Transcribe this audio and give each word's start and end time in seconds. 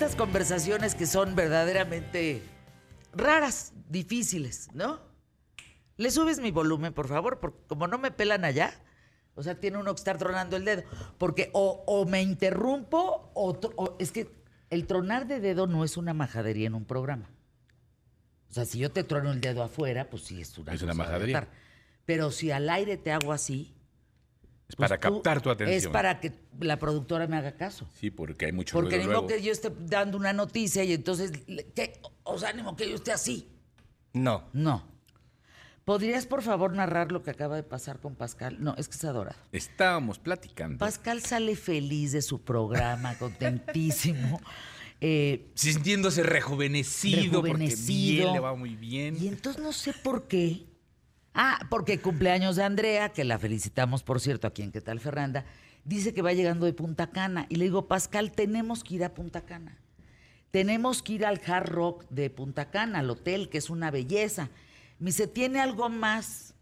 Estas 0.00 0.16
conversaciones 0.16 0.94
que 0.94 1.04
son 1.04 1.36
verdaderamente 1.36 2.40
raras, 3.12 3.74
difíciles, 3.90 4.70
¿no? 4.72 4.98
Le 5.98 6.10
subes 6.10 6.40
mi 6.40 6.50
volumen, 6.50 6.94
por 6.94 7.06
favor, 7.06 7.38
porque 7.38 7.58
como 7.66 7.86
no 7.86 7.98
me 7.98 8.10
pelan 8.10 8.46
allá, 8.46 8.72
o 9.34 9.42
sea, 9.42 9.60
tiene 9.60 9.76
uno 9.76 9.92
que 9.92 9.98
estar 9.98 10.16
tronando 10.16 10.56
el 10.56 10.64
dedo. 10.64 10.84
Porque 11.18 11.50
o, 11.52 11.84
o 11.86 12.06
me 12.06 12.22
interrumpo, 12.22 13.30
o, 13.34 13.96
es 13.98 14.10
que 14.10 14.42
el 14.70 14.86
tronar 14.86 15.26
de 15.26 15.38
dedo 15.38 15.66
no 15.66 15.84
es 15.84 15.98
una 15.98 16.14
majadería 16.14 16.68
en 16.68 16.76
un 16.76 16.86
programa. 16.86 17.28
O 18.48 18.54
sea, 18.54 18.64
si 18.64 18.78
yo 18.78 18.90
te 18.90 19.04
trono 19.04 19.30
el 19.32 19.42
dedo 19.42 19.62
afuera, 19.62 20.08
pues 20.08 20.22
sí 20.22 20.40
es 20.40 20.56
una, 20.56 20.72
Es 20.72 20.80
cosa 20.80 20.94
majadería. 20.94 21.46
Pero 22.06 22.30
si 22.30 22.50
al 22.50 22.70
aire 22.70 22.96
te 22.96 23.12
hago 23.12 23.34
así. 23.34 23.76
Es 24.70 24.76
pues 24.76 24.88
para 24.88 25.00
tú- 25.00 25.14
captar 25.16 25.40
tu 25.42 25.50
atención. 25.50 25.76
Es 25.76 25.88
para 25.88 26.20
que 26.20 26.32
la 26.60 26.78
productora 26.78 27.26
me 27.26 27.36
haga 27.36 27.56
caso. 27.56 27.88
Sí, 27.98 28.10
porque 28.12 28.46
hay 28.46 28.52
mucho 28.52 28.72
Porque 28.72 28.98
ni 29.04 29.26
que 29.26 29.42
yo 29.42 29.50
esté 29.50 29.72
dando 29.80 30.16
una 30.16 30.32
noticia 30.32 30.84
y 30.84 30.92
entonces, 30.92 31.32
¿qué? 31.74 32.00
O 32.22 32.38
sea, 32.38 32.52
ni 32.52 32.62
modo 32.62 32.76
que 32.76 32.88
yo 32.88 32.94
esté 32.94 33.10
así. 33.10 33.48
No. 34.12 34.44
No. 34.52 34.86
¿Podrías, 35.84 36.24
por 36.26 36.42
favor, 36.42 36.72
narrar 36.72 37.10
lo 37.10 37.24
que 37.24 37.30
acaba 37.32 37.56
de 37.56 37.64
pasar 37.64 37.98
con 37.98 38.14
Pascal? 38.14 38.58
No, 38.60 38.76
es 38.78 38.86
que 38.86 38.94
es 38.94 39.04
adorado. 39.04 39.36
Estábamos 39.50 40.20
platicando. 40.20 40.78
Pascal 40.78 41.20
sale 41.22 41.56
feliz 41.56 42.12
de 42.12 42.22
su 42.22 42.40
programa, 42.42 43.18
contentísimo. 43.18 44.40
Eh, 45.00 45.50
Sintiéndose 45.54 46.22
rejuvenecido, 46.22 47.42
rejuvenecido. 47.42 47.42
porque 47.42 47.92
bien, 48.20 48.32
le 48.34 48.38
va 48.40 48.54
muy 48.54 48.76
bien. 48.76 49.16
Y 49.20 49.26
entonces 49.26 49.60
no 49.60 49.72
sé 49.72 49.92
por 49.94 50.28
qué. 50.28 50.64
Ah, 51.34 51.66
porque 51.70 52.00
cumpleaños 52.00 52.56
de 52.56 52.64
Andrea, 52.64 53.10
que 53.10 53.24
la 53.24 53.38
felicitamos, 53.38 54.02
por 54.02 54.20
cierto, 54.20 54.46
aquí 54.46 54.62
en 54.62 54.72
¿Qué 54.72 54.80
tal, 54.80 55.00
Ferranda? 55.00 55.44
Dice 55.84 56.12
que 56.12 56.22
va 56.22 56.32
llegando 56.32 56.66
de 56.66 56.72
Punta 56.72 57.10
Cana. 57.10 57.46
Y 57.48 57.56
le 57.56 57.64
digo, 57.64 57.86
Pascal, 57.86 58.32
tenemos 58.32 58.84
que 58.84 58.96
ir 58.96 59.04
a 59.04 59.14
Punta 59.14 59.42
Cana. 59.42 59.78
Tenemos 60.50 61.02
que 61.02 61.14
ir 61.14 61.24
al 61.24 61.40
Hard 61.46 61.68
Rock 61.68 62.06
de 62.10 62.28
Punta 62.28 62.70
Cana, 62.70 62.98
al 62.98 63.10
hotel, 63.10 63.48
que 63.48 63.58
es 63.58 63.70
una 63.70 63.90
belleza. 63.90 64.50
Me 64.98 65.06
dice, 65.06 65.28
¿tiene 65.28 65.60
algo 65.60 65.88
más 65.88 66.54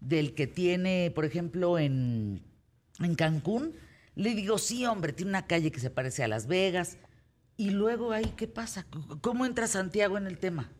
del 0.00 0.34
que 0.34 0.46
tiene, 0.46 1.12
por 1.14 1.24
ejemplo, 1.24 1.78
en, 1.78 2.42
en 3.00 3.14
Cancún? 3.16 3.74
Le 4.14 4.34
digo, 4.34 4.58
sí, 4.58 4.86
hombre, 4.86 5.12
tiene 5.12 5.30
una 5.30 5.46
calle 5.46 5.72
que 5.72 5.80
se 5.80 5.90
parece 5.90 6.22
a 6.22 6.28
Las 6.28 6.46
Vegas. 6.46 6.98
Y 7.56 7.70
luego 7.70 8.12
ahí, 8.12 8.32
¿qué 8.36 8.46
pasa? 8.46 8.86
¿Cómo 9.20 9.44
entra 9.44 9.66
Santiago 9.66 10.16
en 10.16 10.26
el 10.26 10.38
tema? 10.38 10.70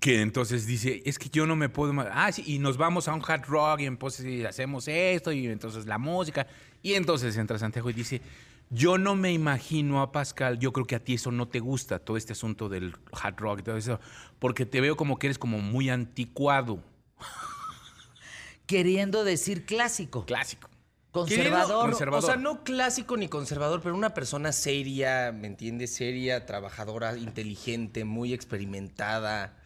Que 0.00 0.22
entonces 0.22 0.66
dice, 0.66 1.02
es 1.04 1.18
que 1.18 1.28
yo 1.28 1.46
no 1.46 1.54
me 1.56 1.68
puedo... 1.68 1.92
Ah, 2.12 2.32
sí, 2.32 2.42
y 2.46 2.58
nos 2.58 2.78
vamos 2.78 3.06
a 3.06 3.14
un 3.14 3.22
hard 3.24 3.44
rock 3.46 3.80
y 3.80 3.86
entonces 3.86 4.46
hacemos 4.46 4.88
esto 4.88 5.30
y 5.30 5.46
entonces 5.46 5.86
la 5.86 5.98
música. 5.98 6.46
Y 6.82 6.94
entonces 6.94 7.36
entra 7.36 7.58
Santiago 7.58 7.90
y 7.90 7.92
dice, 7.92 8.22
yo 8.70 8.98
no 8.98 9.16
me 9.16 9.32
imagino 9.32 10.00
a 10.00 10.12
Pascal, 10.12 10.58
yo 10.60 10.72
creo 10.72 10.86
que 10.86 10.94
a 10.94 11.00
ti 11.00 11.14
eso 11.14 11.32
no 11.32 11.48
te 11.48 11.58
gusta, 11.58 11.98
todo 11.98 12.16
este 12.16 12.32
asunto 12.32 12.68
del 12.68 12.94
hard 13.12 13.36
rock 13.38 13.60
y 13.60 13.62
todo 13.64 13.76
eso, 13.76 14.00
porque 14.38 14.64
te 14.64 14.80
veo 14.80 14.96
como 14.96 15.18
que 15.18 15.26
eres 15.26 15.38
como 15.38 15.58
muy 15.58 15.90
anticuado, 15.90 16.80
queriendo 18.66 19.24
decir 19.24 19.66
clásico, 19.66 20.24
clásico. 20.24 20.70
conservador. 21.10 21.90
Conservador. 21.90 22.24
O 22.24 22.26
sea, 22.26 22.36
no 22.36 22.62
clásico 22.62 23.16
ni 23.16 23.26
conservador, 23.26 23.80
pero 23.82 23.96
una 23.96 24.14
persona 24.14 24.52
seria, 24.52 25.32
¿me 25.32 25.48
entiendes? 25.48 25.92
Seria, 25.92 26.46
trabajadora, 26.46 27.18
inteligente, 27.18 28.04
muy 28.04 28.32
experimentada. 28.32 29.59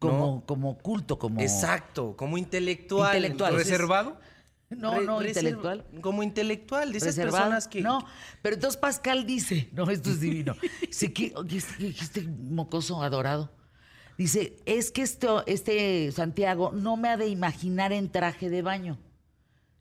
¿No? 0.00 0.08
como, 0.10 0.46
como 0.46 0.78
culto, 0.78 1.18
como... 1.18 1.40
Exacto, 1.40 2.16
como 2.16 2.38
intelectual. 2.38 3.16
Intelectual. 3.16 3.54
¿Reservado? 3.54 4.18
No, 4.70 5.00
no, 5.00 5.22
intelectual. 5.22 5.84
Como 6.00 6.22
intelectual, 6.22 6.90
de 6.90 6.98
esas 6.98 7.16
reservado. 7.16 7.36
personas 7.36 7.68
que... 7.68 7.82
No, 7.82 8.04
pero 8.42 8.56
entonces 8.56 8.78
Pascal 8.78 9.24
dice, 9.24 9.68
no, 9.72 9.88
esto 9.90 10.10
es 10.10 10.20
divino. 10.20 10.56
Dice 10.80 11.12
que 11.12 11.32
este, 11.50 11.88
este 11.88 12.22
mocoso 12.22 13.02
adorado. 13.02 13.52
Dice, 14.18 14.56
es 14.64 14.90
que 14.90 15.02
esto, 15.02 15.44
este 15.46 16.10
Santiago 16.10 16.72
no 16.72 16.96
me 16.96 17.10
ha 17.10 17.16
de 17.16 17.28
imaginar 17.28 17.92
en 17.92 18.10
traje 18.10 18.48
de 18.50 18.62
baño. 18.62 18.98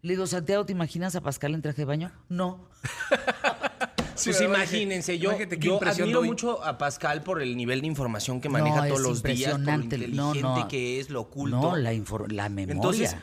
Le 0.02 0.14
digo, 0.14 0.28
Santiago, 0.28 0.66
¿te 0.66 0.74
imaginas 0.74 1.16
a 1.16 1.22
Pascal 1.22 1.56
en 1.56 1.62
traje 1.62 1.82
de 1.82 1.86
baño? 1.86 2.12
No. 2.30 2.70
Pues 4.24 4.42
imagínense, 4.42 5.20
yo, 5.20 5.30
imagínate 5.32 5.60
qué 5.60 5.68
yo 5.68 5.74
impresión 5.74 6.04
admiro 6.06 6.20
doy. 6.20 6.28
mucho 6.30 6.64
a 6.64 6.78
Pascal 6.78 7.22
por 7.24 7.42
el 7.42 7.56
nivel 7.58 7.82
de 7.82 7.88
información 7.88 8.40
que 8.42 8.48
No, 8.50 8.54
maneja 8.54 8.88
todos 8.88 9.02
los 9.02 9.22
días, 9.24 9.52
por 9.52 9.60
lo 9.62 9.74
inteligente 9.74 10.16
No, 10.16 10.34
no. 10.34 10.68
que 10.68 11.00
es, 11.00 11.10
lo 11.10 11.22
oculto. 11.22 11.60
No, 11.60 11.76
la, 11.76 11.94
infor- 11.94 12.32
la 12.32 12.50
memoria. 12.50 12.74
Entonces, 12.74 13.16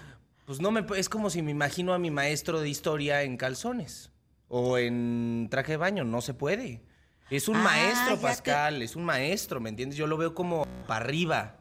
pues 0.46 0.60
no 0.60 0.70
me 0.70 0.84
es 0.96 1.08
como 1.08 1.30
si 1.30 1.40
me 1.42 1.50
imagino 1.50 1.94
a 1.94 1.98
mi 1.98 2.10
maestro 2.10 2.60
de 2.60 2.68
historia 2.68 3.22
en 3.22 3.36
calzones 3.36 4.10
o 4.48 4.76
en 4.78 5.48
traje 5.50 5.72
de 5.72 5.76
baño, 5.78 6.04
no 6.04 6.20
se 6.20 6.34
puede. 6.34 6.82
Es 7.30 7.48
un 7.48 7.56
Ah, 7.56 7.62
maestro, 7.62 8.16
te- 8.16 8.22
Pascal, 8.22 8.82
es 8.82 8.94
un 8.96 9.04
maestro, 9.04 9.60
¿me 9.60 9.70
entiendes? 9.70 9.96
Yo 9.98 10.06
lo 10.06 10.18
veo 10.18 10.34
como 10.34 10.66
para 10.86 11.04
arriba. 11.04 11.56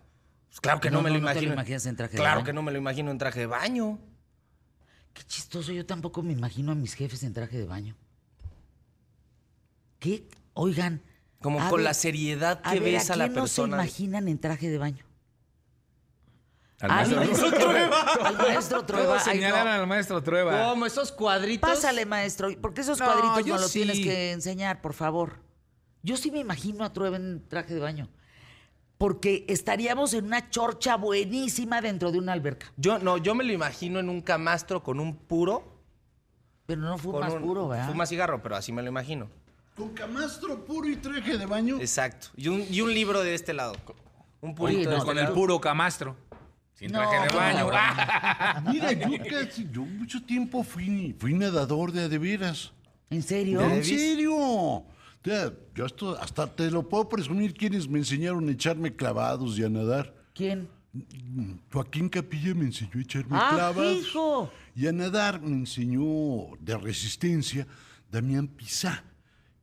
Pues 0.49 0.59
claro 0.59 0.81
que 0.81 0.89
no, 0.91 0.97
No, 0.97 1.03
me 1.03 1.09
no, 1.11 1.15
lo 1.15 1.21
no 1.21 1.27
te 1.27 1.33
lo 1.35 1.39
imagino. 1.43 1.53
imaginas 1.53 1.85
en 1.85 1.95
traje 1.95 2.11
de 2.13 2.17
claro 2.17 2.35
baño. 2.39 2.45
que 2.45 2.53
no 2.53 2.61
me 2.63 2.71
lo 2.73 2.77
imagino 2.77 3.09
en 3.11 3.17
traje 3.17 3.39
de 3.39 3.45
baño. 3.45 3.97
Qué 5.13 5.23
chistoso, 5.23 5.71
yo 5.71 5.85
tampoco 5.85 6.21
me 6.23 6.33
imagino 6.33 6.73
a 6.73 6.75
mis 6.75 6.93
jefes 6.93 7.23
en 7.23 7.33
traje 7.33 7.57
de 7.57 7.65
baño. 7.65 7.95
¿Qué? 10.01 10.27
Oigan. 10.55 11.01
Como 11.41 11.59
con 11.69 11.77
ver, 11.77 11.85
la 11.85 11.93
seriedad 11.93 12.59
a 12.63 12.71
que 12.73 12.79
ver, 12.79 12.93
ves 12.93 13.09
a, 13.09 13.13
¿a 13.13 13.15
la 13.17 13.25
quién 13.25 13.35
no 13.35 13.47
se 13.47 13.61
persona. 13.61 13.77
imaginan 13.77 14.27
en 14.27 14.39
traje 14.39 14.69
de 14.69 14.77
baño? 14.79 15.05
Al 16.79 16.89
maestro 16.89 17.21
dice 17.21 17.51
Trueba. 17.51 18.01
Al 18.25 18.37
maestro 18.37 18.85
Trueba. 18.85 19.17
Ay, 19.27 19.39
no. 19.39 19.55
al 19.55 19.87
maestro 19.87 20.23
Trueba. 20.23 20.69
Como 20.71 20.85
esos 20.87 21.11
cuadritos. 21.11 21.69
Pásale, 21.69 22.05
maestro, 22.07 22.49
porque 22.59 22.81
esos 22.81 22.99
No, 22.99 23.05
cuadritos 23.05 23.45
no 23.47 23.57
los 23.59 23.71
sí. 23.71 23.79
tienes 23.83 23.99
que 23.99 24.31
enseñar, 24.31 24.81
por 24.81 24.93
favor. 24.93 25.39
Yo 26.01 26.17
sí 26.17 26.31
me 26.31 26.39
imagino 26.39 26.83
a 26.83 26.91
Trueba 26.91 27.17
en 27.17 27.47
traje 27.47 27.75
de 27.75 27.79
baño. 27.79 28.09
Porque 28.97 29.45
estaríamos 29.47 30.13
en 30.15 30.25
una 30.25 30.49
chorcha 30.49 30.95
buenísima 30.97 31.81
dentro 31.81 32.11
de 32.11 32.17
una 32.17 32.33
alberca. 32.33 32.71
Yo 32.77 32.97
no, 32.97 33.17
yo 33.17 33.35
me 33.35 33.43
lo 33.43 33.53
imagino 33.53 33.99
en 33.99 34.09
un 34.09 34.21
camastro 34.21 34.81
con 34.83 34.99
un 34.99 35.15
puro. 35.15 35.79
Pero 36.65 36.81
no 36.81 36.91
con 36.91 36.99
fumas 36.99 37.33
un- 37.33 37.41
puro, 37.43 37.67
¿verdad? 37.67 37.87
Fuma 37.89 38.05
cigarro, 38.07 38.41
pero 38.41 38.55
así 38.55 38.71
me 38.71 38.81
lo 38.81 38.89
imagino. 38.89 39.29
Con 39.81 39.93
camastro 39.95 40.63
puro 40.63 40.87
y 40.87 40.95
traje 40.97 41.39
de 41.39 41.45
baño. 41.47 41.77
Exacto. 41.79 42.27
Y 42.37 42.47
un, 42.49 42.63
y 42.69 42.81
un 42.81 42.93
libro 42.93 43.21
de 43.23 43.33
este 43.33 43.51
lado. 43.51 43.73
Un 44.39 44.53
purito 44.53 44.77
Oye, 44.81 44.85
de 44.87 44.91
no, 44.91 44.97
este 44.97 45.05
con 45.07 45.17
el 45.17 45.29
puro 45.29 45.59
camastro. 45.59 46.15
Sin 46.75 46.91
No, 46.91 46.99
traje 46.99 47.19
de 47.23 47.27
¿cómo 47.29 47.39
baño. 47.39 47.71
no? 48.65 48.71
Mira, 48.71 48.91
yo 48.93 49.09
casi, 49.27 49.67
yo 49.71 49.81
mucho 49.81 50.21
tiempo 50.23 50.63
fui, 50.63 51.15
fui 51.17 51.33
nadador 51.33 51.91
de 51.91 52.07
de 52.09 52.17
veras. 52.19 52.71
¿En 53.09 53.23
serio? 53.23 53.59
¿De 53.61 53.77
¿En 53.77 53.83
serio? 53.83 54.83
Ya, 55.23 55.51
yo 55.73 55.85
hasta, 55.85 56.11
hasta 56.21 56.47
te 56.55 56.69
lo 56.69 56.87
puedo 56.87 57.09
presumir 57.09 57.53
quienes 57.55 57.87
me 57.89 57.97
enseñaron 57.97 58.47
a 58.49 58.51
echarme 58.51 58.95
clavados 58.95 59.57
y 59.57 59.63
a 59.63 59.69
nadar. 59.69 60.13
¿Quién? 60.35 60.69
Joaquín 61.71 62.07
Capilla 62.07 62.53
me 62.53 62.65
enseñó 62.65 62.91
a 62.97 63.01
echarme 63.01 63.37
¡Ah, 63.39 63.49
clavados. 63.55 63.97
hijo! 63.97 64.51
Y 64.75 64.85
a 64.87 64.91
nadar 64.91 65.41
me 65.41 65.55
enseñó 65.55 66.55
de 66.59 66.77
resistencia 66.77 67.65
Damián 68.11 68.47
Pizá, 68.47 69.03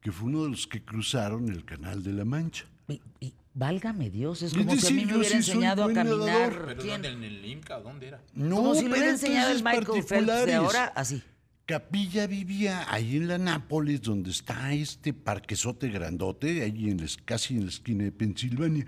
que 0.09 0.13
fue 0.13 0.29
uno 0.31 0.45
de 0.45 0.49
los 0.53 0.67
que 0.67 0.83
cruzaron 0.83 1.51
el 1.51 1.67
Canal 1.67 2.03
de 2.03 2.15
la 2.15 2.25
Mancha. 2.25 2.65
Y- 2.89 2.99
y- 3.21 3.35
válgame 3.53 4.09
Dios, 4.09 4.41
es 4.41 4.53
Es 4.53 4.57
como 4.59 4.75
si 4.75 4.87
a 4.87 4.91
mí 4.91 5.05
me 5.05 5.19
hubiera 5.19 5.29
sí 5.29 5.37
enseñado 5.37 5.85
a 5.85 5.93
caminar. 5.93 6.19
nadador. 6.19 6.77
¿Quién? 6.81 7.05
¿En 7.05 7.23
el 7.23 7.45
Inca? 7.45 7.79
¿Dónde 7.81 8.09
era? 8.09 8.23
No, 8.33 8.57
como 8.57 8.75
si 8.75 8.85
le 8.85 8.87
hubiera 8.87 9.01
pero 9.05 9.13
enseñado 9.13 9.51
el 9.51 9.63
Michael 9.63 9.85
Phelps 9.85 10.09
de 10.09 10.15
particulares. 10.17 10.55
ahora, 10.55 10.85
así. 10.97 11.23
Capilla 11.67 12.27
vivía 12.27 12.87
ahí 12.91 13.19
en 13.19 13.29
la 13.29 13.37
Nápoles, 13.37 14.01
donde 14.01 14.31
está 14.31 14.73
este 14.73 15.13
parquezote 15.13 15.89
grandote, 15.91 16.63
ahí 16.63 16.89
en 16.89 16.97
la 17.01 17.05
es- 17.05 17.19
casi 17.19 17.57
en 17.57 17.65
la 17.65 17.69
esquina 17.69 18.05
de 18.05 18.13
Pensilvania. 18.13 18.87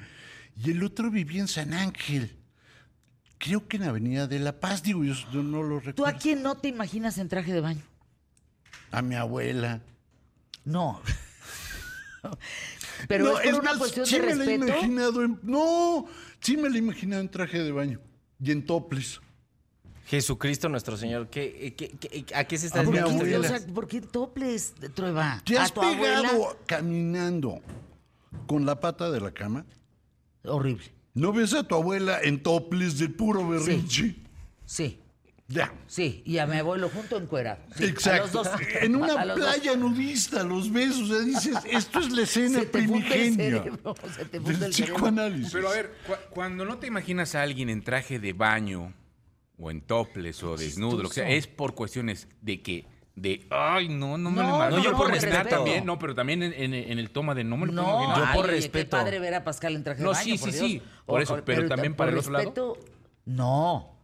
Y 0.57 0.71
el 0.71 0.83
otro 0.83 1.11
vivía 1.11 1.43
en 1.43 1.49
San 1.49 1.75
Ángel. 1.75 2.35
Creo 3.37 3.69
que 3.69 3.77
en 3.77 3.83
Avenida 3.83 4.27
de 4.27 4.39
la 4.39 4.59
Paz, 4.59 4.83
digo, 4.83 5.05
yo, 5.05 5.13
yo 5.31 5.43
no 5.43 5.63
lo 5.63 5.81
¿Tú 5.81 5.87
recuerdo. 5.89 6.07
a 6.17 6.19
quién 6.19 6.43
no 6.43 6.57
te 6.57 6.69
imaginas 6.69 7.19
en 7.19 7.29
traje 7.29 7.53
de 7.53 7.61
baño? 7.61 7.83
A 8.91 9.03
mi 9.03 9.15
abuela. 9.17 9.83
No. 10.71 11.01
Pero 13.09 13.25
No, 13.25 13.41
es 13.41 13.51
por 13.51 13.61
una 13.61 13.71
más, 13.71 13.79
cuestión 13.79 14.07
sí 14.07 14.17
de 14.19 14.21
me 14.27 14.35
la 14.35 14.45
he 14.45 14.47
respeto. 14.47 14.67
imaginado 14.67 15.23
en- 15.25 15.39
no, 15.43 16.07
sí 16.41 16.57
me 16.57 16.69
la 16.69 16.77
he 16.77 16.79
imaginado 16.79 17.23
en 17.23 17.29
traje 17.31 17.59
de 17.63 17.73
baño. 17.73 18.01
Y 18.43 18.51
en 18.53 18.65
toples. 18.65 19.21
Jesucristo 20.07 20.69
nuestro 20.69 20.97
Señor. 20.97 21.29
¿Qué, 21.31 21.75
qué- 21.77 21.91
qué- 21.91 22.35
a 22.35 22.45
qué 22.45 22.59
se 22.59 22.67
está 22.67 22.81
A 22.81 22.83
mi 22.83 22.99
¿Por 22.99 23.13
desviando 23.15 23.47
o 23.47 23.51
sea, 23.59 23.67
¿por 23.75 23.87
qué 23.87 24.01
toples, 24.01 24.75
Trueba? 24.95 25.41
¿Te 25.45 25.57
¿A 25.57 25.63
has 25.65 25.73
tu 25.73 25.81
pegado 25.81 26.27
abuela? 26.27 26.57
caminando 26.67 27.61
con 28.47 28.67
la 28.67 28.81
pata 28.81 29.11
de 29.11 29.21
la 29.21 29.31
cama? 29.31 29.65
Horrible. 30.45 30.85
¿No 31.15 31.33
ves 31.33 31.55
a 31.55 31.63
tu 31.63 31.75
abuela 31.75 32.21
en 32.23 32.43
toples 32.43 32.99
del 32.99 33.13
puro 33.15 33.47
berrinche? 33.49 34.17
Sí, 34.67 34.99
Ya. 35.53 35.73
sí. 35.89 36.23
Y 36.25 36.39
a 36.39 36.47
mi 36.47 36.59
abuelo 36.59 36.89
junto 36.91 37.17
en 37.19 37.27
cuera. 37.27 37.59
Exacto. 37.81 38.43
En 38.83 38.95
una 38.95 39.21
playa 39.35 39.75
nudista 39.75 40.45
los 40.45 40.73
ves, 40.73 40.97
o 40.97 41.07
sea, 41.07 41.19
dices, 41.21 41.57
esto 41.69 41.99
es 41.99 42.13
la 42.13 42.23
escena 42.23 42.61
Se 42.61 42.67
te 42.67 42.79
funde 42.87 42.99
el 42.99 43.03
primigenia 43.05 43.63
cerebro, 43.63 43.95
se 44.17 44.25
te 44.27 44.41
funde 44.41 44.53
del 44.59 44.63
el 44.69 44.75
cerebro. 44.75 44.95
psicoanálisis. 44.95 45.53
Pero 45.53 45.69
a 45.69 45.73
ver, 45.73 45.93
cu- 46.07 46.13
cuando 46.31 46.65
no 46.65 46.79
te 46.79 46.87
imaginas 46.87 47.35
a 47.35 47.43
alguien 47.43 47.69
en 47.69 47.83
traje 47.83 48.21
de 48.21 48.33
baño 48.33 48.93
o 49.59 49.71
en 49.73 49.81
toples 49.81 50.41
o 50.45 50.57
desnudo, 50.57 51.03
lo 51.03 51.09
que 51.09 51.17
sea, 51.17 51.29
es 51.29 51.49
por 51.49 51.75
cuestiones 51.75 52.29
de 52.41 52.63
que 52.63 52.87
De, 53.17 53.45
ay, 53.51 53.89
no, 53.89 54.17
no 54.17 54.31
me 54.31 54.37
No, 54.43 54.49
lo 54.51 54.55
imagino. 54.57 54.77
no, 54.79 54.85
yo 54.85 54.97
por 54.97 55.11
respeto. 55.11 55.49
También, 55.49 55.85
no, 55.85 55.99
pero 55.99 56.15
también 56.15 56.45
en, 56.45 56.53
en- 56.55 56.73
en 56.75 56.99
el 57.01 57.11
toma 57.11 57.35
de 57.35 57.43
no 57.43 57.57
me 57.57 57.67
lo 57.67 57.73
puedo 57.73 57.87
No, 57.89 58.05
imaginar. 58.05 58.19
Yo 58.19 58.25
ay, 58.31 58.37
por 58.37 58.47
respeto. 58.47 58.97
Qué 58.97 59.03
padre 59.03 59.19
ver 59.19 59.35
a 59.35 59.43
Pascal 59.43 59.75
en 59.75 59.83
traje 59.83 59.99
de 59.99 60.05
No, 60.05 60.13
baño, 60.13 60.23
sí, 60.23 60.39
por 60.39 60.53
sí, 60.53 60.59
Dios. 60.59 60.71
sí, 60.71 60.83
por 61.07 61.21
eso, 61.21 61.43
pero 61.45 61.67
también 61.69 61.95
para 61.97 62.13
el 62.13 62.19
otro 62.19 62.31
lado. 62.33 62.79
No, 63.27 64.00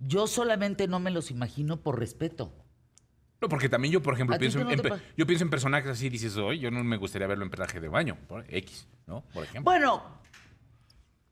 yo 0.00 0.26
solamente 0.26 0.88
no 0.88 0.98
me 0.98 1.10
los 1.10 1.30
imagino 1.30 1.82
por 1.82 1.98
respeto. 1.98 2.52
No, 3.40 3.48
porque 3.48 3.68
también 3.68 3.92
yo, 3.92 4.02
por 4.02 4.14
ejemplo, 4.14 4.36
¿A 4.36 4.38
ti 4.38 4.42
pienso 4.42 4.60
en, 4.60 4.66
no 4.66 5.00
yo 5.16 5.26
pienso 5.26 5.44
en 5.44 5.50
personajes 5.50 5.90
así, 5.90 6.10
dices, 6.10 6.36
hoy 6.36 6.58
yo 6.58 6.70
no 6.70 6.84
me 6.84 6.96
gustaría 6.96 7.26
verlo 7.26 7.44
en 7.44 7.50
traje 7.50 7.80
de 7.80 7.88
baño, 7.88 8.18
por 8.28 8.44
X, 8.48 8.86
¿no? 9.06 9.22
Por 9.32 9.44
ejemplo. 9.44 9.62
Bueno, 9.62 10.20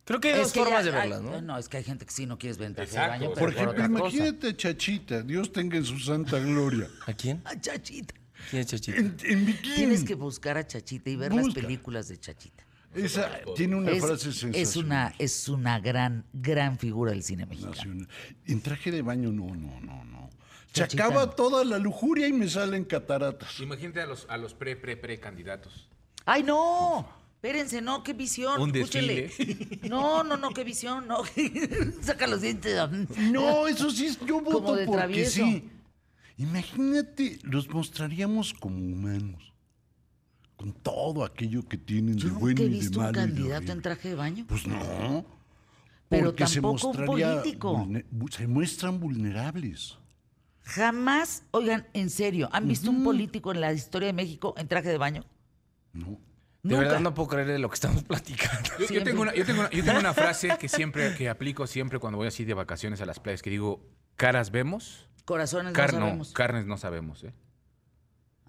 Creo 0.09 0.20
que 0.20 0.32
hay 0.32 0.38
dos 0.41 0.55
que 0.55 0.61
formas 0.61 0.87
de 0.87 0.91
verlas, 0.91 1.20
ay, 1.20 1.43
¿no? 1.43 1.59
es 1.59 1.69
que 1.69 1.76
hay 1.76 1.85
gente 1.85 2.06
que 2.06 2.12
sí 2.12 2.25
no 2.25 2.38
quieres 2.38 2.56
ver 2.56 2.69
en 2.69 2.75
traje 2.76 2.93
Exacto. 2.93 3.12
de 3.12 3.19
baño, 3.19 3.29
Por 3.35 3.55
pero 3.55 3.67
Por 3.67 3.76
ejemplo, 3.76 3.99
imagínate 3.99 4.49
a 4.49 4.56
Chachita, 4.56 5.23
Dios 5.23 5.53
tenga 5.53 5.76
en 5.76 5.85
su 5.85 5.99
santa 5.99 6.38
gloria. 6.38 6.88
¿A 7.06 7.12
quién? 7.12 7.43
A 7.44 7.61
Chachita. 7.61 8.15
¿Quién 8.49 8.62
es 8.62 8.69
Chachita? 8.69 8.99
En. 8.99 9.17
Tienes 9.61 10.05
que 10.05 10.15
buscar 10.15 10.56
a 10.56 10.67
Chachita 10.67 11.11
y 11.11 11.17
ver 11.17 11.35
las 11.35 11.53
películas 11.53 12.09
de 12.09 12.19
Chachita. 12.19 12.65
Esa 12.94 13.31
tiene 13.55 13.76
una 13.76 13.90
es, 13.93 14.00
frase 14.00 14.31
es 14.31 14.37
sensacional. 14.37 14.87
una 14.87 15.14
es 15.19 15.49
una 15.49 15.79
gran 15.81 16.25
gran 16.32 16.79
figura 16.79 17.12
del 17.12 17.23
cine 17.23 17.46
mexicano. 17.46 17.75
Nacional. 17.75 18.08
En 18.46 18.61
traje 18.62 18.90
de 18.90 19.02
baño, 19.02 19.31
no, 19.31 19.55
no, 19.55 19.81
no, 19.81 20.05
no. 20.05 20.31
Se 20.73 20.82
acaba 20.85 21.31
toda 21.35 21.64
la 21.64 21.79
lujuria 21.79 22.29
y 22.29 22.32
me 22.32 22.49
salen 22.49 22.85
cataratas. 22.85 23.58
Imagínate 23.61 24.00
a 24.00 24.06
los, 24.06 24.26
a 24.29 24.37
los 24.37 24.55
pre, 24.55 24.76
pre, 24.76 24.96
pre 24.96 25.19
candidatos. 25.19 25.88
¡Ay, 26.25 26.43
no! 26.43 27.08
Espérense, 27.37 27.81
no, 27.81 28.02
qué 28.02 28.12
visión. 28.14 28.61
Un 28.61 28.75
escúchele. 28.75 29.31
No, 29.88 30.25
no, 30.25 30.37
no, 30.37 30.50
qué 30.50 30.64
visión, 30.64 31.06
no. 31.06 31.23
Saca 32.02 32.26
los 32.26 32.41
dientes. 32.43 32.76
No, 33.31 33.69
eso 33.69 33.91
sí, 33.91 34.06
es- 34.06 34.20
yo 34.26 34.41
voto 34.41 34.61
Como 34.62 34.75
de 34.75 34.87
porque 34.87 34.99
travieso. 34.99 35.44
sí. 35.44 35.70
Imagínate, 36.37 37.38
los 37.43 37.69
mostraríamos 37.69 38.55
como 38.55 38.76
humanos. 38.79 39.47
Con 40.58 40.72
todo 40.75 41.25
aquello 41.25 41.66
que 41.66 41.78
tienen 41.78 42.16
Yo 42.19 42.28
de 42.28 42.34
bueno 42.34 42.60
y 42.60 42.64
de 42.64 42.69
visto 42.70 42.99
un 42.99 43.06
malo. 43.06 43.19
de 43.20 43.26
candidato 43.26 43.72
en 43.72 43.81
traje 43.81 44.08
de 44.10 44.14
baño. 44.16 44.44
Pues 44.46 44.66
no. 44.66 45.25
Pero 46.10 46.26
porque 46.26 46.46
se 46.46 46.55
tampoco 46.60 46.88
un 46.88 47.06
político. 47.06 47.88
se 48.31 48.46
muestran 48.46 48.99
vulnerables. 49.00 49.96
Jamás, 50.64 51.44
oigan, 51.52 51.87
en 51.94 52.10
serio, 52.10 52.49
¿han 52.52 52.69
visto 52.69 52.90
un 52.90 53.02
político 53.05 53.52
en 53.52 53.60
la 53.62 53.72
historia 53.72 54.08
de 54.08 54.12
México 54.12 54.52
en 54.58 54.69
traje 54.69 54.88
de 54.90 54.99
baño? 54.99 55.25
¿no? 55.94 56.19
De 56.62 56.75
Nunca. 56.75 56.81
verdad 56.81 57.00
no 57.00 57.14
puedo 57.14 57.28
creer 57.28 57.46
de 57.46 57.58
lo 57.60 57.69
que 57.70 57.75
estamos 57.75 58.02
platicando. 58.05 58.69
Yo, 58.90 59.02
tengo 59.05 59.22
una, 59.22 59.34
yo, 59.34 59.46
tengo 59.46 59.60
una, 59.60 59.70
yo 59.70 59.84
tengo 59.84 59.99
una 60.00 60.12
frase 60.12 60.50
que 60.58 60.69
siempre 60.69 61.14
que 61.14 61.28
aplico 61.28 61.66
siempre 61.69 61.99
cuando 62.00 62.19
voy 62.19 62.26
así 62.26 62.44
de 62.44 62.52
vacaciones 62.52 63.00
a 63.00 63.06
las 63.06 63.20
playas 63.20 63.40
que 63.43 63.49
digo, 63.50 63.81
caras 64.16 64.50
vemos, 64.50 65.08
Corazones 65.25 65.72
car- 65.72 65.93
no 65.94 66.00
no, 66.00 66.06
sabemos. 66.06 66.32
carnes 66.32 66.66
no 66.66 66.76
sabemos, 66.76 67.22
¿eh? 67.25 67.32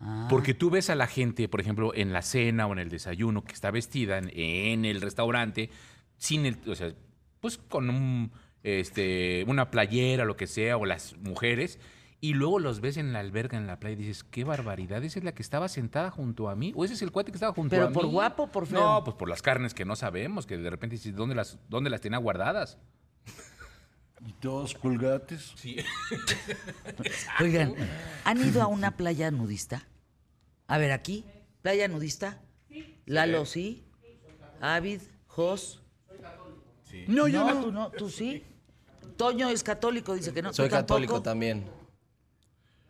Ah, 0.01 0.27
Porque 0.29 0.53
tú 0.53 0.69
ves 0.69 0.89
a 0.89 0.95
la 0.95 1.07
gente, 1.07 1.49
por 1.49 1.59
ejemplo, 1.59 1.93
en 1.93 2.13
la 2.13 2.21
cena 2.21 2.67
o 2.67 2.73
en 2.73 2.79
el 2.79 2.89
desayuno 2.89 3.43
que 3.43 3.53
está 3.53 3.69
vestida 3.71 4.17
en, 4.17 4.29
en 4.33 4.85
el 4.85 5.01
restaurante 5.01 5.69
sin 6.17 6.45
el, 6.45 6.57
o 6.67 6.75
sea, 6.75 6.93
pues 7.41 7.57
con 7.57 7.89
un, 7.89 8.31
este, 8.63 9.43
una 9.47 9.71
playera, 9.71 10.25
lo 10.25 10.35
que 10.37 10.47
sea, 10.47 10.77
o 10.77 10.85
las 10.85 11.17
mujeres, 11.17 11.79
y 12.21 12.33
luego 12.33 12.59
los 12.59 12.81
ves 12.81 12.97
en 12.97 13.13
la 13.13 13.19
alberga, 13.21 13.57
en 13.57 13.67
la 13.67 13.79
playa, 13.79 13.93
y 13.93 13.99
dices, 13.99 14.23
qué 14.25 14.43
barbaridad, 14.43 15.03
esa 15.03 15.19
es 15.19 15.25
la 15.25 15.33
que 15.33 15.41
estaba 15.41 15.69
sentada 15.69 16.11
junto 16.11 16.49
a 16.49 16.55
mí, 16.55 16.73
o 16.75 16.83
ese 16.83 16.93
es 16.93 17.01
el 17.01 17.11
cuate 17.11 17.31
que 17.31 17.37
estaba 17.37 17.53
junto 17.53 17.69
¿Pero 17.71 17.85
a 17.85 17.89
mí. 17.89 17.93
por 17.93 18.05
guapo 18.07 18.47
por 18.51 18.67
feo? 18.67 18.79
No, 18.79 19.03
pues 19.03 19.15
por 19.15 19.29
las 19.29 19.41
carnes 19.41 19.73
que 19.73 19.85
no 19.85 19.95
sabemos, 19.95 20.45
que 20.45 20.57
de 20.57 20.69
repente 20.69 20.95
dices, 20.97 21.15
¿dónde 21.15 21.35
las, 21.35 21.57
dónde 21.69 21.89
las 21.89 22.01
tenía 22.01 22.19
guardadas? 22.19 22.77
Y 24.27 24.33
todos 24.33 24.73
colgates. 24.73 25.53
Sí. 25.55 25.77
Oigan, 27.39 27.75
¿han 28.25 28.45
ido 28.45 28.61
a 28.61 28.67
una 28.67 28.97
playa 28.97 29.31
nudista? 29.31 29.87
A 30.67 30.77
ver, 30.77 30.91
aquí, 30.91 31.25
playa 31.61 31.87
nudista. 31.87 32.41
Lalo, 33.05 33.45
sí. 33.45 33.85
Ávid, 34.61 35.01
Jos. 35.27 35.81
No, 37.07 37.27
yo 37.27 37.43
no, 37.45 37.53
no. 37.53 37.61
tú 37.63 37.71
no, 37.71 37.89
tú 37.91 38.09
sí. 38.09 38.43
Toño 39.15 39.49
es 39.49 39.63
católico, 39.63 40.13
dice 40.15 40.33
que 40.33 40.41
no. 40.41 40.49
¿tú 40.49 40.55
Soy 40.57 40.69
católico 40.69 41.13
tampoco? 41.13 41.23
también. 41.23 41.65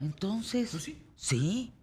Entonces, 0.02 0.72
sí? 1.16 1.74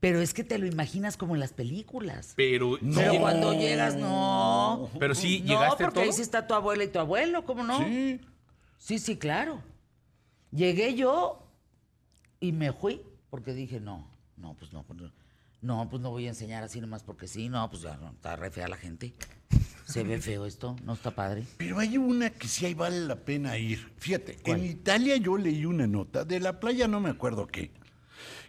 Pero 0.00 0.20
es 0.20 0.32
que 0.32 0.44
te 0.44 0.58
lo 0.58 0.66
imaginas 0.66 1.16
como 1.16 1.34
en 1.34 1.40
las 1.40 1.52
películas. 1.52 2.34
Pero, 2.36 2.78
Pero 2.80 3.12
sí, 3.12 3.18
cuando 3.18 3.52
llegas, 3.52 3.96
no. 3.96 4.88
pero 5.00 5.14
sí, 5.14 5.40
No, 5.40 5.46
llegaste 5.46 5.84
porque 5.84 6.00
ahí 6.00 6.12
sí 6.12 6.22
está 6.22 6.46
tu 6.46 6.54
abuela 6.54 6.84
y 6.84 6.88
tu 6.88 7.00
abuelo, 7.00 7.44
¿cómo 7.44 7.64
no? 7.64 7.78
Sí. 7.84 8.20
Sí, 8.78 8.98
sí, 8.98 9.16
claro. 9.16 9.62
Llegué 10.50 10.94
yo 10.94 11.46
y 12.40 12.52
me 12.52 12.72
fui 12.72 13.02
porque 13.28 13.52
dije, 13.52 13.80
no, 13.80 14.08
no, 14.36 14.54
pues 14.54 14.72
no, 14.72 14.84
pues 14.84 14.98
no, 15.00 15.12
no, 15.60 15.88
pues 15.90 16.00
no 16.00 16.10
voy 16.10 16.26
a 16.26 16.30
enseñar 16.30 16.62
así 16.62 16.80
nomás 16.80 17.02
porque 17.02 17.26
sí, 17.26 17.48
no, 17.48 17.68
pues 17.68 17.82
ya 17.82 17.96
no, 17.96 18.10
está 18.10 18.36
re 18.36 18.50
fea 18.50 18.68
la 18.68 18.76
gente. 18.76 19.14
Se 19.84 20.02
ve 20.02 20.20
feo 20.20 20.44
esto, 20.44 20.76
no 20.84 20.92
está 20.92 21.10
padre. 21.10 21.46
Pero 21.56 21.78
hay 21.78 21.96
una 21.96 22.28
que 22.28 22.46
sí 22.46 22.66
ahí 22.66 22.74
vale 22.74 23.00
la 23.00 23.16
pena 23.16 23.56
ir. 23.56 23.90
Fíjate, 23.96 24.38
en 24.44 24.64
Italia 24.64 25.16
yo 25.16 25.38
leí 25.38 25.64
una 25.64 25.86
nota, 25.86 26.24
de 26.24 26.40
la 26.40 26.60
playa 26.60 26.86
no 26.86 27.00
me 27.00 27.08
acuerdo 27.08 27.46
qué, 27.46 27.70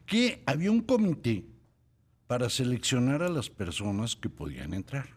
que 0.06 0.44
había 0.46 0.70
un 0.70 0.81
comité 0.81 1.46
para 2.28 2.50
seleccionar 2.50 3.24
a 3.24 3.30
las 3.30 3.50
personas 3.50 4.16
que 4.18 4.30
podían 4.30 4.74
entrar. 4.74 5.08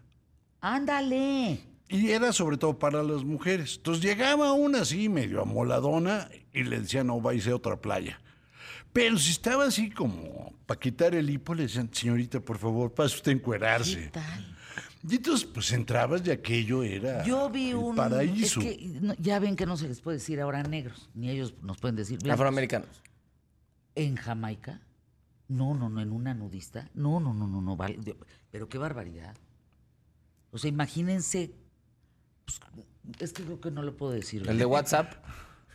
Ándale. 0.61 1.72
Y 1.89 2.11
era 2.11 2.33
sobre 2.33 2.57
todo 2.57 2.79
para 2.79 3.03
las 3.03 3.23
mujeres. 3.23 3.75
Entonces 3.77 4.03
llegaba 4.03 4.53
una 4.53 4.81
así, 4.81 5.09
medio 5.09 5.41
amoladona, 5.41 6.29
y 6.53 6.63
le 6.63 6.79
decían, 6.79 7.07
no, 7.07 7.21
vais 7.21 7.47
a 7.47 7.55
otra 7.55 7.79
playa. 7.79 8.19
Pero 8.93 9.17
si 9.17 9.31
estaba 9.31 9.65
así 9.65 9.89
como 9.89 10.53
para 10.65 10.79
quitar 10.79 11.15
el 11.15 11.29
hipo, 11.29 11.53
le 11.55 11.63
decían, 11.63 11.89
señorita, 11.91 12.39
por 12.39 12.57
favor, 12.57 12.93
pase 12.93 13.15
usted 13.15 13.31
a 13.31 13.33
¿Qué 13.33 13.39
encuerarse. 13.39 14.09
tal? 14.09 14.55
Y 15.07 15.15
entonces, 15.15 15.45
pues 15.45 15.71
entrabas 15.73 16.25
y 16.25 16.31
aquello 16.31 16.81
era 16.83 17.23
Yo 17.25 17.49
vi 17.49 17.71
el 17.71 17.75
un... 17.75 17.95
paraíso. 17.95 18.61
Es 18.61 18.65
que 18.65 18.87
no, 19.01 19.13
ya 19.15 19.37
ven 19.39 19.55
que 19.55 19.65
no 19.65 19.75
se 19.75 19.87
les 19.87 19.99
puede 19.99 20.17
decir 20.17 20.39
ahora 20.39 20.63
negros, 20.63 21.09
ni 21.13 21.29
ellos 21.29 21.55
nos 21.61 21.77
pueden 21.77 21.95
decir 21.97 22.19
blancos. 22.19 22.39
Afroamericanos. 22.39 23.01
¿En 23.95 24.15
Jamaica? 24.15 24.81
No, 25.49 25.75
no, 25.75 25.89
no, 25.89 26.01
en 26.01 26.11
una 26.11 26.33
nudista. 26.33 26.89
No, 26.93 27.19
no, 27.19 27.33
no, 27.33 27.47
no, 27.47 27.61
no, 27.61 27.75
vale. 27.75 27.99
Pero 28.49 28.69
qué 28.69 28.77
barbaridad. 28.77 29.35
O 30.51 30.57
sea, 30.57 30.69
imagínense. 30.69 31.53
Pues, 32.45 32.59
es 33.19 33.33
que 33.33 33.43
creo 33.43 33.59
que 33.61 33.71
no 33.71 33.81
lo 33.83 33.95
puedo 33.95 34.11
decir. 34.11 34.47
El 34.47 34.57
de. 34.57 34.65
WhatsApp. 34.65 35.13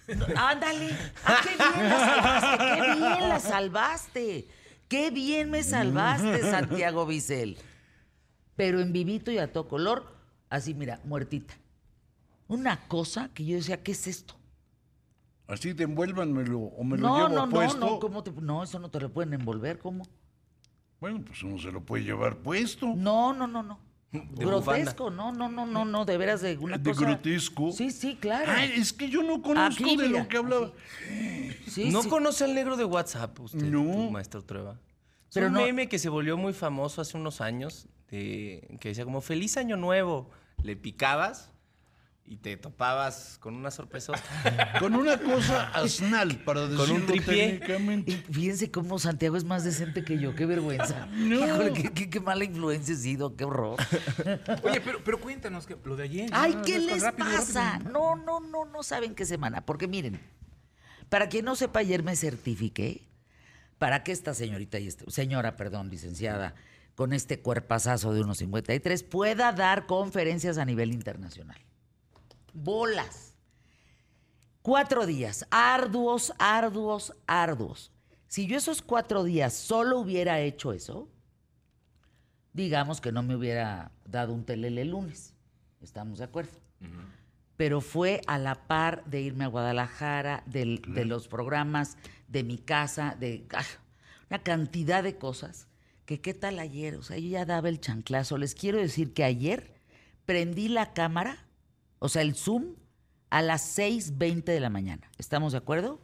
Ándale. 0.37 0.90
Ah, 1.25 1.40
qué 1.42 1.56
bien 1.56 1.88
la 1.88 2.00
salvaste, 2.00 2.75
qué 2.75 2.80
bien 2.96 3.28
la 3.28 3.40
salvaste. 3.40 4.48
Qué 4.88 5.10
bien 5.10 5.50
me 5.50 5.62
salvaste, 5.62 6.40
Santiago 6.50 7.04
Bisel. 7.04 7.58
Pero 8.56 8.80
en 8.80 8.92
vivito 8.92 9.30
y 9.30 9.37
a 9.38 9.52
todo 9.52 9.68
color, 9.68 10.16
así, 10.48 10.72
mira, 10.72 11.00
muertita. 11.04 11.54
Una 12.48 12.88
cosa 12.88 13.28
que 13.34 13.44
yo 13.44 13.56
decía, 13.56 13.82
¿qué 13.82 13.92
es 13.92 14.06
esto? 14.06 14.34
Así 15.46 15.75
de 15.75 15.84
envuélvanmelo 15.84 16.58
o 16.58 16.84
me 16.84 16.96
lo 16.96 17.06
no, 17.08 17.16
llevo 17.16 17.28
no, 17.28 17.46
no, 17.46 17.52
puesto. 17.52 17.78
no, 17.78 17.98
¿cómo 18.00 18.22
te- 18.22 18.32
no, 18.32 18.62
eso 18.62 18.78
no 18.78 18.90
te 18.90 18.98
lo 19.00 19.12
pueden 19.12 19.34
envolver, 19.34 19.78
¿cómo? 19.78 20.04
Bueno, 21.00 21.22
pues 21.26 21.42
uno 21.42 21.58
se 21.58 21.70
lo 21.70 21.82
puede 21.82 22.04
llevar 22.04 22.38
puesto. 22.38 22.87
No, 22.96 23.34
no, 23.34 23.46
no, 23.46 23.62
no. 23.62 23.78
De 24.10 24.44
grotesco, 24.44 25.10
no, 25.10 25.32
no, 25.32 25.50
no, 25.50 25.66
no, 25.66 25.84
no, 25.84 26.04
de 26.06 26.16
veras 26.16 26.40
de 26.40 26.56
una 26.56 26.78
de 26.78 26.90
cosa. 26.92 27.04
grotesco. 27.04 27.72
Sí, 27.72 27.90
sí, 27.90 28.16
claro. 28.16 28.50
Ay, 28.54 28.72
es 28.76 28.94
que 28.94 29.10
yo 29.10 29.22
no 29.22 29.42
conozco 29.42 29.84
Aquí, 29.84 29.96
de 29.98 30.08
mira, 30.08 30.20
lo 30.22 30.28
que 30.28 30.36
hablaba. 30.38 30.72
Sí, 31.66 31.90
¿No 31.90 32.02
sí. 32.02 32.08
conoce 32.08 32.44
al 32.44 32.54
negro 32.54 32.78
de 32.78 32.84
WhatsApp 32.86 33.38
usted, 33.38 33.62
No. 33.64 33.82
tu 33.82 34.10
maestro 34.10 34.42
Trueba? 34.42 34.72
Es 35.28 35.34
Pero 35.34 35.48
un 35.48 35.52
no- 35.52 35.60
meme 35.60 35.88
que 35.90 35.98
se 35.98 36.08
volvió 36.08 36.38
muy 36.38 36.54
famoso 36.54 37.02
hace 37.02 37.18
unos 37.18 37.42
años, 37.42 37.86
de- 38.10 38.78
que 38.80 38.88
decía 38.88 39.04
como 39.04 39.20
feliz 39.20 39.58
año 39.58 39.76
nuevo. 39.76 40.30
Le 40.62 40.74
picabas 40.74 41.50
y 42.28 42.37
te 42.37 42.56
topabas 42.56 43.38
con 43.40 43.54
una 43.54 43.70
sorpresa. 43.70 44.12
Con 44.78 44.94
una 44.94 45.18
cosa 45.18 45.68
asnal, 45.70 46.37
para 46.44 46.62
decirlo 46.68 46.85
Con 46.87 46.94
un 46.97 47.06
tripié. 47.06 47.61
Y 48.06 48.12
fíjense 48.32 48.70
cómo 48.70 48.99
Santiago 48.99 49.37
es 49.37 49.44
más 49.44 49.64
decente 49.64 50.04
que 50.04 50.18
yo, 50.18 50.35
qué 50.35 50.44
vergüenza. 50.47 51.08
Híjole, 51.16 51.73
qué, 51.73 51.90
qué- 51.92 52.11
qué 52.11 52.20
mala 52.20 52.44
influencia 52.44 52.94
he 52.94 52.97
sido, 52.99 53.35
qué 53.35 53.44
horror. 53.44 53.76
Oye, 54.62 54.80
pero, 54.82 55.02
pero 55.02 55.20
cuéntanos 55.20 55.66
que, 55.66 55.76
lo 55.85 55.97
de 55.97 56.04
ayer. 56.04 56.30
Ay, 56.32 56.54
No, 56.54 56.62
¿qué 56.62 56.78
no, 56.78 56.87
les 56.87 57.02
rápido, 57.02 57.28
pasa? 57.30 57.73
rápido. 57.73 57.90
No, 57.92 58.16
no, 58.16 58.40
no, 58.40 58.64
no 58.66 58.82
saben 58.82 59.14
qué 59.14 59.25
semana. 59.25 59.64
Porque 59.64 59.88
miren, 59.88 60.20
para 61.08 61.28
quien 61.28 61.44
no 61.47 61.56
sepa, 61.56 61.80
ayer 61.80 62.02
me 62.02 62.14
certifiqué 62.14 63.08
para 63.78 64.02
que 64.04 64.12
esta 64.12 64.35
señorita 64.35 64.78
y 64.78 64.87
este, 64.88 65.11
señora, 65.11 65.56
perdón, 65.56 65.88
licenciada, 65.88 66.54
con 66.94 67.12
este 67.12 67.40
cuerpazazo 67.40 68.12
de 68.12 68.20
unos 68.23 68.38
53, 68.38 69.02
pueda 69.04 69.52
dar 69.52 69.87
conferencias 69.87 70.58
a 70.58 70.64
nivel 70.64 70.92
internacional. 70.92 71.58
Bolas. 72.52 73.35
Cuatro 74.62 75.07
días, 75.07 75.47
arduos, 75.50 76.33
arduos, 76.38 77.14
arduos. 77.26 77.93
Si 78.26 78.47
yo 78.47 78.57
esos 78.59 78.83
cuatro 78.83 79.25
días 79.25 79.55
solo 79.55 79.99
hubiera 79.99 80.40
hecho 80.40 80.73
eso, 80.73 81.09
digamos 82.52 83.00
que 83.00 83.12
no 83.12 83.23
me 83.23 83.37
hubiera 83.37 83.93
dado 84.05 84.33
un 84.35 84.45
telele 84.45 84.83
el 84.83 84.90
lunes. 84.90 85.35
¿Estamos 85.81 86.19
de 86.19 86.25
acuerdo? 86.25 86.52
pero 87.57 87.81
fue 87.81 88.21
a 88.28 88.38
la 88.38 88.55
par 88.69 89.05
de 89.07 89.21
irme 89.21 89.43
a 89.43 89.49
Guadalajara, 89.49 90.45
del- 90.47 90.81
de 90.95 91.05
los 91.05 91.26
programas 91.26 91.97
de 92.28 92.45
mi 92.45 92.57
casa, 92.57 93.17
de 93.19 93.49
ah, 93.52 93.64
una 94.31 94.38
cantidad 94.45 95.02
de 95.02 95.17
cosas. 95.19 95.67
Que 96.05 96.21
qué 96.21 96.35
tal 96.35 96.61
ayer, 96.61 96.95
o 96.95 97.02
sea, 97.02 97.19
yo 97.19 97.28
ya 97.28 97.45
daba 97.45 97.69
el 97.69 97.81
chanclazo. 97.81 98.38
Les 98.38 98.55
quiero 98.55 98.78
decir 98.78 99.12
que 99.12 99.25
ayer 99.25 99.75
prendí 100.25 100.69
la 100.69 100.93
cámara, 100.95 101.48
o 101.99 102.09
sea, 102.09 102.23
el 102.23 102.35
Zoom, 102.35 102.75
a 103.31 103.43
las 103.43 103.78
6.20 103.78 104.45
de 104.45 104.61
la 104.61 104.71
mañana. 104.71 105.11
¿Estamos 105.19 105.52
de 105.52 105.59
acuerdo? 105.59 106.00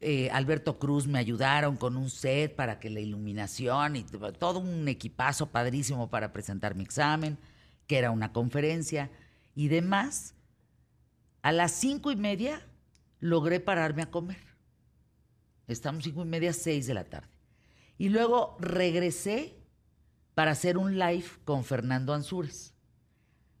eh, 0.00 0.30
Alberto 0.30 0.78
Cruz 0.78 1.06
me 1.06 1.18
ayudaron 1.18 1.76
con 1.76 1.96
un 1.96 2.10
set 2.10 2.54
para 2.54 2.78
que 2.78 2.90
la 2.90 3.00
iluminación 3.00 3.96
y 3.96 4.04
todo 4.38 4.58
un 4.58 4.86
equipazo 4.88 5.50
padrísimo 5.50 6.10
para 6.10 6.32
presentar 6.32 6.74
mi 6.74 6.84
examen, 6.84 7.38
que 7.86 7.98
era 7.98 8.10
una 8.10 8.32
conferencia 8.32 9.10
y 9.54 9.68
demás. 9.68 10.34
A 11.42 11.52
las 11.52 11.72
cinco 11.72 12.10
y 12.10 12.16
media 12.16 12.66
logré 13.20 13.60
pararme 13.60 14.02
a 14.02 14.10
comer. 14.10 14.44
Estamos 15.66 16.04
cinco 16.04 16.22
y 16.22 16.28
media, 16.28 16.52
seis 16.52 16.86
de 16.86 16.94
la 16.94 17.04
tarde. 17.04 17.28
Y 17.98 18.10
luego 18.10 18.56
regresé 18.60 19.56
para 20.34 20.50
hacer 20.50 20.76
un 20.76 20.98
live 20.98 21.26
con 21.44 21.64
Fernando 21.64 22.12
Ansúrez. 22.12 22.75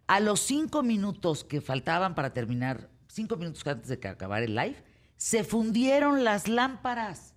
A 0.06 0.20
los 0.20 0.40
cinco 0.40 0.82
minutos 0.82 1.42
que 1.44 1.60
faltaban 1.60 2.14
para 2.14 2.32
terminar, 2.32 2.88
cinco 3.08 3.36
minutos 3.36 3.66
antes 3.66 3.88
de 3.88 3.98
que 3.98 4.08
acabara 4.08 4.44
el 4.44 4.54
live, 4.54 4.76
se 5.16 5.42
fundieron 5.44 6.22
las 6.24 6.46
lámparas. 6.48 7.34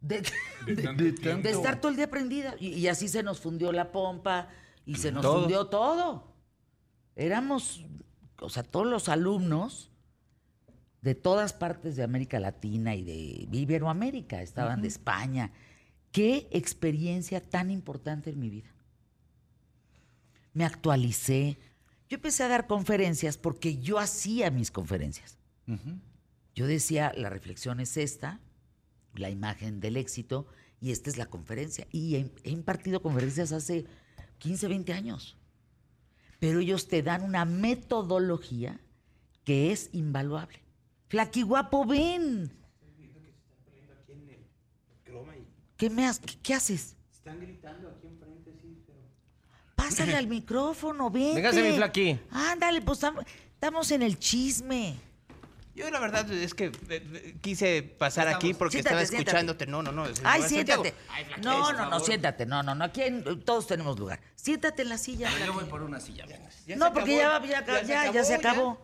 De, 0.00 0.22
de- 0.22 0.30
De 0.74 0.82
tanto- 1.12 1.42
de 1.42 1.50
estar 1.50 1.80
todo 1.80 1.90
el 1.90 1.96
día 1.96 2.08
prendida. 2.10 2.54
Y, 2.58 2.68
y 2.68 2.88
así 2.88 3.08
se 3.08 3.22
nos 3.22 3.40
fundió 3.40 3.72
la 3.72 3.92
pompa 3.92 4.48
y 4.86 4.94
se 4.96 5.12
nos 5.12 5.22
Todo. 5.22 5.40
fundió 5.40 5.66
todo. 5.66 6.32
Éramos, 7.16 7.84
o 8.40 8.48
sea, 8.48 8.62
todos 8.62 8.86
los 8.86 9.08
alumnos 9.10 9.90
de 11.02 11.14
todas 11.14 11.52
partes 11.52 11.96
de 11.96 12.02
América 12.02 12.40
Latina 12.40 12.94
y 12.94 13.02
de 13.04 13.48
Iberoamérica, 13.58 14.40
estaban 14.42 14.80
de 14.82 14.88
España. 14.88 15.52
Qué 16.12 16.48
experiencia 16.50 17.40
tan 17.42 17.70
importante 17.70 18.30
en 18.30 18.38
mi 18.38 18.48
vida. 18.50 18.70
Me 20.52 20.64
actualicé. 20.64 21.58
Yo 22.08 22.16
empecé 22.16 22.42
a 22.42 22.48
dar 22.48 22.66
conferencias 22.66 23.38
porque 23.38 23.78
yo 23.78 23.98
hacía 23.98 24.50
mis 24.50 24.70
conferencias. 24.70 25.38
Yo 26.54 26.66
decía, 26.66 27.12
la 27.16 27.30
reflexión 27.30 27.78
es 27.78 27.96
esta, 27.96 28.40
la 29.14 29.30
imagen 29.30 29.78
del 29.80 29.96
éxito, 29.96 30.46
y 30.80 30.90
esta 30.90 31.08
es 31.10 31.16
la 31.16 31.26
conferencia. 31.26 31.86
Y 31.92 32.16
he, 32.16 32.32
he 32.42 32.50
impartido 32.50 33.00
conferencias 33.02 33.52
hace 33.52 33.84
15, 34.38 34.66
20 34.68 34.92
años. 34.92 35.36
Pero 36.40 36.58
ellos 36.60 36.88
te 36.88 37.02
dan 37.02 37.22
una 37.22 37.44
metodología 37.44 38.80
que 39.44 39.70
es 39.72 39.90
invaluable. 39.92 40.60
Flaquiguapo, 41.08 41.84
ven. 41.86 42.50
¿Qué, 45.76 45.90
me 45.90 46.06
has- 46.06 46.18
qué, 46.20 46.36
qué 46.42 46.54
haces? 46.54 46.96
Están 47.12 47.40
gritando 47.40 47.88
aquí 47.90 48.08
pero... 48.18 48.19
Pásale 49.90 50.16
al 50.16 50.26
micrófono, 50.26 51.10
ven. 51.10 51.34
Véngase, 51.34 51.62
mi 51.62 51.76
Flaqui. 51.76 52.18
Ándale, 52.30 52.80
pues 52.82 53.02
tam- 53.02 53.24
estamos 53.54 53.90
en 53.90 54.02
el 54.02 54.18
chisme. 54.18 54.96
Yo 55.74 55.88
la 55.90 56.00
verdad 56.00 56.30
es 56.30 56.52
que 56.52 56.66
eh, 56.66 56.72
eh, 56.88 57.36
quise 57.40 57.82
pasar 57.82 58.28
aquí 58.28 58.54
porque 58.54 58.72
Siéntate, 58.82 59.02
estaba 59.02 59.06
siéntate. 59.06 59.30
escuchándote. 59.30 59.66
No, 59.66 59.82
no, 59.82 59.92
no. 59.92 60.04
es 60.06 60.20
Ay, 60.24 60.42
Santiago. 60.42 60.82
siéntate. 60.82 60.94
Ay, 61.10 61.24
no, 61.24 61.34
por 61.36 61.42
no, 61.42 61.72
no, 61.84 61.90
favor. 61.90 62.06
siéntate. 62.06 62.46
No, 62.46 62.62
no, 62.62 62.74
no. 62.74 62.84
Aquí 62.84 63.02
en- 63.02 63.40
todos 63.44 63.66
tenemos 63.66 63.98
lugar. 63.98 64.20
Siéntate 64.34 64.82
en 64.82 64.88
la 64.88 64.98
silla. 64.98 65.30
Yo 65.44 65.52
voy 65.54 65.64
por 65.64 65.82
una 65.82 66.00
silla. 66.00 66.26
Ya 66.66 66.76
no, 66.76 66.92
porque 66.92 67.16
ya, 67.16 67.36
acabó, 67.36 67.46
va- 67.46 67.50
ya, 67.82 67.82
ya, 67.82 68.06
se 68.08 68.12
ya 68.12 68.24
se 68.24 68.34
acabó. 68.34 68.80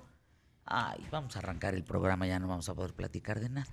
Ay, 0.64 1.06
vamos 1.10 1.36
a 1.36 1.40
arrancar 1.40 1.74
el 1.74 1.84
programa, 1.84 2.26
ya 2.26 2.38
no 2.38 2.48
vamos 2.48 2.68
a 2.68 2.74
poder 2.74 2.92
platicar 2.94 3.40
de 3.40 3.48
nada. 3.50 3.72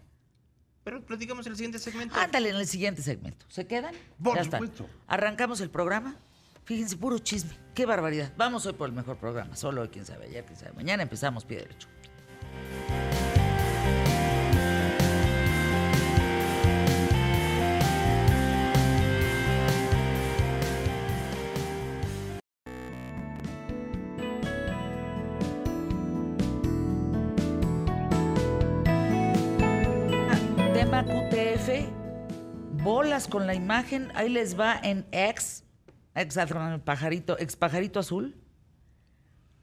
Pero 0.83 1.01
platicamos 1.05 1.47
el 1.47 1.55
siguiente 1.55 1.79
segmento. 1.79 2.15
Ándale 2.19 2.49
en 2.49 2.55
el 2.57 2.67
siguiente 2.67 3.01
segmento. 3.01 3.45
¿Se 3.47 3.65
quedan? 3.65 3.95
Por 4.21 4.35
ya 4.35 4.43
supuesto. 4.43 4.85
Arrancamos 5.07 5.61
el 5.61 5.69
programa. 5.69 6.17
Fíjense, 6.65 6.95
puro 6.95 7.19
chisme. 7.19 7.51
Qué 7.73 7.85
barbaridad. 7.85 8.31
Vamos 8.37 8.65
hoy 8.65 8.73
por 8.73 8.87
el 8.87 8.95
mejor 8.95 9.17
programa. 9.17 9.55
Solo 9.55 9.81
hoy, 9.81 9.89
quién 9.89 10.05
sabe 10.05 10.27
ayer, 10.27 10.45
quién 10.45 10.57
sabe. 10.57 10.73
Mañana 10.73 11.03
empezamos 11.03 11.43
pie 11.43 11.57
derecho. 11.57 11.87
Tema 30.73 31.03
QTF, 31.05 31.87
bolas 32.83 33.27
con 33.27 33.47
la 33.47 33.53
imagen, 33.53 34.11
ahí 34.15 34.29
les 34.29 34.59
va 34.59 34.79
en 34.83 35.05
ex, 35.11 35.62
ex 36.15 36.37
pajarito, 36.83 37.37
ex 37.39 37.55
pajarito 37.55 37.99
azul. 37.99 38.35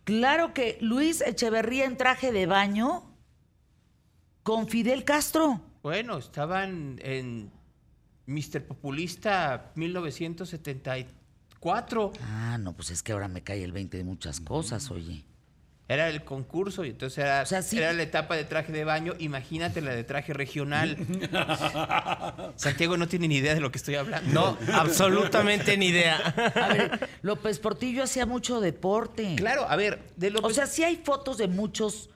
Claro 0.04 0.54
que 0.54 0.78
Luis 0.80 1.20
Echeverría 1.20 1.84
en 1.84 1.96
traje 1.96 2.30
de 2.32 2.46
baño 2.46 3.14
con 4.42 4.66
Fidel 4.68 5.04
Castro. 5.04 5.60
Bueno, 5.82 6.18
estaban 6.18 6.98
en 7.02 7.50
Mr. 8.26 8.66
Populista 8.66 9.72
1974. 9.74 12.12
Ah, 12.22 12.58
no, 12.58 12.74
pues 12.74 12.90
es 12.90 13.02
que 13.02 13.12
ahora 13.12 13.28
me 13.28 13.42
cae 13.42 13.62
el 13.62 13.72
20 13.72 13.98
de 13.98 14.04
muchas 14.04 14.40
cosas, 14.40 14.90
oye. 14.90 15.26
Era 15.90 16.08
el 16.08 16.22
concurso 16.22 16.84
y 16.84 16.90
entonces 16.90 17.18
era, 17.18 17.42
O 17.42 17.46
sea, 17.46 17.62
sí. 17.62 17.76
era 17.76 17.92
la 17.92 18.04
etapa 18.04 18.36
de 18.36 18.44
traje 18.44 18.70
de 18.70 18.84
baño. 18.84 19.14
Imagínate 19.18 19.80
la 19.80 19.92
de 19.92 20.04
traje 20.04 20.32
regional. 20.32 20.96
Santiago 22.54 22.96
no 22.96 23.08
tiene 23.08 23.26
ni 23.26 23.38
idea 23.38 23.54
de 23.56 23.60
lo 23.60 23.72
que 23.72 23.78
estoy 23.78 23.96
hablando. 23.96 24.30
No, 24.32 24.72
absolutamente 24.72 25.76
ni 25.76 25.86
idea. 25.86 26.16
A 26.16 26.68
ver, 26.72 27.08
López 27.22 27.58
Portillo 27.58 28.04
hacía 28.04 28.24
mucho 28.24 28.60
deporte. 28.60 29.34
Claro, 29.36 29.66
a 29.68 29.74
ver, 29.74 30.00
de 30.14 30.30
López, 30.30 30.52
O 30.52 30.54
sea, 30.54 30.68
sí 30.68 30.84
hay 30.84 30.94
fotos 30.94 31.38
de 31.38 31.48
muchos 31.48 32.10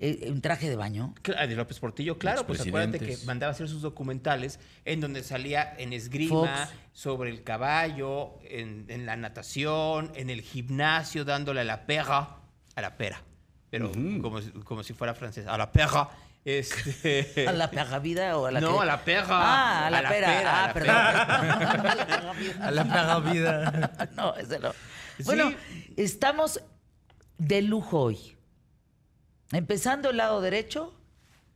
eh, 0.00 0.18
en 0.22 0.40
traje 0.40 0.68
de 0.68 0.74
baño. 0.74 1.14
De 1.22 1.54
López 1.54 1.78
Portillo, 1.78 2.18
claro, 2.18 2.44
pues 2.48 2.62
acuérdate 2.62 2.98
que 2.98 3.16
mandaba 3.26 3.50
a 3.50 3.54
hacer 3.54 3.68
sus 3.68 3.82
documentales 3.82 4.58
en 4.84 5.00
donde 5.00 5.22
salía 5.22 5.72
en 5.78 5.92
esgrima, 5.92 6.66
Fox. 6.66 6.74
sobre 6.92 7.30
el 7.30 7.44
caballo, 7.44 8.40
en, 8.42 8.86
en 8.88 9.06
la 9.06 9.14
natación, 9.16 10.10
en 10.16 10.30
el 10.30 10.40
gimnasio, 10.40 11.24
dándole 11.24 11.60
a 11.60 11.64
la 11.64 11.86
pera, 11.86 12.39
a 12.80 12.90
la 12.90 12.96
pera, 12.96 13.22
pero 13.70 13.90
como, 14.20 14.40
si- 14.42 14.50
como 14.50 14.82
si 14.82 14.92
fuera 14.92 15.14
francés, 15.14 15.46
a 15.46 15.56
la 15.56 15.70
pera. 15.72 16.08
Este, 16.42 17.44
¿A 17.48 17.52
la 17.52 17.70
pega 17.70 17.98
vida 17.98 18.38
o 18.38 18.46
a 18.46 18.50
la 18.50 18.60
No, 18.60 18.80
a 18.80 18.86
la 18.86 19.04
pega. 19.04 19.26
Ah, 19.28 19.86
a 19.86 19.90
la, 19.90 19.98
A 19.98 20.02
la 20.02 20.08
pera. 20.08 20.26
pera, 20.26 20.50
a 20.50 20.64
Ah, 20.64 20.66
la 20.66 20.72
perdón. 20.72 20.96
A 21.90 21.94
la 21.94 22.06
pega 22.06 22.32
vida. 22.40 22.66
A 22.66 22.70
la 22.70 22.84
pega 22.84 23.20
vida. 23.20 24.08
No, 24.16 24.34
ese 24.36 24.58
no. 24.58 24.72
Bueno, 25.24 25.52
estamos 25.98 26.60
de 27.36 27.60
lujo 27.62 28.00
hoy. 28.00 28.36
Empezando 29.52 30.10
el 30.10 30.16
lado 30.16 30.40
derecho, 30.40 30.94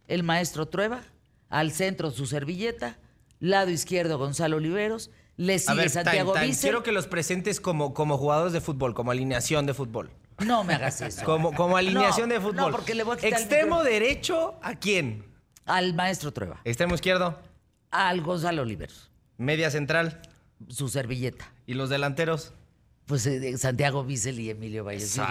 el 0.08 0.22
maestro 0.22 0.66
Trueba, 0.68 1.00
al 1.48 1.70
centro 1.72 2.10
su 2.10 2.26
servilleta, 2.26 2.98
lado 3.40 3.70
izquierdo 3.70 4.18
Gonzalo 4.18 4.56
Oliveros, 4.56 5.10
le 5.36 5.54
A 5.54 5.58
sigue 5.58 5.76
ver, 5.76 5.90
Santiago 5.90 6.32
time, 6.34 6.46
time. 6.48 6.58
Quiero 6.60 6.82
que 6.82 6.92
los 6.92 7.06
presentes 7.06 7.60
como, 7.60 7.94
como 7.94 8.18
jugadores 8.18 8.52
de 8.52 8.60
fútbol, 8.60 8.94
como 8.94 9.10
alineación 9.12 9.64
de 9.66 9.74
fútbol. 9.74 10.10
No 10.44 10.64
me 10.64 10.74
hagas 10.74 11.00
eso. 11.00 11.24
Como, 11.24 11.52
como 11.54 11.76
alineación 11.76 12.28
No, 12.28 12.34
de 12.34 12.40
fútbol. 12.40 12.56
No, 12.56 12.70
porque 12.70 12.94
le 12.94 13.04
voy 13.04 13.14
a 13.14 13.20
quitar 13.20 13.40
Extremo 13.40 13.82
derecho, 13.84 14.54
¿a 14.62 14.74
quién? 14.74 15.24
Al 15.66 15.94
maestro 15.94 16.32
Trueba, 16.32 16.60
Extremo 16.64 16.94
izquierdo, 16.94 17.38
al 17.90 18.20
Gonzalo 18.20 18.62
Oliveros, 18.62 19.10
media 19.38 19.70
central. 19.70 20.20
su 20.68 20.88
servilleta. 20.88 21.50
¿Y 21.66 21.74
los 21.74 21.88
delanteros? 21.90 22.52
Pues 23.06 23.26
eh, 23.26 23.56
Santiago 23.58 24.02
Vicel 24.04 24.40
y 24.40 24.50
Emilio 24.50 24.84
Vallecillo. 24.84 25.26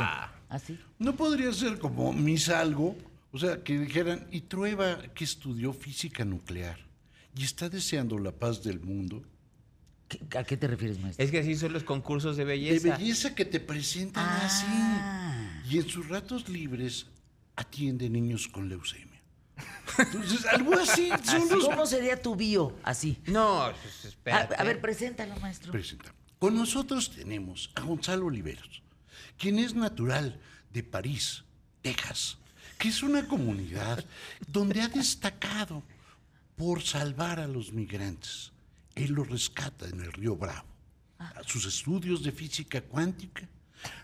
¿Así? 0.49 0.79
No 0.99 1.15
podría 1.15 1.51
ser 1.53 1.79
como 1.79 2.13
mis 2.13 2.49
algo, 2.49 2.95
o 3.31 3.37
sea, 3.39 3.63
que 3.63 3.77
dijeran, 3.79 4.27
y 4.31 4.41
Trueba 4.41 4.99
que 5.15 5.23
estudió 5.23 5.73
física 5.73 6.23
nuclear 6.23 6.77
y 7.35 7.43
está 7.43 7.69
deseando 7.69 8.17
la 8.19 8.31
paz 8.31 8.63
del 8.63 8.79
mundo, 8.79 9.21
¿Qué- 9.21 9.27
¿A 10.37 10.43
qué 10.43 10.57
te 10.57 10.67
refieres, 10.67 10.99
maestro? 10.99 11.23
es 11.23 11.31
que 11.31 11.39
así 11.39 11.55
son 11.55 11.73
los 11.73 11.83
concursos 11.83 12.37
de 12.37 12.43
de 12.45 12.49
belleza. 12.51 12.97
belleza 12.97 13.35
que 13.35 13.45
te 13.45 13.59
presentan 13.59 14.23
Ah. 14.25 14.41
así. 14.45 15.73
Y 15.75 15.79
en 15.79 15.87
sus 15.89 16.07
ratos 16.09 16.49
libres 16.49 17.07
atiende 17.55 18.09
niños 18.09 18.47
con 18.47 18.69
leucemia. 18.69 19.21
Entonces, 19.99 20.45
algo 20.47 20.73
así. 20.77 21.09
Son 21.23 21.47
los 21.49 21.65
¿Cómo 21.65 21.85
sería 21.85 22.19
tu 22.21 22.35
bio 22.35 22.75
así? 22.83 23.17
No, 23.27 23.71
pues, 23.81 24.05
A, 24.05 24.07
espérate. 24.07 24.55
a 24.57 24.63
ver, 24.63 24.81
preséntalo, 24.81 25.35
maestro. 25.39 25.71
presenta. 25.71 26.13
Con 26.39 26.55
nosotros 26.55 27.11
tenemos 27.11 27.69
a 27.75 27.81
Gonzalo 27.81 28.25
Oliveros, 28.25 28.81
quien 29.37 29.59
es 29.59 29.75
natural 29.75 30.39
de 30.73 30.83
París, 30.83 31.43
Texas, 31.81 32.37
que 32.79 32.89
es 32.89 33.03
una 33.03 33.27
comunidad 33.27 34.03
donde 34.47 34.81
ha 34.81 34.87
destacado 34.87 35.83
por 36.55 36.81
salvar 36.81 37.39
a 37.39 37.47
los 37.47 37.71
migrantes. 37.71 38.51
Él 38.95 39.13
los 39.13 39.27
rescata 39.29 39.87
en 39.87 40.01
el 40.01 40.11
río 40.11 40.35
Bravo. 40.35 40.67
A 41.19 41.43
sus 41.43 41.65
estudios 41.65 42.23
de 42.23 42.31
física 42.31 42.81
cuántica 42.81 43.47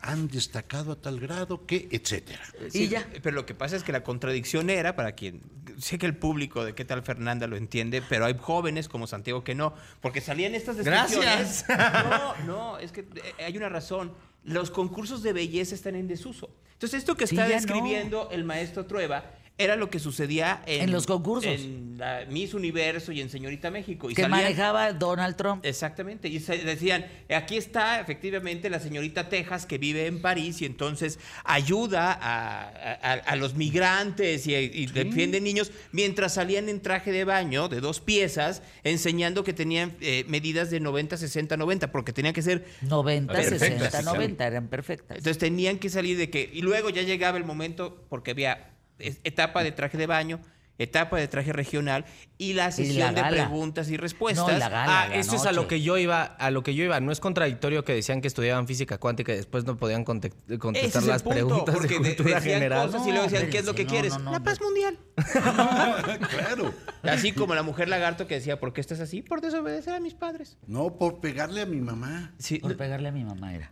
han 0.02 0.28
destacado 0.28 0.92
a 0.92 0.96
tal 0.96 1.20
grado 1.20 1.66
que, 1.66 1.88
etcétera. 1.92 2.42
y 2.74 2.88
ya. 2.88 3.08
Pero 3.22 3.36
lo 3.36 3.46
que 3.46 3.54
pasa 3.54 3.76
es 3.76 3.84
que 3.84 3.92
la 3.92 4.04
contradicción 4.04 4.70
era, 4.70 4.96
para 4.96 5.14
quien, 5.14 5.42
sé 5.78 5.98
que 5.98 6.06
el 6.06 6.16
público 6.16 6.64
de 6.64 6.76
qué 6.76 6.86
tal 6.86 7.04
Fernanda 7.04 7.48
lo 7.48 7.58
entiende, 7.58 8.02
pero 8.02 8.26
hay 8.26 8.36
jóvenes 8.38 8.88
como 8.90 9.08
Santiago 9.08 9.44
que 9.44 9.56
no, 9.56 9.74
porque 10.02 10.22
salían 10.22 10.56
estas 10.56 10.78
descripciones. 10.78 11.66
No, 11.70 12.36
no, 12.46 12.80
es 12.80 12.92
que 12.92 13.02
eh, 13.02 13.44
hay 13.44 13.56
una 13.58 13.70
razón. 13.70 14.14
Los 14.44 14.72
concursos 14.72 15.22
de 15.22 15.34
belleza 15.34 15.76
están 15.76 15.96
en 15.96 16.08
desuso. 16.08 16.50
Entonces, 16.74 17.00
esto 17.00 17.16
que 17.16 17.28
Sí, 17.28 17.36
está 17.36 17.48
ya 17.48 17.56
describiendo 17.56 18.30
el 18.32 18.46
maestro 18.46 18.86
Trueba 18.86 19.26
era 19.60 19.76
lo 19.76 19.90
que 19.90 20.00
sucedía 20.00 20.64
en, 20.66 20.84
En 20.84 20.92
los 20.92 21.06
concursos. 21.06 21.52
En 21.52 21.96
la 21.98 22.26
Miss 22.30 22.54
Universo 22.54 23.12
y 23.12 23.20
en 23.20 23.30
Señorita 23.30 23.70
México. 23.70 24.10
Y 24.10 24.16
Que 24.16 24.22
salían- 24.24 24.42
manejaba 24.44 24.94
Donald 24.94 25.36
Trump. 25.36 25.66
Exactamente, 25.66 26.30
y 26.30 26.40
se- 26.40 26.60
decían, 26.60 27.06
aquí 27.30 27.58
está 27.58 28.00
efectivamente 28.00 28.70
la 28.70 28.80
señorita 28.80 29.28
Texas 29.28 29.66
que 29.66 29.78
vive 29.78 30.08
en 30.08 30.22
París 30.22 30.62
y 30.62 30.66
entonces 30.66 31.20
ayuda 31.44 32.14
a, 32.14 32.70
a- 32.70 33.14
a 33.16 33.36
los 33.36 33.56
migrantes 33.56 34.48
y, 34.48 34.56
y 34.56 34.86
defiende 34.88 35.42
niños, 35.42 35.74
mientras 35.92 36.36
salían 36.36 36.70
en 36.70 36.80
traje 36.82 37.12
de 37.12 37.26
baño 37.26 37.68
de 37.68 37.82
dos 37.82 38.00
piezas, 38.00 38.62
enseñando 38.86 39.44
que 39.44 39.52
tenían 39.52 39.94
eh, 40.00 40.24
medidas 40.30 40.70
de 40.72 40.80
90, 40.80 41.18
60, 41.18 41.58
90, 41.58 41.92
porque 41.92 42.14
tenían 42.14 42.34
que 42.34 42.42
ser 42.42 42.66
90, 42.82 43.34
Perfectas, 43.34 43.60
60, 43.60 44.00
sí, 44.00 44.06
90, 44.06 44.48
eran 44.48 44.68
perfectas. 44.70 45.18
entonces 45.18 45.38
tenían 45.38 45.80
que 45.80 45.90
salir 45.90 46.18
de 46.18 46.30
que. 46.30 46.50
Y 46.54 46.62
luego 46.62 46.90
ya 46.90 47.02
llegaba 47.02 47.38
el 47.38 47.44
momento, 47.44 48.06
porque 48.10 48.32
había 48.32 48.70
etapa 49.00 49.64
de 49.64 49.72
traje 49.72 49.98
de 49.98 50.06
baño, 50.08 50.40
etapa 50.82 51.18
de 51.18 51.28
traje 51.28 51.52
regional 51.52 52.06
y 52.38 52.54
la 52.54 52.72
sesión 52.72 53.14
de 53.14 53.22
preguntas 53.26 53.90
y 53.90 53.98
respuestas. 53.98 54.48
No, 54.48 54.56
y 54.56 54.60
la 54.60 54.70
gala. 54.70 55.02
Ah, 55.02 55.08
la 55.10 55.16
eso 55.16 55.36
es 55.36 55.46
a 55.46 55.52
lo 55.52 55.68
que 55.68 55.82
yo 55.82 55.98
iba, 55.98 56.24
a 56.24 56.52
lo 56.52 56.64
que 56.64 56.74
yo 56.74 56.86
iba. 56.86 57.02
No 57.02 57.12
es 57.12 57.20
contradictorio 57.20 57.84
que 57.84 57.94
decían 57.94 58.22
que 58.22 58.30
estudiaban 58.30 58.66
física 58.66 58.98
cuántica 58.98 59.34
y 59.34 59.36
después 59.36 59.66
no 59.66 59.76
podían 59.76 60.04
Ese 60.04 60.58
contestar 60.58 61.04
el 61.04 61.10
las 61.10 61.22
punto, 61.24 61.36
preguntas 61.36 61.66
de 61.66 61.72
porque 61.82 62.00
de- 62.00 62.16
cultura 62.16 62.36
decían 62.36 62.54
general. 62.60 62.86
cosas 62.92 63.06
y 63.08 63.10
luego 63.12 63.24
decían, 63.26 63.44
No, 63.44 63.50
¿qué 63.50 63.58
es 63.58 63.66
lo 63.66 63.76
que 63.76 63.86
quieres? 63.86 64.14
no, 64.14 64.20
no, 64.20 64.32
la 64.32 64.40
paz 64.40 64.62
mundial. 64.62 64.98
claro. 66.30 66.74
Así 67.04 67.32
como 67.32 67.56
la 67.56 67.64
mujer 67.64 67.88
lagarto 67.90 68.28
que 68.28 68.36
decía, 68.36 68.60
¿por 68.60 68.74
qué 68.74 68.82
estás 68.82 69.00
así? 69.00 69.22
Por 69.22 69.42
desobedecer 69.42 69.94
a 69.94 70.00
mis 70.00 70.14
padres. 70.14 70.58
No, 70.68 70.98
por 70.98 71.20
pegarle 71.20 71.62
a 71.62 71.66
mi 71.66 71.82
mamá. 71.82 72.34
Sí, 72.38 72.60
Por 72.60 72.76
pegarle 72.78 73.10
a 73.10 73.12
mi 73.12 73.24
mamá 73.24 73.54
era. 73.54 73.72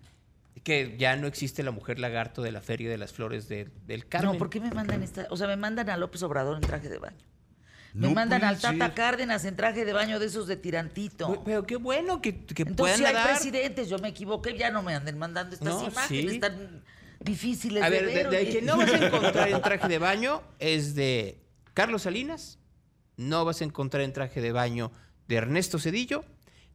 Que 0.67 0.97
ya 0.99 1.15
no 1.15 1.27
existe 1.27 1.63
la 1.63 1.71
mujer 1.71 1.97
lagarto 1.97 2.41
de 2.41 2.51
la 2.51 2.59
Feria 2.59 2.89
de 2.89 2.97
las 2.97 3.13
Flores 3.13 3.47
de- 3.47 3.69
del 3.85 4.05
Carmen. 4.05 4.33
No, 4.33 4.37
¿por 4.37 4.49
qué 4.49 4.59
me 4.59 4.69
mandan 4.69 5.01
esta? 5.01 5.25
O 5.29 5.37
sea, 5.37 5.47
me 5.47 5.55
mandan 5.55 5.89
a 5.89 5.95
López 5.95 6.21
Obrador 6.23 6.57
en 6.57 6.61
traje 6.61 6.89
de 6.89 6.97
baño. 6.97 7.23
Me 7.93 8.09
No 8.09 8.13
mandan 8.13 8.43
al 8.43 8.59
Tata 8.59 8.77
ser. 8.87 8.93
Cárdenas 8.93 9.45
en 9.45 9.55
traje 9.55 9.85
de 9.85 9.93
baño 9.93 10.19
de 10.19 10.25
esos 10.25 10.45
de 10.45 10.57
tirantito. 10.57 11.27
Pero- 11.29 11.43
Pero 11.45 11.65
qué 11.65 11.77
bueno 11.77 12.21
que, 12.21 12.43
que 12.43 12.63
Entonces, 12.63 12.75
puedan 12.75 12.97
si 12.97 13.05
hay 13.05 13.25
presidentes, 13.27 13.87
yo 13.87 13.97
me 13.99 14.09
equivoqué, 14.09 14.57
ya 14.57 14.69
no 14.69 14.83
me 14.83 14.93
anden 14.93 15.17
mandando 15.17 15.53
estas 15.55 15.73
No, 15.73 15.87
imágenes 15.87 16.33
sí. 16.33 16.39
tan 16.39 16.83
difíciles 17.21 17.81
A 17.81 17.89
de 17.89 18.01
ver, 18.01 18.05
de, 18.07 18.13
ver. 18.13 18.29
de 18.29 18.37
oye. 18.39 18.49
que 18.51 18.61
no 18.61 18.75
vas 18.75 18.91
a 18.91 19.05
encontrar 19.07 19.47
en 19.47 19.61
traje 19.61 19.87
de 19.87 19.97
baño 20.09 20.41
es 20.59 20.95
de 20.95 21.39
Carlos 21.73 22.01
Salinas, 22.01 22.59
no 23.15 23.45
vas 23.45 23.61
a 23.61 23.63
encontrar 23.63 24.03
en 24.03 24.11
traje 24.11 24.41
de 24.41 24.51
baño 24.51 24.91
de 25.29 25.35
Ernesto 25.37 25.79
Cedillo, 25.79 26.25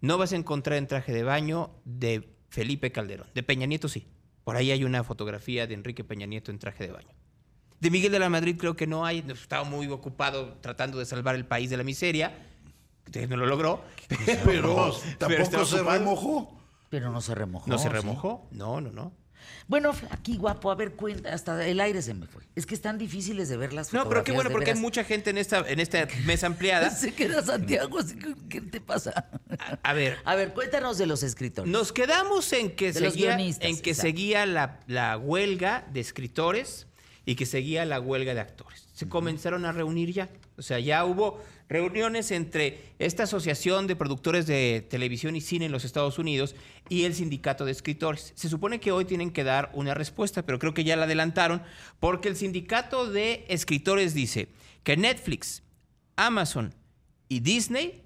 no 0.01 0.17
vas 0.17 0.33
a 0.33 0.37
encontrar 0.37 0.79
en 0.79 0.87
traje 0.87 1.13
de 1.13 1.25
baño 1.25 1.71
de 1.85 2.32
Felipe 2.53 2.93
Calderón. 2.93 3.27
De 3.35 3.43
Peña 3.43 3.67
Nieto 3.67 3.89
sí. 3.89 4.07
Por 4.45 4.57
ahí 4.57 4.71
hay 4.71 4.85
una 4.85 5.03
fotografía 5.05 5.67
de 5.67 5.73
Enrique 5.73 6.05
Peña 6.05 6.27
Nieto 6.27 6.51
en 6.51 6.59
traje 6.59 6.87
de 6.87 6.93
baño. 6.93 7.09
De 7.81 7.91
Miguel 7.91 8.13
de 8.13 8.19
la 8.19 8.29
Madrid 8.29 8.57
creo 8.59 8.77
que 8.77 8.87
no 8.87 9.07
hay, 9.07 9.25
estaba 9.27 9.65
muy 9.65 9.87
ocupado 9.89 10.59
tratando 10.61 10.99
de 10.99 11.07
salvar 11.07 11.35
el 11.35 11.47
país 11.47 11.71
de 11.71 11.79
la 11.79 11.83
miseria, 11.83 12.47
que 13.11 13.27
no 13.27 13.37
lo 13.37 13.47
logró. 13.47 13.83
Pero 14.45 14.93
tampoco 15.19 15.65
se 15.65 15.83
remojó. 15.83 16.61
Pero 16.91 17.11
no 17.11 17.23
se 17.23 17.35
remojó. 17.35 17.71
No 17.71 17.79
se 17.79 17.89
¿sí? 17.89 17.89
remojó. 17.89 18.47
No, 18.51 18.83
no, 18.83 18.93
no. 18.93 19.13
Bueno, 19.69 19.93
aquí 20.11 20.37
guapo, 20.37 20.71
a 20.71 20.75
ver, 20.75 20.93
cuenta, 20.93 21.33
hasta 21.33 21.67
el 21.67 21.81
aire 21.81 22.03
se 22.03 22.15
me 22.15 22.27
fue. 22.27 22.43
Es 22.55 22.67
que 22.67 22.75
están 22.75 22.99
difíciles 22.99 23.49
de 23.49 23.57
ver 23.57 23.73
las 23.73 23.93
No, 23.93 24.09
pero 24.09 24.23
qué 24.25 24.33
fotografías, 24.33 24.37
bueno, 24.37 24.51
porque 24.53 24.71
hay 24.73 24.77
mucha 24.79 25.05
gente 25.05 25.31
en 25.31 25.39
esta, 25.39 25.61
en 25.69 25.81
esta 25.81 26.07
mesa 26.27 26.47
ampliada. 26.47 26.91
Se 26.91 27.15
queda 27.15 27.43
Santiago, 27.43 27.99
así 27.99 28.17
que, 28.17 28.35
¿qué 28.49 28.61
te 28.61 28.81
pasa? 28.81 29.27
A 29.83 29.93
ver, 29.93 30.19
A 30.25 30.35
ver, 30.35 30.53
cuéntanos 30.53 30.99
de 30.99 31.07
los 31.07 31.23
escritores. 31.23 31.71
Nos 31.71 31.93
quedamos 31.93 32.53
en 32.53 32.71
que 32.75 32.93
De 32.93 33.01
seguía, 33.11 33.39
en 33.39 33.55
que 33.81 33.91
exacto. 33.91 34.03
seguía 34.03 34.47
la, 34.47 34.81
la 34.87 35.17
huelga 35.19 35.87
de 35.93 36.01
escritores 36.01 36.87
y 37.25 37.35
que 37.35 37.47
seguía 37.47 37.85
la 37.85 38.01
huelga 38.01 38.35
de 38.35 38.41
actores. 38.41 38.89
Se 38.93 39.09
comenzaron 39.09 39.65
a 39.65 39.73
reunir 39.73 40.13
ya. 40.13 40.29
O 40.57 40.63
sea, 40.63 40.79
ya 40.81 41.05
hubo 41.05 41.41
reuniones 41.69 42.31
entre 42.31 42.81
esta 42.99 43.23
asociación 43.23 43.87
de 43.87 43.97
productores 43.97 44.47
de 44.47 44.87
televisión 44.89 45.37
y 45.37 45.41
cine 45.41 45.67
en 45.67 45.73
los 45.73 45.85
Estados 45.85 46.19
Unidos 46.19 46.55
y 46.89 47.05
el 47.05 47.15
sindicato 47.15 47.65
de 47.65 47.73
escritores. 47.73 48.33
Se 48.35 48.49
supone 48.49 48.81
que 48.81 48.93
hoy 48.93 49.05
tienen 49.05 49.31
que 49.31 49.45
dar 49.45 49.71
una 49.73 49.95
respuesta, 49.95 50.45
pero 50.45 50.59
creo 50.59 50.75
que 50.75 50.85
ya 50.85 50.97
la 50.97 51.05
adelantaron 51.05 51.63
porque 52.01 52.29
el 52.29 52.37
sindicato 52.37 53.11
de 53.11 53.45
escritores 53.49 54.15
dice 54.15 54.49
que 54.83 54.97
Netflix, 54.97 55.63
Amazon 56.17 56.75
y 57.29 57.41
Disney 57.41 58.03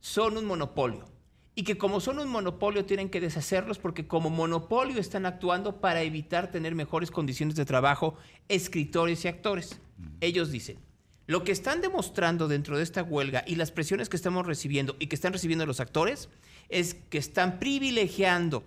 son 0.00 0.36
un 0.36 0.46
monopolio. 0.46 1.11
Y 1.54 1.64
que 1.64 1.76
como 1.76 2.00
son 2.00 2.18
un 2.18 2.28
monopolio 2.28 2.86
tienen 2.86 3.10
que 3.10 3.20
deshacerlos 3.20 3.78
porque 3.78 4.06
como 4.06 4.30
monopolio 4.30 4.98
están 4.98 5.26
actuando 5.26 5.80
para 5.80 6.02
evitar 6.02 6.50
tener 6.50 6.74
mejores 6.74 7.10
condiciones 7.10 7.56
de 7.56 7.64
trabajo 7.64 8.16
escritores 8.48 9.24
y 9.24 9.28
actores. 9.28 9.78
Ellos 10.20 10.50
dicen, 10.50 10.78
lo 11.26 11.44
que 11.44 11.52
están 11.52 11.80
demostrando 11.80 12.48
dentro 12.48 12.76
de 12.76 12.82
esta 12.82 13.02
huelga 13.02 13.44
y 13.46 13.54
las 13.54 13.70
presiones 13.70 14.08
que 14.08 14.16
estamos 14.16 14.46
recibiendo 14.46 14.96
y 14.98 15.06
que 15.06 15.14
están 15.14 15.32
recibiendo 15.32 15.66
los 15.66 15.80
actores 15.80 16.28
es 16.68 16.94
que 16.94 17.18
están 17.18 17.58
privilegiando 17.58 18.64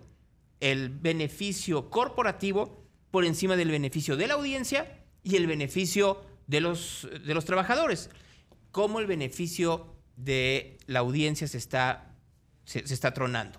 el 0.60 0.88
beneficio 0.88 1.90
corporativo 1.90 2.82
por 3.10 3.24
encima 3.24 3.56
del 3.56 3.70
beneficio 3.70 4.16
de 4.16 4.26
la 4.26 4.34
audiencia 4.34 5.02
y 5.22 5.36
el 5.36 5.46
beneficio 5.46 6.22
de 6.46 6.60
los, 6.60 7.08
de 7.24 7.34
los 7.34 7.44
trabajadores. 7.44 8.10
Cómo 8.72 9.00
el 9.00 9.06
beneficio 9.06 9.94
de 10.16 10.78
la 10.86 11.00
audiencia 11.00 11.46
se 11.48 11.58
está, 11.58 12.15
se, 12.66 12.86
se 12.86 12.92
está 12.92 13.14
tronando. 13.14 13.58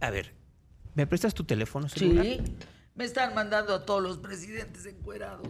A 0.00 0.10
ver, 0.10 0.34
¿me 0.94 1.06
prestas 1.06 1.32
tu 1.32 1.44
teléfono 1.44 1.88
celular? 1.88 2.24
Sí, 2.24 2.40
me 2.94 3.04
están 3.04 3.34
mandando 3.34 3.74
a 3.74 3.86
todos 3.86 4.02
los 4.02 4.18
presidentes 4.18 4.84
encuerados. 4.86 5.48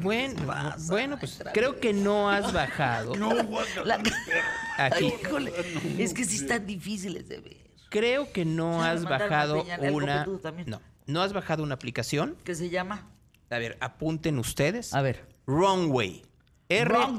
Bueno, 0.00 0.46
pasa? 0.46 0.90
bueno, 0.92 1.18
pues 1.18 1.42
creo 1.52 1.80
que 1.80 1.92
no 1.92 2.30
has 2.30 2.52
bajado. 2.52 3.14
La- 3.84 4.00
Aquí. 4.78 5.12
Híjole, 5.22 5.52
es 5.98 6.14
que 6.14 6.24
sí 6.24 6.36
están 6.36 6.66
difíciles 6.66 7.28
de 7.28 7.40
ver. 7.40 7.56
Creo 7.90 8.32
que 8.32 8.44
no 8.44 8.82
has 8.82 9.02
bajado 9.04 9.64
una. 9.90 10.24
No, 10.66 10.80
no 11.06 11.22
has 11.22 11.32
bajado 11.32 11.62
una 11.62 11.74
aplicación. 11.74 12.36
¿Qué 12.44 12.54
se 12.54 12.70
llama? 12.70 13.10
A 13.50 13.58
ver, 13.58 13.76
apunten 13.80 14.38
ustedes. 14.38 14.94
A 14.94 15.02
ver. 15.02 15.26
Runway. 15.46 16.22
Wrong 16.70 17.18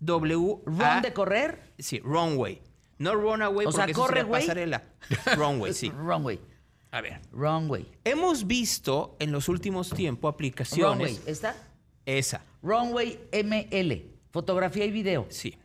R-U-N-W-A. 0.00 0.94
¿Ron 0.94 1.02
de 1.02 1.12
correr? 1.12 1.72
Sí, 1.78 2.00
Runway. 2.00 2.60
No 2.98 3.14
Runaway 3.14 3.66
O 3.66 3.72
sea, 3.72 3.80
porque 3.80 3.92
eso 3.92 4.00
corre, 4.00 4.20
sería 4.20 4.32
pasarela. 4.32 4.82
Runway, 5.36 5.72
sí. 5.72 5.90
Wrong 5.90 6.24
way. 6.24 6.40
A 6.90 7.00
ver. 7.00 7.20
Wrong 7.32 7.68
way. 7.70 7.90
Hemos 8.04 8.46
visto 8.46 9.16
en 9.18 9.32
los 9.32 9.48
últimos 9.48 9.90
tiempos 9.90 10.32
aplicaciones. 10.32 11.18
way. 11.18 11.22
¿Está? 11.26 11.56
Esa. 12.06 12.42
Wrong 12.62 12.92
way 12.92 13.28
ML. 13.32 14.14
Fotografía 14.30 14.84
y 14.84 14.90
video. 14.90 15.26
Sí. 15.28 15.58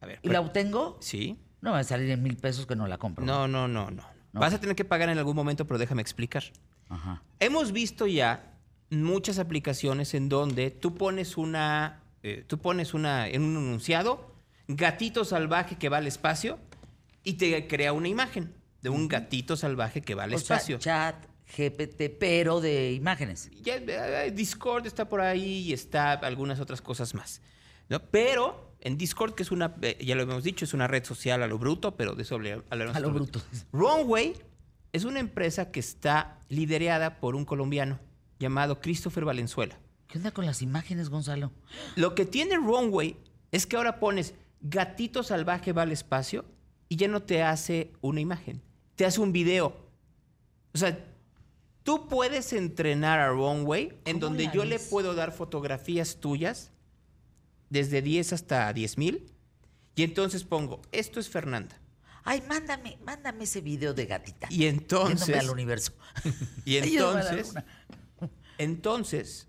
A 0.00 0.06
ver. 0.06 0.18
¿Y 0.22 0.28
la 0.28 0.40
obtengo? 0.40 0.98
Sí. 1.00 1.38
No 1.60 1.70
me 1.70 1.74
va 1.76 1.78
a 1.80 1.84
salir 1.84 2.10
en 2.10 2.22
mil 2.22 2.36
pesos 2.36 2.66
que 2.66 2.76
no 2.76 2.86
la 2.86 2.98
compro. 2.98 3.24
No, 3.24 3.48
no, 3.48 3.66
no, 3.66 3.90
no. 3.90 4.02
No. 4.32 4.40
Vas 4.40 4.52
a 4.52 4.60
tener 4.60 4.76
que 4.76 4.84
pagar 4.84 5.08
en 5.08 5.16
algún 5.16 5.36
momento, 5.36 5.66
pero 5.66 5.78
déjame 5.78 6.02
explicar. 6.02 6.44
Ajá. 6.88 7.22
Hemos 7.40 7.72
visto 7.72 8.06
ya 8.06 8.58
muchas 8.90 9.38
aplicaciones 9.38 10.12
en 10.12 10.28
donde 10.28 10.70
tú 10.70 10.94
pones 10.94 11.36
una, 11.38 12.02
eh, 12.24 12.42
tú 12.46 12.58
pones 12.58 12.92
una, 12.94 13.28
en 13.28 13.42
un 13.42 13.56
enunciado, 13.56 14.34
gatito 14.66 15.24
salvaje 15.24 15.76
que 15.76 15.88
va 15.88 15.98
al 15.98 16.06
espacio 16.08 16.58
y 17.22 17.34
te 17.34 17.66
crea 17.68 17.92
una 17.92 18.08
imagen 18.08 18.52
de 18.82 18.90
un 18.90 19.06
gatito 19.08 19.56
salvaje 19.56 20.02
que 20.02 20.14
va 20.14 20.24
al 20.24 20.34
O 20.34 20.38
sea, 20.38 20.56
espacio. 20.56 20.78
chat, 20.78 21.16
GPT, 21.56 22.10
pero 22.18 22.60
de 22.60 22.92
imágenes. 22.92 23.50
Ya, 23.62 23.76
eh, 23.76 24.30
Discord 24.32 24.86
está 24.86 25.08
por 25.08 25.20
ahí 25.20 25.60
y 25.68 25.72
está 25.72 26.12
algunas 26.12 26.58
otras 26.60 26.80
cosas 26.82 27.14
más. 27.14 27.40
¿no? 27.88 28.00
Pero 28.00 28.74
en 28.80 28.96
Discord, 28.98 29.34
que 29.34 29.42
es 29.42 29.50
una, 29.50 29.74
eh, 29.82 29.98
ya 30.04 30.14
lo 30.14 30.22
hemos 30.22 30.42
dicho, 30.44 30.64
es 30.64 30.74
una 30.74 30.86
red 30.88 31.04
social 31.04 31.42
a 31.42 31.46
lo 31.46 31.58
bruto, 31.58 31.94
pero 31.96 32.14
de 32.14 32.22
eso 32.22 32.34
hablar- 32.36 32.64
hablaremos 32.70 32.96
A 32.96 33.00
lo 33.00 33.10
bruto. 33.12 33.42
Runway 33.72 34.34
es 34.92 35.04
una 35.04 35.20
empresa 35.20 35.70
que 35.70 35.80
está 35.80 36.38
liderada 36.48 37.20
por 37.20 37.34
un 37.36 37.44
colombiano 37.44 37.98
llamado 38.38 38.80
Christopher 38.80 39.24
Valenzuela. 39.24 39.78
¿Qué 40.14 40.18
onda 40.18 40.30
con 40.30 40.46
las 40.46 40.62
imágenes, 40.62 41.08
Gonzalo? 41.08 41.50
Lo 41.96 42.14
que 42.14 42.24
tiene 42.24 42.54
Runway 42.54 43.16
es 43.50 43.66
que 43.66 43.74
ahora 43.74 43.98
pones 43.98 44.34
gatito 44.60 45.24
salvaje 45.24 45.72
va 45.72 45.82
al 45.82 45.90
espacio 45.90 46.44
y 46.88 46.94
ya 46.94 47.08
no 47.08 47.24
te 47.24 47.42
hace 47.42 47.90
una 48.00 48.20
imagen, 48.20 48.62
te 48.94 49.06
hace 49.06 49.20
un 49.20 49.32
video. 49.32 49.76
O 50.72 50.78
sea, 50.78 51.04
tú 51.82 52.06
puedes 52.06 52.52
entrenar 52.52 53.18
a 53.18 53.30
Runway 53.30 53.98
en 54.04 54.20
¿Cómo 54.20 54.26
donde 54.26 54.48
yo 54.54 54.64
le 54.64 54.78
puedo 54.78 55.16
dar 55.16 55.32
fotografías 55.32 56.20
tuyas 56.20 56.70
desde 57.68 58.00
10 58.00 58.34
hasta 58.34 58.72
10 58.72 58.98
mil 58.98 59.32
y 59.96 60.04
entonces 60.04 60.44
pongo, 60.44 60.80
esto 60.92 61.18
es 61.18 61.28
Fernanda. 61.28 61.76
Ay, 62.22 62.40
mándame, 62.48 62.98
mándame 63.04 63.42
ese 63.42 63.60
video 63.62 63.92
de 63.94 64.06
gatita. 64.06 64.46
Y 64.48 64.66
entonces- 64.66 65.26
Yéndome 65.26 65.40
al 65.40 65.50
universo. 65.50 65.92
Y 66.64 66.76
entonces, 66.76 67.52
entonces, 68.58 69.48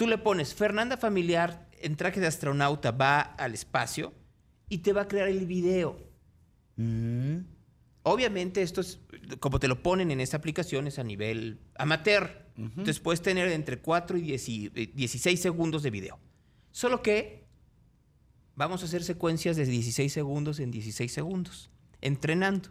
tú 0.00 0.06
le 0.06 0.16
pones 0.16 0.54
Fernanda 0.54 0.96
Familiar 0.96 1.68
en 1.78 1.94
traje 1.94 2.20
de 2.20 2.26
astronauta 2.26 2.90
va 2.90 3.20
al 3.20 3.52
espacio 3.52 4.14
y 4.70 4.78
te 4.78 4.94
va 4.94 5.02
a 5.02 5.08
crear 5.08 5.28
el 5.28 5.44
video. 5.44 5.94
Mm. 6.76 7.40
Obviamente 8.04 8.62
esto 8.62 8.80
es, 8.80 8.98
como 9.40 9.60
te 9.60 9.68
lo 9.68 9.82
ponen 9.82 10.10
en 10.10 10.22
esta 10.22 10.38
aplicación, 10.38 10.86
es 10.86 10.98
a 10.98 11.04
nivel 11.04 11.60
amateur. 11.74 12.46
Entonces 12.56 12.98
puedes 12.98 13.20
tener 13.20 13.48
entre 13.48 13.80
4 13.80 14.16
y 14.16 14.22
10 14.22 14.48
y, 14.48 14.72
eh, 14.74 14.90
16 14.94 15.38
segundos 15.38 15.82
de 15.82 15.90
video. 15.90 16.18
Solo 16.70 17.02
que 17.02 17.44
vamos 18.54 18.80
a 18.80 18.86
hacer 18.86 19.04
secuencias 19.04 19.58
de 19.58 19.66
16 19.66 20.10
segundos 20.10 20.60
en 20.60 20.70
16 20.70 21.12
segundos, 21.12 21.68
entrenando. 22.00 22.70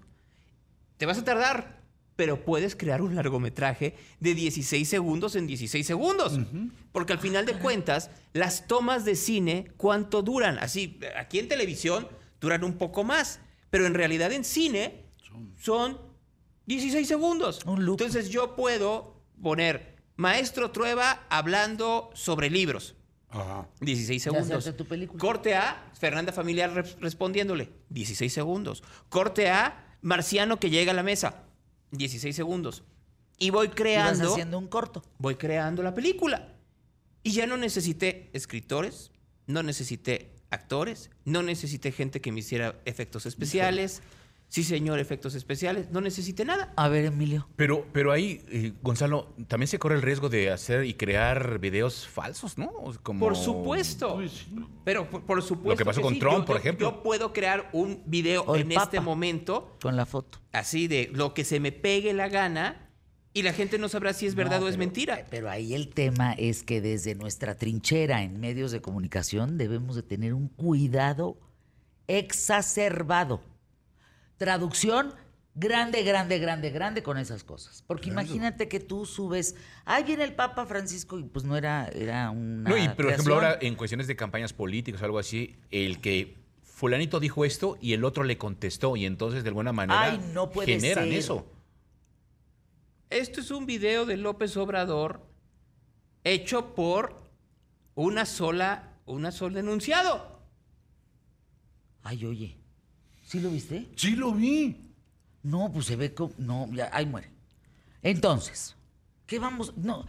Te 0.97 1.05
vas 1.05 1.19
a 1.19 1.23
tardar, 1.23 1.78
pero 2.19 2.43
puedes 2.43 2.75
crear 2.75 3.01
un 3.01 3.15
largometraje 3.15 3.95
de 4.19 4.35
16 4.35 4.89
segundos 4.89 5.37
en 5.37 5.47
16 5.47 5.87
segundos. 5.87 6.37
Porque 6.91 7.13
al 7.13 7.19
final 7.19 7.45
de 7.45 7.53
cuentas, 7.53 8.11
las 8.33 8.67
tomas 8.67 9.05
de 9.05 9.15
cine, 9.15 9.71
¿cuánto 9.77 10.21
duran? 10.21 10.59
Así, 10.59 10.99
aquí 11.17 11.39
en 11.39 11.47
televisión 11.47 12.09
duran 12.41 12.65
un 12.65 12.73
poco 12.73 13.05
más, 13.05 13.39
pero 13.69 13.85
en 13.85 13.93
realidad 13.93 14.33
en 14.33 14.43
cine 14.43 15.05
son 15.61 15.97
16 16.65 17.07
segundos. 17.07 17.61
Un 17.65 17.85
loop. 17.85 18.01
Entonces 18.01 18.29
yo 18.29 18.53
puedo 18.53 19.23
poner 19.41 19.95
Maestro 20.17 20.71
Trueba 20.71 21.25
hablando 21.29 22.09
sobre 22.15 22.49
libros. 22.49 22.95
Ajá. 23.29 23.65
16 23.79 24.25
Ya 24.25 24.31
segundos. 24.33 24.75
tu 24.75 24.83
película. 24.83 25.21
Corte 25.21 25.55
A, 25.55 25.89
Fernanda 25.97 26.33
Familiar 26.33 26.73
re- 26.73 26.83
respondiéndole. 26.99 27.69
16 27.87 28.33
segundos. 28.33 28.83
Corte 29.07 29.49
A, 29.49 29.95
Marciano 30.01 30.59
que 30.59 30.69
llega 30.69 30.91
a 30.91 30.95
la 30.95 31.03
mesa. 31.03 31.45
16 31.91 32.35
segundos. 32.35 32.83
Y 33.37 33.51
voy 33.51 33.69
creando, 33.69 34.31
haciendo 34.31 34.57
un 34.57 34.67
corto. 34.67 35.01
voy 35.17 35.35
creando 35.35 35.81
la 35.81 35.93
película. 35.93 36.53
Y 37.23 37.31
ya 37.31 37.45
no 37.47 37.57
necesité 37.57 38.29
escritores, 38.33 39.11
no 39.47 39.63
necesité 39.63 40.31
actores, 40.49 41.09
no 41.25 41.43
necesité 41.43 41.91
gente 41.91 42.21
que 42.21 42.31
me 42.31 42.39
hiciera 42.39 42.75
efectos 42.85 43.25
especiales. 43.25 44.01
Sí, 44.51 44.63
señor, 44.63 44.97
efectos 44.97 45.35
especiales. 45.35 45.91
No 45.91 46.01
necesité 46.01 46.43
nada. 46.43 46.73
A 46.75 46.89
ver, 46.89 47.05
Emilio. 47.05 47.47
Pero, 47.55 47.85
pero 47.93 48.11
ahí, 48.11 48.43
eh, 48.49 48.73
Gonzalo, 48.81 49.35
también 49.47 49.67
se 49.67 49.77
corre 49.77 49.93
el 49.95 50.01
riesgo 50.01 50.27
de 50.27 50.49
hacer 50.49 50.85
y 50.85 50.95
crear 50.95 51.59
videos 51.59 52.07
falsos, 52.07 52.57
¿no? 52.57 52.71
Como... 53.03 53.19
Por 53.19 53.35
supuesto. 53.35 54.19
Pero 54.83 55.07
por, 55.07 55.23
por 55.23 55.43
supuesto. 55.43 55.69
Lo 55.69 55.75
que 55.77 55.85
pasó 55.85 56.01
con 56.01 56.15
sí. 56.15 56.19
Trump, 56.19 56.39
Yo- 56.39 56.45
por 56.45 56.55
yo- 56.55 56.59
ejemplo. 56.61 56.91
Yo 56.91 57.03
puedo 57.03 57.31
crear 57.31 57.69
un 57.73 58.01
video 58.07 58.41
O 58.41 58.55
en 58.55 58.71
este 58.71 58.99
momento, 58.99 59.77
Con 59.81 59.95
la 59.95 60.07
foto. 60.07 60.39
así 60.51 60.87
de 60.87 61.11
lo 61.13 61.35
que 61.35 61.43
se 61.45 61.59
me 61.59 61.71
pegue 61.71 62.11
la 62.13 62.27
gana, 62.27 62.89
y 63.31 63.43
la 63.43 63.53
gente 63.53 63.77
no 63.77 63.87
sabrá 63.87 64.13
si 64.13 64.25
es 64.25 64.33
verdad 64.33 64.59
No, 64.61 64.65
o 64.65 64.69
es 64.69 64.77
mentira. 64.77 65.27
Pero 65.29 65.51
ahí 65.51 65.75
el 65.75 65.89
tema 65.89 66.33
es 66.33 66.63
que 66.63 66.81
desde 66.81 67.13
nuestra 67.13 67.53
trinchera 67.55 68.23
en 68.23 68.39
medios 68.39 68.71
de 68.71 68.81
comunicación 68.81 69.59
debemos 69.59 69.95
de 69.95 70.01
tener 70.01 70.33
un 70.33 70.47
cuidado 70.47 71.37
exacerbado. 72.07 73.41
Traducción 74.39 75.13
grande, 75.53 76.03
grande, 76.03 76.39
grande, 76.39 76.69
grande 76.69 77.03
con 77.03 77.17
esas 77.17 77.43
cosas. 77.43 77.83
Porque 77.85 78.09
imagínate 78.09 78.67
que 78.67 78.79
tú 78.79 79.05
subes, 79.05 79.55
ahí 79.85 80.03
viene 80.03 80.23
el 80.23 80.33
Papa 80.33 80.65
Francisco 80.65 81.19
y 81.19 81.23
pues 81.23 81.45
no 81.45 81.57
era, 81.57 81.87
era 81.89 82.31
una 82.31 82.69
No, 82.69 82.77
y 82.77 82.87
por 82.89 83.07
ejemplo, 83.07 83.35
ahora 83.35 83.57
en 83.61 83.75
cuestiones 83.75 84.07
de 84.07 84.15
campañas 84.15 84.53
políticas 84.53 85.01
o 85.01 85.05
algo 85.05 85.19
así, 85.19 85.57
el 85.69 85.99
que 85.99 86.37
fulanito 86.63 87.19
dijo 87.19 87.43
esto 87.43 87.77
y 87.81 87.93
el 87.93 88.05
otro 88.05 88.23
le 88.23 88.37
contestó 88.37 88.95
y 88.95 89.05
entonces 89.05 89.43
de 89.43 89.49
alguna 89.49 89.73
manera 89.73 90.01
Ay, 90.01 90.31
no 90.33 90.49
puede 90.49 90.79
generan 90.79 91.05
ser. 91.05 91.13
eso. 91.13 91.45
Esto 93.09 93.41
es 93.41 93.51
un 93.51 93.65
video 93.65 94.05
de 94.05 94.15
López 94.17 94.55
Obrador 94.55 95.27
hecho 96.23 96.73
por 96.75 97.19
una 97.95 98.25
sola, 98.25 98.93
una 99.05 99.31
sola 99.31 99.59
enunciado. 99.59 100.39
Ay, 102.03 102.23
oye, 102.25 102.58
¿sí 103.29 103.39
lo 103.39 103.51
viste? 103.51 103.87
Sí 103.95 104.15
lo 104.15 104.33
vi. 104.33 104.75
No, 105.43 105.71
pues 105.71 105.85
se 105.85 105.95
ve 105.95 106.13
como. 106.13 106.33
No, 106.39 106.67
ya, 106.73 106.89
ahí 106.91 107.05
muere. 107.05 107.29
Entonces, 108.01 108.75
¿qué 109.27 109.37
vamos? 109.37 109.77
No, 109.77 110.07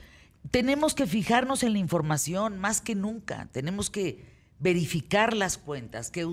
tenemos 0.50 0.94
que 0.94 1.06
fijarnos 1.06 1.62
en 1.62 1.74
la 1.74 1.78
información 1.78 2.58
más 2.58 2.80
que 2.80 2.94
nunca. 2.94 3.48
Tenemos 3.52 3.90
que 3.90 4.24
verificar 4.58 5.36
las 5.36 5.58
cuentas, 5.58 6.10
que 6.10 6.26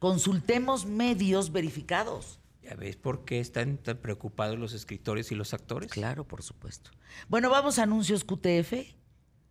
consultemos 0.00 0.84
medios 0.84 1.52
verificados. 1.52 2.40
¿Ya 2.62 2.74
ves 2.74 2.96
por 2.96 3.24
qué 3.24 3.40
están 3.40 3.76
tan 3.76 3.98
preocupados 3.98 4.58
los 4.58 4.72
escritores 4.72 5.30
y 5.30 5.34
los 5.34 5.54
actores? 5.54 5.92
Claro, 5.92 6.26
por 6.26 6.42
supuesto. 6.42 6.90
Bueno, 7.28 7.50
vamos 7.50 7.78
a 7.78 7.84
anuncios 7.84 8.24
QTF. 8.24 8.72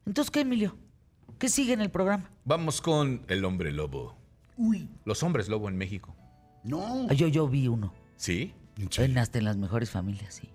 Entonces, 0.06 0.32
¿qué, 0.32 0.42
Emilio? 0.42 0.76
¿Qué 1.40 1.48
sigue 1.48 1.74
en 1.74 1.82
el 1.82 1.92
programa? 1.92 2.32
Vamos 2.44 2.82
con 2.82 3.24
el 3.28 3.46
hombre 3.46 3.72
lobo. 3.72 4.18
Uy, 4.58 4.90
Los 5.06 5.24
hombres 5.24 5.48
lobo 5.48 5.70
en 5.70 5.78
México. 5.78 6.16
No. 6.64 7.08
Ah, 7.10 7.14
Yo, 7.14 7.28
yo 7.28 7.48
vi 7.48 7.68
uno. 7.68 7.94
¿Sí? 8.16 8.54
¿En 8.78 9.18
hasta 9.18 9.38
en 9.38 9.46
las 9.46 9.58
mejores 9.58 9.92
familias, 9.92 10.36
sí. 10.36 10.50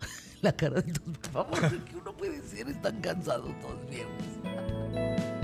La 0.42 0.52
cara 0.52 0.80
de 0.80 0.92
todos, 0.92 1.18
por 1.18 1.30
favor, 1.46 1.84
que 1.84 1.96
uno 1.96 2.16
puede 2.16 2.42
ser, 2.42 2.68
están 2.68 3.00
cansados 3.00 3.50
todos 3.60 3.78
viernes. 3.88 5.39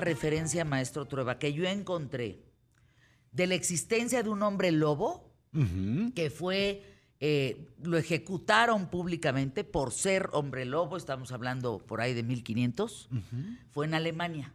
Referencia, 0.00 0.64
maestro 0.64 1.06
Trueba, 1.06 1.38
que 1.38 1.52
yo 1.52 1.64
encontré 1.66 2.42
de 3.32 3.46
la 3.46 3.54
existencia 3.54 4.22
de 4.22 4.28
un 4.30 4.42
hombre 4.42 4.70
lobo, 4.70 5.30
que 6.14 6.30
fue, 6.30 6.82
eh, 7.20 7.68
lo 7.82 7.98
ejecutaron 7.98 8.88
públicamente 8.88 9.64
por 9.64 9.92
ser 9.92 10.30
hombre 10.32 10.64
lobo, 10.64 10.96
estamos 10.96 11.30
hablando 11.32 11.78
por 11.78 12.00
ahí 12.00 12.14
de 12.14 12.22
1500, 12.22 13.10
fue 13.70 13.86
en 13.86 13.94
Alemania, 13.94 14.52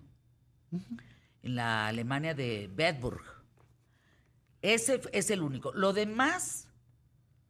en 1.43 1.56
la 1.56 1.88
Alemania 1.88 2.34
de 2.34 2.69
Bedburg. 2.73 3.21
Ese 4.62 5.02
es 5.12 5.30
el 5.30 5.41
único. 5.41 5.71
Lo 5.73 5.93
demás, 5.93 6.67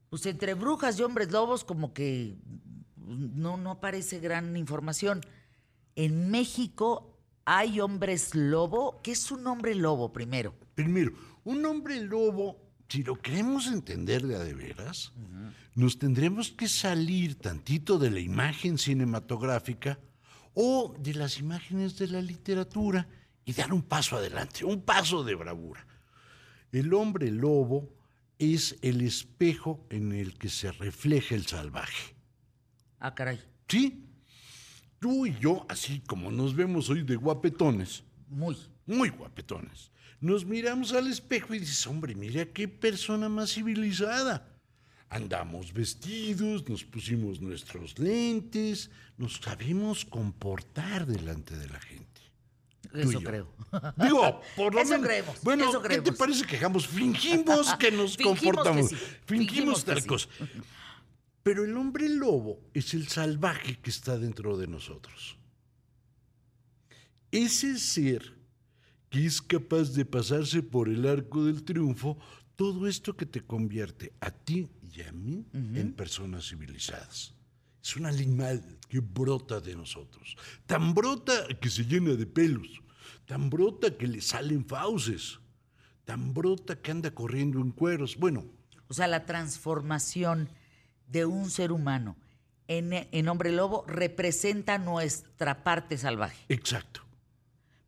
pues 0.10 0.26
entre 0.26 0.54
brujas 0.54 1.00
y 1.00 1.04
hombres 1.04 1.32
lobos, 1.32 1.63
como 1.63 1.93
que 1.93 2.38
no, 2.95 3.58
no 3.58 3.71
aparece 3.71 4.19
gran 4.19 4.56
información. 4.58 5.21
En 5.95 6.30
México 6.30 7.16
hay 7.50 7.80
hombres 7.80 8.36
lobo. 8.36 9.00
¿Qué 9.02 9.12
es 9.14 9.32
un 9.32 9.48
hombre 9.48 9.74
lobo 9.74 10.12
primero? 10.12 10.54
Primero, 10.76 11.14
un 11.46 11.66
hombre 11.66 12.02
lobo, 12.02 12.60
si 12.90 13.04
lo 13.04 13.16
queremos 13.16 13.68
entender 13.68 14.28
de 14.28 14.36
a 14.36 14.40
de 14.40 14.54
veras, 14.54 15.14
nos 15.74 15.98
tendremos 15.98 16.52
que 16.52 16.68
salir 16.68 17.36
tantito 17.36 17.98
de 17.98 18.12
la 18.12 18.20
imagen 18.20 18.78
cinematográfica 18.78 19.98
o 20.56 20.94
de 21.00 21.14
las 21.14 21.40
imágenes 21.40 21.98
de 21.98 22.08
la 22.10 22.22
literatura 22.22 23.08
y 23.46 23.54
dar 23.54 23.72
un 23.72 23.82
paso 23.82 24.18
adelante, 24.18 24.66
un 24.66 24.82
paso 24.82 25.24
de 25.24 25.36
bravura. 25.36 25.88
El 26.74 26.94
hombre 26.94 27.32
lobo 27.32 27.94
es 28.40 28.76
el 28.82 29.00
espejo 29.00 29.88
en 29.90 30.12
el 30.12 30.38
que 30.38 30.50
se 30.50 30.74
refleja 30.74 31.34
el 31.34 31.46
salvaje. 31.46 32.14
Ah, 33.00 33.16
caray. 33.16 33.40
¿Sí? 33.70 34.07
Tú 35.00 35.26
y 35.28 35.38
yo, 35.40 35.66
así 35.70 36.02
como 36.08 36.32
nos 36.32 36.56
vemos 36.56 36.90
hoy 36.90 37.04
de 37.04 37.16
guapetones, 37.16 38.04
Muy. 38.30 38.58
muy 38.86 39.10
guapetones. 39.10 39.92
Nos 40.20 40.44
miramos 40.46 40.94
al 40.94 41.08
espejo 41.08 41.54
y 41.54 41.60
dices, 41.60 41.86
hombre, 41.86 42.16
mira 42.16 42.46
qué 42.46 42.68
persona 42.68 43.30
más 43.30 43.54
civilizada. 43.54 44.48
Andamos 45.10 45.72
vestidos, 45.72 46.68
nos 46.68 46.84
pusimos 46.84 47.40
nuestros 47.40 47.98
lentes, 48.00 48.90
nos 49.18 49.36
sabemos 49.36 50.04
comportar 50.04 51.06
delante 51.06 51.56
de 51.56 51.68
la 51.70 51.80
gente. 51.80 52.06
Eso 52.94 53.22
creo. 53.22 53.48
Digo, 53.98 54.42
por 54.56 54.74
lo 54.74 54.82
Eso 54.82 54.92
menos. 54.92 55.06
creemos, 55.06 55.42
Bueno, 55.44 55.70
eso 55.70 55.82
¿qué 55.84 56.02
te 56.02 56.12
parece 56.14 56.46
que 56.46 56.58
hagamos? 56.58 56.88
Fingimos 56.88 57.76
que 57.76 57.92
nos 57.92 58.16
Fingimos 58.18 58.18
que 58.18 58.24
comportamos. 58.46 58.90
sí, 58.90 58.96
Fingimos, 58.96 59.26
fingimos 59.28 59.84
que 59.86 59.92
tal 59.92 60.02
sí. 60.02 60.08
cosa. 60.08 60.30
Pero 61.48 61.64
el 61.64 61.78
hombre 61.78 62.10
lobo 62.10 62.60
es 62.74 62.94
el 62.94 63.08
salvaje 63.08 63.80
que 63.80 63.90
está 63.90 64.18
dentro 64.18 64.58
de 64.58 64.68
nosotros. 64.68 65.38
Ese 67.32 67.80
ser 67.80 68.38
que 69.10 69.26
es 69.26 69.42
capaz 69.42 69.94
de 69.94 70.04
pasarse 70.04 70.62
por 70.62 70.90
el 70.90 71.08
arco 71.08 71.46
del 71.46 71.64
triunfo 71.64 72.18
todo 72.58 72.86
esto 72.86 73.16
que 73.16 73.26
te 73.26 73.46
convierte 73.46 74.12
a 74.20 74.30
ti 74.30 74.68
y 74.94 75.02
a 75.04 75.14
mí 75.14 75.46
en 75.54 75.94
personas 75.94 76.50
civilizadas. 76.50 77.34
Es 77.82 77.96
un 77.96 78.08
animal 78.08 78.62
que 78.90 79.00
brota 79.00 79.62
de 79.62 79.74
nosotros. 79.74 80.36
Tan 80.66 80.94
brota 80.94 81.48
que 81.62 81.70
se 81.70 81.86
llena 81.86 82.16
de 82.16 82.26
pelos. 82.26 82.82
Tan 83.26 83.50
brota 83.50 83.96
que 83.96 84.08
le 84.08 84.20
salen 84.20 84.66
fauces. 84.66 85.40
Tan 86.04 86.34
brota 86.34 86.82
que 86.82 86.92
anda 86.92 87.16
corriendo 87.16 87.62
en 87.62 87.72
cueros. 87.72 88.18
Bueno, 88.18 88.44
O 88.90 88.94
sea, 88.94 89.08
la 89.08 89.26
transformación 89.26 90.50
de 91.08 91.26
un 91.26 91.50
ser 91.50 91.72
humano 91.72 92.15
en, 92.67 92.91
en 92.93 93.28
hombre 93.30 93.52
lobo 93.52 93.86
representa 93.88 94.78
nuestra 94.78 95.63
parte 95.63 95.98
salvaje. 95.98 96.38
exacto. 96.50 97.02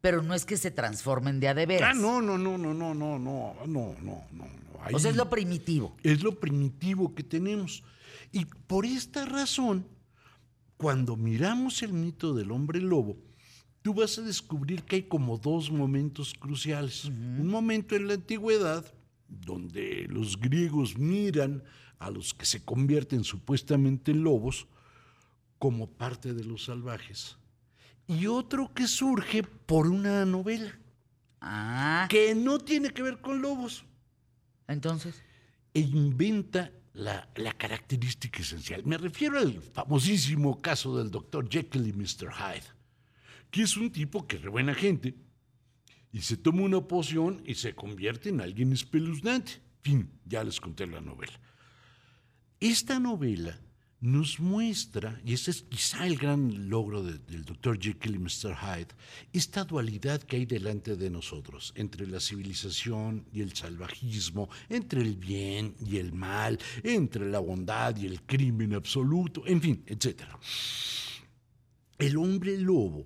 Pero 0.01 0.21
no 0.23 0.33
es 0.33 0.45
que 0.45 0.55
se 0.55 0.71
transformen 0.71 1.41
de 1.41 1.49
a 1.49 1.53
de 1.53 1.65
veras. 1.65 1.89
Ah, 1.91 1.99
no, 1.99 2.21
no, 2.21 2.37
no, 2.37 2.57
no, 2.57 2.73
no, 2.73 2.93
no, 2.95 3.19
no, 3.19 3.53
no, 3.65 3.65
no, 3.67 3.95
no. 4.01 4.23
no. 4.31 4.45
Ahí- 4.81 4.93
O 4.95 4.99
sea, 4.99 5.11
es 5.11 5.17
lo 5.17 5.29
primitivo. 5.29 5.93
es 6.03 6.23
lo 6.23 6.39
primitivo 6.39 7.13
que 7.13 7.21
tenemos. 7.23 7.83
Y 8.31 8.45
por 8.45 8.85
esta 8.85 9.25
razón, 9.25 9.85
cuando 10.77 11.17
miramos 11.17 11.83
el 11.83 11.91
mito 11.91 12.33
del 12.33 12.51
hombre 12.51 12.79
lobo, 12.79 13.17
tú 13.81 13.93
vas 13.93 14.17
a 14.17 14.21
descubrir 14.21 14.83
que 14.83 14.95
hay 14.97 15.03
como 15.03 15.37
dos 15.37 15.69
momentos 15.69 16.33
cruciales. 16.33 17.03
Un 17.03 17.47
momento 17.47 17.97
en 17.97 18.07
la 18.07 18.13
antigüedad, 18.13 18.85
donde 19.27 20.07
los 20.09 20.39
griegos 20.39 20.97
miran 20.97 21.61
a 21.99 22.09
los 22.09 22.33
que 22.33 22.45
se 22.45 22.63
convierten 22.63 23.23
supuestamente 23.23 24.11
en 24.11 24.23
lobos 24.23 24.67
como 25.57 25.89
parte 25.89 26.33
de 26.33 26.43
los 26.45 26.65
salvajes. 26.65 27.37
Y 28.07 28.25
otro 28.25 28.73
que 28.73 28.87
surge 28.87 29.43
por 29.43 29.87
una 29.87 30.25
novela, 30.25 30.77
Ah, 31.41 32.07
que 32.09 32.35
no 32.35 32.59
tiene 32.59 32.89
que 32.89 33.01
ver 33.01 33.21
con 33.21 33.41
lobos 33.41 33.85
entonces. 34.67 35.23
e 35.73 35.79
inventa 35.79 36.71
la, 36.93 37.29
la 37.35 37.53
característica 37.53 38.41
esencial. 38.41 38.83
Me 38.85 38.97
refiero 38.97 39.37
al 39.39 39.61
famosísimo 39.61 40.61
caso 40.61 40.97
del 40.97 41.09
doctor 41.11 41.47
Jekyll 41.49 41.87
y 41.87 41.93
Mr. 41.93 42.33
Hyde, 42.33 42.65
que 43.51 43.61
es 43.61 43.77
un 43.77 43.89
tipo 43.91 44.27
que 44.27 44.35
es 44.35 44.45
buena 44.47 44.73
gente 44.73 45.15
y 46.11 46.21
se 46.21 46.35
toma 46.35 46.63
una 46.63 46.81
poción 46.81 47.41
y 47.45 47.55
se 47.55 47.73
convierte 47.73 48.29
en 48.29 48.41
alguien 48.41 48.73
espeluznante. 48.73 49.61
Fin, 49.81 50.11
ya 50.25 50.43
les 50.43 50.59
conté 50.59 50.87
la 50.87 50.99
novela. 50.99 51.39
Esta 52.59 52.99
novela 52.99 53.57
nos 54.01 54.39
muestra, 54.39 55.19
y 55.25 55.33
ese 55.33 55.51
es 55.51 55.63
quizá 55.63 56.07
el 56.07 56.17
gran 56.17 56.69
logro 56.69 57.03
de- 57.03 57.17
del 57.19 57.43
Dr. 57.43 57.77
Jekyll 57.79 58.15
y 58.15 58.19
Mr. 58.19 58.55
Hyde, 58.55 58.87
esta 59.33 59.65
dualidad 59.65 60.21
que 60.23 60.37
hay 60.37 60.45
delante 60.45 60.95
de 60.95 61.09
nosotros 61.09 61.73
entre 61.75 62.07
la 62.07 62.21
civilización 62.21 63.25
y 63.33 63.41
el 63.41 63.53
salvajismo, 63.53 64.49
entre 64.69 65.01
el 65.01 65.17
bien 65.17 65.75
y 65.85 65.97
el 65.97 66.13
mal, 66.13 66.57
entre 66.83 67.29
la 67.29 67.39
bondad 67.39 67.95
y 67.97 68.05
el 68.05 68.21
crimen 68.21 68.73
absoluto, 68.73 69.45
en 69.45 69.61
fin, 69.61 69.83
etc. 69.85 70.21
El 71.97 72.15
hombre 72.15 72.57
lobo 72.57 73.05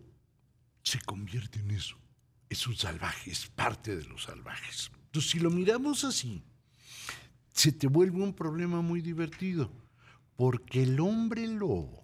se 0.83 0.99
convierte 0.99 1.59
en 1.59 1.71
eso. 1.71 1.95
Es 2.49 2.67
un 2.67 2.75
salvaje, 2.75 3.31
es 3.31 3.47
parte 3.47 3.95
de 3.95 4.03
los 4.05 4.23
salvajes. 4.25 4.91
Entonces, 5.05 5.31
si 5.31 5.39
lo 5.39 5.49
miramos 5.49 6.03
así, 6.03 6.43
se 7.53 7.71
te 7.71 7.87
vuelve 7.87 8.21
un 8.21 8.33
problema 8.33 8.81
muy 8.81 9.01
divertido, 9.01 9.71
porque 10.35 10.83
el 10.83 10.99
hombre 10.99 11.47
lobo 11.47 12.03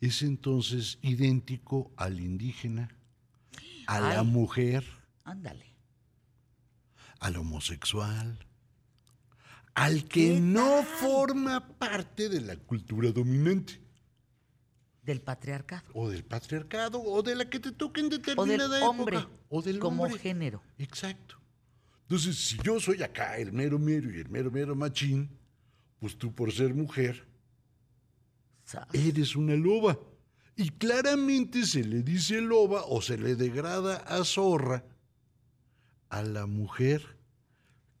es 0.00 0.22
entonces 0.22 0.98
idéntico 1.02 1.92
al 1.96 2.20
indígena, 2.20 2.88
a 3.86 4.00
la 4.00 4.22
mujer, 4.22 4.84
Ándale. 5.24 5.74
al 7.20 7.36
homosexual, 7.36 8.38
al 9.74 10.04
que 10.08 10.34
¿Qué 10.34 10.40
no 10.40 10.82
forma 10.82 11.68
parte 11.78 12.28
de 12.28 12.40
la 12.40 12.56
cultura 12.56 13.12
dominante, 13.12 13.80
Del 15.02 15.20
patriarcado. 15.20 15.84
o 15.94 16.08
del 16.10 16.24
patriarcado, 16.24 17.00
o 17.00 17.22
de 17.22 17.34
la 17.34 17.48
que 17.48 17.60
te 17.60 17.72
toque 17.72 18.00
en 18.00 18.06
O 18.06 18.10
del 18.10 18.20
determinada 18.22 18.78
época, 18.78 18.88
hombre. 18.90 19.18
o 19.48 19.62
del 19.62 19.78
como 19.78 20.04
hombre. 20.04 20.18
género. 20.20 20.62
Exacto. 20.78 21.40
Entonces, 22.08 22.38
si 22.38 22.56
yo 22.64 22.80
soy 22.80 23.02
acá 23.02 23.36
el 23.36 23.52
mero 23.52 23.78
mero 23.78 24.10
y 24.10 24.20
el 24.20 24.30
mero 24.30 24.50
mero 24.50 24.74
machín, 24.74 25.28
pues 26.00 26.16
tú 26.16 26.34
por 26.34 26.50
ser 26.50 26.74
mujer 26.74 27.26
eres 28.94 29.36
una 29.36 29.54
loba. 29.54 29.98
Y 30.56 30.70
claramente 30.70 31.66
se 31.66 31.84
le 31.84 32.02
dice 32.02 32.40
loba 32.40 32.84
o 32.86 33.02
se 33.02 33.18
le 33.18 33.36
degrada 33.36 33.98
a 33.98 34.24
zorra 34.24 34.84
a 36.08 36.22
la 36.22 36.46
mujer 36.46 37.18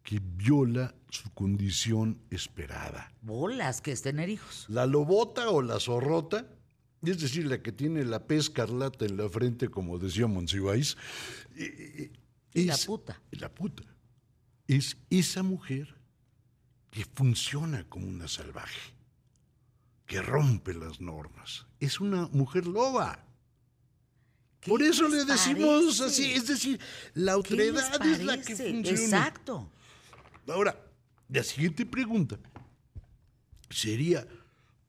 que 0.02 0.20
viola 0.22 0.94
su 1.10 1.30
condición 1.34 2.18
esperada. 2.30 3.12
Bolas 3.20 3.82
que 3.82 3.92
es 3.92 4.00
tener 4.00 4.30
hijos. 4.30 4.64
La 4.68 4.86
lobota 4.86 5.50
o 5.50 5.60
la 5.60 5.78
zorrota, 5.78 6.46
es 7.02 7.20
decir, 7.20 7.46
la 7.46 7.62
que 7.62 7.72
tiene 7.72 8.04
la 8.04 8.26
P 8.26 8.36
escarlata 8.36 9.04
en 9.04 9.18
la 9.18 9.28
frente, 9.28 9.68
como 9.68 9.98
decía 9.98 10.26
Monsiváis, 10.26 10.96
eh, 11.56 11.64
eh, 11.98 12.12
Y 12.54 12.64
la 12.64 12.76
puta. 12.78 13.20
La 13.32 13.54
puta. 13.54 13.82
Es 14.68 14.96
esa 15.10 15.42
mujer 15.42 15.96
que 16.90 17.04
funciona 17.04 17.84
como 17.88 18.06
una 18.06 18.28
salvaje, 18.28 18.92
que 20.06 20.22
rompe 20.22 20.74
las 20.74 21.00
normas. 21.00 21.66
Es 21.80 22.00
una 22.00 22.28
mujer 22.28 22.66
loba. 22.66 23.24
¿Qué 24.60 24.70
Por 24.70 24.82
eso 24.82 25.08
le 25.08 25.24
decimos 25.24 25.98
parece? 25.98 26.04
así, 26.04 26.32
es 26.32 26.46
decir, 26.46 26.80
la 27.14 27.40
¿Qué 27.42 27.54
les 27.54 27.82
autoridad 27.82 28.06
es 28.06 28.24
la 28.24 28.40
que 28.42 28.56
funciona. 28.56 28.90
Exacto. 28.90 29.70
Ahora, 30.48 30.78
la 31.28 31.42
siguiente 31.42 31.86
pregunta 31.86 32.38
sería, 33.70 34.26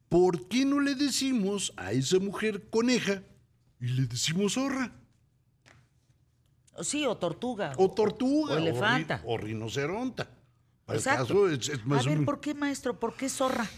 ¿por 0.08 0.48
qué 0.48 0.64
no 0.64 0.80
le 0.80 0.94
decimos 0.94 1.72
a 1.76 1.92
esa 1.92 2.18
mujer 2.18 2.68
coneja 2.68 3.22
y 3.80 3.86
le 3.88 4.06
decimos 4.06 4.54
zorra? 4.54 4.92
Sí, 6.82 7.06
o 7.06 7.16
tortuga. 7.16 7.72
O 7.76 7.90
tortuga. 7.90 8.54
O 8.54 8.58
elefanta. 8.58 9.18
ri- 9.18 9.24
O, 9.26 9.36
rinoceronta. 9.36 10.28
Para 10.84 10.96
el 10.98 11.00
Exacto. 11.00 11.26
caso 11.26 11.48
es, 11.48 11.68
es 11.68 11.86
más 11.86 12.06
A 12.06 12.10
ver, 12.10 12.18
un- 12.20 12.24
¿por 12.24 12.40
qué, 12.40 12.54
maestro? 12.54 12.98
¿Por 12.98 13.14
qué 13.14 13.28
zorra? 13.28 13.68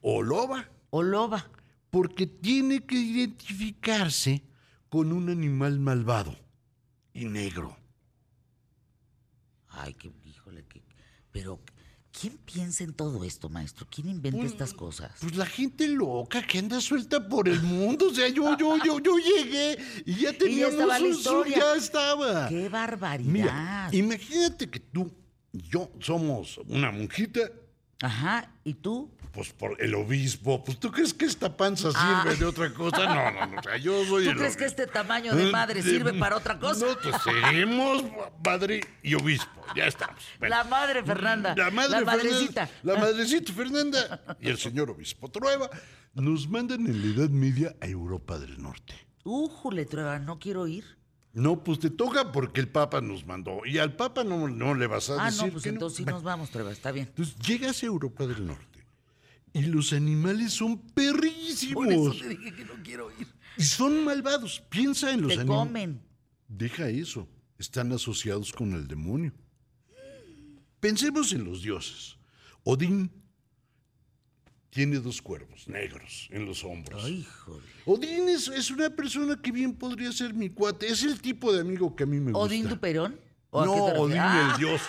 O 0.00 0.22
loba. 0.22 0.68
O 0.90 1.02
loba. 1.02 1.50
Porque 1.90 2.26
tiene 2.26 2.84
que 2.84 2.96
identificarse 2.96 4.42
con 4.88 5.12
un 5.12 5.28
animal 5.30 5.78
malvado 5.80 6.36
y 7.12 7.24
negro. 7.24 7.76
Ay, 9.68 9.94
qué, 9.94 10.12
híjole, 10.24 10.64
qué. 10.66 10.82
Pero, 11.30 11.60
¿quién 12.18 12.38
piensa 12.38 12.84
en 12.84 12.92
todo 12.92 13.24
esto, 13.24 13.48
maestro? 13.48 13.86
¿Quién 13.90 14.08
inventa 14.08 14.44
estas 14.44 14.72
cosas? 14.72 15.12
Pues 15.20 15.36
la 15.36 15.46
gente 15.46 15.86
loca 15.88 16.42
que 16.46 16.58
anda 16.58 16.80
suelta 16.80 17.28
por 17.28 17.48
el 17.48 17.62
mundo. 17.62 18.08
O 18.10 18.14
sea, 18.14 18.28
yo, 18.28 18.56
yo, 18.56 18.76
yo, 18.84 18.98
yo 19.00 19.16
llegué 19.18 19.78
y 20.04 20.14
ya 20.16 20.32
teníamos 20.32 21.00
un 21.00 21.14
sur, 21.14 21.48
ya 21.48 21.74
estaba. 21.74 22.48
¡Qué 22.48 22.68
barbaridad! 22.68 23.30
Mira, 23.30 23.88
imagínate 23.92 24.70
que 24.70 24.80
tú 24.80 25.12
y 25.52 25.62
yo 25.62 25.90
somos 26.00 26.58
una 26.66 26.90
monjita, 26.90 27.40
Ajá, 28.02 28.52
¿y 28.62 28.74
tú? 28.74 29.10
Pues 29.36 29.52
por 29.52 29.80
el 29.82 29.94
obispo. 29.94 30.64
Pues 30.64 30.80
tú 30.80 30.90
crees 30.90 31.12
que 31.14 31.26
esta 31.26 31.54
panza 31.56 31.90
Ah. 31.94 32.22
sirve 32.24 32.36
de 32.36 32.44
otra 32.46 32.72
cosa? 32.72 33.04
No, 33.04 33.30
no, 33.30 33.46
no. 33.54 33.60
O 33.60 33.62
sea, 33.62 33.76
yo 33.76 34.04
soy 34.06 34.24
¿Tú 34.24 34.30
el 34.30 34.36
crees 34.38 34.56
que 34.56 34.64
este 34.64 34.86
tamaño 34.86 35.34
de 35.36 35.52
madre 35.52 35.82
sirve 35.82 36.10
Eh, 36.10 36.18
para 36.18 36.36
otra 36.36 36.58
cosa? 36.58 36.86
No, 36.86 36.96
pues 37.00 37.14
seremos 37.22 38.02
padre 38.42 38.80
y 39.02 39.14
obispo. 39.14 39.62
Ya 39.76 39.84
estamos. 39.84 40.20
Bueno. 40.38 40.56
La 40.56 40.64
madre 40.64 41.04
Fernanda. 41.04 41.54
La 41.56 41.70
madre 41.70 41.90
La 41.90 41.98
Fernanda- 41.98 42.16
madrecita. 42.24 42.70
la 42.82 42.96
madrecita 42.96 43.52
Fernanda 43.52 44.36
y 44.40 44.48
el 44.48 44.56
señor 44.58 44.90
obispo 44.90 45.28
Trueba 45.30 45.68
nos 46.14 46.48
mandan 46.48 46.86
en 46.86 47.02
la 47.14 47.14
Edad 47.22 47.30
Media 47.30 47.76
a 47.80 47.86
Europa 47.86 48.38
del 48.38 48.60
Norte. 48.62 48.94
Újule, 49.24 49.84
Trueba, 49.84 50.18
no 50.18 50.38
quiero 50.38 50.66
ir. 50.66 50.96
No, 51.34 51.62
pues 51.62 51.78
te 51.80 51.90
toca 51.90 52.32
porque 52.32 52.60
el 52.60 52.68
Papa 52.68 53.02
nos 53.02 53.26
mandó. 53.26 53.60
Y 53.66 53.76
al 53.76 53.94
Papa 53.94 54.24
no, 54.24 54.48
no 54.48 54.74
le 54.74 54.86
vas 54.86 55.10
a 55.10 55.22
Ah, 55.22 55.26
decir 55.26 55.44
no, 55.46 55.52
pues 55.52 55.64
que 55.64 55.68
entonces 55.68 55.98
sí 55.98 56.04
Bueno, 56.04 56.16
nos 56.16 56.24
vamos, 56.24 56.48
Trueba, 56.50 56.72
está 56.72 56.90
bien. 56.92 57.08
Entonces 57.08 57.36
llegas 57.40 57.82
a 57.82 57.86
Europa 57.86 58.26
del 58.26 58.46
Norte 58.46 58.75
y 59.56 59.62
los 59.62 59.92
animales 59.92 60.52
son 60.52 60.78
perrísimos. 60.78 61.74
Por 61.84 61.92
eso 61.92 62.14
te 62.18 62.28
dije 62.28 62.54
que 62.54 62.64
no 62.64 62.74
quiero 62.84 63.10
ir. 63.18 63.26
Y 63.56 63.62
son 63.64 64.04
malvados. 64.04 64.62
Piensa 64.68 65.12
en 65.12 65.22
los 65.22 65.32
Te 65.34 65.40
animales. 65.40 65.66
comen. 65.68 66.00
Deja 66.48 66.88
eso. 66.88 67.28
Están 67.58 67.90
asociados 67.92 68.52
con 68.52 68.72
el 68.74 68.86
demonio. 68.86 69.32
Pensemos 70.80 71.32
en 71.32 71.44
los 71.44 71.62
dioses. 71.62 72.16
Odín 72.64 73.10
tiene 74.70 74.98
dos 74.98 75.22
cuervos 75.22 75.66
negros 75.68 76.28
en 76.30 76.44
los 76.44 76.62
hombros. 76.64 77.02
Ay, 77.04 77.26
joder. 77.44 77.62
Odín 77.86 78.28
es, 78.28 78.48
es 78.48 78.70
una 78.70 78.90
persona 78.90 79.40
que 79.40 79.50
bien 79.50 79.72
podría 79.74 80.12
ser 80.12 80.34
mi 80.34 80.50
cuate. 80.50 80.86
Es 80.88 81.02
el 81.02 81.20
tipo 81.20 81.52
de 81.52 81.60
amigo 81.62 81.96
que 81.96 82.02
a 82.02 82.06
mí 82.06 82.20
me 82.20 82.32
gusta. 82.32 82.46
¿Odín 82.46 82.68
Duperón? 82.68 83.18
¿O 83.50 83.62
a 83.62 83.66
No, 83.66 83.72
te? 83.86 83.98
Odín 83.98 84.18
Ah, 84.20 84.50
el 84.52 84.60
dios. 84.60 84.82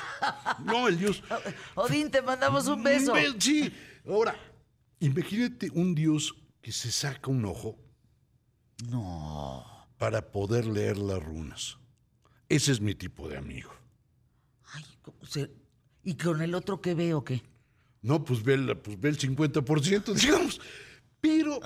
No, 0.66 0.88
el 0.90 0.98
dios. 1.00 1.24
Odín, 1.76 2.12
te 2.12 2.22
mandamos 2.22 2.68
un 2.68 2.84
beso. 2.84 3.14
be- 3.14 3.34
Sí. 3.40 3.72
Ahora, 4.06 4.36
imagínate 5.00 5.70
un 5.74 5.96
dios 5.96 6.36
que 6.62 6.72
se 6.72 6.92
saca 6.92 7.30
un 7.32 7.46
ojo 7.46 7.78
No. 8.90 9.66
para 9.98 10.32
poder 10.32 10.66
leer 10.66 10.98
las 10.98 11.22
runas. 11.24 11.78
Ese 12.50 12.72
es 12.72 12.82
mi 12.82 12.96
tipo 12.96 13.28
de 13.28 13.38
amigo. 13.38 13.72
Ay, 14.74 14.84
¿cómo 15.02 15.26
se- 15.26 15.52
¿y 16.04 16.16
con 16.16 16.42
el 16.42 16.54
otro 16.56 16.82
qué 16.82 16.94
veo 16.94 17.24
qué? 17.24 17.42
No, 18.02 18.24
pues 18.24 18.44
ve, 18.44 18.54
el- 18.56 18.78
pues 18.78 19.00
ve 19.00 19.10
el 19.10 19.18
50%, 19.18 20.14
digamos. 20.22 20.62
Pero 21.20 21.60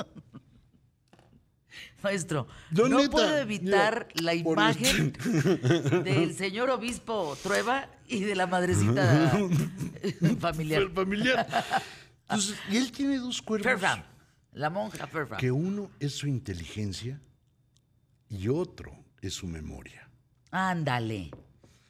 Maestro, 2.03 2.47
No, 2.71 2.87
no, 2.89 2.97
neta, 2.97 3.11
puedo 3.11 3.37
evitar 3.37 4.07
la 4.15 4.33
imagen 4.33 5.13
del 6.03 6.33
señor 6.35 6.69
obispo 6.71 7.37
Trueba 7.43 7.87
y 8.07 8.21
de 8.21 8.35
la 8.35 8.47
madrecita 8.47 9.37
familiar. 10.39 10.81
El 10.81 10.89
familiar. 10.91 11.47
Entonces, 12.35 12.57
y 12.69 12.77
él 12.77 12.91
tiene 12.91 13.17
dos 13.17 13.41
cuervos. 13.41 13.65
Fairfam, 13.65 14.03
la 14.53 14.69
monja. 14.69 15.09
Que 15.37 15.51
uno 15.51 15.91
es 15.99 16.13
su 16.15 16.27
inteligencia 16.27 17.21
y 18.29 18.47
otro 18.47 18.97
es 19.21 19.33
su 19.33 19.47
memoria. 19.47 20.09
Ándale. 20.51 21.31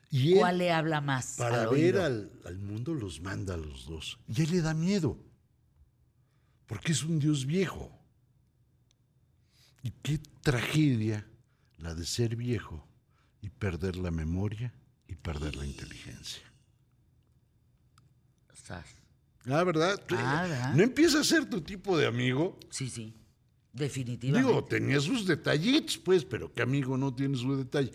Y 0.10 0.34
él, 0.34 0.40
¿Cuál 0.40 0.58
le 0.58 0.72
habla 0.72 1.00
más? 1.00 1.36
para 1.38 1.64
al 1.64 1.70
ver 1.70 1.98
al, 1.98 2.32
al 2.46 2.60
mundo, 2.60 2.94
los 2.94 3.22
manda 3.22 3.54
a 3.54 3.58
los 3.58 3.86
dos. 3.86 4.20
Y 4.28 4.42
él 4.42 4.52
le 4.52 4.62
da 4.62 4.74
miedo. 4.74 5.18
Porque 6.66 6.92
es 6.92 7.04
un 7.04 7.20
Dios 7.20 7.46
viejo. 7.46 7.98
Y 9.84 9.92
qué 9.92 10.20
tragedia 10.42 11.26
la 11.78 11.96
de 11.96 12.06
ser 12.06 12.36
viejo 12.36 12.88
y 13.42 13.50
perder 13.50 13.96
la 13.96 14.12
memoria 14.12 14.74
y 15.08 15.16
perder 15.16 15.56
la 15.56 15.66
inteligencia. 15.66 16.44
Sas. 18.54 19.01
Ah, 19.48 19.64
¿verdad? 19.64 20.00
Ah, 20.12 20.46
¿verdad? 20.48 20.74
No 20.76 20.84
empieza 20.84 21.20
a 21.20 21.24
ser 21.24 21.46
tu 21.50 21.62
tipo 21.62 21.98
de 21.98 22.06
amigo. 22.08 22.60
Sí, 22.70 22.90
sí. 22.90 23.16
Definitivamente. 23.74 24.48
Digo, 24.48 24.64
tenía 24.66 25.00
sus 25.00 25.26
detallitos, 25.26 25.98
pues, 25.98 26.26
pero 26.26 26.52
¿qué 26.54 26.62
amigo 26.62 26.98
no 26.98 27.14
tiene 27.14 27.38
su 27.38 27.56
detalle? 27.56 27.92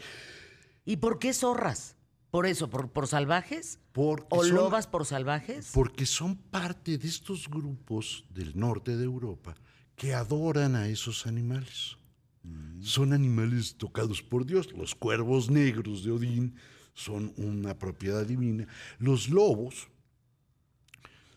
¿Y 0.85 0.97
por 0.97 1.19
qué 1.19 1.33
zorras? 1.35 1.97
¿Por 2.31 2.47
eso? 2.47 2.69
¿Por, 2.71 2.91
por 2.91 3.07
salvajes? 3.07 3.79
Porque 3.93 4.27
¿O 4.31 4.45
son- 4.45 4.55
lobas 4.55 4.87
por 4.87 5.05
salvajes? 5.07 5.71
Porque 5.73 6.07
son 6.07 6.37
parte 6.37 6.99
de 6.99 7.07
estos 7.09 7.49
grupos 7.49 8.25
del 8.31 8.59
norte 8.59 8.97
de 8.97 9.05
Europa 9.05 9.55
que 9.97 10.15
adoran 10.15 10.75
a 10.77 10.89
esos 10.89 11.27
animales. 11.27 11.97
Son 12.81 13.13
animales 13.13 13.75
tocados 13.77 14.23
por 14.23 14.47
Dios. 14.47 14.73
Los 14.73 14.95
cuervos 14.95 15.51
negros 15.51 16.05
de 16.05 16.13
Odín 16.13 16.55
son 16.95 17.33
una 17.37 17.77
propiedad 17.79 18.25
divina. 18.25 18.69
Los 18.99 19.29
lobos 19.29 19.89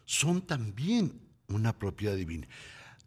son 0.09 0.41
también 0.41 1.21
una 1.49 1.77
propiedad 1.77 2.15
divina. 2.15 2.47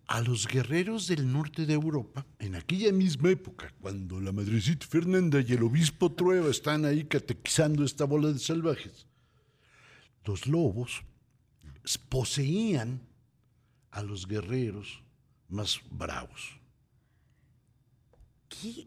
A 0.07 0.21
los 0.21 0.47
guerreros 0.47 1.09
del 1.09 1.33
norte 1.33 1.67
de 1.67 1.73
Europa, 1.75 2.25
en 2.39 2.55
aquella 2.55 2.93
misma 2.93 3.31
época, 3.31 3.75
cuando 3.81 4.21
la 4.21 4.31
madrecita 4.31 4.87
Fernanda 4.87 5.41
y 5.41 5.53
el 5.53 5.65
obispo 5.65 6.13
Trueba 6.13 6.49
están 6.49 6.85
ahí 6.85 7.03
catequizando 7.03 7.85
esta 7.85 8.05
bola 8.05 8.33
de 8.33 8.39
salvajes, 8.39 9.09
los 10.25 10.47
lobos 10.47 11.03
poseían 12.09 13.01
a 13.91 14.05
los 14.05 14.29
guerreros 14.29 15.03
más 15.49 15.81
bravos. 15.91 16.57
¿Qué? 18.49 18.87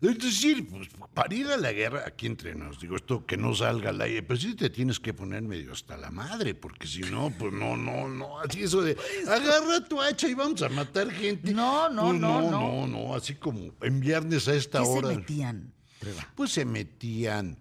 Es 0.00 0.16
decir, 0.18 0.68
pues, 0.68 0.88
para 1.12 1.34
ir 1.34 1.48
a 1.48 1.56
la 1.56 1.72
guerra, 1.72 2.04
aquí 2.06 2.26
entre 2.26 2.54
nos, 2.54 2.78
digo 2.78 2.94
esto 2.94 3.26
que 3.26 3.36
no 3.36 3.52
salga 3.52 3.90
al 3.90 4.00
aire, 4.00 4.22
pero 4.22 4.38
sí 4.38 4.54
te 4.54 4.70
tienes 4.70 5.00
que 5.00 5.12
poner 5.12 5.42
medio 5.42 5.72
hasta 5.72 5.96
la 5.96 6.12
madre, 6.12 6.54
porque 6.54 6.86
si 6.86 7.00
no, 7.00 7.32
pues 7.36 7.52
no, 7.52 7.76
no, 7.76 8.06
no, 8.08 8.38
así 8.38 8.62
eso 8.62 8.80
de 8.82 8.96
agarra 9.28 9.84
tu 9.88 10.00
hacha 10.00 10.28
y 10.28 10.34
vamos 10.34 10.62
a 10.62 10.68
matar 10.68 11.10
gente. 11.10 11.52
No, 11.52 11.88
no, 11.88 12.06
Pues, 12.10 12.20
no, 12.20 12.40
no, 12.42 12.50
no. 12.50 12.86
no, 12.86 12.86
no, 12.86 13.14
así 13.16 13.34
como 13.34 13.72
en 13.82 13.98
viernes 13.98 14.46
a 14.46 14.54
esta 14.54 14.78
¿Qué 14.78 14.84
se 14.86 14.90
hora. 14.92 15.08
metían, 15.08 15.72
Trueba? 15.98 16.28
Pues 16.36 16.52
se 16.52 16.64
metían 16.64 17.58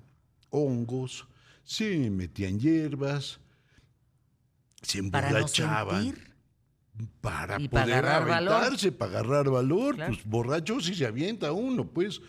hongos, 0.52 1.26
se 1.63 2.12
metían 2.12 2.60
hierbas, 2.60 3.39
se 4.84 5.02
Para 5.04 5.32
no 5.32 5.38
emborrachaban. 5.38 6.04
sentir. 6.04 6.27
Para 7.22 7.60
Y 7.62 7.68
para 7.68 7.86
poder 7.86 8.04
valor. 8.06 8.54
aventarse, 8.54 8.92
para 8.92 9.12
agarrar 9.20 9.50
valor, 9.50 9.96
Claro. 9.96 10.14
pues 10.14 10.26
borracho 10.26 10.80
si 10.80 10.96
se 10.96 11.06
avienta 11.06 11.52
uno, 11.52 11.86
pues. 11.88 12.22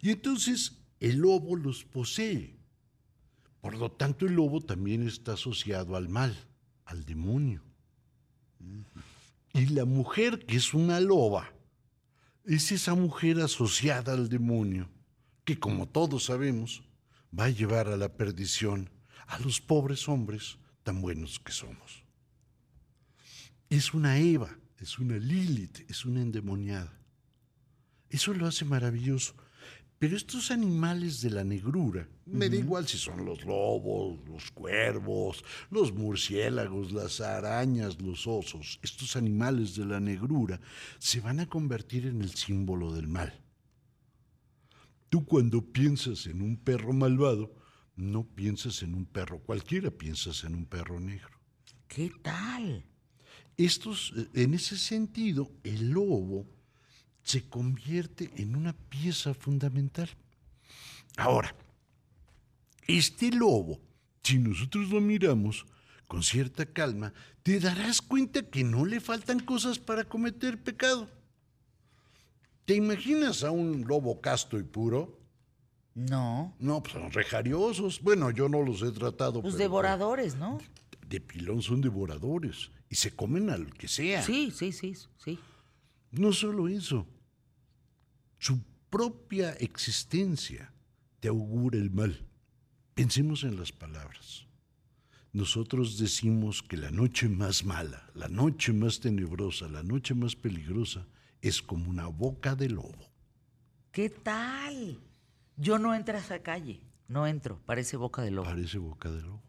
Y 0.00 0.10
entonces 0.10 0.78
el 1.00 1.18
lobo 1.18 1.56
los 1.56 1.84
posee. 1.84 2.56
Por 3.60 3.76
lo 3.76 3.90
tanto, 3.90 4.26
el 4.26 4.34
lobo 4.34 4.60
también 4.60 5.06
está 5.06 5.32
asociado 5.34 5.96
al 5.96 6.08
mal, 6.08 6.36
al 6.84 7.04
demonio. 7.04 7.62
Y 9.52 9.66
la 9.66 9.84
mujer, 9.84 10.44
que 10.46 10.56
es 10.56 10.74
una 10.74 11.00
loba, 11.00 11.50
es 12.44 12.70
esa 12.72 12.94
mujer 12.94 13.40
asociada 13.40 14.12
al 14.12 14.28
demonio, 14.28 14.88
que 15.44 15.58
como 15.58 15.86
todos 15.88 16.24
sabemos, 16.24 16.82
va 17.38 17.44
a 17.44 17.50
llevar 17.50 17.88
a 17.88 17.96
la 17.96 18.08
perdición 18.16 18.90
a 19.26 19.38
los 19.40 19.60
pobres 19.60 20.08
hombres 20.08 20.58
tan 20.82 21.00
buenos 21.02 21.38
que 21.40 21.52
somos. 21.52 22.04
Es 23.70 23.92
una 23.92 24.18
Eva, 24.18 24.56
es 24.78 24.98
una 24.98 25.18
Lilith, 25.18 25.80
es 25.90 26.04
una 26.04 26.22
endemoniada. 26.22 26.98
Eso 28.08 28.32
lo 28.32 28.46
hace 28.46 28.64
maravilloso. 28.64 29.34
Pero 29.98 30.16
estos 30.16 30.50
animales 30.52 31.20
de 31.20 31.30
la 31.30 31.42
negrura, 31.42 32.08
me 32.24 32.48
da 32.48 32.56
igual 32.56 32.86
si 32.86 32.96
son 32.96 33.24
los 33.24 33.44
lobos, 33.44 34.20
los 34.28 34.50
cuervos, 34.52 35.44
los 35.70 35.92
murciélagos, 35.92 36.92
las 36.92 37.20
arañas, 37.20 38.00
los 38.00 38.26
osos, 38.26 38.78
estos 38.82 39.16
animales 39.16 39.74
de 39.74 39.84
la 39.84 39.98
negrura 39.98 40.60
se 41.00 41.20
van 41.20 41.40
a 41.40 41.48
convertir 41.48 42.06
en 42.06 42.22
el 42.22 42.30
símbolo 42.34 42.94
del 42.94 43.08
mal. 43.08 43.42
Tú 45.08 45.26
cuando 45.26 45.62
piensas 45.62 46.26
en 46.26 46.42
un 46.42 46.56
perro 46.56 46.92
malvado, 46.92 47.52
no 47.96 48.24
piensas 48.24 48.82
en 48.84 48.94
un 48.94 49.04
perro 49.04 49.40
cualquiera, 49.40 49.90
piensas 49.90 50.44
en 50.44 50.54
un 50.54 50.66
perro 50.66 51.00
negro. 51.00 51.40
¿Qué 51.88 52.12
tal? 52.22 52.84
Estos, 53.58 54.14
eh, 54.16 54.28
en 54.44 54.54
ese 54.54 54.78
sentido, 54.78 55.50
el 55.64 55.90
lobo 55.90 56.46
se 57.22 57.46
convierte 57.46 58.30
en 58.36 58.56
una 58.56 58.72
pieza 58.72 59.34
fundamental. 59.34 60.08
Ahora, 61.18 61.54
este 62.86 63.30
lobo, 63.32 63.80
si 64.22 64.38
nosotros 64.38 64.88
lo 64.88 65.00
miramos 65.00 65.66
con 66.06 66.22
cierta 66.22 66.64
calma, 66.64 67.12
te 67.42 67.60
darás 67.60 68.00
cuenta 68.00 68.42
que 68.42 68.64
no 68.64 68.86
le 68.86 69.00
faltan 69.00 69.40
cosas 69.40 69.78
para 69.78 70.04
cometer 70.04 70.62
pecado. 70.62 71.08
¿Te 72.64 72.74
imaginas 72.76 73.42
a 73.42 73.50
un 73.50 73.84
lobo 73.86 74.20
casto 74.20 74.58
y 74.58 74.62
puro? 74.62 75.18
No. 75.94 76.54
No, 76.60 76.80
pues 76.82 76.92
son 76.92 77.10
rejariosos. 77.10 78.00
Bueno, 78.00 78.30
yo 78.30 78.48
no 78.48 78.62
los 78.62 78.82
he 78.82 78.92
tratado. 78.92 79.42
Pues 79.42 79.54
pero- 79.54 79.64
devoradores, 79.64 80.36
¿no? 80.36 80.58
De 81.08 81.20
pilón 81.20 81.62
son 81.62 81.80
devoradores 81.80 82.70
y 82.90 82.96
se 82.96 83.14
comen 83.14 83.48
al 83.48 83.72
que 83.72 83.88
sea. 83.88 84.22
Sí, 84.22 84.50
sí, 84.50 84.72
sí, 84.72 84.94
sí. 85.16 85.38
No 86.10 86.32
solo 86.32 86.68
eso, 86.68 87.06
su 88.38 88.60
propia 88.90 89.52
existencia 89.54 90.72
te 91.20 91.28
augura 91.28 91.78
el 91.78 91.90
mal. 91.90 92.26
Pensemos 92.94 93.44
en 93.44 93.56
las 93.56 93.72
palabras. 93.72 94.46
Nosotros 95.32 95.98
decimos 95.98 96.62
que 96.62 96.76
la 96.76 96.90
noche 96.90 97.28
más 97.28 97.64
mala, 97.64 98.10
la 98.14 98.28
noche 98.28 98.72
más 98.72 99.00
tenebrosa, 99.00 99.68
la 99.68 99.82
noche 99.82 100.14
más 100.14 100.36
peligrosa 100.36 101.06
es 101.40 101.62
como 101.62 101.88
una 101.88 102.06
boca 102.06 102.54
de 102.54 102.68
lobo. 102.68 103.12
¿Qué 103.92 104.10
tal? 104.10 104.98
Yo 105.56 105.78
no 105.78 105.94
entro 105.94 106.16
a 106.16 106.20
esa 106.20 106.40
calle. 106.40 106.80
No 107.08 107.26
entro. 107.26 107.60
Parece 107.66 107.96
boca 107.96 108.22
de 108.22 108.30
lobo. 108.30 108.48
Parece 108.48 108.78
boca 108.78 109.10
de 109.10 109.22
lobo. 109.22 109.42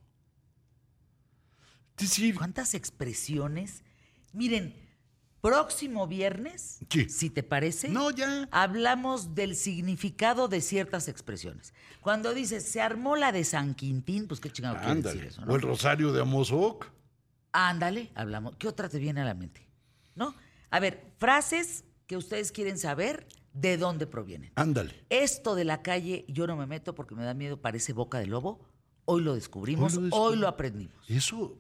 Decir, 2.00 2.36
¿Cuántas 2.36 2.74
expresiones? 2.74 3.84
Miren, 4.34 4.76
próximo 5.42 6.08
viernes, 6.08 6.80
Sí. 6.90 7.10
si 7.10 7.30
te 7.30 7.44
parece, 7.44 7.90
no, 7.90 8.12
ya. 8.12 8.48
hablamos 8.52 9.36
del 9.36 9.56
significado 9.56 10.48
de 10.48 10.62
ciertas 10.62 11.08
expresiones. 11.08 11.74
Cuando 12.02 12.34
dices, 12.34 12.64
se 12.64 12.82
armó 12.82 13.16
la 13.16 13.32
de 13.32 13.44
San 13.44 13.74
Quintín, 13.76 14.28
pues 14.28 14.40
qué 14.40 14.50
chingado 14.52 14.78
quiere 14.80 15.02
decir 15.02 15.24
eso, 15.26 15.46
¿no? 15.46 15.54
O 15.54 15.56
el 15.56 15.62
rosario 15.62 16.12
de 16.14 16.22
Amozoc. 16.22 16.88
Ándale, 17.52 18.12
hablamos. 18.16 18.56
¿Qué 18.58 18.68
otra 18.68 18.90
te 18.90 19.00
viene 19.00 19.22
a 19.22 19.26
la 19.26 19.34
mente? 19.34 19.66
¿No? 20.16 20.36
A 20.70 20.80
ver, 20.80 21.14
frases 21.18 21.84
que 22.06 22.16
ustedes 22.18 22.52
quieren 22.52 22.78
saber 22.78 23.28
de 23.54 23.78
dónde 23.78 24.06
provienen. 24.06 24.52
Ándale. 24.56 24.94
Esto 25.10 25.56
de 25.56 25.64
la 25.64 25.82
calle, 25.82 26.26
yo 26.28 26.46
no 26.48 26.56
me 26.56 26.68
meto 26.68 26.94
porque 26.94 27.16
me 27.16 27.24
da 27.24 27.34
miedo, 27.34 27.58
parece 27.60 27.94
boca 27.94 28.20
de 28.20 28.28
lobo. 28.28 28.60
Hoy 29.06 29.24
lo 29.24 29.34
descubrimos, 29.34 29.96
Hoy 29.98 29.98
hoy 29.98 30.02
lo 30.04 30.10
lo, 30.12 30.12
descubrimos. 30.12 30.54
aprendimos. 30.54 31.10
Eso, 31.10 31.58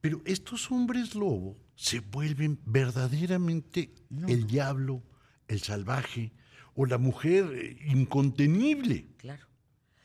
pero 0.00 0.22
estos 0.24 0.70
hombres 0.70 1.14
lobo 1.14 1.56
se 1.74 2.00
vuelven 2.00 2.60
verdaderamente 2.64 3.94
el 4.28 4.46
diablo, 4.46 5.02
el 5.48 5.60
salvaje 5.60 6.32
o 6.74 6.86
la 6.86 6.98
mujer 6.98 7.44
eh, 7.54 7.76
incontenible. 7.88 9.08
Claro. 9.16 9.46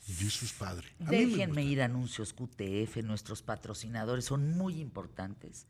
Y 0.08 0.26
eso 0.28 0.46
es 0.46 0.54
padre. 0.54 0.88
A 1.06 1.10
Déjenme 1.12 1.64
ir 1.64 1.82
a 1.82 1.86
anuncios 1.86 2.34
QTF, 2.34 2.98
nuestros 3.04 3.42
patrocinadores 3.42 4.26
son 4.26 4.50
muy 4.58 4.80
importantes. 4.82 5.68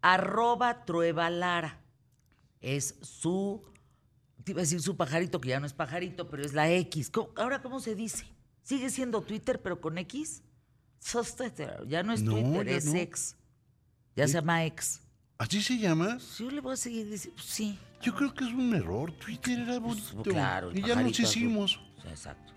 Arroba 0.00 0.84
Trueba 0.84 1.30
Lara. 1.30 1.82
Es 2.60 2.96
su, 3.02 3.62
te 4.44 4.52
iba 4.52 4.60
a 4.60 4.64
decir 4.64 4.80
su 4.80 4.96
pajarito, 4.96 5.40
que 5.40 5.50
ya 5.50 5.60
no 5.60 5.66
es 5.66 5.72
pajarito, 5.72 6.28
pero 6.28 6.42
es 6.44 6.52
la 6.52 6.70
X. 6.72 7.10
¿Cómo- 7.10 7.30
Ahora, 7.36 7.62
¿cómo 7.62 7.80
se 7.80 7.94
dice? 7.94 8.24
¿Sigue 8.62 8.90
siendo 8.90 9.22
Twitter, 9.22 9.62
pero 9.62 9.80
con 9.80 9.98
X? 9.98 10.42
Sos 10.98 11.36
Twitter. 11.36 11.84
Ya 11.86 12.02
no 12.02 12.12
es 12.12 12.22
No, 12.22 12.32
Twitter, 12.32 12.68
es 12.68 12.86
no. 12.86 12.96
X. 12.96 13.36
Ya 14.16 14.26
se 14.26 14.34
llama 14.34 14.64
X. 14.64 15.00
¿Así 15.38 15.62
se 15.62 15.76
llama? 15.78 16.18
Yo 16.38 16.50
le 16.50 16.60
voy 16.60 16.72
a 16.72 16.76
seguir 16.76 17.08
diciendo, 17.10 17.36
pues 17.36 17.46
sí. 17.48 17.78
Yo 18.00 18.14
creo 18.14 18.32
que 18.34 18.44
es 18.44 18.52
un 18.52 18.74
error. 18.74 19.12
Twitter 19.12 19.58
era 19.60 19.78
Pues, 19.80 20.12
bonito. 20.12 20.30
claro, 20.30 20.70
el 20.70 20.78
y 20.78 20.82
ya 20.82 20.96
nos 20.96 21.18
hicimos. 21.20 21.78
Exacto. 22.08 22.52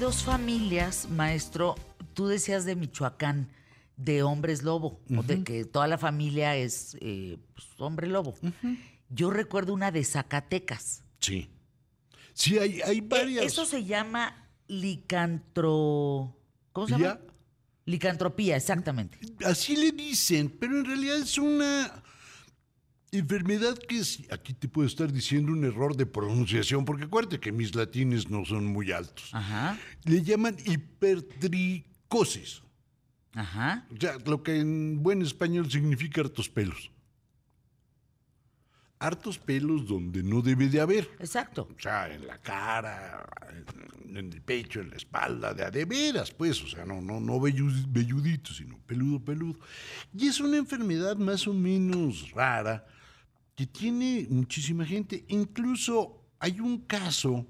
Dos 0.00 0.24
familias, 0.24 1.08
maestro. 1.10 1.76
Tú 2.14 2.26
decías 2.26 2.64
de 2.64 2.74
Michoacán, 2.74 3.52
de 3.96 4.22
hombres 4.22 4.62
lobo, 4.62 4.98
o 5.16 5.22
de 5.22 5.44
que 5.44 5.64
toda 5.66 5.86
la 5.86 5.98
familia 5.98 6.56
es 6.56 6.96
eh, 7.00 7.38
pues, 7.54 7.66
hombre 7.78 8.06
lobo. 8.08 8.34
Yo 9.10 9.30
recuerdo 9.30 9.74
una 9.74 9.92
de 9.92 10.02
Zacatecas. 10.02 11.04
Sí. 11.20 11.50
Sí, 12.32 12.58
hay, 12.58 12.80
hay 12.80 12.98
Eh, 12.98 13.04
varias. 13.06 13.44
Eso 13.44 13.66
se 13.66 13.84
llama 13.84 14.48
licantro... 14.66 16.34
¿Cómo 16.72 16.86
se 16.86 16.98
llama? 16.98 17.20
Licantropía, 17.84 18.56
exactamente. 18.56 19.18
Así 19.44 19.76
le 19.76 19.92
dicen, 19.92 20.48
pero 20.48 20.78
en 20.78 20.84
realidad 20.84 21.16
es 21.18 21.36
una 21.36 22.02
enfermedad 23.12 23.76
que 23.78 23.98
es, 23.98 24.20
aquí 24.30 24.52
te 24.54 24.68
puedo 24.68 24.86
estar 24.86 25.12
diciendo 25.12 25.52
un 25.52 25.64
error 25.64 25.96
de 25.96 26.06
pronunciación, 26.06 26.84
porque 26.84 27.04
acuérdate 27.04 27.40
que 27.40 27.50
mis 27.52 27.74
latines 27.74 28.30
no 28.30 28.44
son 28.44 28.66
muy 28.66 28.92
altos. 28.92 29.30
Ajá, 29.32 29.78
Le 30.04 30.22
llaman 30.22 30.56
hipertricosis, 30.64 32.62
ajá. 33.34 33.86
o 33.92 33.96
sea, 34.00 34.16
lo 34.24 34.42
que 34.42 34.58
en 34.60 35.02
buen 35.02 35.22
español 35.22 35.70
significa 35.70 36.20
hartos 36.20 36.48
pelos. 36.48 36.90
Hartos 39.02 39.38
pelos 39.38 39.86
donde 39.88 40.22
no 40.22 40.42
debe 40.42 40.68
de 40.68 40.78
haber. 40.78 41.08
Exacto. 41.20 41.68
O 41.74 41.80
sea, 41.80 42.12
en 42.14 42.26
la 42.26 42.36
cara, 42.36 43.26
en 44.04 44.16
el 44.18 44.42
pecho, 44.42 44.80
en 44.82 44.90
la 44.90 44.96
espalda, 44.96 45.54
de 45.54 45.64
a 45.64 45.70
de 45.70 45.86
veras, 45.86 46.30
pues, 46.32 46.62
o 46.62 46.68
sea, 46.68 46.84
no, 46.84 47.00
no, 47.00 47.18
no 47.18 47.38
vellu- 47.40 47.86
velludito, 47.88 48.52
sino 48.52 48.76
peludo, 48.86 49.18
peludo. 49.24 49.58
Y 50.14 50.26
es 50.28 50.38
una 50.40 50.58
enfermedad 50.58 51.16
más 51.16 51.48
o 51.48 51.54
menos 51.54 52.30
rara 52.32 52.86
que 53.54 53.66
tiene 53.66 54.26
muchísima 54.30 54.84
gente. 54.86 55.24
Incluso 55.28 56.22
hay 56.38 56.60
un 56.60 56.78
caso 56.78 57.46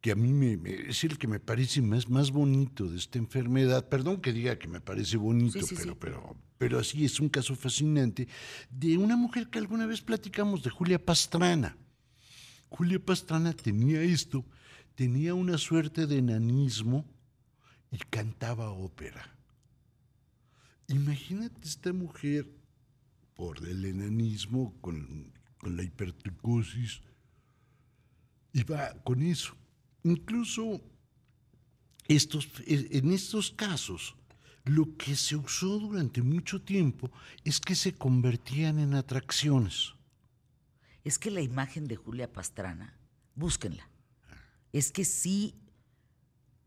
que 0.00 0.12
a 0.12 0.14
mí 0.14 0.32
me, 0.32 0.56
me- 0.56 0.90
es 0.90 1.02
el 1.04 1.18
que 1.18 1.26
me 1.26 1.40
parece 1.40 1.82
más, 1.82 2.08
más 2.08 2.30
bonito 2.30 2.86
de 2.88 2.96
esta 2.98 3.18
enfermedad. 3.18 3.88
Perdón 3.88 4.20
que 4.20 4.32
diga 4.32 4.58
que 4.58 4.68
me 4.68 4.80
parece 4.80 5.16
bonito, 5.16 5.58
Sí, 5.60 5.66
sí, 5.66 5.74
pero, 5.76 5.92
sí. 5.92 5.98
pero, 6.00 6.36
pero 6.56 6.78
así 6.78 7.04
es 7.04 7.18
un 7.18 7.28
caso 7.28 7.56
fascinante 7.56 8.28
de 8.70 8.96
una 8.96 9.16
mujer 9.16 9.48
que 9.48 9.58
alguna 9.58 9.86
vez 9.86 10.00
platicamos, 10.00 10.62
de 10.62 10.70
Julia 10.70 11.04
Pastrana. 11.04 11.76
Julia 12.70 12.98
Pastrana 13.04 13.52
tenía 13.54 14.00
esto, 14.02 14.44
tenía 14.94 15.34
una 15.34 15.58
suerte 15.58 16.06
de 16.06 16.18
enanismo 16.18 17.04
y 17.90 17.98
cantaba 18.10 18.70
ópera. 18.70 19.34
Imagínate 20.88 21.66
esta 21.66 21.92
mujer 21.92 22.46
por 23.38 23.64
el 23.64 23.84
enanismo, 23.84 24.74
con, 24.80 25.32
con 25.58 25.76
la 25.76 25.84
hipertricosis, 25.84 27.02
y 28.52 28.64
va 28.64 29.00
con 29.04 29.22
eso. 29.22 29.54
Incluso 30.02 30.80
estos, 32.08 32.48
en 32.66 33.12
estos 33.12 33.52
casos, 33.52 34.16
lo 34.64 34.96
que 34.96 35.14
se 35.14 35.36
usó 35.36 35.78
durante 35.78 36.20
mucho 36.20 36.60
tiempo 36.62 37.12
es 37.44 37.60
que 37.60 37.76
se 37.76 37.94
convertían 37.94 38.80
en 38.80 38.94
atracciones. 38.94 39.94
Es 41.04 41.16
que 41.16 41.30
la 41.30 41.40
imagen 41.40 41.86
de 41.86 41.94
Julia 41.94 42.32
Pastrana, 42.32 42.98
búsquenla. 43.36 43.88
Es 44.72 44.90
que 44.90 45.04
sí, 45.04 45.54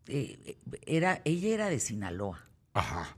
eh, 0.07 0.57
era, 0.87 1.21
ella 1.25 1.49
era 1.49 1.69
de 1.69 1.81
Sinaloa. 1.81 2.47
Ajá. 2.71 3.17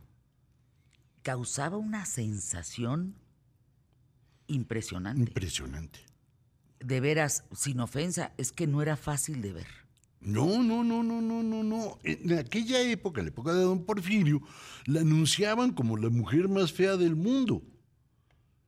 Causaba 1.21 1.77
una 1.77 2.07
sensación 2.07 3.21
impresionante. 4.47 5.21
Impresionante. 5.21 5.99
De 6.79 6.99
veras, 6.99 7.45
sin 7.55 7.79
ofensa, 7.79 8.33
es 8.37 8.51
que 8.51 8.67
no 8.67 8.81
era 8.81 8.97
fácil 8.97 9.41
de 9.41 9.53
ver. 9.53 9.67
No, 10.19 10.63
no, 10.63 10.83
no, 10.83 11.03
no, 11.03 11.21
no, 11.21 11.43
no, 11.43 11.63
no. 11.63 11.99
En 12.03 12.37
aquella 12.37 12.81
época, 12.81 13.19
en 13.21 13.25
la 13.25 13.29
época 13.31 13.53
de 13.53 13.63
don 13.63 13.85
Porfirio, 13.85 14.41
la 14.85 15.01
anunciaban 15.01 15.73
como 15.73 15.97
la 15.97 16.09
mujer 16.09 16.47
más 16.47 16.71
fea 16.71 16.95
del 16.97 17.15
mundo. 17.15 17.61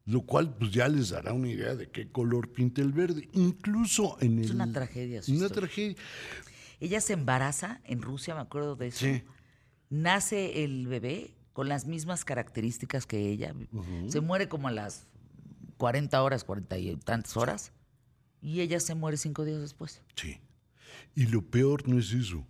Lo 0.06 0.22
cual, 0.22 0.54
pues 0.56 0.72
ya 0.72 0.88
les 0.88 1.10
dará 1.10 1.34
una 1.34 1.50
idea 1.50 1.74
de 1.76 1.90
qué 1.90 2.10
color 2.12 2.52
pinta 2.52 2.82
el 2.82 2.92
verde. 2.92 3.28
Incluso 3.34 4.18
en 4.22 4.38
el. 4.40 4.46
Es 4.46 4.52
una 4.52 4.72
tragedia 4.72 5.24
su 5.24 5.32
Una 5.32 5.46
historia. 5.46 5.62
tragedia. 5.62 5.96
Ella 6.80 7.02
se 7.02 7.14
embaraza 7.14 7.82
en 7.86 8.02
Rusia, 8.02 8.36
me 8.36 8.42
acuerdo 8.42 8.76
de 8.76 8.88
eso. 8.88 9.00
Sí. 9.00 9.24
Nace 9.90 10.64
el 10.64 10.88
bebé 10.88 11.34
con 11.54 11.70
las 11.70 11.86
mismas 11.86 12.26
características 12.26 13.06
que 13.08 13.30
ella. 13.30 13.56
Se 14.10 14.20
muere 14.20 14.48
como 14.50 14.68
a 14.68 14.72
las 14.72 15.08
40 15.78 16.22
horas, 16.22 16.44
40 16.44 16.78
y 16.78 16.96
tantas 16.98 17.36
horas. 17.38 17.72
Y 18.42 18.62
ella 18.62 18.80
se 18.80 18.96
muere 18.96 19.18
cinco 19.18 19.44
días 19.46 19.60
después. 19.62 20.02
Sí. 20.16 20.40
Y 21.16 21.26
lo 21.28 21.42
peor 21.42 21.88
no 21.88 21.98
es 22.00 22.12
eso. 22.12 22.46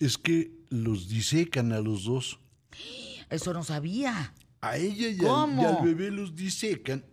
Es 0.00 0.16
que 0.18 0.52
los 0.70 1.08
disecan 1.08 1.72
a 1.72 1.80
los 1.80 2.04
dos. 2.04 2.38
Eso 3.30 3.52
no 3.52 3.64
sabía. 3.64 4.34
A 4.60 4.76
ella 4.76 5.08
y 5.08 5.20
al, 5.20 5.26
¿Cómo? 5.26 5.62
y 5.62 5.64
al 5.64 5.84
bebé 5.84 6.10
los 6.10 6.34
disecan 6.34 7.04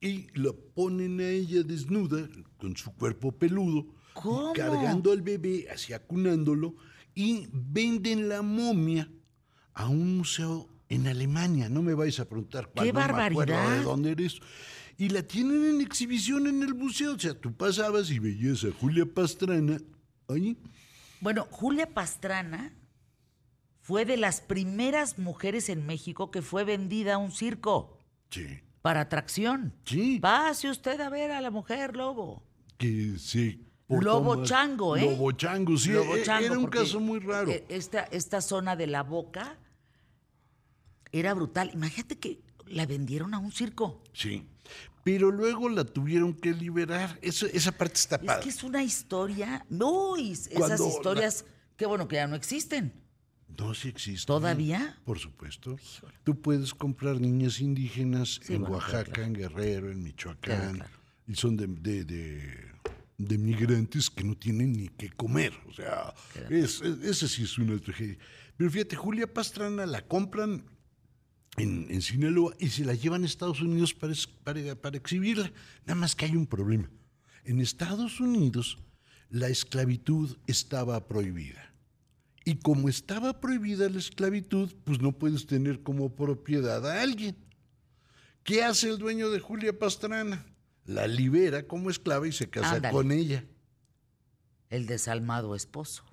y 0.00 0.26
la 0.38 0.52
ponen 0.74 1.18
a 1.20 1.28
ella 1.28 1.62
desnuda, 1.62 2.28
con 2.58 2.76
su 2.76 2.92
cuerpo 2.92 3.32
peludo, 3.32 3.86
y 3.86 4.12
¿Cómo? 4.12 4.52
cargando 4.52 5.12
al 5.12 5.22
bebé, 5.22 5.66
así 5.72 5.94
acunándolo, 5.94 6.76
y 7.14 7.48
venden 7.52 8.28
la 8.28 8.42
momia 8.42 9.08
a 9.72 9.88
un 9.88 10.18
museo 10.18 10.68
en 10.90 11.06
Alemania. 11.08 11.68
No 11.70 11.80
me 11.82 11.94
vais 11.94 12.20
a 12.20 12.28
preguntar 12.28 12.70
cuál, 12.70 12.86
¡Qué 12.86 12.92
no 12.92 12.98
me 12.98 13.04
acuerdo 13.06 13.52
barbaridad! 13.54 13.78
de 13.78 13.82
dónde 13.82 14.10
eres. 14.12 14.38
Y 14.96 15.08
la 15.08 15.22
tienen 15.22 15.64
en 15.64 15.80
exhibición 15.80 16.46
en 16.46 16.62
el 16.62 16.74
museo. 16.74 17.14
O 17.14 17.18
sea, 17.18 17.34
tú 17.34 17.52
pasabas 17.52 18.10
y 18.10 18.18
veías 18.18 18.62
a 18.64 18.72
Julia 18.72 19.04
Pastrana 19.06 19.78
ahí. 20.28 20.56
Bueno, 21.20 21.46
Julia 21.50 21.92
Pastrana 21.92 22.72
fue 23.80 24.04
de 24.04 24.16
las 24.16 24.40
primeras 24.40 25.18
mujeres 25.18 25.68
en 25.68 25.84
México 25.86 26.30
que 26.30 26.42
fue 26.42 26.64
vendida 26.64 27.14
a 27.14 27.18
un 27.18 27.32
circo 27.32 27.98
Sí. 28.30 28.46
para 28.82 29.00
atracción. 29.02 29.74
Sí. 29.84 30.18
Pase 30.20 30.70
usted 30.70 31.00
a 31.00 31.08
ver 31.10 31.30
a 31.32 31.40
la 31.40 31.50
mujer 31.50 31.96
lobo. 31.96 32.42
que 32.78 33.14
portó 33.86 34.04
Lobo 34.04 34.44
chango, 34.44 34.96
¿eh? 34.96 35.02
Lobo 35.04 35.32
chango, 35.32 35.76
sí. 35.76 35.92
Lobo 35.92 36.16
e- 36.16 36.22
chango, 36.22 36.46
era 36.46 36.58
un 36.58 36.66
caso 36.66 37.00
muy 37.00 37.18
raro. 37.20 37.50
eh, 37.50 37.64
Esta, 37.68 38.00
esta 38.04 38.40
zona 38.40 38.76
de 38.76 38.86
la 38.86 39.02
boca 39.02 39.58
era 41.12 41.34
brutal. 41.34 41.70
Imagínate 41.74 42.18
que 42.18 42.40
la 42.66 42.86
vendieron 42.86 43.34
a 43.34 43.38
un 43.38 43.52
circo. 43.52 44.02
Sí. 44.12 44.46
Pero 45.04 45.30
luego 45.30 45.68
la 45.68 45.84
tuvieron 45.84 46.32
que 46.34 46.52
liberar. 46.52 47.18
Eso, 47.22 47.46
esa 47.46 47.70
parte 47.72 47.94
está 47.96 48.16
Es 48.16 48.22
padre. 48.24 48.42
que 48.42 48.48
es 48.48 48.64
una 48.64 48.82
historia. 48.82 49.64
No, 49.68 50.16
esas 50.16 50.48
Cuando 50.54 50.84
la- 50.84 50.90
historias, 50.90 51.44
qué 51.76 51.86
bueno 51.86 52.08
que 52.08 52.16
ya 52.16 52.26
no 52.26 52.34
existen. 52.36 52.92
No, 53.56 53.74
sí 53.74 53.88
existe. 53.88 54.26
¿Todavía? 54.26 54.98
Por 55.04 55.18
supuesto. 55.18 55.76
Tú 56.24 56.40
puedes 56.40 56.74
comprar 56.74 57.20
niñas 57.20 57.60
indígenas 57.60 58.40
Sí, 58.42 58.54
en 58.54 58.62
bueno, 58.62 58.76
Oaxaca, 58.78 59.04
claro. 59.12 59.22
en 59.24 59.32
Guerrero, 59.34 59.90
en 59.92 60.02
Michoacán. 60.02 60.40
Claro, 60.40 60.72
claro. 60.74 60.90
Y 61.28 61.34
son 61.36 61.56
de, 61.56 61.66
de, 61.68 62.04
de- 62.04 62.74
de 63.16 63.38
migrantes 63.38 64.10
que 64.10 64.24
no 64.24 64.34
tienen 64.36 64.72
ni 64.72 64.88
qué 64.88 65.08
comer. 65.10 65.52
O 65.68 65.72
sea, 65.72 66.12
es, 66.50 66.80
es- 66.80 66.98
esa 67.04 67.28
sí 67.28 67.44
es 67.44 67.56
una 67.58 67.78
tragedia. 67.78 68.18
Pero 68.56 68.70
fíjate, 68.70 68.96
Julia 68.96 69.32
Pastrana 69.32 69.86
la 69.86 70.02
compran 70.02 70.64
en, 71.56 71.86
en 71.90 72.02
Sinaloa 72.02 72.54
y 72.58 72.68
se 72.68 72.84
la 72.84 72.94
llevan 72.94 73.22
a 73.22 73.26
Estados 73.26 73.60
Unidos 73.60 73.94
para, 73.94 74.14
para, 74.42 74.74
para 74.74 74.96
exhibirla. 74.96 75.52
Nada 75.86 76.00
más 76.00 76.14
que 76.14 76.24
hay 76.24 76.36
un 76.36 76.46
problema. 76.46 76.90
En 77.44 77.60
Estados 77.60 78.20
Unidos 78.20 78.78
la 79.30 79.48
esclavitud 79.48 80.36
estaba 80.46 81.06
prohibida. 81.06 81.72
Y 82.44 82.56
como 82.56 82.88
estaba 82.88 83.40
prohibida 83.40 83.88
la 83.88 83.98
esclavitud, 83.98 84.72
pues 84.84 85.00
no 85.00 85.12
puedes 85.12 85.46
tener 85.46 85.82
como 85.82 86.14
propiedad 86.14 86.86
a 86.86 87.00
alguien. 87.02 87.36
¿Qué 88.42 88.62
hace 88.62 88.90
el 88.90 88.98
dueño 88.98 89.30
de 89.30 89.40
Julia 89.40 89.78
Pastrana? 89.78 90.44
La 90.84 91.06
libera 91.06 91.66
como 91.66 91.88
esclava 91.88 92.28
y 92.28 92.32
se 92.32 92.50
casa 92.50 92.72
Ándale. 92.74 92.92
con 92.92 93.10
ella. 93.10 93.44
El 94.68 94.86
desalmado 94.86 95.54
esposo. 95.54 96.04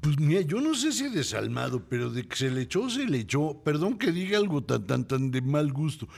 Pues 0.00 0.18
mira, 0.18 0.40
yo 0.40 0.60
no 0.60 0.74
sé 0.74 0.92
si 0.92 1.08
desalmado, 1.08 1.88
pero 1.88 2.10
de 2.10 2.26
que 2.26 2.36
se 2.36 2.50
le 2.50 2.62
echó, 2.62 2.90
se 2.90 3.06
le 3.06 3.20
echó. 3.20 3.62
Perdón 3.62 3.98
que 3.98 4.10
diga 4.10 4.38
algo 4.38 4.64
tan, 4.64 4.84
tan, 4.86 5.06
tan 5.06 5.30
de 5.30 5.40
mal 5.42 5.72
gusto. 5.72 6.08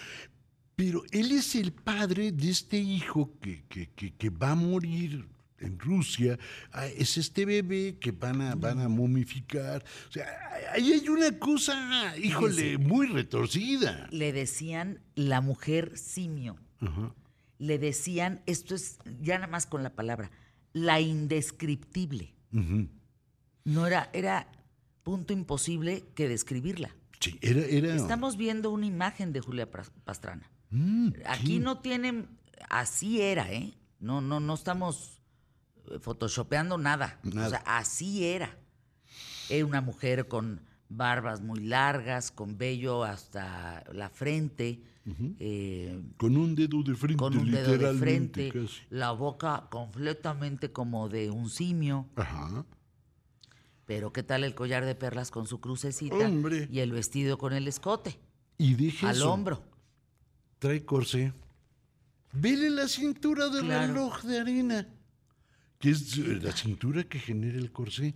Pero 0.74 1.02
él 1.10 1.32
es 1.32 1.54
el 1.54 1.72
padre 1.72 2.32
de 2.32 2.50
este 2.50 2.78
hijo 2.78 3.36
que, 3.40 3.64
que, 3.68 3.90
que, 3.90 4.14
que 4.14 4.30
va 4.30 4.52
a 4.52 4.54
morir 4.54 5.26
en 5.60 5.78
Rusia, 5.78 6.38
ah, 6.72 6.86
es 6.86 7.16
este 7.16 7.44
bebé 7.44 7.98
que 7.98 8.12
van 8.12 8.40
a, 8.40 8.54
van 8.54 8.80
a 8.80 8.88
momificar. 8.88 9.84
O 10.08 10.12
sea, 10.12 10.26
ahí 10.72 10.92
hay 10.92 11.08
una 11.08 11.38
cosa, 11.38 12.16
híjole, 12.16 12.78
muy 12.78 13.06
retorcida. 13.06 14.08
Le 14.10 14.32
decían 14.32 15.00
la 15.14 15.40
mujer 15.40 15.96
simio. 15.96 16.56
Le 17.58 17.78
decían, 17.78 18.40
esto 18.46 18.74
es 18.74 18.98
ya 19.20 19.34
nada 19.34 19.48
más 19.48 19.66
con 19.66 19.82
la 19.82 19.94
palabra, 19.94 20.30
la 20.72 21.00
indescriptible. 21.00 22.34
No 23.64 23.86
era, 23.86 24.10
era 24.12 24.48
punto 25.02 25.32
imposible 25.32 26.04
que 26.14 26.28
describirla. 26.28 26.94
Sí, 27.20 27.38
era... 27.40 27.60
era... 27.60 27.94
Estamos 27.94 28.36
viendo 28.36 28.70
una 28.70 28.86
imagen 28.86 29.32
de 29.32 29.40
Julia 29.40 29.68
Pastrana. 29.70 30.50
Mm, 30.70 31.10
Aquí 31.26 31.46
sí. 31.46 31.58
no 31.58 31.78
tienen, 31.78 32.28
así 32.68 33.20
era, 33.20 33.50
¿eh? 33.52 33.74
No, 34.00 34.20
no, 34.20 34.38
no 34.40 34.54
estamos 34.54 35.20
eh, 35.90 35.98
photoshopeando 35.98 36.78
nada. 36.78 37.18
Nada. 37.22 37.46
O 37.46 37.50
sea, 37.50 37.62
así 37.66 38.24
era. 38.24 38.56
Era 39.48 39.64
una 39.64 39.80
mujer 39.80 40.28
con 40.28 40.60
barbas 40.88 41.40
muy 41.40 41.60
largas, 41.60 42.30
con 42.30 42.58
vello 42.58 43.04
hasta 43.04 43.84
la 43.92 44.08
frente, 44.10 44.82
eh, 45.38 46.02
Con 46.18 46.36
un 46.36 46.54
dedo 46.54 46.82
de 46.82 46.94
frente, 46.94 47.16
con 47.16 47.36
un 47.36 47.50
dedo 47.50 47.78
de 47.78 47.98
frente, 47.98 48.50
casi. 48.50 48.82
la 48.90 49.12
boca 49.12 49.66
completamente 49.70 50.70
como 50.70 51.08
de 51.08 51.30
un 51.30 51.48
simio. 51.48 52.06
Ajá. 52.16 52.64
Pero 53.88 54.12
¿qué 54.12 54.22
tal 54.22 54.44
el 54.44 54.54
collar 54.54 54.84
de 54.84 54.94
perlas 54.94 55.30
con 55.30 55.46
su 55.46 55.60
crucecita? 55.62 56.14
Hombre. 56.14 56.68
Y 56.70 56.80
el 56.80 56.92
vestido 56.92 57.38
con 57.38 57.54
el 57.54 57.66
escote, 57.66 58.20
Y 58.58 58.74
deje 58.74 59.06
al 59.06 59.16
eso, 59.16 59.32
hombro. 59.32 59.64
Trae 60.58 60.84
corsé. 60.84 61.32
Vele 62.34 62.68
la 62.68 62.86
cintura 62.86 63.48
del 63.48 63.64
Claro. 63.64 63.94
reloj 63.94 64.22
de 64.24 64.38
arena. 64.40 64.86
Que 65.78 65.88
es 65.88 66.18
eh, 66.18 66.38
la 66.42 66.52
cintura 66.52 67.04
que 67.04 67.18
genera 67.18 67.56
el 67.56 67.72
corsé. 67.72 68.14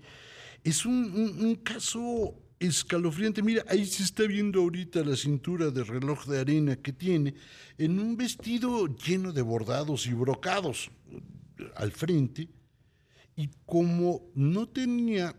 Es 0.63 0.85
un, 0.85 0.93
un- 1.15 1.43
un 1.47 1.55
caso 1.55 2.35
escalofriante. 2.61 3.41
Mira, 3.43 3.65
ahí 3.67 3.87
se 3.87 4.03
está 4.03 4.25
viendo 4.25 4.61
ahorita 4.61 5.03
la 5.03 5.17
cintura 5.17 5.71
de 5.71 5.85
reloj 5.85 6.27
de 6.27 6.39
arena 6.41 6.77
que 6.77 6.93
tiene 6.93 7.35
en 7.79 7.99
un 7.99 8.15
vestido 8.19 8.89
lleno 8.89 9.33
de 9.33 9.41
bordados 9.41 10.07
y 10.07 10.13
brocados 10.13 10.91
eh, 11.59 11.71
al 11.77 11.93
frente. 11.93 12.47
Y 13.37 13.49
como 13.65 14.31
no 14.35 14.69
tenía 14.69 15.35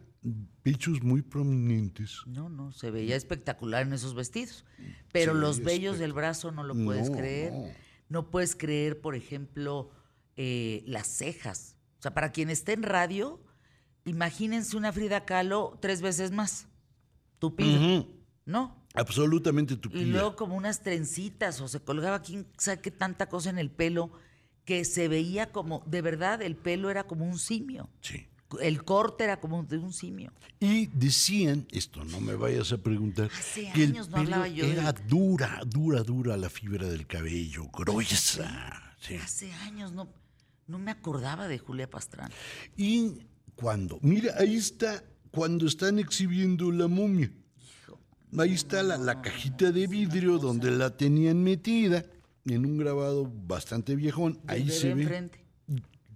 pechos 0.61 1.01
muy 1.03 1.21
prominentes, 1.21 2.21
No, 2.25 2.47
no, 2.49 2.71
se 2.71 2.91
veía 2.91 3.15
espectacular 3.15 3.83
en 3.85 3.93
esos 3.93 4.15
vestidos. 4.15 4.65
Pero 5.11 5.33
los 5.33 5.59
vellos 5.61 5.99
del 5.99 6.13
brazo 6.13 6.51
no 6.51 6.63
lo 6.63 6.73
puedes 6.75 7.09
No, 7.09 7.17
creer. 7.17 7.51
no. 7.53 7.67
No. 8.09 8.29
puedes 8.31 8.55
creer, 8.55 9.01
por 9.01 9.15
ejemplo, 9.15 9.91
eh, 10.35 10.83
las 10.87 11.07
cejas. 11.07 11.75
O 11.99 12.01
sea, 12.01 12.13
para 12.13 12.31
quien 12.31 12.49
esté 12.49 12.73
en 12.73 12.83
radio, 12.83 13.41
imagínense 14.05 14.77
una 14.77 14.91
Frida 14.93 15.25
Kahlo 15.25 15.77
tres 15.81 16.01
veces 16.01 16.31
más. 16.31 16.67
Tupida. 17.39 18.05
¿No? 18.45 18.81
absolutamente 18.95 19.73
Y 19.73 19.77
tupida. 19.77 20.03
luego 20.05 20.35
como 20.35 20.55
unas 20.55 20.83
trencitas 20.83 21.59
o 21.61 21.67
se 21.67 21.79
colgaba 21.79 22.21
quién 22.21 22.45
sabe 22.59 22.79
qué 22.81 22.91
tanta 22.91 23.27
cosa 23.27 23.49
en 23.49 23.57
el 23.57 23.71
pelo 23.71 24.11
que 24.65 24.85
se 24.85 25.07
veía 25.07 25.51
como, 25.51 25.83
de 25.87 26.01
verdad, 26.03 26.41
el 26.43 26.55
pelo 26.55 26.91
era 26.91 27.05
como 27.05 27.25
un 27.25 27.39
simio. 27.39 27.89
Sí. 28.01 28.27
El 28.61 28.83
corte 28.83 29.23
era 29.23 29.39
como 29.39 29.63
de 29.63 29.77
un 29.77 29.93
simio. 29.93 30.31
Y 30.59 30.87
decían, 30.87 31.67
esto 31.71 32.03
no 32.05 32.19
me 32.21 32.35
vayas 32.35 32.71
a 32.71 32.77
preguntar, 32.77 33.29
Hace 33.37 33.71
que 33.73 33.83
el 33.83 33.91
años 33.91 34.09
no 34.09 34.15
pelo 34.15 34.23
hablaba 34.25 34.47
yo 34.47 34.65
de- 34.65 34.71
era 34.73 34.91
dura, 34.93 35.61
dura, 35.65 36.03
dura 36.03 36.37
la 36.37 36.49
fibra 36.49 36.87
del 36.87 37.05
cabello, 37.07 37.65
gruesa. 37.73 38.95
sí. 38.99 39.15
Hace 39.15 39.51
años 39.53 39.91
no, 39.91 40.07
no 40.67 40.79
me 40.79 40.91
acordaba 40.91 41.47
de 41.47 41.57
Julia 41.59 41.89
Pastrana. 41.89 42.33
Y 42.77 43.11
cuando, 43.55 43.99
mira, 44.01 44.33
ahí 44.37 44.55
está, 44.55 45.03
cuando 45.31 45.67
están 45.67 45.99
exhibiendo 45.99 46.71
la 46.71 46.87
momia. 46.87 47.31
Ahí 48.37 48.53
está 48.53 48.81
la, 48.81 48.97
la 48.97 49.21
cajita 49.21 49.71
de 49.71 49.85
vidrio 49.85 50.39
donde 50.39 50.71
la 50.71 50.97
tenían 50.97 51.43
metida 51.43 52.03
en 52.45 52.65
un 52.65 52.77
grabado 52.79 53.31
bastante 53.31 53.95
viejón. 53.95 54.39
Ahí 54.47 54.69
se 54.71 54.93
ve 54.95 55.03
enfrente, 55.03 55.42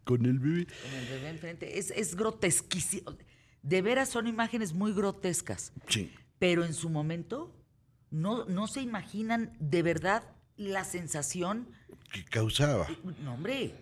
con 0.08 0.26
el 0.26 0.40
bebé. 0.40 0.66
con 0.66 1.00
el 1.00 1.06
bebé 1.08 1.30
enfrente. 1.30 1.78
Es, 1.78 1.92
es 1.92 2.16
grotesquísimo. 2.16 3.18
De 3.62 3.82
veras 3.82 4.10
son 4.10 4.26
imágenes 4.26 4.74
muy 4.74 4.94
grotescas. 4.94 5.74
Sí. 5.90 6.12
Pero 6.40 6.64
en 6.64 6.74
su 6.74 6.90
momento 6.90 7.54
no, 8.10 8.46
no 8.46 8.68
se 8.68 8.82
imaginan 8.82 9.56
de 9.60 9.84
verdad 9.84 10.24
la 10.56 10.86
sensación. 10.86 11.68
Que 12.14 12.24
causaba. 12.24 12.88
No, 13.24 13.34
hombre. 13.34 13.76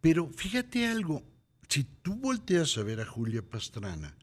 Pero 0.00 0.28
fíjate 0.34 0.88
algo, 0.88 1.22
si 1.68 1.84
tú 1.84 2.16
volteas 2.16 2.76
a 2.76 2.82
ver 2.82 3.00
a 3.00 3.06
Julia 3.06 3.42
Pastrana, 3.42 4.16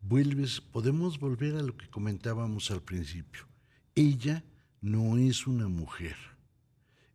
vuelves, 0.00 0.60
podemos 0.60 1.18
volver 1.18 1.56
a 1.56 1.62
lo 1.62 1.76
que 1.76 1.88
comentábamos 1.88 2.70
al 2.70 2.82
principio. 2.82 3.46
Ella 3.94 4.42
no 4.80 5.18
es 5.18 5.46
una 5.46 5.68
mujer. 5.68 6.16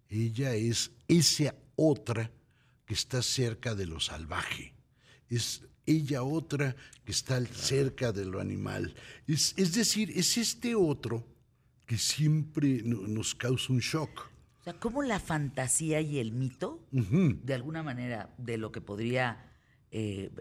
Ella 0.09 0.53
es 0.53 0.91
esa 1.07 1.55
otra 1.75 2.31
que 2.89 2.95
está 2.95 3.21
cerca 3.21 3.75
de 3.75 3.85
lo 3.85 3.99
salvaje. 3.99 4.73
Es 5.29 5.61
ella 5.85 6.23
otra 6.23 6.75
que 7.05 7.11
está 7.11 7.39
cerca 7.45 8.11
de 8.11 8.25
lo 8.25 8.39
animal. 8.41 8.95
Es, 9.27 9.53
es 9.57 9.75
decir, 9.75 10.09
es 10.15 10.39
este 10.39 10.73
otro 10.73 11.23
que 11.85 11.99
siempre 11.99 12.81
no- 12.83 13.07
nos 13.07 13.35
causa 13.35 13.71
un 13.73 13.77
shock. 13.79 14.31
O 14.59 14.63
sea, 14.63 14.73
cómo 14.73 15.03
la 15.03 15.19
fantasía 15.19 16.01
y 16.01 16.17
el 16.17 16.31
mito, 16.31 16.83
de 16.91 17.53
alguna 17.53 17.83
manera, 17.83 18.33
de 18.39 18.57
lo 18.57 18.71
que 18.71 18.81
podría 18.81 19.45
eh, 19.91 20.31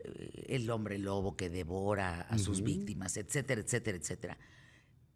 el 0.49 0.70
hombre 0.70 0.96
lobo 0.96 1.36
que 1.36 1.51
devora 1.51 2.22
a 2.22 2.38
sus 2.38 2.62
víctimas, 2.62 3.18
etcétera, 3.18 3.61
etcétera, 3.61 3.99
etcétera. 3.99 4.38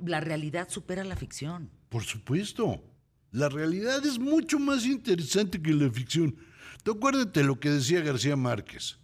La 0.01 0.21
realidad 0.21 0.69
supera 0.69 1.03
la 1.03 1.17
ficción. 1.17 1.71
Por 1.89 2.03
supuesto. 2.05 2.85
La 3.31 3.49
realidad 3.49 4.05
es 4.05 4.19
mucho 4.19 4.59
más 4.59 4.85
interesante 4.85 5.63
que 5.63 5.73
la 5.73 5.91
ficción. 5.91 6.37
Tú 6.83 6.93
acuérdate 6.93 7.43
lo 7.45 7.59
que 7.61 7.71
decía 7.71 8.01
García 8.01 8.37
Márquez, 8.37 8.99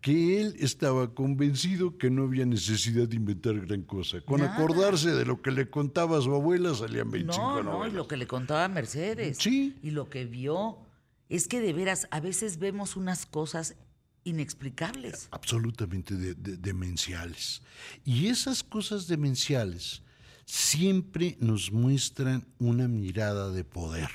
que 0.00 0.40
él 0.40 0.54
estaba 0.58 1.14
convencido 1.14 1.96
que 1.96 2.10
no 2.10 2.24
había 2.24 2.44
necesidad 2.44 3.08
de 3.08 3.16
inventar 3.16 3.58
gran 3.60 3.82
cosa. 3.82 4.20
Con 4.20 4.40
Nada. 4.40 4.54
acordarse 4.54 5.10
de 5.14 5.24
lo 5.24 5.40
que 5.40 5.50
le 5.50 5.70
contaba 5.70 6.18
a 6.18 6.20
su 6.20 6.34
abuela 6.34 6.74
salían 6.74 7.10
25 7.10 7.42
No, 7.42 7.54
no, 7.54 7.60
y 7.60 7.64
novelas. 7.72 7.94
lo 7.94 8.08
que 8.08 8.16
le 8.18 8.26
contaba 8.26 8.68
Mercedes. 8.68 9.38
Sí. 9.38 9.78
Y 9.82 9.90
lo 9.92 10.10
que 10.10 10.26
vio. 10.26 10.78
Es 11.30 11.48
que 11.48 11.60
de 11.62 11.72
veras, 11.72 12.06
a 12.10 12.20
veces 12.20 12.58
vemos 12.58 12.96
unas 12.96 13.24
cosas 13.24 13.76
inexplicables. 14.24 15.28
Absolutamente 15.30 16.16
de- 16.16 16.34
de- 16.34 16.56
demenciales. 16.58 17.62
Y 18.04 18.26
esas 18.26 18.62
cosas 18.62 19.06
demenciales 19.08 20.02
siempre 20.44 21.36
nos 21.40 21.72
muestran 21.72 22.46
una 22.58 22.88
mirada 22.88 23.50
de 23.50 23.64
poder. 23.64 24.10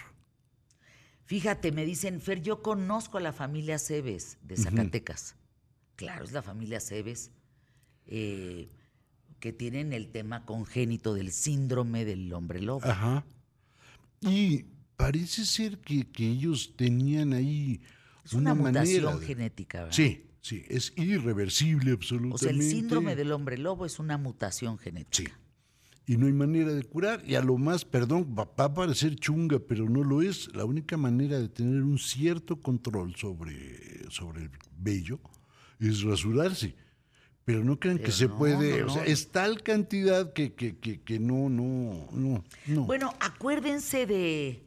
Fíjate, 1.30 1.71
me 1.71 1.86
dicen, 1.86 2.21
Fer, 2.21 2.41
yo 2.41 2.63
conozco 2.63 3.19
a 3.19 3.21
la 3.21 3.32
familia 3.34 3.77
Cebes 3.77 4.39
de 4.41 4.57
Zacatecas. 4.57 5.36
Claro, 5.95 6.25
es 6.25 6.32
la 6.32 6.41
familia 6.41 6.80
Cebes, 6.80 7.30
eh, 8.07 8.71
que 9.39 9.53
tienen 9.53 9.93
el 9.93 10.09
tema 10.11 10.43
congénito 10.47 11.13
del 11.13 11.32
síndrome 11.32 12.03
del 12.03 12.34
hombre 12.34 12.61
lobo. 12.61 12.84
Ajá. 12.84 13.27
Y 14.21 14.65
parece 14.97 15.45
ser 15.45 15.77
que, 15.82 16.09
que 16.11 16.27
ellos 16.27 16.73
tenían 16.75 17.34
ahí 17.34 17.80
es 18.25 18.34
una, 18.34 18.55
mutación 18.55 19.19
de- 19.19 19.25
genética, 19.27 19.82
¿verdad? 19.82 19.95
Sí, 19.95 20.25
sí, 20.41 20.63
es 20.67 20.93
irreversible 20.97 21.91
O 21.91 21.95
absolutamente. 21.97 22.39
sea, 22.39 22.49
el 22.49 22.63
síndrome 22.63 23.15
del 23.15 23.32
hombre 23.34 23.59
lobo 23.59 23.86
es 23.86 23.99
una 23.99 24.17
mutación 24.17 24.80
Sí. 25.11 25.27
Y 26.10 26.18
no 26.18 26.26
hay 26.26 26.34
manera 26.34 26.74
de 26.74 26.82
curar. 26.84 27.22
Y 27.24 27.36
a 27.36 27.41
lo 27.41 27.55
más, 27.60 27.86
perdón, 27.86 28.36
va, 28.36 28.49
a 28.57 28.74
parecer 28.74 29.16
chunga, 29.16 29.60
pero 29.60 29.88
no 29.88 30.03
lo 30.03 30.24
es. 30.24 30.51
La 30.55 30.66
única 30.66 30.97
manera 30.97 31.38
de 31.38 31.49
tener 31.49 31.84
un 31.84 31.99
cierto 31.99 32.60
control 32.60 33.16
sobre, 33.16 34.10
sobre 34.10 34.41
el 34.45 34.49
vello 34.76 35.20
es 35.80 36.01
rasurarse. 36.01 36.76
Pero 37.45 37.64
no 37.64 37.80
crean 37.80 37.99
que 37.99 38.12
se 38.12 38.28
puede. 38.28 38.82
no, 38.82 38.88
O 38.88 38.89
sea, 38.89 39.05
es 39.05 39.30
tal 39.30 39.62
cantidad 39.62 40.34
que, 40.34 40.53
que, 40.55 40.80
que, 40.80 40.99
que 41.01 41.20
no, 41.20 41.47
no, 41.47 42.07
no, 42.12 42.43
no. 42.66 42.84
Bueno, 42.86 43.14
acuérdense 43.20 44.07
de 44.07 44.64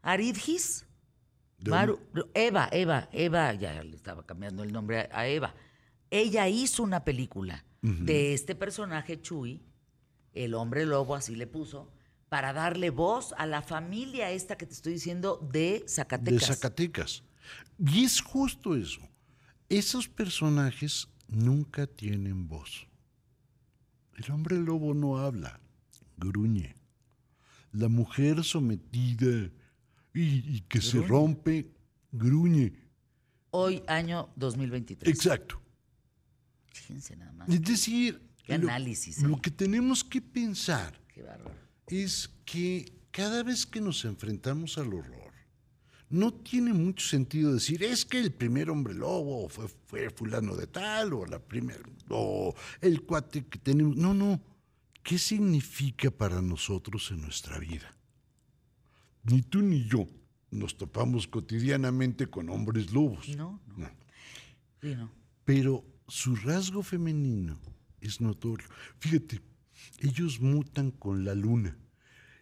Aridgis. 0.00 0.86
¿De 1.58 1.70
Maru- 1.70 2.00
Eva, 2.34 2.68
Eva, 2.72 3.08
Eva, 3.12 3.52
ya 3.54 3.82
le 3.84 3.94
estaba 3.94 4.24
cambiando 4.26 4.62
el 4.64 4.72
nombre 4.72 4.98
a, 5.00 5.08
a 5.12 5.28
Eva. 5.28 5.54
Ella 6.10 6.48
hizo 6.48 6.82
una 6.82 7.04
película 7.04 7.64
de 7.82 8.32
este 8.32 8.54
personaje 8.54 9.20
Chuy, 9.20 9.60
el 10.34 10.54
hombre 10.54 10.86
lobo, 10.86 11.14
así 11.14 11.34
le 11.34 11.46
puso, 11.46 11.90
para 12.28 12.52
darle 12.52 12.90
voz 12.90 13.34
a 13.36 13.46
la 13.46 13.62
familia 13.62 14.30
esta 14.30 14.56
que 14.56 14.66
te 14.66 14.72
estoy 14.72 14.94
diciendo 14.94 15.46
de 15.52 15.84
Zacatecas. 15.86 16.40
De 16.48 16.54
Zacatecas. 16.54 17.24
Y 17.78 18.04
es 18.04 18.20
justo 18.20 18.76
eso. 18.76 19.00
Esos 19.68 20.08
personajes 20.08 21.08
nunca 21.28 21.86
tienen 21.86 22.48
voz. 22.48 22.86
El 24.16 24.30
hombre 24.30 24.56
lobo 24.58 24.94
no 24.94 25.18
habla, 25.18 25.60
gruñe. 26.16 26.74
La 27.72 27.88
mujer 27.88 28.44
sometida 28.44 29.50
y, 30.14 30.56
y 30.56 30.60
que 30.68 30.80
se 30.80 31.00
rompe, 31.02 31.70
gruñe. 32.10 32.72
Hoy, 33.50 33.82
año 33.86 34.30
2023. 34.36 35.14
Exacto. 35.14 35.60
Fíjense 36.72 37.16
nada 37.16 37.32
más. 37.32 37.48
Es 37.48 37.62
decir, 37.62 38.22
Qué 38.44 38.58
lo- 38.58 38.68
análisis, 38.68 39.22
lo 39.22 39.36
¿eh? 39.36 39.40
que 39.42 39.50
tenemos 39.50 40.02
que 40.04 40.20
pensar 40.20 40.98
Qué 41.86 42.02
es 42.04 42.30
que 42.44 42.92
cada 43.10 43.42
vez 43.42 43.66
que 43.66 43.80
nos 43.80 44.04
enfrentamos 44.04 44.78
al 44.78 44.92
horror, 44.94 45.32
no 46.08 46.32
tiene 46.32 46.72
mucho 46.72 47.06
sentido 47.06 47.52
decir, 47.54 47.82
es 47.82 48.04
que 48.04 48.18
el 48.20 48.32
primer 48.32 48.70
hombre 48.70 48.94
lobo 48.94 49.48
fue, 49.48 49.68
fue 49.86 50.10
fulano 50.10 50.56
de 50.56 50.66
tal, 50.66 51.12
o 51.12 51.26
la 51.26 51.38
primera, 51.38 51.80
o 52.08 52.54
el 52.80 53.02
cuate 53.02 53.44
que 53.46 53.58
tenemos. 53.58 53.96
No, 53.96 54.12
no. 54.14 54.40
¿Qué 55.02 55.18
significa 55.18 56.10
para 56.10 56.40
nosotros 56.40 57.10
en 57.10 57.22
nuestra 57.22 57.58
vida? 57.58 57.94
Ni 59.24 59.42
tú 59.42 59.60
ni 59.62 59.84
yo 59.86 60.06
nos 60.50 60.76
topamos 60.76 61.26
cotidianamente 61.26 62.26
con 62.28 62.48
hombres 62.50 62.92
lobos. 62.92 63.28
No, 63.36 63.60
no. 63.66 63.78
No. 63.78 63.90
Sí, 64.80 64.94
no. 64.94 65.10
Pero 65.44 65.84
su 66.08 66.36
rasgo 66.36 66.82
femenino 66.82 67.58
es 68.02 68.20
notorio. 68.20 68.66
Fíjate, 68.98 69.40
ellos 70.00 70.40
mutan 70.40 70.90
con 70.90 71.24
la 71.24 71.34
luna, 71.34 71.76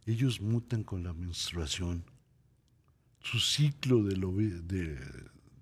ellos 0.07 0.41
mutan 0.41 0.83
con 0.85 1.05
la 1.05 1.13
menstruación. 1.13 2.05
Su 3.23 3.39
ciclo 3.39 4.03
de 4.03 4.17
lobe- 4.17 4.61
de- 4.63 4.99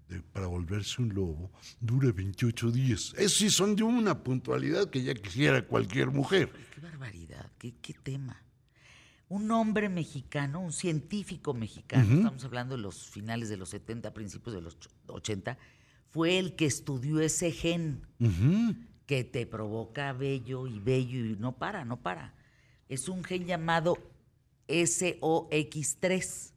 de- 0.08 0.22
para 0.32 0.46
volverse 0.46 1.02
un 1.02 1.12
lobo 1.14 1.50
dura 1.80 2.12
28 2.12 2.70
días. 2.70 3.12
Esos 3.18 3.34
sí 3.38 3.50
son 3.50 3.74
de 3.76 3.82
una 3.82 4.22
puntualidad 4.22 4.88
que 4.90 5.02
ya 5.02 5.14
quisiera 5.14 5.66
cualquier 5.66 6.08
mujer. 6.10 6.50
Qué 6.74 6.80
barbaridad, 6.80 7.50
qué, 7.58 7.74
qué 7.82 7.94
tema. 7.94 8.42
Un 9.28 9.50
hombre 9.50 9.90
mexicano, 9.90 10.60
un 10.60 10.72
científico 10.72 11.52
mexicano, 11.52 12.14
estamos 12.16 12.42
hablando 12.44 12.76
de 12.76 12.82
los 12.82 13.10
finales 13.10 13.50
de 13.50 13.58
los 13.58 13.68
70, 13.68 14.14
principios 14.14 14.54
de 14.54 14.62
los 14.62 14.78
ch- 14.80 14.88
80, 15.08 15.58
fue 16.10 16.38
el 16.38 16.54
que 16.56 16.64
estudió 16.64 17.20
ese 17.20 17.50
gen 17.52 18.06
Ujú. 18.20 18.74
Que 19.08 19.24
te 19.24 19.46
provoca 19.46 20.12
vello 20.12 20.66
y 20.66 20.78
vello 20.78 21.24
y 21.24 21.34
no 21.36 21.56
para, 21.56 21.86
no 21.86 22.02
para. 22.02 22.34
Es 22.90 23.08
un 23.08 23.24
gen 23.24 23.46
llamado 23.46 23.96
SOX3, 24.68 26.52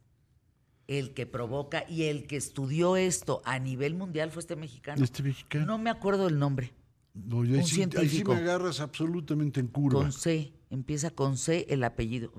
el 0.86 1.14
que 1.14 1.24
provoca 1.24 1.86
y 1.88 2.02
el 2.04 2.26
que 2.26 2.36
estudió 2.36 2.96
esto 2.96 3.40
a 3.46 3.58
nivel 3.58 3.94
mundial 3.94 4.30
fue 4.30 4.40
este 4.40 4.54
mexicano. 4.54 5.02
Este 5.02 5.22
mexicano. 5.22 5.64
No 5.64 5.78
me 5.78 5.88
acuerdo 5.88 6.28
el 6.28 6.38
nombre. 6.38 6.74
No, 7.14 7.42
y 7.42 7.54
ahí, 7.54 7.60
un 7.60 7.66
sí, 7.66 7.88
ahí 7.96 8.08
sí 8.10 8.22
me 8.22 8.34
agarras 8.34 8.80
absolutamente 8.80 9.58
en 9.58 9.68
curva. 9.68 10.00
Con 10.00 10.12
C, 10.12 10.52
empieza 10.68 11.10
con 11.10 11.38
C 11.38 11.64
el 11.70 11.82
apellido. 11.84 12.34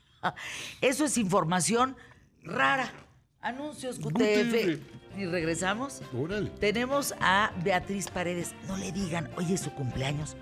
Eso 0.82 1.06
es 1.06 1.16
información 1.16 1.96
rara. 2.42 2.92
Anuncios 3.40 3.98
QTF. 3.98 4.78
Y 5.16 5.26
regresamos. 5.26 6.02
Órale. 6.16 6.50
Tenemos 6.60 7.14
a 7.20 7.52
Beatriz 7.64 8.08
Paredes. 8.08 8.54
No 8.66 8.76
le 8.76 8.92
digan, 8.92 9.30
oye, 9.36 9.54
es 9.54 9.60
su 9.60 9.70
cumpleaños. 9.72 10.36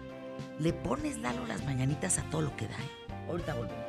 Le 0.59 0.73
pones 0.73 1.19
Lalo 1.19 1.47
las 1.47 1.65
mañanitas 1.65 2.19
a 2.19 2.23
todo 2.31 2.43
lo 2.43 2.57
que 2.57 2.67
da. 2.67 2.75
¿eh? 2.75 3.15
Ahorita 3.29 3.55
volvemos. 3.55 3.87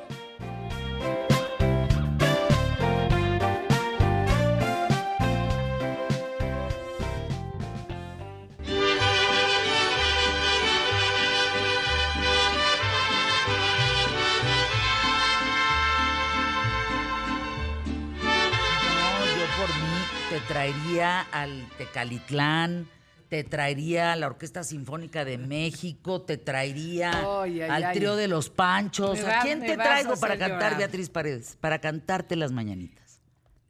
Traería 20.57 21.21
al 21.31 21.69
Tecalitlán, 21.77 22.87
te 23.29 23.43
traería 23.43 24.13
a 24.13 24.15
la 24.15 24.25
Orquesta 24.25 24.63
Sinfónica 24.63 25.23
de 25.23 25.37
México, 25.37 26.23
te 26.23 26.37
traería 26.37 27.11
Ay, 27.43 27.61
ay, 27.61 27.69
al 27.69 27.93
trío 27.93 28.15
de 28.15 28.27
los 28.27 28.49
Panchos. 28.49 29.23
¿A 29.23 29.41
quién 29.41 29.59
te 29.59 29.75
traigo 29.75 30.15
para 30.15 30.35
cantar, 30.35 30.71
llorar. 30.71 30.77
Beatriz 30.79 31.11
Paredes? 31.11 31.57
Para 31.61 31.79
cantarte 31.79 32.35
las 32.35 32.51
mañanitas. 32.51 33.21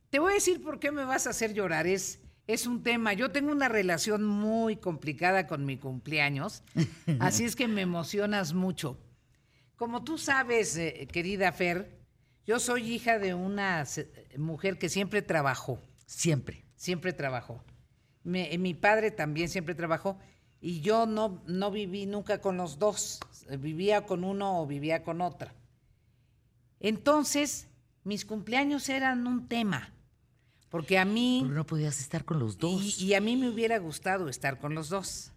Te 0.10 0.20
voy 0.20 0.32
a 0.32 0.36
decir 0.36 0.64
por 0.64 0.80
qué 0.80 0.94
me 0.94 1.04
vas 1.04 1.28
a 1.28 1.32
hacer 1.32 1.54
llorar. 1.54 1.88
Es, 1.88 2.22
es 2.48 2.66
un 2.66 2.84
tema. 2.84 3.12
Yo 3.12 3.32
tengo 3.32 3.52
una 3.52 3.68
relación 3.68 4.24
muy 4.24 4.78
complicada 4.78 5.46
con 5.46 5.66
mi 5.66 5.76
cumpleaños, 5.76 6.64
así 7.20 7.44
es 7.44 7.58
que 7.58 7.68
me 7.68 7.82
emocionas 7.82 8.54
mucho. 8.54 8.98
Como 9.76 10.06
tú 10.06 10.18
sabes, 10.18 10.78
eh, 10.78 11.06
querida 11.12 11.52
Fer, 11.52 12.00
yo 12.46 12.62
soy 12.62 12.94
hija 12.94 13.20
de 13.20 13.34
una 13.34 13.84
mujer 14.38 14.78
que 14.78 14.88
siempre 14.88 15.22
trabajó, 15.22 15.82
Siempre. 16.08 16.67
Siempre 16.78 17.12
trabajó. 17.12 17.62
Eh, 18.34 18.58
mi 18.58 18.74
padre 18.74 19.12
también 19.12 19.50
siempre 19.50 19.76
trabajó 19.76 20.18
y 20.62 20.80
yo 20.80 21.06
no, 21.06 21.44
no 21.48 21.72
viví 21.72 22.06
nunca 22.06 22.40
con 22.40 22.56
los 22.56 22.80
dos. 22.80 23.20
Eh, 23.50 23.58
Vivía 23.58 24.06
con 24.06 24.24
uno 24.24 24.62
o 24.62 24.66
vivía 24.68 25.04
con 25.04 25.20
otra. 25.20 25.54
Entonces, 26.80 27.68
mis 28.04 28.24
cumpleaños 28.26 28.88
eran 28.90 29.26
un 29.28 29.48
tema, 29.48 29.94
porque 30.70 30.98
a 31.00 31.06
mí... 31.06 31.40
Pero 31.44 31.56
no 31.56 31.66
podías 31.66 32.00
estar 32.00 32.24
con 32.24 32.40
los 32.40 32.58
dos. 32.58 33.00
Y, 33.02 33.06
y 33.08 33.14
a 33.16 33.22
mí 33.22 33.36
me 33.36 33.50
hubiera 33.50 33.78
gustado 33.80 34.30
estar 34.30 34.60
con 34.60 34.76
los 34.76 34.90
dos. 34.90 35.32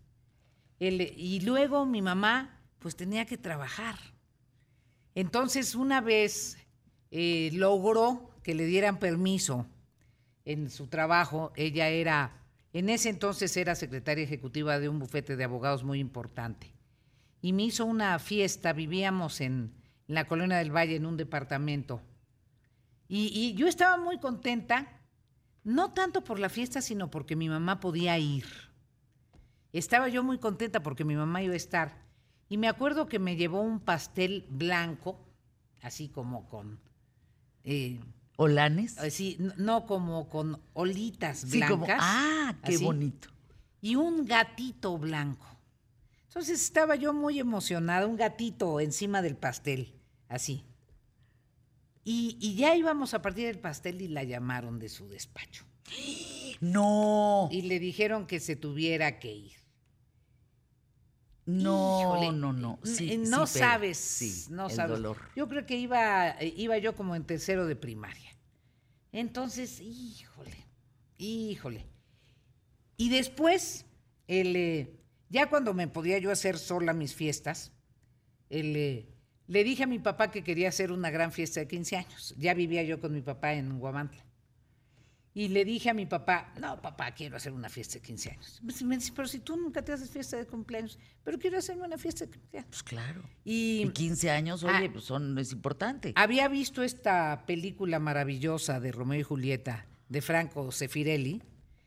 El- 0.78 1.00
y 1.00 1.40
luego 1.40 1.86
mi 1.86 2.02
mamá, 2.02 2.60
pues 2.78 2.96
tenía 2.96 3.24
que 3.26 3.38
trabajar. 3.38 3.96
Entonces, 5.14 5.74
una 5.74 6.00
vez 6.00 6.58
eh, 7.10 7.50
logró 7.52 8.30
que 8.42 8.54
le 8.54 8.64
dieran 8.66 8.98
permiso 8.98 9.66
en 10.52 10.70
su 10.70 10.88
trabajo. 10.88 11.52
Ella 11.56 11.88
era, 11.88 12.42
en 12.72 12.88
ese 12.88 13.08
entonces 13.08 13.56
era 13.56 13.74
secretaria 13.74 14.24
ejecutiva 14.24 14.78
de 14.78 14.88
un 14.88 14.98
bufete 14.98 15.36
de 15.36 15.44
abogados 15.44 15.84
muy 15.84 15.98
importante. 15.98 16.74
Y 17.40 17.52
me 17.52 17.64
hizo 17.64 17.86
una 17.86 18.18
fiesta, 18.18 18.72
vivíamos 18.72 19.40
en, 19.40 19.72
la 20.06 20.26
Colonia 20.26 20.58
del 20.58 20.74
Valle, 20.74 20.96
en 20.96 21.06
un 21.06 21.16
departamento. 21.16 22.02
Y, 23.06 23.30
y 23.32 23.54
yo 23.54 23.68
estaba 23.68 23.96
muy 23.96 24.18
contenta, 24.18 25.00
no 25.62 25.92
tanto 25.92 26.24
por 26.24 26.40
la 26.40 26.48
fiesta, 26.48 26.82
sino 26.82 27.10
porque 27.10 27.36
mi 27.36 27.48
mamá 27.48 27.78
podía 27.78 28.18
ir. 28.18 28.44
Estaba 29.72 30.08
yo 30.08 30.24
muy 30.24 30.38
contenta 30.38 30.82
porque 30.82 31.04
mi 31.04 31.14
mamá 31.14 31.42
iba 31.42 31.54
a 31.54 31.56
estar. 31.56 31.96
Y 32.48 32.58
me 32.58 32.66
acuerdo 32.66 33.06
que 33.06 33.20
me 33.20 33.36
llevó 33.36 33.60
un 33.60 33.78
pastel 33.78 34.46
blanco, 34.50 35.20
así 35.80 36.08
como 36.08 36.48
con... 36.48 36.80
eh, 37.62 38.00
¿Olanes? 38.42 38.96
así, 38.98 39.36
n- 39.38 39.52
no 39.58 39.86
como 39.86 40.28
con 40.28 40.60
olitas 40.72 41.40
Sí, 41.40 41.58
blancas. 41.58 41.78
como. 41.78 41.86
¡Ah, 41.98 42.54
qué 42.64 42.74
así, 42.74 42.84
bonito! 42.84 43.28
Y 43.82 43.96
un 43.96 44.24
gatito 44.24 44.96
blanco. 44.98 45.46
Entonces 46.28 46.62
estaba 46.62 46.96
yo 46.96 47.12
muy 47.12 47.38
emocionada, 47.38 48.06
un 48.06 48.16
gatito 48.16 48.80
encima 48.80 49.20
del 49.20 49.36
pastel, 49.36 49.94
así. 50.28 50.64
Y, 52.04 52.38
y 52.40 52.54
ya 52.54 52.74
íbamos 52.76 53.12
a 53.14 53.20
partir 53.20 53.46
del 53.46 53.58
pastel 53.58 54.00
y 54.00 54.08
la 54.08 54.24
llamaron 54.24 54.78
de 54.78 54.88
su 54.88 55.08
despacho. 55.08 55.64
¡No! 56.60 57.48
Y 57.52 57.62
le 57.62 57.78
dijeron 57.78 58.26
que 58.26 58.40
se 58.40 58.56
tuviera 58.56 59.18
que 59.18 59.32
ir. 59.34 59.52
No, 61.46 61.98
Híjole, 62.00 62.32
no, 62.32 62.52
no. 62.52 62.78
Sí, 62.84 63.08
sí 63.08 63.16
no 63.18 63.46
sabes, 63.46 63.96
Sí, 63.98 64.46
no 64.50 64.68
el 64.68 64.74
sabes. 64.76 64.96
dolor. 64.98 65.16
Yo 65.34 65.48
creo 65.48 65.66
que 65.66 65.76
iba, 65.76 66.36
iba 66.42 66.78
yo 66.78 66.94
como 66.94 67.16
en 67.16 67.24
tercero 67.24 67.66
de 67.66 67.74
primaria. 67.76 68.29
Entonces, 69.12 69.80
híjole, 69.80 70.66
híjole. 71.18 71.86
Y 72.96 73.08
después, 73.08 73.86
el, 74.28 74.56
eh, 74.56 75.00
ya 75.28 75.48
cuando 75.48 75.74
me 75.74 75.88
podía 75.88 76.18
yo 76.18 76.30
hacer 76.30 76.58
sola 76.58 76.92
mis 76.92 77.14
fiestas, 77.14 77.72
el, 78.50 78.76
eh, 78.76 79.08
le 79.46 79.64
dije 79.64 79.82
a 79.82 79.88
mi 79.88 79.98
papá 79.98 80.30
que 80.30 80.44
quería 80.44 80.68
hacer 80.68 80.92
una 80.92 81.10
gran 81.10 81.32
fiesta 81.32 81.60
de 81.60 81.66
15 81.66 81.96
años. 81.96 82.34
Ya 82.38 82.54
vivía 82.54 82.82
yo 82.82 83.00
con 83.00 83.12
mi 83.12 83.20
papá 83.20 83.54
en 83.54 83.78
Guamantla. 83.78 84.24
Y 85.32 85.46
le 85.48 85.64
dije 85.64 85.90
a 85.90 85.94
mi 85.94 86.06
papá, 86.06 86.52
no, 86.60 86.82
papá, 86.82 87.12
quiero 87.12 87.36
hacer 87.36 87.52
una 87.52 87.68
fiesta 87.68 87.94
de 87.94 88.00
15 88.02 88.30
años. 88.30 88.60
Me 88.84 88.96
dice, 88.96 89.12
pero 89.14 89.28
si 89.28 89.38
tú 89.38 89.56
nunca 89.56 89.80
te 89.80 89.92
haces 89.92 90.10
fiesta 90.10 90.36
de 90.36 90.44
cumpleaños, 90.46 90.98
pero 91.22 91.38
quiero 91.38 91.58
hacerme 91.58 91.84
una 91.86 91.96
fiesta 91.98 92.26
de 92.26 92.32
cumpleaños. 92.32 92.68
Pues 92.70 92.82
claro. 92.82 93.22
Y 93.44 93.82
Y 93.82 93.90
15 93.90 94.30
años, 94.30 94.64
Ah. 94.64 94.76
oye, 94.78 94.90
pues 94.90 95.04
son, 95.04 95.38
es 95.38 95.52
importante. 95.52 96.12
había 96.16 96.48
visto 96.48 96.82
esta 96.82 97.44
película 97.46 98.00
maravillosa 98.00 98.80
de 98.80 98.90
Romeo 98.90 99.20
y 99.20 99.22
Julieta 99.22 99.86
de 100.08 100.20
Franco 100.20 100.72
Sefirelli. 100.72 101.40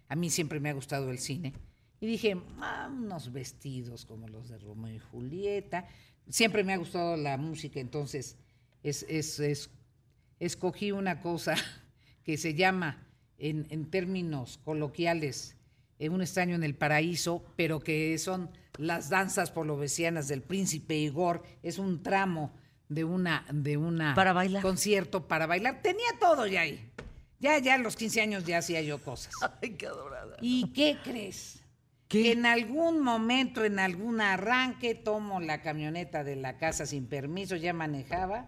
A 0.08 0.16
mí 0.16 0.30
siempre 0.30 0.62
me 0.62 0.70
ha 0.70 0.74
gustado 0.74 1.12
el 1.12 1.20
cine. 1.20 1.52
Y 2.00 2.08
dije, 2.08 2.38
ah, 2.60 2.90
unos 2.90 3.32
vestidos 3.34 4.06
como 4.06 4.28
los 4.30 4.48
de 4.48 4.58
Romeo 4.58 4.96
y 4.96 5.00
Julieta. 5.00 5.86
Siempre 6.30 6.64
me 6.64 6.72
ha 6.74 6.78
gustado 6.78 7.18
la 7.18 7.38
música, 7.38 7.82
entonces 7.82 8.38
es, 8.84 9.06
es- 9.10 9.40
es- 9.42 9.70
escogí 10.40 10.94
una 10.94 11.20
cosa 11.20 11.56
que 12.24 12.38
se 12.38 12.54
llama, 12.54 13.06
en, 13.50 13.68
en 13.70 13.90
términos 13.90 14.60
coloquiales, 14.64 15.58
eh, 16.00 16.10
un 16.10 16.22
extraño 16.22 16.56
en 16.56 16.64
el 16.64 16.76
paraíso, 16.76 17.44
pero 17.56 17.82
que 17.82 18.18
son 18.18 18.50
las 18.78 19.10
danzas 19.10 19.52
polovesianas 19.52 20.28
del 20.28 20.42
príncipe 20.42 20.96
Igor. 20.96 21.44
Es 21.62 21.78
un 21.78 22.02
tramo 22.02 22.54
de 22.88 23.04
una, 23.04 23.46
de 23.52 23.78
una 23.78 24.16
Para 24.16 24.34
bailar. 24.34 24.62
concierto 24.62 25.28
para 25.28 25.46
bailar. 25.46 25.82
Tenía 25.82 26.08
todo 26.20 26.48
ya 26.48 26.62
ahí. 26.62 26.90
Ya, 27.40 27.58
ya 27.60 27.76
a 27.76 27.78
los 27.78 27.98
15 27.98 28.22
años 28.22 28.46
ya 28.46 28.60
hacía 28.60 28.82
yo 28.82 29.00
cosas. 29.00 29.34
Ay, 29.62 29.72
qué 29.72 29.88
adorada. 29.88 30.38
¿Y 30.42 30.72
qué 30.72 30.98
crees? 31.04 31.60
¿Qué? 32.08 32.22
Que 32.24 32.32
en 32.32 32.46
algún 32.46 33.02
momento, 33.02 33.66
en 33.66 33.80
algún 33.80 34.22
arranque, 34.22 34.96
tomo 34.96 35.42
la 35.42 35.62
camioneta 35.62 36.24
de 36.24 36.38
la 36.38 36.58
casa 36.58 36.86
sin 36.86 37.08
permiso, 37.08 37.56
ya 37.58 37.74
manejaba, 37.74 38.48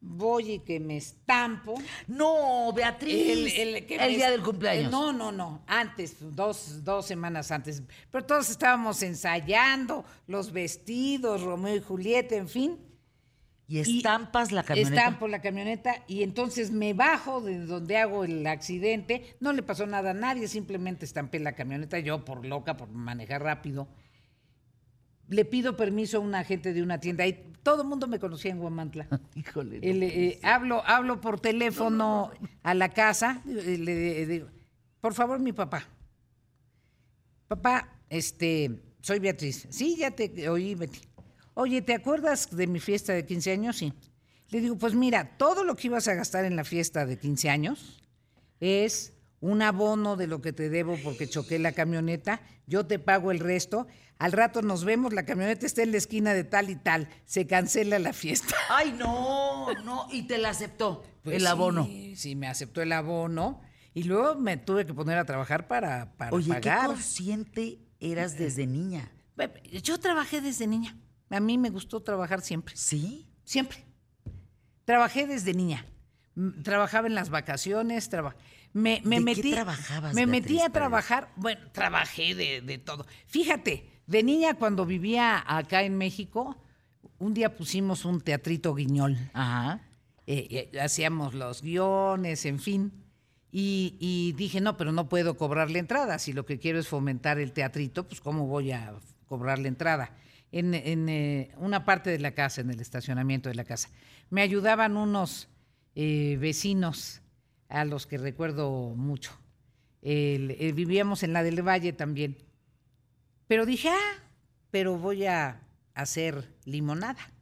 voy 0.00 0.52
y 0.52 0.58
que 0.60 0.80
me 0.80 0.96
estampo. 0.96 1.74
No, 2.06 2.72
Beatriz. 2.72 3.54
El, 3.56 3.86
que 3.86 3.98
me 3.98 4.08
día 4.08 4.30
del 4.30 4.42
cumpleaños. 4.42 4.90
No, 4.90 5.12
no, 5.12 5.32
no. 5.32 5.62
Antes, 5.66 6.16
dos, 6.20 6.84
dos 6.84 7.06
semanas 7.06 7.50
antes. 7.50 7.82
Pero 8.10 8.24
todos 8.24 8.50
estábamos 8.50 9.02
ensayando 9.02 10.04
los 10.26 10.52
vestidos, 10.52 11.42
Romeo 11.42 11.76
y 11.76 11.80
Julieta, 11.80 12.36
en 12.36 12.48
fin. 12.48 12.78
Y 13.70 13.80
estampas 13.80 14.50
la 14.50 14.62
camioneta. 14.62 14.96
Estampo 14.96 15.28
la 15.28 15.42
camioneta 15.42 16.02
y 16.06 16.22
entonces 16.22 16.70
me 16.70 16.94
bajo 16.94 17.42
de 17.42 17.66
donde 17.66 17.98
hago 17.98 18.24
el 18.24 18.46
accidente. 18.46 19.36
No 19.40 19.52
le 19.52 19.62
pasó 19.62 19.86
nada 19.86 20.12
a 20.12 20.14
nadie, 20.14 20.48
simplemente 20.48 21.04
estampé 21.04 21.38
la 21.38 21.52
camioneta 21.52 21.98
yo 21.98 22.24
por 22.24 22.46
loca, 22.46 22.78
por 22.78 22.88
manejar 22.88 23.42
rápido. 23.42 23.86
Le 25.28 25.44
pido 25.44 25.76
permiso 25.76 26.18
a 26.18 26.20
un 26.20 26.34
agente 26.34 26.72
de 26.72 26.82
una 26.82 26.98
tienda 27.00 27.26
y 27.26 27.34
todo 27.62 27.82
el 27.82 27.88
mundo 27.88 28.06
me 28.06 28.18
conocía 28.18 28.50
en 28.50 28.58
Guamantla. 28.58 29.06
Híjole. 29.34 29.78
no 29.78 29.86
El, 29.86 29.98
puede 29.98 30.28
eh, 30.28 30.40
hablo, 30.42 30.82
hablo 30.86 31.20
por 31.20 31.40
teléfono 31.40 32.30
a 32.62 32.74
la 32.74 32.88
casa, 32.90 33.42
eh, 33.46 33.78
le 33.78 34.26
digo, 34.26 34.48
por 35.00 35.14
favor, 35.14 35.38
mi 35.38 35.52
papá. 35.52 35.86
Papá, 37.46 37.88
este, 38.10 38.82
soy 39.00 39.18
Beatriz. 39.18 39.66
Sí, 39.70 39.96
ya 39.96 40.10
te 40.10 40.48
oí, 40.48 40.74
Betty. 40.74 41.00
Oye, 41.54 41.82
¿te 41.82 41.94
acuerdas 41.94 42.54
de 42.54 42.66
mi 42.66 42.78
fiesta 42.78 43.12
de 43.12 43.24
15 43.24 43.50
años? 43.50 43.76
Sí. 43.76 43.92
Le 44.50 44.60
digo, 44.60 44.76
pues 44.78 44.94
mira, 44.94 45.36
todo 45.36 45.64
lo 45.64 45.76
que 45.76 45.88
ibas 45.88 46.08
a 46.08 46.14
gastar 46.14 46.44
en 46.44 46.56
la 46.56 46.64
fiesta 46.64 47.04
de 47.04 47.18
15 47.18 47.50
años 47.50 48.00
es 48.60 49.12
un 49.40 49.62
abono 49.62 50.16
de 50.16 50.26
lo 50.26 50.40
que 50.40 50.52
te 50.52 50.68
debo 50.68 50.96
porque 51.02 51.28
choqué 51.28 51.58
la 51.58 51.72
camioneta, 51.72 52.40
yo 52.66 52.86
te 52.86 52.98
pago 52.98 53.30
el 53.30 53.40
resto, 53.40 53.86
al 54.18 54.32
rato 54.32 54.62
nos 54.62 54.84
vemos, 54.84 55.12
la 55.12 55.24
camioneta 55.24 55.64
está 55.66 55.82
en 55.82 55.92
la 55.92 55.98
esquina 55.98 56.34
de 56.34 56.44
tal 56.44 56.70
y 56.70 56.76
tal, 56.76 57.08
se 57.24 57.46
cancela 57.46 57.98
la 57.98 58.12
fiesta. 58.12 58.54
Ay, 58.70 58.92
no, 58.92 59.72
no. 59.84 60.06
Y 60.10 60.22
te 60.22 60.38
la 60.38 60.50
aceptó 60.50 61.04
Pues 61.22 61.36
el 61.36 61.46
abono. 61.46 61.84
Sí, 61.84 62.14
sí, 62.16 62.34
me 62.34 62.48
aceptó 62.48 62.82
el 62.82 62.92
abono 62.92 63.60
y 63.94 64.02
luego 64.04 64.34
me 64.34 64.56
tuve 64.56 64.86
que 64.86 64.94
poner 64.94 65.18
a 65.18 65.24
trabajar 65.24 65.68
para, 65.68 66.16
para 66.16 66.32
Oye, 66.32 66.46
qué 66.54 66.68
pagar. 66.68 66.86
consciente 66.86 67.78
eras 68.00 68.36
desde 68.38 68.66
niña. 68.66 69.10
Yo 69.82 69.98
trabajé 69.98 70.40
desde 70.40 70.66
niña. 70.66 70.96
A 71.30 71.40
mí 71.40 71.58
me 71.58 71.70
gustó 71.70 72.00
trabajar 72.02 72.40
siempre. 72.40 72.76
¿Sí? 72.76 73.28
Siempre. 73.44 73.84
Trabajé 74.84 75.26
desde 75.26 75.54
niña. 75.54 75.84
Trabajaba 76.62 77.06
en 77.08 77.14
las 77.14 77.30
vacaciones, 77.30 78.08
traba- 78.08 78.36
me, 78.72 79.00
me 79.04 79.16
¿De 79.16 79.24
qué 79.24 79.36
metí, 79.36 79.50
trabajabas, 79.52 80.14
Me 80.14 80.24
Beatriz 80.26 80.52
metí 80.52 80.62
a 80.62 80.70
trabajar, 80.70 81.32
bueno, 81.36 81.60
trabajé 81.72 82.34
de, 82.34 82.60
de 82.60 82.78
todo. 82.78 83.06
Fíjate, 83.26 83.97
de 84.08 84.22
niña 84.22 84.54
cuando 84.54 84.86
vivía 84.86 85.44
acá 85.46 85.82
en 85.82 85.96
México, 85.96 86.56
un 87.18 87.34
día 87.34 87.54
pusimos 87.54 88.04
un 88.04 88.20
teatrito 88.20 88.74
guiñol. 88.74 89.16
Ajá. 89.34 89.82
Eh, 90.26 90.70
eh, 90.72 90.80
hacíamos 90.80 91.34
los 91.34 91.62
guiones, 91.62 92.46
en 92.46 92.58
fin. 92.58 92.92
Y, 93.52 93.96
y 94.00 94.32
dije, 94.32 94.60
no, 94.60 94.76
pero 94.76 94.92
no 94.92 95.08
puedo 95.08 95.36
cobrar 95.36 95.70
la 95.70 95.78
entrada. 95.78 96.18
Si 96.18 96.32
lo 96.32 96.46
que 96.46 96.58
quiero 96.58 96.78
es 96.78 96.88
fomentar 96.88 97.38
el 97.38 97.52
teatrito, 97.52 98.08
pues 98.08 98.20
¿cómo 98.20 98.46
voy 98.46 98.72
a 98.72 98.94
cobrar 99.26 99.58
la 99.58 99.68
entrada? 99.68 100.10
En, 100.52 100.72
en, 100.72 101.08
eh, 101.10 101.50
una 101.58 101.84
parte 101.84 102.08
de 102.08 102.18
la 102.18 102.32
casa, 102.32 102.62
en 102.62 102.70
el 102.70 102.80
estacionamiento 102.80 103.50
de 103.50 103.54
la 103.54 103.64
casa. 103.64 103.90
Me 104.30 104.40
ayudaban 104.40 104.96
unos 104.96 105.48
vecinos 105.94 107.20
a 107.68 107.84
los 107.84 108.06
que 108.06 108.18
recuerdo 108.18 108.94
mucho. 108.94 109.32
Vivíamos 110.00 111.24
en 111.24 111.32
la 111.32 111.42
del 111.42 111.66
Valle 111.66 111.92
también. 111.92 112.36
Pero 113.48 113.66
dije, 113.66 113.88
ah, 113.88 114.22
pero 114.70 114.96
voy 114.98 115.24
a 115.26 115.60
hacer 115.94 116.54
limonada. 116.64 117.32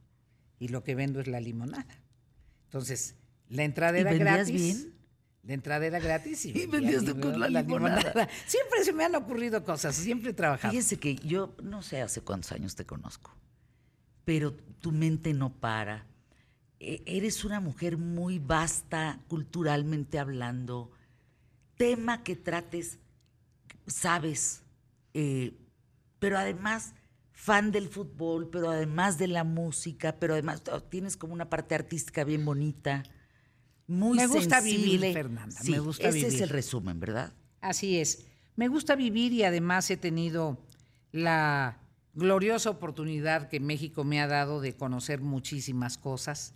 Y 0.58 0.68
lo 0.68 0.82
que 0.82 0.94
vendo 0.94 1.20
es 1.20 1.26
la 1.26 1.40
limonada. 1.40 1.94
Entonces, 2.64 3.14
la 3.48 3.64
entrada 3.64 3.98
¿Y 3.98 4.00
era 4.00 4.14
gratis. 4.14 4.54
bien? 4.54 4.94
La 5.42 5.52
entrada 5.54 5.86
era 5.86 5.98
gratis 6.00 6.44
y, 6.46 6.50
Y 6.58 6.66
vendía 6.66 6.98
vendías 7.00 7.14
con 7.14 7.38
la 7.38 7.48
limonada. 7.48 8.28
Siempre 8.46 8.82
se 8.84 8.92
me 8.92 9.04
han 9.04 9.14
ocurrido 9.14 9.64
cosas, 9.64 9.94
siempre 9.94 10.30
he 10.30 10.34
trabajado. 10.34 10.70
Fíjese 10.72 10.98
que 10.98 11.16
yo 11.16 11.54
no 11.62 11.82
sé 11.82 12.00
hace 12.00 12.20
cuántos 12.22 12.50
años 12.52 12.74
te 12.74 12.84
conozco, 12.86 13.32
pero 14.24 14.52
tu 14.54 14.90
mente 14.92 15.32
no 15.34 15.52
para. 15.52 16.06
E- 16.80 17.02
Eres 17.06 17.44
una 17.44 17.60
mujer 17.60 17.96
muy 17.96 18.38
vasta 18.38 19.20
culturalmente 19.28 20.18
hablando. 20.18 20.90
Tema 21.76 22.24
que 22.24 22.34
trates, 22.36 22.98
sabes, 23.86 24.62
eh, 25.14 25.54
pero 26.18 26.38
además 26.38 26.94
fan 27.32 27.70
del 27.70 27.88
fútbol, 27.88 28.48
pero 28.50 28.70
además 28.70 29.18
de 29.18 29.28
la 29.28 29.44
música, 29.44 30.16
pero 30.18 30.32
además 30.34 30.62
oh, 30.72 30.82
tienes 30.82 31.16
como 31.16 31.34
una 31.34 31.50
parte 31.50 31.74
artística 31.74 32.24
bien 32.24 32.44
bonita. 32.44 33.02
Muy 33.86 34.16
Me 34.16 34.26
gusta 34.26 34.60
vivir. 34.60 35.00
Fernanda, 35.12 35.60
Sí, 35.60 35.72
me 35.72 35.78
gusta 35.80 36.08
ese 36.08 36.20
es 36.20 36.24
vivir. 36.28 36.42
el 36.44 36.48
resumen, 36.48 36.98
¿verdad? 36.98 37.32
Así 37.60 37.98
es. 38.00 38.26
Me 38.56 38.68
gusta 38.68 38.96
vivir 38.96 39.32
y 39.32 39.44
además 39.44 39.90
he 39.90 39.96
tenido 39.96 40.58
la 41.12 41.78
gloriosa 42.14 42.70
oportunidad 42.70 43.48
que 43.48 43.60
México 43.60 44.02
me 44.02 44.20
ha 44.20 44.26
dado 44.26 44.60
de 44.60 44.74
conocer 44.74 45.20
muchísimas 45.20 45.98
cosas. 45.98 46.54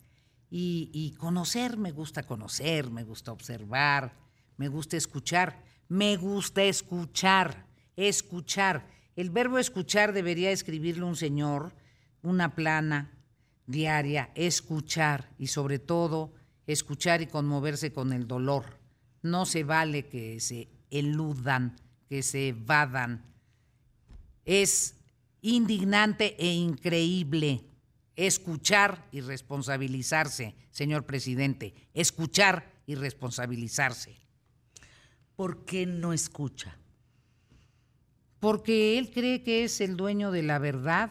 Y, 0.50 0.90
y 0.92 1.12
conocer, 1.12 1.76
me 1.76 1.92
gusta 1.92 2.24
conocer, 2.24 2.90
me 2.90 3.04
gusta 3.04 3.30
observar, 3.30 4.16
me 4.56 4.66
gusta 4.68 4.96
escuchar, 4.96 5.62
me 5.88 6.16
gusta 6.16 6.64
escuchar, 6.64 7.66
escuchar. 7.96 8.88
El 9.16 9.30
verbo 9.30 9.58
escuchar 9.58 10.12
debería 10.12 10.50
escribirlo 10.50 11.06
un 11.06 11.16
señor, 11.16 11.74
una 12.22 12.54
plana 12.54 13.18
diaria, 13.66 14.30
escuchar 14.34 15.30
y 15.38 15.48
sobre 15.48 15.78
todo 15.78 16.32
escuchar 16.66 17.22
y 17.22 17.26
conmoverse 17.26 17.92
con 17.92 18.12
el 18.12 18.26
dolor. 18.26 18.78
No 19.22 19.46
se 19.46 19.64
vale 19.64 20.06
que 20.06 20.40
se 20.40 20.68
eludan, 20.90 21.76
que 22.08 22.22
se 22.22 22.48
evadan. 22.48 23.24
Es 24.44 24.96
indignante 25.42 26.36
e 26.38 26.52
increíble 26.52 27.64
escuchar 28.16 29.06
y 29.12 29.20
responsabilizarse, 29.20 30.54
señor 30.70 31.06
presidente. 31.06 31.74
Escuchar 31.94 32.72
y 32.86 32.94
responsabilizarse. 32.94 34.16
¿Por 35.36 35.64
qué 35.64 35.86
no 35.86 36.12
escucha? 36.12 36.79
Porque 38.40 38.98
él 38.98 39.10
cree 39.10 39.42
que 39.42 39.64
es 39.64 39.80
el 39.80 39.96
dueño 39.96 40.30
de 40.30 40.42
la 40.42 40.58
verdad 40.58 41.10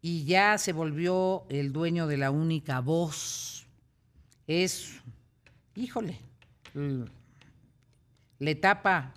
y 0.00 0.24
ya 0.24 0.56
se 0.58 0.72
volvió 0.72 1.44
el 1.48 1.72
dueño 1.72 2.06
de 2.06 2.16
la 2.16 2.30
única 2.30 2.80
voz. 2.80 3.66
Es, 4.46 5.00
híjole, 5.74 6.20
la 8.38 8.50
etapa 8.50 9.14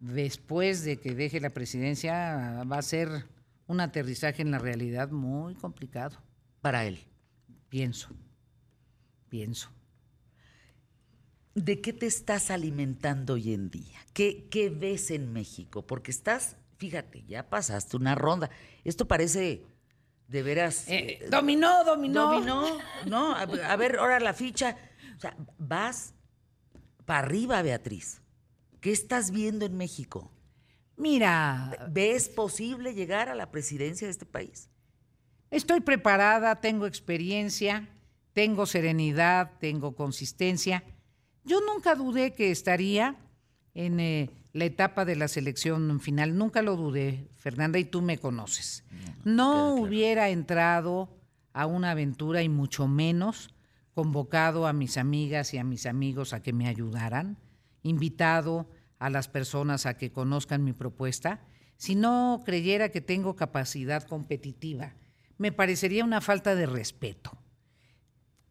después 0.00 0.84
de 0.84 0.98
que 0.98 1.14
deje 1.14 1.40
la 1.40 1.50
presidencia 1.50 2.62
va 2.70 2.78
a 2.78 2.82
ser 2.82 3.26
un 3.66 3.80
aterrizaje 3.80 4.42
en 4.42 4.50
la 4.50 4.58
realidad 4.58 5.10
muy 5.10 5.54
complicado, 5.54 6.16
Para 6.60 6.84
él. 6.84 7.00
pienso, 7.68 8.08
pienso. 9.28 9.70
¿De 11.54 11.80
qué 11.80 11.92
te 11.92 12.06
estás 12.06 12.50
alimentando 12.50 13.34
hoy 13.34 13.52
en 13.52 13.68
día? 13.70 13.98
¿Qué, 14.12 14.46
qué 14.48 14.70
ves 14.70 15.10
en 15.10 15.32
México? 15.32 15.86
Porque 15.86 16.12
estás, 16.12 16.56
fíjate, 16.78 17.24
ya 17.26 17.48
pasaste 17.48 17.96
una 17.96 18.14
ronda. 18.14 18.50
Esto 18.84 19.06
parece 19.06 19.66
de 20.26 20.42
veras. 20.42 20.88
Eh, 20.88 21.18
eh, 21.22 21.28
dominó, 21.30 21.84
dominó. 21.84 22.32
dominó, 22.32 22.78
¿no? 23.06 23.34
A, 23.34 23.42
a 23.42 23.76
ver, 23.76 23.98
ahora 23.98 24.20
la 24.20 24.32
ficha. 24.32 24.76
O 25.16 25.20
sea, 25.20 25.36
vas 25.58 26.14
para 27.04 27.20
arriba, 27.20 27.60
Beatriz. 27.62 28.22
¿Qué 28.80 28.92
estás 28.92 29.30
viendo 29.30 29.66
en 29.66 29.76
México? 29.76 30.30
Mira, 30.96 31.88
¿Ves 31.90 32.28
posible 32.28 32.92
llegar 32.92 33.28
a 33.28 33.34
la 33.34 33.50
presidencia 33.50 34.06
de 34.06 34.10
este 34.10 34.26
país? 34.26 34.68
Estoy 35.50 35.80
preparada, 35.80 36.60
tengo 36.60 36.86
experiencia, 36.86 37.88
tengo 38.32 38.66
serenidad, 38.66 39.52
tengo 39.60 39.94
consistencia. 39.94 40.84
Yo 41.44 41.60
nunca 41.60 41.94
dudé 41.94 42.34
que 42.34 42.50
estaría 42.50 43.16
en 43.74 44.00
eh, 44.00 44.30
la 44.58 44.64
etapa 44.64 45.04
de 45.04 45.16
la 45.16 45.28
selección 45.28 46.00
final, 46.00 46.36
nunca 46.36 46.62
lo 46.62 46.76
dudé, 46.76 47.28
Fernanda, 47.36 47.78
y 47.78 47.84
tú 47.84 48.02
me 48.02 48.18
conoces. 48.18 48.84
No 49.24 49.74
hubiera 49.74 50.28
entrado 50.28 51.08
a 51.52 51.66
una 51.66 51.92
aventura 51.92 52.42
y 52.42 52.48
mucho 52.48 52.88
menos 52.88 53.50
convocado 53.94 54.66
a 54.66 54.72
mis 54.72 54.96
amigas 54.96 55.54
y 55.54 55.58
a 55.58 55.64
mis 55.64 55.86
amigos 55.86 56.32
a 56.32 56.42
que 56.42 56.52
me 56.52 56.68
ayudaran, 56.68 57.38
invitado 57.82 58.68
a 58.98 59.10
las 59.10 59.28
personas 59.28 59.86
a 59.86 59.96
que 59.96 60.12
conozcan 60.12 60.64
mi 60.64 60.72
propuesta, 60.72 61.40
si 61.76 61.94
no 61.94 62.42
creyera 62.44 62.90
que 62.90 63.00
tengo 63.00 63.36
capacidad 63.36 64.02
competitiva. 64.02 64.94
Me 65.36 65.52
parecería 65.52 66.04
una 66.04 66.20
falta 66.20 66.54
de 66.54 66.66
respeto. 66.66 67.38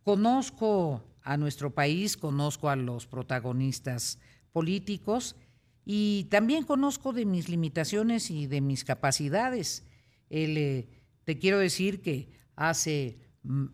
Conozco 0.03 1.03
a 1.21 1.35
nuestro 1.35 1.73
país, 1.73 2.15
conozco 2.15 2.69
a 2.69 2.77
los 2.77 3.07
protagonistas 3.07 4.19
políticos 4.53 5.35
y 5.89 6.25
también 6.25 6.65
conozco 6.65 7.13
de 7.13 7.23
mis 7.23 7.47
limitaciones 7.47 8.29
y 8.29 8.45
de 8.45 8.59
mis 8.59 8.83
capacidades. 8.83 9.85
Eh, 10.29 10.85
te 11.23 11.39
quiero 11.39 11.59
decir 11.59 12.01
que 12.01 12.29
hace 12.57 13.19
mm, 13.43 13.67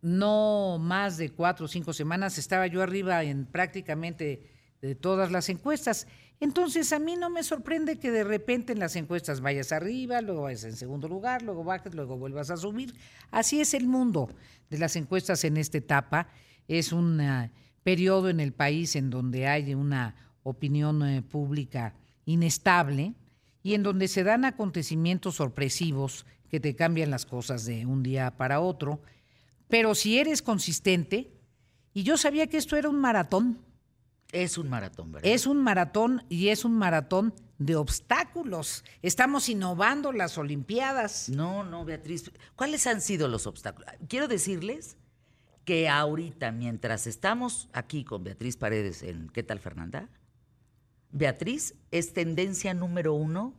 no 0.00 0.78
más 0.80 1.18
de 1.18 1.28
cuatro 1.28 1.66
o 1.66 1.68
cinco 1.68 1.92
semanas 1.92 2.38
estaba 2.38 2.66
yo 2.68 2.82
arriba 2.82 3.22
en 3.22 3.44
prácticamente 3.44 4.50
de 4.80 4.94
todas 4.94 5.30
las 5.30 5.50
encuestas. 5.50 6.06
Entonces 6.40 6.90
a 6.94 6.98
mí 6.98 7.16
no 7.16 7.28
me 7.28 7.42
sorprende 7.42 7.98
que 7.98 8.10
de 8.10 8.24
repente 8.24 8.72
en 8.72 8.78
las 8.78 8.96
encuestas 8.96 9.42
vayas 9.42 9.72
arriba, 9.72 10.22
luego 10.22 10.44
vayas 10.44 10.64
en 10.64 10.76
segundo 10.76 11.06
lugar, 11.06 11.42
luego 11.42 11.64
bajes, 11.64 11.94
luego 11.94 12.16
vuelvas 12.16 12.48
a 12.48 12.56
subir. 12.56 12.94
Así 13.30 13.60
es 13.60 13.74
el 13.74 13.86
mundo 13.86 14.30
de 14.70 14.78
las 14.78 14.96
encuestas 14.96 15.44
en 15.44 15.58
esta 15.58 15.76
etapa. 15.76 16.28
Es 16.66 16.94
un 16.94 17.20
uh, 17.20 17.50
periodo 17.82 18.30
en 18.30 18.40
el 18.40 18.54
país 18.54 18.96
en 18.96 19.10
donde 19.10 19.46
hay 19.46 19.74
una 19.74 20.25
opinión 20.48 21.02
uh, 21.02 21.22
pública 21.22 21.94
inestable 22.24 23.14
y 23.62 23.74
en 23.74 23.82
donde 23.82 24.08
se 24.08 24.24
dan 24.24 24.44
acontecimientos 24.44 25.36
sorpresivos 25.36 26.24
que 26.48 26.60
te 26.60 26.76
cambian 26.76 27.10
las 27.10 27.26
cosas 27.26 27.64
de 27.64 27.84
un 27.84 28.02
día 28.02 28.36
para 28.36 28.60
otro. 28.60 29.00
Pero 29.68 29.94
si 29.94 30.18
eres 30.18 30.42
consistente, 30.42 31.32
y 31.92 32.04
yo 32.04 32.16
sabía 32.16 32.46
que 32.46 32.56
esto 32.56 32.76
era 32.76 32.88
un 32.88 33.00
maratón, 33.00 33.58
Es 34.32 34.58
un 34.58 34.68
maratón, 34.68 35.12
¿verdad? 35.12 35.30
es 35.30 35.46
un 35.46 35.58
maratón 35.58 36.24
y 36.28 36.48
es 36.48 36.64
un 36.64 36.76
maratón 36.78 37.34
de 37.58 37.74
obstáculos. 37.74 38.84
Estamos 39.02 39.48
innovando 39.48 40.12
las 40.12 40.38
Olimpiadas. 40.38 41.28
No, 41.28 41.64
no, 41.64 41.84
Beatriz. 41.84 42.30
¿Cuáles 42.54 42.86
han 42.86 43.00
sido 43.00 43.28
los 43.28 43.46
obstáculos? 43.46 43.90
Quiero 44.08 44.28
decirles 44.28 44.96
que 45.64 45.88
ahorita, 45.88 46.52
mientras 46.52 47.06
estamos 47.08 47.68
aquí 47.72 48.04
con 48.04 48.22
Beatriz 48.22 48.56
Paredes 48.56 49.02
en 49.02 49.28
¿Qué 49.30 49.42
tal, 49.42 49.58
Fernanda? 49.58 50.08
Beatriz 51.16 51.74
es 51.90 52.12
tendencia 52.12 52.74
número 52.74 53.14
uno 53.14 53.54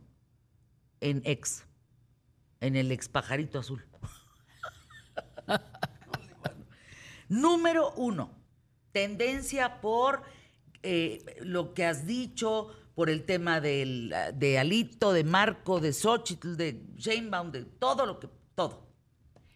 en 1.00 1.22
ex, 1.24 1.64
en 2.60 2.76
el 2.76 2.92
ex 2.92 3.08
pajarito 3.08 3.58
azul. 3.58 3.84
número 7.28 7.92
uno. 7.96 8.30
Tendencia 8.92 9.80
por 9.80 10.22
eh, 10.84 11.24
lo 11.40 11.74
que 11.74 11.84
has 11.84 12.06
dicho, 12.06 12.68
por 12.94 13.10
el 13.10 13.24
tema 13.24 13.60
del, 13.60 14.14
de 14.34 14.60
Alito, 14.60 15.12
de 15.12 15.24
Marco, 15.24 15.80
de 15.80 15.92
Xochitl, 15.92 16.54
de 16.54 16.80
Sheinbaum, 16.94 17.50
de 17.50 17.64
todo 17.64 18.06
lo 18.06 18.20
que, 18.20 18.28
todo. 18.54 18.86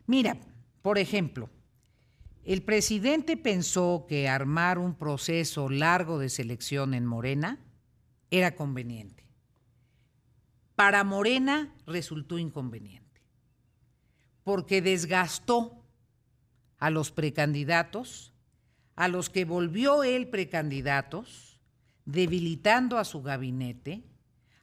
Mira, 0.06 0.36
por 0.82 0.98
ejemplo, 0.98 1.50
el 2.42 2.64
presidente 2.64 3.36
pensó 3.36 4.06
que 4.08 4.28
armar 4.28 4.80
un 4.80 4.96
proceso 4.96 5.68
largo 5.68 6.18
de 6.18 6.30
selección 6.30 6.94
en 6.94 7.06
Morena 7.06 7.60
era 8.32 8.56
conveniente. 8.56 9.28
Para 10.74 11.04
Morena 11.04 11.72
resultó 11.86 12.38
inconveniente, 12.38 13.20
porque 14.42 14.80
desgastó 14.80 15.84
a 16.78 16.88
los 16.88 17.12
precandidatos, 17.12 18.32
a 18.96 19.08
los 19.08 19.28
que 19.28 19.44
volvió 19.44 20.02
él 20.02 20.28
precandidatos, 20.28 21.60
debilitando 22.06 22.98
a 22.98 23.04
su 23.04 23.22
gabinete, 23.22 24.02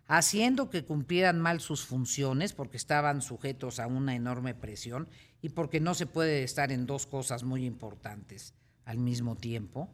haciendo 0.08 0.72
que 0.72 0.84
cumplieran 0.84 1.40
mal 1.40 1.62
sus 1.62 1.86
funciones 1.86 2.54
porque 2.54 2.78
estaban 2.78 3.22
sujetos 3.22 3.80
a 3.80 3.86
una 3.86 4.16
enorme 4.16 4.56
presión 4.56 5.08
y 5.44 5.50
porque 5.50 5.80
no 5.80 5.94
se 5.94 6.08
puede 6.08 6.44
estar 6.44 6.72
en 6.72 6.88
dos 6.88 7.06
cosas 7.06 7.44
muy 7.44 7.66
importantes 7.66 8.56
al 8.84 8.98
mismo 8.98 9.36
tiempo, 9.36 9.94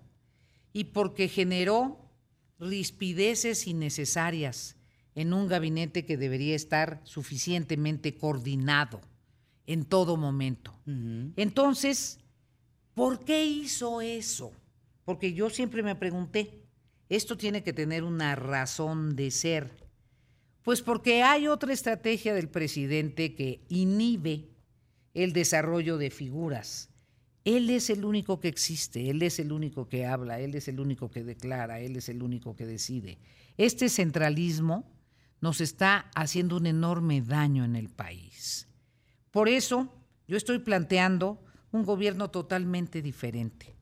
y 0.71 0.85
porque 0.85 1.27
generó 1.27 2.04
rispideces 2.59 3.67
innecesarias 3.67 4.75
en 5.15 5.33
un 5.33 5.47
gabinete 5.47 6.05
que 6.05 6.17
debería 6.17 6.55
estar 6.55 7.01
suficientemente 7.03 8.15
coordinado 8.15 9.01
en 9.65 9.85
todo 9.85 10.17
momento. 10.17 10.77
Entonces, 11.35 12.19
¿por 12.93 13.23
qué 13.23 13.45
hizo 13.45 14.01
eso? 14.01 14.51
Porque 15.05 15.33
yo 15.33 15.49
siempre 15.49 15.83
me 15.83 15.95
pregunté, 15.95 16.65
esto 17.09 17.37
tiene 17.37 17.63
que 17.63 17.73
tener 17.73 18.03
una 18.03 18.35
razón 18.35 19.15
de 19.15 19.31
ser. 19.31 19.71
Pues 20.63 20.81
porque 20.81 21.23
hay 21.23 21.47
otra 21.47 21.73
estrategia 21.73 22.33
del 22.33 22.49
presidente 22.49 23.35
que 23.35 23.61
inhibe 23.69 24.49
el 25.13 25.31
desarrollo 25.31 25.97
de 25.97 26.09
figuras. 26.09 26.89
Él 27.45 27.69
es 27.69 27.91
el 27.91 28.03
único 28.03 28.39
que 28.39 28.47
existe, 28.47 29.11
él 29.11 29.21
es 29.21 29.37
el 29.37 29.51
único 29.51 29.87
que 29.87 30.07
habla, 30.07 30.39
él 30.39 30.55
es 30.55 30.67
el 30.67 30.79
único 30.79 31.11
que 31.11 31.23
declara, 31.23 31.79
él 31.79 31.95
es 31.95 32.09
el 32.09 32.23
único 32.23 32.55
que 32.55 32.65
decide. 32.65 33.19
Este 33.55 33.87
centralismo 33.87 34.91
nos 35.41 35.61
está 35.61 36.09
haciendo 36.15 36.57
un 36.57 36.65
enorme 36.65 37.21
daño 37.21 37.63
en 37.63 37.75
el 37.75 37.89
país. 37.89 38.67
Por 39.29 39.47
eso 39.47 39.93
yo 40.27 40.37
estoy 40.37 40.57
planteando 40.57 41.39
un 41.71 41.83
gobierno 41.83 42.31
totalmente 42.31 43.03
diferente. 43.03 43.75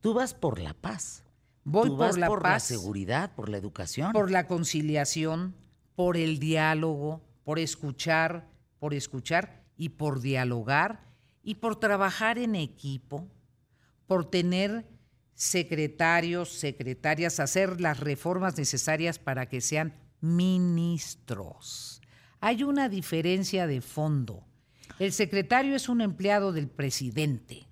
Tú 0.00 0.12
vas 0.12 0.34
por 0.34 0.58
la 0.58 0.74
paz. 0.74 1.22
Voy 1.62 1.90
Tú 1.90 1.96
por 1.96 2.06
vas 2.06 2.18
la 2.18 2.26
por 2.26 2.42
la 2.42 2.58
seguridad, 2.58 3.34
por 3.36 3.50
la 3.50 3.58
educación. 3.58 4.12
por 4.12 4.32
la 4.32 4.48
conciliación, 4.48 5.54
por 5.94 6.16
el 6.16 6.40
diálogo, 6.40 7.22
por 7.44 7.60
escuchar, 7.60 8.48
por 8.80 8.94
escuchar 8.94 9.62
y 9.76 9.90
por 9.90 10.20
dialogar 10.20 11.09
y 11.42 11.56
por 11.56 11.76
trabajar 11.76 12.38
en 12.38 12.54
equipo, 12.54 13.28
por 14.06 14.30
tener 14.30 14.86
secretarios, 15.34 16.50
secretarias, 16.50 17.40
hacer 17.40 17.80
las 17.80 18.00
reformas 18.00 18.58
necesarias 18.58 19.18
para 19.18 19.48
que 19.48 19.60
sean 19.60 19.94
ministros. 20.20 22.02
Hay 22.40 22.62
una 22.62 22.88
diferencia 22.88 23.66
de 23.66 23.80
fondo. 23.80 24.44
El 24.98 25.12
secretario 25.12 25.74
es 25.74 25.88
un 25.88 26.02
empleado 26.02 26.52
del 26.52 26.68
presidente. 26.68 27.66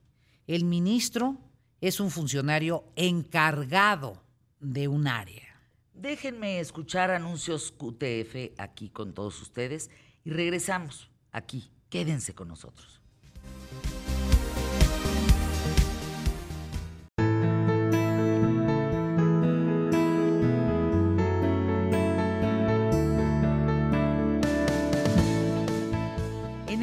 El 0.47 0.65
ministro 0.65 1.39
es 1.81 2.01
un 2.01 2.11
funcionario 2.11 2.85
encargado 2.97 4.23
de 4.61 4.89
un 4.89 5.07
área. 5.07 5.61
Déjenme 5.93 6.61
escuchar 6.61 7.11
anuncios 7.11 7.73
QTF 7.73 8.55
aquí 8.59 8.89
con 8.89 9.13
todos 9.13 9.41
ustedes 9.43 9.91
y 10.25 10.31
regresamos 10.31 11.11
aquí. 11.33 11.71
Quédense 11.91 12.35
con 12.35 12.49
nosotros. 12.49 12.98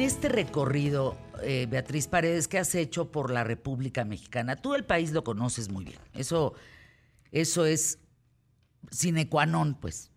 Este 0.06 0.28
recorrido, 0.28 1.16
eh, 1.42 1.66
Beatriz 1.68 2.06
Paredes, 2.06 2.46
que 2.46 2.58
has 2.58 2.74
hecho 2.74 3.10
por 3.10 3.32
la 3.32 3.42
República 3.42 4.04
Mexicana, 4.04 4.56
tú 4.56 4.74
el 4.74 4.84
país 4.84 5.10
lo 5.12 5.24
conoces 5.24 5.68
muy 5.68 5.84
bien. 5.84 5.98
Eso, 6.14 6.54
eso 7.32 7.66
es 7.66 7.98
sine 8.90 9.28
qua 9.28 9.46
non, 9.46 9.74
pues. 9.74 10.12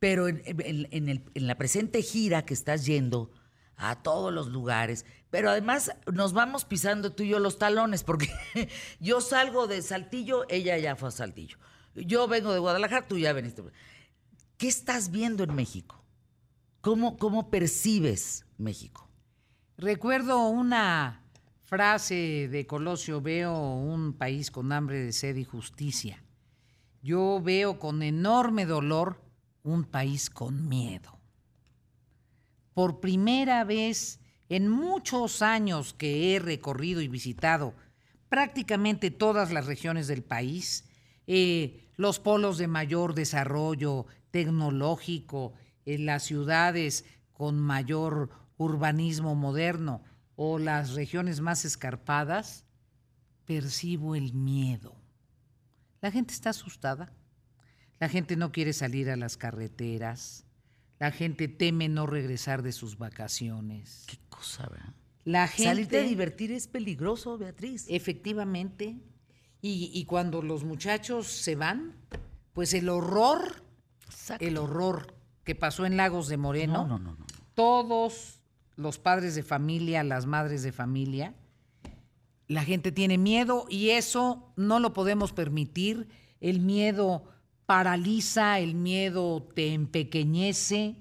Pero 0.00 0.26
en, 0.28 1.24
la 1.34 1.56
presente 1.56 2.02
gira 2.02 2.44
que 2.44 2.54
estás 2.54 2.84
yendo 2.86 3.30
a 3.76 4.02
todos 4.02 4.32
los 4.32 4.48
lugares, 4.48 5.06
pero 5.30 5.48
además 5.48 5.92
nos 6.12 6.32
vamos 6.32 6.64
pisando 6.64 7.12
tú 7.12 7.22
y 7.22 7.28
yo 7.28 7.38
los 7.38 7.58
talones, 7.58 8.02
porque 8.02 8.28
yo 9.00 9.20
salgo 9.20 9.66
de 9.66 9.80
Saltillo, 9.82 10.44
ella 10.48 10.76
ya 10.76 10.96
fue 10.96 11.08
a 11.08 11.12
Saltillo. 11.12 11.58
Yo 11.94 12.26
vengo 12.26 12.52
de 12.52 12.58
Guadalajara, 12.58 13.06
tú 13.06 13.16
ya 13.16 13.32
veniste. 13.32 13.62
¿Qué 14.58 14.66
estás 14.66 15.10
viendo 15.10 15.44
en 15.44 15.54
México? 15.54 16.04
¿Cómo, 16.80 17.16
cómo 17.16 17.48
percibes 17.48 18.44
México? 18.58 19.03
Recuerdo 19.76 20.46
una 20.46 21.24
frase 21.62 22.48
de 22.48 22.64
Colosio, 22.64 23.20
veo 23.20 23.74
un 23.74 24.12
país 24.12 24.52
con 24.52 24.70
hambre 24.70 25.00
de 25.00 25.12
sed 25.12 25.34
y 25.34 25.44
justicia. 25.44 26.22
Yo 27.02 27.40
veo 27.42 27.80
con 27.80 28.04
enorme 28.04 28.66
dolor 28.66 29.20
un 29.64 29.82
país 29.82 30.30
con 30.30 30.68
miedo. 30.68 31.18
Por 32.72 33.00
primera 33.00 33.64
vez 33.64 34.20
en 34.48 34.68
muchos 34.68 35.42
años 35.42 35.92
que 35.92 36.34
he 36.34 36.38
recorrido 36.38 37.00
y 37.00 37.08
visitado 37.08 37.74
prácticamente 38.28 39.10
todas 39.10 39.50
las 39.50 39.66
regiones 39.66 40.06
del 40.06 40.22
país, 40.22 40.84
eh, 41.26 41.88
los 41.96 42.20
polos 42.20 42.58
de 42.58 42.68
mayor 42.68 43.14
desarrollo 43.14 44.06
tecnológico, 44.30 45.54
en 45.84 46.06
las 46.06 46.22
ciudades 46.22 47.04
con 47.32 47.60
mayor 47.60 48.43
urbanismo 48.56 49.34
moderno 49.34 50.02
o 50.36 50.58
las 50.58 50.94
regiones 50.94 51.40
más 51.40 51.64
escarpadas, 51.64 52.64
percibo 53.44 54.14
el 54.14 54.32
miedo. 54.32 54.94
La 56.00 56.10
gente 56.10 56.34
está 56.34 56.50
asustada. 56.50 57.12
La 58.00 58.08
gente 58.08 58.36
no 58.36 58.52
quiere 58.52 58.72
salir 58.72 59.08
a 59.10 59.16
las 59.16 59.36
carreteras. 59.36 60.44
La 60.98 61.10
gente 61.10 61.48
teme 61.48 61.88
no 61.88 62.06
regresar 62.06 62.62
de 62.62 62.72
sus 62.72 62.98
vacaciones. 62.98 64.04
¿Qué 64.06 64.18
cosa, 64.28 64.66
verdad? 64.68 64.94
La 65.24 65.48
gente... 65.48 65.64
Salirte 65.70 65.98
a 66.00 66.02
divertir 66.02 66.52
es 66.52 66.66
peligroso, 66.68 67.38
Beatriz. 67.38 67.86
Efectivamente. 67.88 68.98
Y, 69.62 69.90
y 69.94 70.04
cuando 70.04 70.42
los 70.42 70.64
muchachos 70.64 71.26
se 71.28 71.56
van, 71.56 71.94
pues 72.52 72.74
el 72.74 72.88
horror, 72.90 73.64
Exacto. 74.06 74.44
el 74.44 74.58
horror 74.58 75.14
que 75.44 75.54
pasó 75.54 75.86
en 75.86 75.96
Lagos 75.96 76.28
de 76.28 76.36
Moreno, 76.36 76.86
No, 76.86 76.98
no, 76.98 76.98
no, 76.98 77.16
no. 77.16 77.26
todos 77.54 78.33
los 78.76 78.98
padres 78.98 79.34
de 79.34 79.42
familia, 79.42 80.02
las 80.02 80.26
madres 80.26 80.62
de 80.62 80.72
familia, 80.72 81.34
la 82.46 82.64
gente 82.64 82.92
tiene 82.92 83.18
miedo 83.18 83.66
y 83.70 83.90
eso 83.90 84.52
no 84.56 84.78
lo 84.78 84.92
podemos 84.92 85.32
permitir. 85.32 86.08
El 86.40 86.60
miedo 86.60 87.24
paraliza, 87.66 88.58
el 88.58 88.74
miedo 88.74 89.48
te 89.54 89.72
empequeñece, 89.72 90.96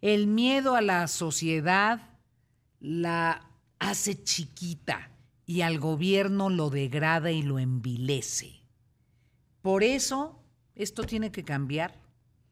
el 0.00 0.26
miedo 0.26 0.76
a 0.76 0.80
la 0.80 1.08
sociedad 1.08 2.18
la 2.78 3.50
hace 3.78 4.22
chiquita 4.22 5.10
y 5.44 5.62
al 5.62 5.80
gobierno 5.80 6.48
lo 6.48 6.70
degrada 6.70 7.32
y 7.32 7.42
lo 7.42 7.58
envilece. 7.58 8.60
Por 9.62 9.82
eso, 9.82 10.42
esto 10.76 11.02
tiene 11.02 11.32
que 11.32 11.44
cambiar. 11.44 12.00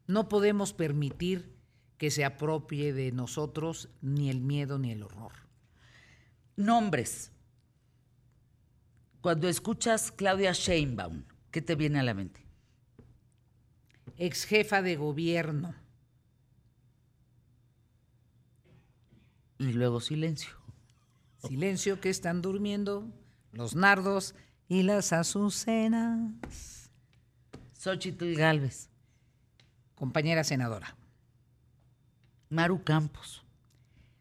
No 0.07 0.29
podemos 0.29 0.73
permitir 0.73 1.58
que 1.99 2.11
se 2.11 2.25
apropie 2.25 2.93
de 2.93 3.13
nosotros 3.13 3.89
ni 4.01 4.31
el 4.31 4.41
miedo 4.41 4.79
ni 4.79 4.93
el 4.93 5.03
horror. 5.03 5.33
Nombres. 6.57 7.33
Cuando 9.21 9.49
escuchas 9.49 10.13
Claudia 10.13 10.53
Sheinbaum, 10.53 11.25
¿qué 11.51 11.61
te 11.61 11.75
viene 11.75 11.99
a 11.99 12.05
la 12.05 12.15
mente? 12.15 12.47
Ex 14.17 14.45
jefa 14.45 14.81
de 14.81 14.97
gobierno. 14.97 15.75
Y 19.59 19.73
luego 19.73 20.01
silencio. 20.01 20.51
Silencio 21.39 22.01
que 22.01 22.11
están 22.11 22.43
durmiendo 22.43 23.13
los 23.53 23.75
nardos 23.75 24.37
y 24.69 24.83
las 24.85 25.13
azucenas. 25.13 26.91
Xochitl 27.75 28.35
Galvez. 28.35 28.89
Compañera 29.97 30.45
senadora. 30.45 30.97
Maru 32.51 32.83
Campos. 32.85 33.45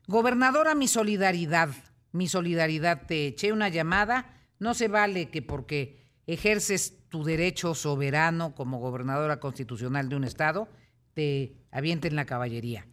Gobernadora, 0.08 0.76
mi 0.76 0.88
solidaridad. 0.88 1.70
Mi 2.12 2.28
solidaridad. 2.28 3.06
Te 3.06 3.28
eché 3.28 3.52
una 3.52 3.70
llamada. 3.70 4.34
No 4.60 4.74
se 4.74 4.88
vale 4.88 5.30
que 5.30 5.42
porque 5.42 5.98
ejerces 6.26 6.98
tu 7.10 7.24
derecho 7.24 7.74
soberano 7.76 8.54
como 8.56 8.80
gobernadora 8.80 9.40
constitucional 9.40 10.10
de 10.10 10.16
un 10.16 10.24
estado, 10.24 10.68
te 11.14 11.56
avienten 11.72 12.16
la 12.16 12.26
caballería. 12.26 12.86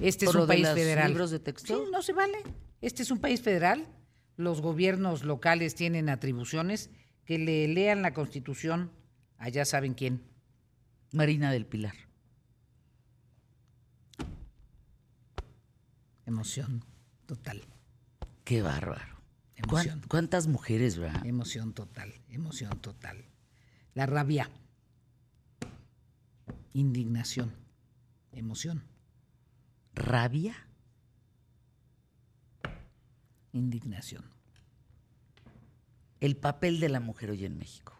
Este 0.00 0.24
es 0.24 0.30
¿Por 0.30 0.36
lo 0.36 0.42
un 0.42 0.48
país 0.48 0.68
federal. 0.68 1.08
libros 1.08 1.30
de 1.30 1.38
texto? 1.38 1.84
Sí, 1.84 1.90
no 1.92 2.02
se 2.02 2.12
vale. 2.12 2.38
Este 2.80 3.02
es 3.02 3.10
un 3.10 3.18
país 3.18 3.42
federal. 3.42 3.86
Los 4.36 4.60
gobiernos 4.60 5.24
locales 5.24 5.74
tienen 5.74 6.08
atribuciones. 6.08 6.90
Que 7.24 7.38
le 7.38 7.68
lean 7.68 8.02
la 8.02 8.12
constitución 8.12 8.90
a 9.38 9.48
ya 9.50 9.64
saben 9.64 9.94
quién. 9.94 10.22
Marina 11.12 11.52
del 11.52 11.64
Pilar. 11.66 11.94
Emoción 16.34 16.84
total. 17.26 17.60
Qué 18.44 18.62
bárbaro. 18.62 19.16
Emoción. 19.56 19.98
¿Cuán- 19.98 20.08
¿Cuántas 20.08 20.46
mujeres, 20.46 20.96
verdad? 20.96 21.26
Emoción 21.26 21.72
total, 21.74 22.14
emoción 22.28 22.80
total. 22.80 23.24
La 23.94 24.06
rabia. 24.06 24.48
Indignación. 26.72 27.52
Emoción. 28.30 28.84
¿Rabia? 29.92 30.54
Indignación. 33.52 34.24
El 36.20 36.36
papel 36.36 36.78
de 36.78 36.90
la 36.90 37.00
mujer 37.00 37.30
hoy 37.30 37.44
en 37.44 37.58
México. 37.58 37.98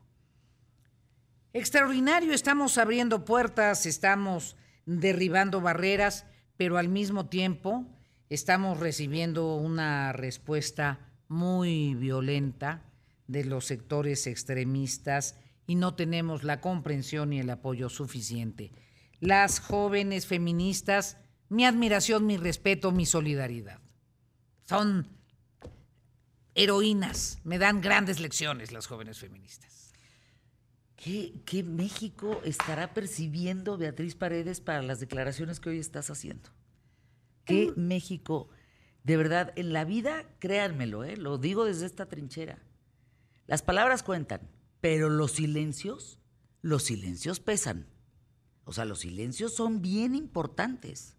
Extraordinario, 1.52 2.32
estamos 2.32 2.78
abriendo 2.78 3.24
puertas, 3.24 3.86
estamos 3.86 4.54
derribando 4.86 5.60
barreras, 5.60 6.26
pero 6.56 6.78
al 6.78 6.88
mismo 6.88 7.26
tiempo 7.26 7.84
estamos 8.30 8.78
recibiendo 8.78 9.56
una 9.56 10.12
respuesta 10.12 11.10
muy 11.28 11.94
violenta 11.96 12.84
de 13.26 13.44
los 13.44 13.66
sectores 13.66 14.26
extremistas 14.26 15.36
y 15.66 15.74
no 15.74 15.94
tenemos 15.94 16.44
la 16.44 16.60
comprensión 16.60 17.32
y 17.32 17.40
el 17.40 17.50
apoyo 17.50 17.88
suficiente. 17.88 18.72
Las 19.18 19.60
jóvenes 19.60 20.26
feministas, 20.26 21.18
mi 21.48 21.66
admiración, 21.66 22.24
mi 22.24 22.36
respeto, 22.36 22.92
mi 22.92 23.04
solidaridad. 23.04 23.80
Son 24.64 25.08
heroínas, 26.54 27.40
me 27.44 27.58
dan 27.58 27.80
grandes 27.80 28.20
lecciones 28.20 28.72
las 28.72 28.86
jóvenes 28.86 29.18
feministas. 29.18 29.92
¿Qué, 30.94 31.34
qué 31.44 31.62
México 31.64 32.40
estará 32.44 32.94
percibiendo 32.94 33.76
Beatriz 33.76 34.14
Paredes 34.14 34.60
para 34.60 34.82
las 34.82 35.00
declaraciones 35.00 35.58
que 35.58 35.70
hoy 35.70 35.78
estás 35.78 36.10
haciendo? 36.10 36.50
¿Qué 37.44 37.72
México, 37.76 38.48
de 39.04 39.16
verdad, 39.16 39.52
en 39.56 39.72
la 39.72 39.84
vida, 39.84 40.24
créanmelo, 40.38 41.04
¿eh? 41.04 41.16
lo 41.16 41.38
digo 41.38 41.64
desde 41.64 41.86
esta 41.86 42.06
trinchera, 42.06 42.58
las 43.46 43.62
palabras 43.62 44.02
cuentan, 44.02 44.42
pero 44.80 45.08
los 45.08 45.32
silencios, 45.32 46.18
los 46.62 46.84
silencios 46.84 47.40
pesan. 47.40 47.86
O 48.64 48.72
sea, 48.72 48.84
los 48.84 49.00
silencios 49.00 49.54
son 49.54 49.82
bien 49.82 50.14
importantes. 50.14 51.16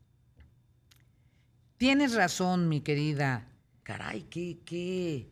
Tienes 1.78 2.14
razón, 2.14 2.70
mi 2.70 2.82
querida. 2.82 3.48
Caray, 3.84 4.24
qué, 4.30 4.60
qué, 4.64 5.30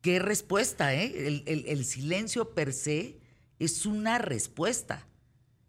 qué 0.00 0.18
respuesta, 0.18 0.94
¿eh? 0.94 1.26
El, 1.28 1.42
el- 1.46 1.66
el 1.66 1.84
silencio 1.84 2.54
per 2.54 2.72
se 2.72 3.20
es 3.58 3.84
una 3.86 4.18
respuesta. 4.18 5.06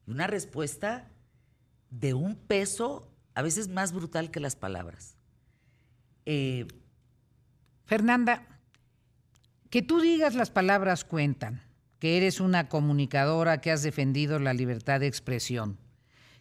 Una 0.08 0.28
respuesta 0.28 1.12
de 1.90 2.14
un 2.14 2.36
peso 2.36 3.11
a 3.34 3.42
veces 3.42 3.68
más 3.68 3.94
brutal 3.94 4.32
que 4.32 4.40
las 4.40 4.56
palabras. 4.56 5.16
Eh, 6.26 6.68
Fernanda, 7.86 8.48
que 9.70 9.82
tú 9.82 10.02
digas 10.02 10.36
las 10.36 10.52
palabras 10.52 11.06
cuentan, 11.06 11.62
que 12.00 12.18
eres 12.18 12.40
una 12.40 12.68
comunicadora 12.68 13.62
que 13.62 13.72
has 13.72 13.84
defendido 13.84 14.40
la 14.40 14.54
libertad 14.54 15.00
de 15.00 15.08
expresión, 15.08 15.78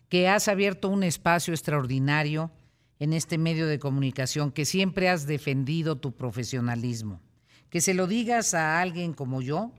que 0.08 0.28
has 0.28 0.48
abierto 0.48 0.88
un 0.88 1.02
espacio 1.02 1.54
extraordinario 1.54 2.50
en 2.98 3.12
este 3.12 3.38
medio 3.38 3.66
de 3.66 3.78
comunicación, 3.78 4.52
que 4.52 4.64
siempre 4.64 5.08
has 5.08 5.26
defendido 5.26 5.98
tu 5.98 6.16
profesionalismo, 6.16 7.20
que 7.68 7.80
se 7.80 7.94
lo 7.94 8.06
digas 8.06 8.54
a 8.54 8.80
alguien 8.80 9.12
como 9.12 9.42
yo, 9.42 9.72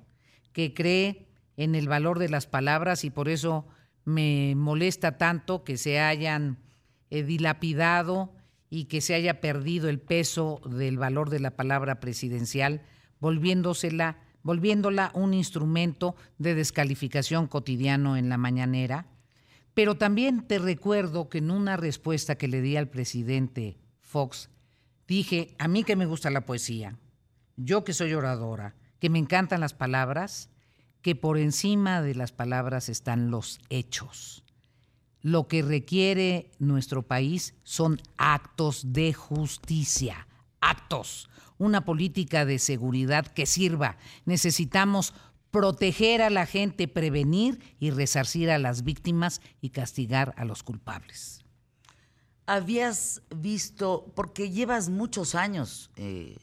que 0.54 0.74
cree 0.74 1.28
en 1.58 1.76
el 1.76 1.88
valor 1.88 2.20
de 2.20 2.30
las 2.30 2.48
palabras 2.48 3.04
y 3.04 3.10
por 3.10 3.30
eso 3.30 3.68
me 4.06 4.54
molesta 4.56 5.18
tanto 5.18 5.64
que 5.64 5.78
se 5.78 6.00
hayan 6.00 6.58
eh, 7.12 7.24
dilapidado 7.24 8.34
y 8.70 8.86
que 8.86 9.02
se 9.02 9.14
haya 9.14 9.42
perdido 9.42 9.90
el 9.90 10.00
peso 10.00 10.62
del 10.66 10.98
valor 10.98 11.30
de 11.30 11.42
la 11.42 11.52
palabra 11.58 12.00
presidencial, 12.00 12.82
volviéndosela, 13.20 14.18
volviéndola 14.44 15.12
un 15.14 15.34
instrumento 15.34 16.16
de 16.40 16.56
descalificación 16.56 17.48
cotidiano 17.48 18.18
en 18.18 18.30
la 18.30 18.38
mañanera. 18.38 19.08
Pero 19.74 19.96
también 19.96 20.48
te 20.48 20.58
recuerdo 20.58 21.30
que 21.30 21.40
en 21.40 21.52
una 21.52 21.78
respuesta 21.78 22.36
que 22.36 22.48
le 22.48 22.62
di 22.62 22.78
al 22.78 22.90
presidente 22.90 23.78
Fox, 24.00 24.50
dije, 25.08 25.54
a 25.60 25.68
mí 25.68 25.84
que 25.84 25.96
me 25.96 26.06
gusta 26.06 26.30
la 26.30 26.46
poesía, 26.46 26.98
yo 27.58 27.84
que 27.84 27.94
soy 27.94 28.14
oradora, 28.14 28.76
que 29.00 29.10
me 29.10 29.20
encantan 29.20 29.60
las 29.60 29.74
palabras, 29.74 30.50
que 31.02 31.16
por 31.16 31.38
encima 31.38 32.02
de 32.02 32.16
las 32.16 32.32
palabras 32.32 32.88
están 32.88 33.32
los 33.32 33.60
hechos. 33.70 34.44
Lo 35.22 35.48
que 35.48 35.62
requiere 35.62 36.52
nuestro 36.60 37.04
país 37.04 37.54
son 37.64 38.00
actos 38.18 38.94
de 38.94 39.14
justicia, 39.14 40.28
actos, 40.62 41.30
una 41.58 41.86
política 41.86 42.44
de 42.46 42.58
seguridad 42.60 43.28
que 43.28 43.46
sirva. 43.46 43.98
Necesitamos 44.26 45.14
proteger 45.52 46.22
a 46.22 46.30
la 46.30 46.46
gente, 46.46 46.88
prevenir 46.88 47.60
y 47.80 47.92
resarcir 47.92 48.50
a 48.50 48.58
las 48.58 48.84
víctimas 48.84 49.42
y 49.62 49.70
castigar 49.70 50.34
a 50.38 50.46
los 50.46 50.64
culpables. 50.64 51.44
habías 52.48 53.22
visto, 53.36 54.12
porque 54.16 54.50
llevas 54.50 54.90
muchos 54.90 55.36
años 55.36 55.90
eh, 55.96 56.38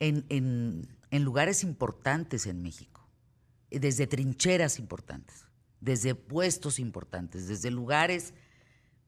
en, 0.00 0.24
en- 0.30 0.88
en 1.10 1.24
lugares 1.24 1.62
importantes 1.64 2.46
en 2.46 2.62
México, 2.62 3.08
desde 3.70 4.06
trincheras 4.06 4.78
importantes, 4.78 5.46
desde 5.80 6.14
puestos 6.14 6.78
importantes, 6.78 7.48
desde 7.48 7.70
lugares, 7.70 8.34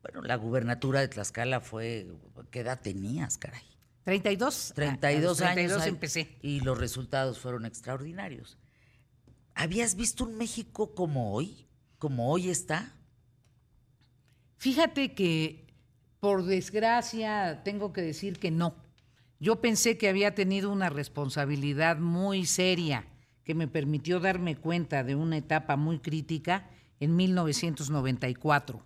bueno, 0.02 0.22
la 0.22 0.36
gubernatura 0.36 1.00
de 1.00 1.08
Tlaxcala 1.08 1.60
fue, 1.60 2.06
¿qué 2.50 2.60
edad 2.60 2.80
tenías, 2.80 3.36
caray? 3.38 3.62
32. 4.04 4.72
32 4.74 5.18
a 5.18 5.22
los 5.22 5.40
años. 5.42 5.54
32 5.54 5.82
ahí, 5.82 5.88
empecé. 5.88 6.38
Y 6.42 6.60
los 6.60 6.78
resultados 6.78 7.38
fueron 7.38 7.66
extraordinarios. 7.66 8.56
¿Habías 9.54 9.94
visto 9.94 10.24
un 10.24 10.36
México 10.36 10.94
como 10.94 11.34
hoy? 11.34 11.66
¿Como 11.98 12.30
hoy 12.30 12.48
está? 12.48 12.94
Fíjate 14.56 15.14
que, 15.14 15.66
por 16.18 16.44
desgracia, 16.44 17.62
tengo 17.62 17.92
que 17.92 18.00
decir 18.00 18.38
que 18.38 18.50
no. 18.50 18.74
yo 19.38 19.60
pensé 19.60 19.98
que 19.98 20.08
había 20.08 20.34
tenido 20.34 20.70
una 20.70 20.88
responsabilidad 20.88 21.98
muy 21.98 22.46
seria 22.46 23.09
que 23.50 23.54
me 23.56 23.66
permitió 23.66 24.20
darme 24.20 24.54
cuenta 24.54 25.02
de 25.02 25.16
una 25.16 25.36
etapa 25.36 25.74
muy 25.74 25.98
crítica 25.98 26.70
en 27.00 27.16
1994. 27.16 28.80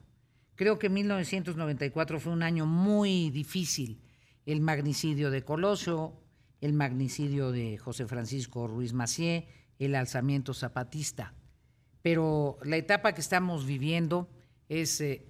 Creo 0.54 0.78
que 0.78 0.88
1994 0.88 2.18
fue 2.18 2.32
un 2.32 2.42
año 2.42 2.64
muy 2.64 3.28
difícil. 3.28 4.00
El 4.46 4.62
magnicidio 4.62 5.30
de 5.30 5.44
Colosio, 5.44 6.14
el 6.62 6.72
magnicidio 6.72 7.52
de 7.52 7.76
José 7.76 8.06
Francisco 8.06 8.66
Ruiz 8.66 8.94
Macié, 8.94 9.48
el 9.78 9.94
alzamiento 9.94 10.54
zapatista. 10.54 11.34
Pero 12.00 12.56
la 12.64 12.78
etapa 12.78 13.12
que 13.12 13.20
estamos 13.20 13.66
viviendo 13.66 14.30
es, 14.70 14.98
eh, 15.02 15.26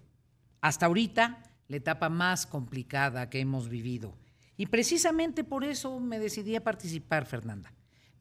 hasta 0.61 0.87
ahorita, 0.87 1.43
la 1.67 1.77
etapa 1.77 2.09
más 2.09 2.47
complicada 2.47 3.29
que 3.31 3.41
hemos 3.41 3.69
vivido. 3.69 4.17
Y 4.57 4.67
precisamente 4.67 5.43
por 5.43 5.65
eso 5.65 5.99
me 5.99 6.21
decidí 6.21 6.55
a 6.55 6.63
participar, 6.63 7.27
Fernanda. 7.27 7.73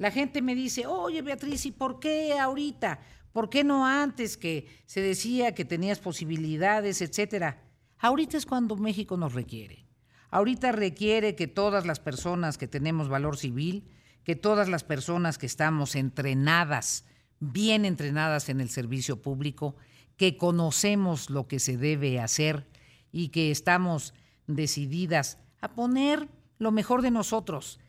La 0.04 0.12
gente 0.12 0.42
me 0.42 0.54
dice, 0.54 0.86
oye 0.86 1.22
Beatriz, 1.22 1.66
¿y 1.66 1.72
por 1.72 2.02
qué 2.02 2.38
ahorita? 2.38 3.00
¿Por 3.32 3.50
qué 3.50 3.64
no 3.64 3.86
antes 3.86 4.36
que 4.36 4.68
se 4.86 5.00
decía 5.00 5.56
que 5.56 5.64
tenías 5.64 6.00
posibilidades, 6.00 7.02
etcétera? 7.02 7.64
Ahorita 8.00 8.36
es 8.36 8.46
cuando 8.46 8.76
México 8.76 9.16
nos 9.16 9.32
requiere. 9.32 9.86
Ahorita 10.30 10.74
requiere 10.74 11.36
que 11.36 11.48
todas 11.48 11.86
las 11.86 12.02
personas 12.02 12.58
que 12.58 12.68
tenemos 12.68 13.08
valor 13.08 13.38
civil, 13.38 13.88
que 14.26 14.36
todas 14.36 14.68
las 14.68 14.84
personas 14.84 15.38
que 15.38 15.46
estamos 15.46 15.96
entrenadas, 15.96 17.06
bien 17.40 17.86
entrenadas 17.86 18.50
en 18.50 18.60
el 18.60 18.70
servicio 18.70 19.22
público, 19.22 19.78
que 20.18 20.36
conocemos 20.36 21.30
lo 21.30 21.48
que 21.48 21.60
se 21.60 21.78
debe 21.78 22.20
hacer 22.20 22.68
y 23.14 23.30
que 23.30 23.52
estamos 23.52 24.14
decididas 24.48 25.38
a 25.62 25.76
poner 25.76 26.28
lo 26.60 26.74
mejor 26.74 27.04
de 27.04 27.12
nosotros. 27.12 27.80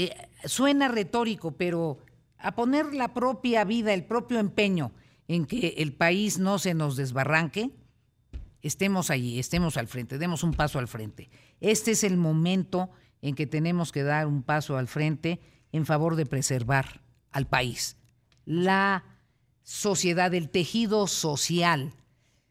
Eh, 0.00 0.14
suena 0.44 0.86
retórico, 0.86 1.56
pero 1.56 1.98
a 2.38 2.54
poner 2.54 2.94
la 2.94 3.14
propia 3.14 3.64
vida, 3.64 3.92
el 3.92 4.04
propio 4.04 4.38
empeño 4.38 4.92
en 5.26 5.44
que 5.44 5.74
el 5.78 5.92
país 5.92 6.38
no 6.38 6.60
se 6.60 6.72
nos 6.72 6.94
desbarranque, 6.94 7.72
estemos 8.62 9.10
allí, 9.10 9.40
estemos 9.40 9.76
al 9.76 9.88
frente, 9.88 10.16
demos 10.16 10.44
un 10.44 10.54
paso 10.54 10.78
al 10.78 10.86
frente. 10.86 11.30
Este 11.60 11.90
es 11.90 12.04
el 12.04 12.16
momento 12.16 12.90
en 13.22 13.34
que 13.34 13.48
tenemos 13.48 13.90
que 13.90 14.04
dar 14.04 14.28
un 14.28 14.44
paso 14.44 14.76
al 14.76 14.86
frente 14.86 15.40
en 15.72 15.84
favor 15.84 16.14
de 16.14 16.26
preservar 16.26 17.02
al 17.32 17.48
país, 17.48 17.96
la 18.44 19.02
sociedad, 19.64 20.32
el 20.32 20.48
tejido 20.48 21.08
social. 21.08 21.92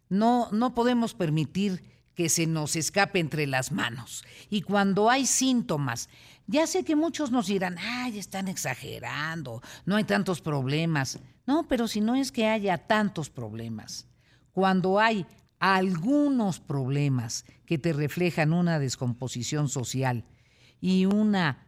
No, 0.10 0.50
no 0.52 0.76
podemos 0.76 1.14
permitir 1.14 1.82
que 2.14 2.28
se 2.28 2.46
nos 2.46 2.76
escape 2.76 3.20
entre 3.20 3.46
las 3.48 3.72
manos. 3.72 4.26
Y 4.50 4.64
cuando 4.64 5.10
hay 5.10 5.28
síntomas, 5.28 6.10
ya 6.48 6.66
sé 6.66 6.84
que 6.84 6.96
muchos 6.96 7.30
nos 7.30 7.48
dirán, 7.48 7.78
ay, 7.78 8.18
están 8.18 8.48
exagerando, 8.48 9.62
no 9.86 9.98
hay 9.98 10.06
tantos 10.06 10.42
problemas. 10.42 11.20
No, 11.46 11.68
pero 11.68 11.88
si 11.88 12.02
no 12.02 12.16
es 12.16 12.32
que 12.32 12.48
haya 12.48 12.78
tantos 12.78 13.30
problemas, 13.30 14.08
cuando 14.52 15.00
hay 15.00 15.26
algunos 15.60 16.60
problemas 16.60 17.46
que 17.66 17.78
te 17.78 17.94
reflejan 17.94 18.54
una 18.54 18.80
descomposición 18.80 19.70
social 19.70 20.26
y 20.80 21.06
una 21.06 21.68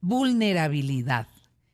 vulnerabilidad 0.00 1.26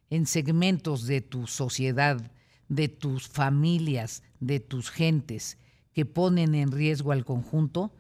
en 0.09 0.27
segmentos 0.27 1.07
de 1.07 1.21
tu 1.21 1.47
sociedad, 1.47 2.31
de 2.69 2.89
tus 2.89 3.29
familias, 3.29 4.23
de 4.41 4.61
tus 4.61 4.91
gentes, 4.91 5.59
que 5.93 6.07
ponen 6.07 6.55
en 6.55 6.73
riesgo 6.73 7.13
al 7.13 7.25
conjunto, 7.25 7.93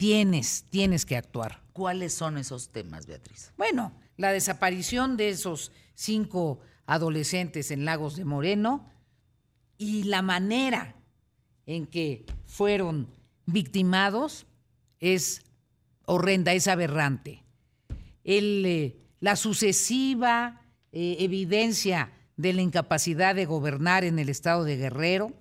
tienes, 0.00 0.64
tienes 0.70 1.04
que 1.04 1.14
actuar. 1.14 1.60
¿Cuáles 1.74 2.14
son 2.14 2.38
esos 2.38 2.70
temas, 2.70 3.06
Beatriz? 3.06 3.52
Bueno, 3.58 3.92
la 4.16 4.32
desaparición 4.32 5.18
de 5.18 5.28
esos 5.28 5.72
cinco 5.92 6.60
adolescentes 6.86 7.70
en 7.70 7.84
Lagos 7.84 8.16
de 8.16 8.24
Moreno 8.24 8.90
y 9.76 10.04
la 10.04 10.22
manera 10.22 10.96
en 11.66 11.86
que 11.86 12.24
fueron 12.46 13.10
victimados 13.44 14.46
es 15.00 15.42
horrenda, 16.06 16.54
es 16.54 16.66
aberrante. 16.66 17.44
El, 18.24 18.64
eh, 18.64 18.96
la 19.20 19.36
sucesiva 19.36 20.62
eh, 20.92 21.16
evidencia 21.18 22.10
de 22.38 22.54
la 22.54 22.62
incapacidad 22.62 23.34
de 23.34 23.44
gobernar 23.44 24.04
en 24.04 24.18
el 24.18 24.30
estado 24.30 24.64
de 24.64 24.78
Guerrero 24.78 25.34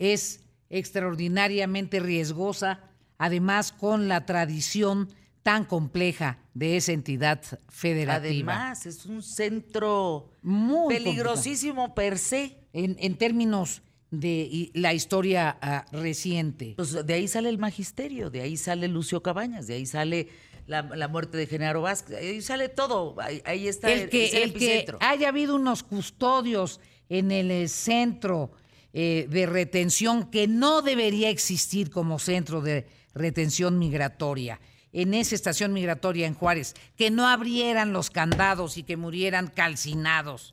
es 0.00 0.40
extraordinariamente 0.68 2.00
riesgosa, 2.00 2.88
además 3.22 3.70
con 3.70 4.08
la 4.08 4.26
tradición 4.26 5.08
tan 5.44 5.64
compleja 5.64 6.38
de 6.54 6.76
esa 6.76 6.90
entidad 6.90 7.40
federativa. 7.68 8.54
Además, 8.56 8.84
es 8.84 9.06
un 9.06 9.22
centro 9.22 10.28
Muy 10.42 10.92
peligrosísimo 10.92 11.94
per 11.94 12.18
se. 12.18 12.58
En, 12.72 12.96
en 12.98 13.14
términos 13.16 13.82
de 14.10 14.70
la 14.74 14.92
historia 14.92 15.56
ah, 15.60 15.84
reciente. 15.92 16.74
Pues 16.76 17.06
de 17.06 17.14
ahí 17.14 17.28
sale 17.28 17.48
el 17.48 17.58
magisterio, 17.58 18.28
de 18.28 18.40
ahí 18.40 18.56
sale 18.56 18.88
Lucio 18.88 19.22
Cabañas, 19.22 19.68
de 19.68 19.74
ahí 19.74 19.86
sale 19.86 20.28
la, 20.66 20.82
la 20.82 21.06
muerte 21.06 21.36
de 21.36 21.46
Genaro 21.46 21.82
Vázquez, 21.82 22.16
ahí 22.16 22.42
sale 22.42 22.70
todo, 22.70 23.14
ahí, 23.20 23.40
ahí 23.44 23.68
está 23.68 23.92
el 23.92 24.08
que, 24.08 24.26
es 24.26 24.34
el 24.34 24.42
el 24.42 24.52
que 24.54 24.86
haya 24.98 25.28
habido 25.28 25.54
unos 25.54 25.84
custodios 25.84 26.80
en 27.08 27.30
el 27.30 27.50
eh, 27.50 27.68
centro 27.68 28.50
eh, 28.94 29.26
de 29.30 29.46
retención 29.46 30.30
que 30.30 30.48
no 30.48 30.82
debería 30.82 31.30
existir 31.30 31.90
como 31.90 32.18
centro 32.18 32.60
de 32.60 32.86
retención 33.14 33.78
migratoria, 33.78 34.60
en 34.92 35.14
esa 35.14 35.34
estación 35.34 35.72
migratoria 35.72 36.26
en 36.26 36.34
Juárez, 36.34 36.74
que 36.96 37.10
no 37.10 37.26
abrieran 37.26 37.92
los 37.92 38.10
candados 38.10 38.76
y 38.76 38.82
que 38.82 38.96
murieran 38.96 39.48
calcinados. 39.48 40.52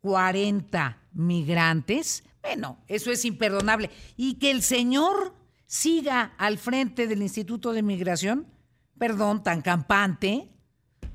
40 0.00 0.98
migrantes, 1.12 2.24
bueno, 2.42 2.78
eso 2.88 3.10
es 3.10 3.24
imperdonable. 3.24 3.90
Y 4.16 4.34
que 4.34 4.50
el 4.50 4.62
señor 4.62 5.34
siga 5.66 6.34
al 6.38 6.58
frente 6.58 7.06
del 7.06 7.22
Instituto 7.22 7.72
de 7.72 7.82
Migración, 7.82 8.46
perdón, 8.98 9.42
tan 9.42 9.62
campante, 9.62 10.48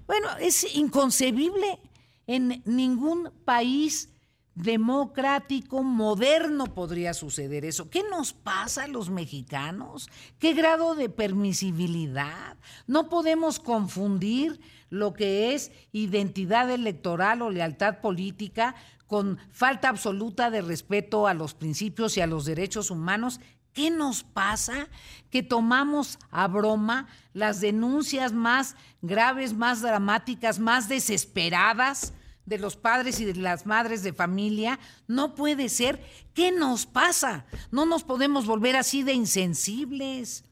bueno, 0.08 0.30
es 0.40 0.76
inconcebible. 0.76 1.80
En 2.26 2.62
ningún 2.66 3.32
país 3.46 4.10
democrático 4.58 5.84
moderno 5.84 6.74
podría 6.74 7.14
suceder 7.14 7.64
eso. 7.64 7.92
¿Qué 7.92 8.04
nos 8.10 8.34
pasa 8.34 8.86
a 8.86 8.88
los 8.88 9.12
mexicanos? 9.12 10.10
¿Qué 10.40 10.54
grado 10.54 10.96
de 10.96 11.10
permisibilidad? 11.10 12.58
No 12.88 13.08
podemos 13.08 13.60
confundir 13.60 14.60
lo 14.90 15.14
que 15.14 15.54
es 15.54 15.72
identidad 15.92 16.72
electoral 16.72 17.44
o 17.44 17.52
lealtad 17.52 18.02
política 18.02 18.74
con 19.06 19.38
falta 19.52 19.90
absoluta 19.90 20.50
de 20.50 20.62
respeto 20.62 21.28
a 21.28 21.36
los 21.36 21.54
principios 21.54 22.18
y 22.18 22.22
a 22.22 22.28
los 22.28 22.46
derechos 22.46 22.90
humanos 22.90 23.40
¿Qué 23.74 23.92
nos 23.92 24.24
pasa? 24.24 24.88
Que 25.30 25.44
tomamos 25.44 26.18
a 26.32 26.48
broma 26.48 27.08
las 27.34 27.62
denuncias 27.62 28.34
más 28.34 28.76
graves, 29.04 29.54
más 29.54 29.84
dramáticas, 29.84 30.58
más 30.58 30.90
desesperadas 30.90 32.12
de 32.48 32.58
los 32.58 32.78
padres 32.78 33.20
y 33.20 33.26
de 33.26 33.36
las 33.36 33.66
madres 33.66 34.02
de 34.02 34.14
familia. 34.14 34.80
No 35.06 35.36
puede 35.36 35.70
ser. 35.70 36.02
¿Qué 36.34 36.52
nos 36.52 36.88
pasa? 36.88 37.46
No 37.72 37.86
nos 37.86 38.04
podemos 38.04 38.48
volver 38.48 38.78
así 38.78 39.04
de 39.04 39.14
insensibles. 39.14 40.46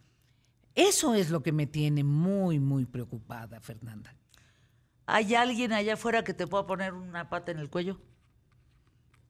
Eso 0.75 1.15
es 1.15 1.29
lo 1.29 1.41
que 1.41 1.53
me 1.53 1.65
tiene 1.65 2.03
muy, 2.03 2.59
muy 2.59 2.85
preocupada, 2.85 3.61
Fernanda. 3.61 4.13
¿Hay 5.05 5.35
alguien 5.35 5.71
allá 5.71 5.93
afuera 5.93 6.23
que 6.23 6.33
te 6.33 6.47
pueda 6.47 6.67
poner 6.67 6.93
una 6.93 7.29
pata 7.29 7.51
en 7.51 7.59
el 7.59 7.69
cuello? 7.69 7.97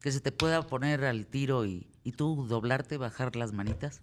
Que 0.02 0.12
se 0.12 0.20
te 0.20 0.32
pueda 0.32 0.64
poner 0.64 1.06
al 1.06 1.28
tiro 1.28 1.66
y, 1.66 1.88
y 2.04 2.14
tú 2.14 2.48
doblarte, 2.48 2.98
bajar 2.98 3.36
las 3.36 3.54
manitas. 3.54 4.02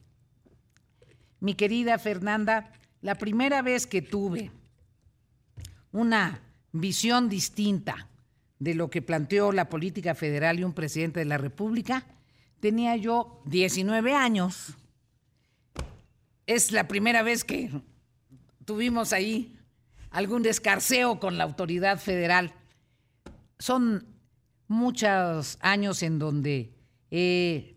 Mi 1.40 1.54
querida 1.54 1.98
Fernanda, 1.98 2.72
la 3.00 3.16
primera 3.16 3.60
vez 3.60 3.88
que 3.88 4.02
tuve 4.02 4.52
una 5.90 6.40
visión 6.70 7.28
distinta 7.28 8.08
de 8.62 8.76
lo 8.76 8.90
que 8.90 9.02
planteó 9.02 9.50
la 9.50 9.68
política 9.68 10.14
federal 10.14 10.60
y 10.60 10.64
un 10.64 10.72
presidente 10.72 11.18
de 11.18 11.26
la 11.26 11.36
República, 11.36 12.06
tenía 12.60 12.94
yo 12.94 13.42
19 13.46 14.14
años. 14.14 14.74
Es 16.46 16.70
la 16.70 16.86
primera 16.86 17.24
vez 17.24 17.42
que 17.42 17.72
tuvimos 18.64 19.12
ahí 19.12 19.58
algún 20.10 20.44
descarceo 20.44 21.18
con 21.18 21.38
la 21.38 21.44
autoridad 21.44 21.98
federal. 21.98 22.54
Son 23.58 24.06
muchos 24.68 25.58
años 25.60 26.04
en 26.04 26.20
donde 26.20 26.72
he 27.10 27.74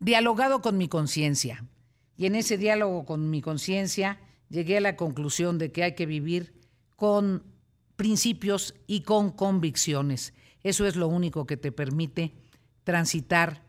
dialogado 0.00 0.62
con 0.62 0.78
mi 0.78 0.88
conciencia 0.88 1.66
y 2.16 2.24
en 2.24 2.34
ese 2.34 2.56
diálogo 2.56 3.04
con 3.04 3.28
mi 3.28 3.42
conciencia 3.42 4.18
llegué 4.48 4.78
a 4.78 4.80
la 4.80 4.96
conclusión 4.96 5.58
de 5.58 5.70
que 5.70 5.84
hay 5.84 5.94
que 5.94 6.06
vivir 6.06 6.54
con 6.96 7.42
principios 7.96 8.74
y 8.86 9.02
con 9.02 9.30
convicciones. 9.30 10.34
Eso 10.62 10.86
es 10.86 10.96
lo 10.96 11.08
único 11.08 11.46
que 11.46 11.56
te 11.56 11.72
permite 11.72 12.34
transitar 12.84 13.62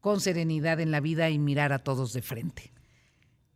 con 0.00 0.20
serenidad 0.20 0.80
en 0.80 0.90
la 0.90 1.00
vida 1.00 1.30
y 1.30 1.38
mirar 1.38 1.72
a 1.72 1.78
todos 1.78 2.12
de 2.12 2.22
frente. 2.22 2.72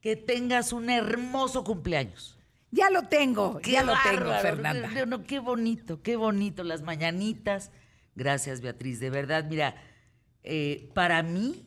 Que 0.01 0.17
tengas 0.17 0.73
un 0.73 0.91
hermoso 0.91 1.65
cumpleaños. 1.65 2.39
Ya 2.71 2.91
lo 2.91 3.03
tengo, 3.03 3.59
Qué 3.61 3.73
ya 3.73 3.85
lo 3.85 3.95
tengo. 4.03 4.33
Fernanda. 4.41 4.89
No, 4.89 5.07
no, 5.07 5.25
qué 5.25 5.39
bonito, 5.39 6.03
qué 6.03 6.17
bonito 6.17 6.65
las 6.65 6.83
mañanitas. 6.83 7.71
Gracias, 8.17 8.61
Beatriz. 8.61 9.01
De 9.01 9.11
verdad, 9.11 9.47
mira, 9.49 9.77
eh, 10.43 10.91
para 10.93 11.23
mí, 11.23 11.65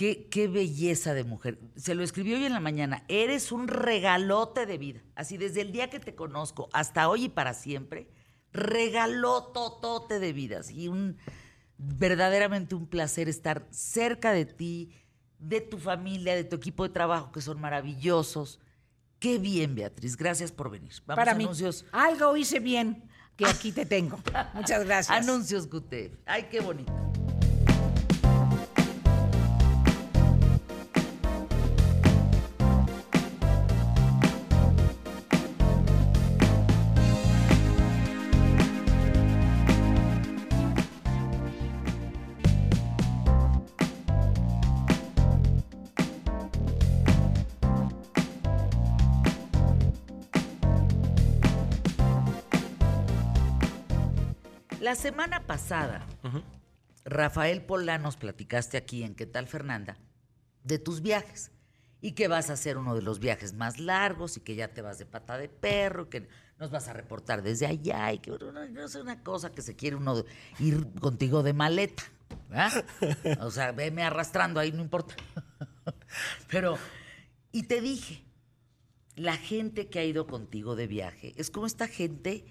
qué, 0.00 0.28
qué 0.30 0.48
belleza 0.48 1.12
de 1.12 1.24
mujer. 1.24 1.58
Se 1.76 1.94
lo 1.94 2.02
escribió 2.02 2.38
hoy 2.38 2.46
en 2.46 2.54
la 2.54 2.60
mañana. 2.60 3.04
Eres 3.08 3.52
un 3.52 3.68
regalote 3.68 4.64
de 4.64 4.78
vida. 4.78 5.02
Así 5.14 5.36
desde 5.36 5.60
el 5.60 5.72
día 5.72 5.90
que 5.90 6.00
te 6.00 6.14
conozco 6.14 6.70
hasta 6.72 7.06
hoy 7.06 7.24
y 7.24 7.28
para 7.28 7.52
siempre, 7.52 8.08
regalototote 8.50 10.18
de 10.18 10.32
vida. 10.32 10.60
Así 10.60 10.88
un 10.88 11.18
verdaderamente 11.76 12.74
un 12.74 12.86
placer 12.86 13.28
estar 13.28 13.66
cerca 13.68 14.32
de 14.32 14.46
ti, 14.46 14.90
de 15.38 15.60
tu 15.60 15.76
familia, 15.76 16.34
de 16.34 16.44
tu 16.44 16.56
equipo 16.56 16.84
de 16.84 16.88
trabajo, 16.94 17.30
que 17.30 17.42
son 17.42 17.60
maravillosos. 17.60 18.58
Qué 19.18 19.36
bien, 19.36 19.74
Beatriz. 19.74 20.16
Gracias 20.16 20.50
por 20.50 20.70
venir. 20.70 20.92
Vamos 21.04 21.20
Para 21.20 21.32
a 21.32 21.34
mí, 21.34 21.44
anuncios. 21.44 21.84
algo 21.92 22.38
hice 22.38 22.58
bien, 22.58 23.06
que 23.36 23.44
aquí 23.44 23.70
te 23.70 23.84
tengo. 23.84 24.18
Muchas 24.54 24.82
gracias. 24.82 25.10
Anuncios, 25.28 25.68
Gute. 25.68 26.16
Ay, 26.24 26.48
qué 26.50 26.60
bonito. 26.60 26.90
La 54.90 54.96
semana 54.96 55.46
pasada, 55.46 56.04
Rafael 57.04 57.62
Polanos 57.62 58.16
platicaste 58.16 58.76
aquí 58.76 59.04
en 59.04 59.14
¿Qué 59.14 59.24
tal 59.24 59.46
Fernanda? 59.46 59.96
de 60.64 60.80
tus 60.80 61.00
viajes 61.00 61.52
y 62.00 62.10
que 62.16 62.26
vas 62.26 62.50
a 62.50 62.54
hacer 62.54 62.76
uno 62.76 62.96
de 62.96 63.02
los 63.02 63.20
viajes 63.20 63.52
más 63.54 63.78
largos 63.78 64.36
y 64.36 64.40
que 64.40 64.56
ya 64.56 64.74
te 64.74 64.82
vas 64.82 64.98
de 64.98 65.06
pata 65.06 65.38
de 65.38 65.48
perro, 65.48 66.10
que 66.10 66.26
nos 66.58 66.72
vas 66.72 66.88
a 66.88 66.92
reportar 66.92 67.40
desde 67.44 67.66
allá 67.66 68.12
y 68.12 68.18
que 68.18 68.32
no, 68.32 68.50
no 68.68 68.84
es 68.84 68.96
una 68.96 69.22
cosa 69.22 69.52
que 69.52 69.62
se 69.62 69.76
quiere 69.76 69.94
uno 69.94 70.16
de- 70.16 70.24
ir 70.58 70.84
contigo 70.94 71.44
de 71.44 71.52
maleta. 71.52 72.02
¿verdad? 72.48 72.84
O 73.42 73.52
sea, 73.52 73.70
veme 73.70 74.02
arrastrando 74.02 74.58
ahí, 74.58 74.72
no 74.72 74.82
importa. 74.82 75.14
Pero, 76.48 76.76
y 77.52 77.62
te 77.62 77.80
dije, 77.80 78.24
la 79.14 79.36
gente 79.36 79.88
que 79.88 80.00
ha 80.00 80.04
ido 80.04 80.26
contigo 80.26 80.74
de 80.74 80.88
viaje 80.88 81.32
es 81.36 81.48
como 81.52 81.66
esta 81.66 81.86
gente 81.86 82.44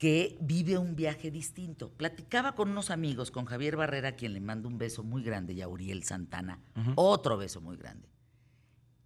que 0.00 0.38
vive 0.40 0.78
un 0.78 0.96
viaje 0.96 1.30
distinto. 1.30 1.90
Platicaba 1.90 2.54
con 2.54 2.70
unos 2.70 2.88
amigos, 2.88 3.30
con 3.30 3.44
Javier 3.44 3.76
Barrera, 3.76 4.16
quien 4.16 4.32
le 4.32 4.40
mando 4.40 4.66
un 4.66 4.78
beso 4.78 5.02
muy 5.02 5.22
grande, 5.22 5.52
y 5.52 5.60
a 5.60 5.68
Uriel 5.68 6.04
Santana, 6.04 6.58
otro 6.94 7.36
beso 7.36 7.60
muy 7.60 7.76
grande. 7.76 8.08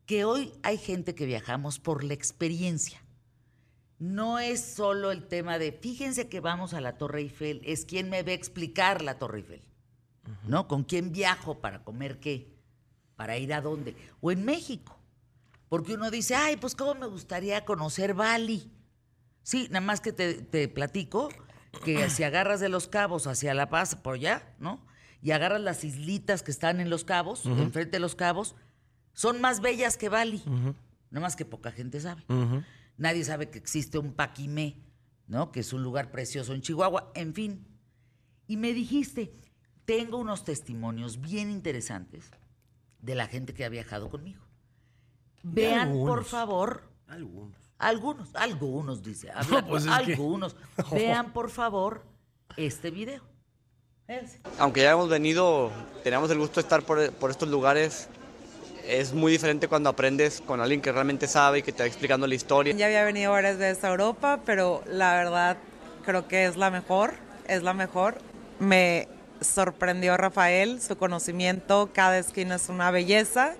Que 0.07 0.25
hoy 0.25 0.53
hay 0.63 0.79
gente 0.79 1.17
que 1.17 1.27
viajamos 1.27 1.81
por 1.81 2.05
la 2.05 2.15
experiencia. 2.15 3.05
No 3.99 4.39
es 4.39 4.61
solo 4.61 5.11
el 5.11 5.27
tema 5.27 5.59
de, 5.59 5.73
fíjense 5.73 6.29
que 6.29 6.39
vamos 6.39 6.75
a 6.75 6.81
la 6.81 6.97
Torre 6.97 7.23
Eiffel, 7.23 7.61
es 7.65 7.85
quién 7.85 8.09
me 8.09 8.23
va 8.23 8.31
a 8.31 8.35
explicar 8.35 9.03
la 9.03 9.19
Torre 9.19 9.39
Eiffel. 9.39 9.63
¿No? 10.47 10.69
¿Con 10.69 10.85
quién 10.85 11.11
viajo 11.11 11.59
para 11.59 11.83
comer 11.83 12.21
qué? 12.21 12.55
¿Para 13.17 13.37
ir 13.37 13.53
a 13.53 13.61
dónde? 13.61 13.97
O 14.21 14.31
en 14.31 14.45
México. 14.45 14.97
Porque 15.69 15.95
uno 15.95 16.13
dice, 16.13 16.37
ay, 16.37 16.57
pues 16.57 16.77
cómo 16.77 16.95
me 16.95 17.07
gustaría 17.09 17.65
conocer 17.65 18.15
Bali. 18.15 18.71
Sí, 19.45 19.69
nada 19.71 19.83
más 19.83 20.01
que 20.01 20.13
te, 20.13 20.35
te 20.35 20.67
platico 20.67 21.29
que 21.85 22.11
si 22.11 22.25
agarras 22.25 22.59
de 22.59 22.69
los 22.69 22.89
cabos 22.89 23.29
hacia 23.29 23.55
La 23.55 23.71
Paz, 23.71 23.95
por 23.95 24.15
allá, 24.15 24.55
¿no? 24.59 24.85
Y 25.23 25.31
agarras 25.31 25.61
las 25.61 25.85
islitas 25.85 26.43
que 26.43 26.51
están 26.51 26.81
en 26.81 26.91
los 26.91 27.05
cabos, 27.05 27.47
enfrente 27.47 27.93
de 27.93 28.01
los 28.01 28.15
cabos, 28.15 28.57
son 29.15 29.41
más 29.41 29.61
bellas 29.61 29.97
que 29.97 30.11
Bali. 30.11 30.43
Nada 31.11 31.23
más 31.23 31.35
que 31.35 31.47
poca 31.47 31.71
gente 31.71 31.99
sabe. 32.01 32.25
Nadie 32.99 33.25
sabe 33.25 33.49
que 33.49 33.59
existe 33.59 33.97
un 33.97 34.13
Paquimé, 34.13 34.83
¿no? 35.27 35.51
Que 35.51 35.61
es 35.61 35.73
un 35.73 35.83
lugar 35.83 36.11
precioso 36.11 36.53
en 36.53 36.61
Chihuahua. 36.61 37.11
En 37.15 37.33
fin. 37.33 37.67
Y 38.47 38.59
me 38.59 38.75
dijiste, 38.75 39.35
tengo 39.87 40.19
unos 40.19 40.45
testimonios 40.45 41.23
bien 41.23 41.51
interesantes 41.51 42.31
de 43.01 43.15
la 43.15 43.27
gente 43.27 43.55
que 43.55 43.65
ha 43.65 43.71
viajado 43.71 44.11
conmigo. 44.11 44.43
Vean, 45.43 45.91
por 45.93 46.25
favor. 46.25 46.91
Algunos. 47.07 47.64
Algunos, 47.79 48.29
algunos, 48.35 49.03
dice. 49.03 49.31
Habla- 49.33 49.67
pues 49.67 49.85
es 49.85 49.91
que- 50.01 50.13
algunos. 50.13 50.57
Vean, 50.93 51.33
por 51.33 51.51
favor, 51.51 52.03
este 52.57 52.91
video. 52.91 53.23
Ese. 54.07 54.39
aunque 54.59 54.83
ya 54.83 54.91
hemos 54.91 55.09
venido, 55.09 55.71
tenemos 56.03 56.31
el 56.31 56.37
gusto 56.39 56.57
de 56.57 56.61
estar 56.61 56.83
por, 56.83 57.11
por 57.13 57.31
estos 57.31 57.49
lugares, 57.49 58.09
es 58.87 59.15
muy 59.15 59.33
diferente 59.33 59.67
cuando 59.67 59.89
aprendes 59.89 60.43
con 60.43 60.61
alguien 60.61 60.83
que 60.83 60.93
realmente 60.93 61.27
sabe 61.27 61.61
y 61.61 61.63
que 61.63 61.73
te 61.73 61.83
va 61.83 61.87
explicando 61.87 62.27
la 62.27 62.35
historia. 62.35 62.75
Ya 62.75 62.85
había 62.85 63.03
venido 63.05 63.33
varias 63.33 63.57
veces 63.57 63.83
a 63.83 63.89
Europa, 63.89 64.41
pero 64.45 64.83
la 64.87 65.15
verdad 65.15 65.57
creo 66.05 66.29
que 66.29 66.45
es 66.45 66.57
la 66.59 66.71
mejor, 66.71 67.15
es 67.49 67.63
la 67.63 67.73
mejor. 67.73 68.19
Me 68.59 69.09
sorprendió 69.41 70.19
Rafael, 70.19 70.83
su 70.83 70.99
conocimiento, 70.99 71.89
cada 71.95 72.19
esquina 72.19 72.57
es 72.57 72.69
una 72.69 72.91
belleza 72.91 73.55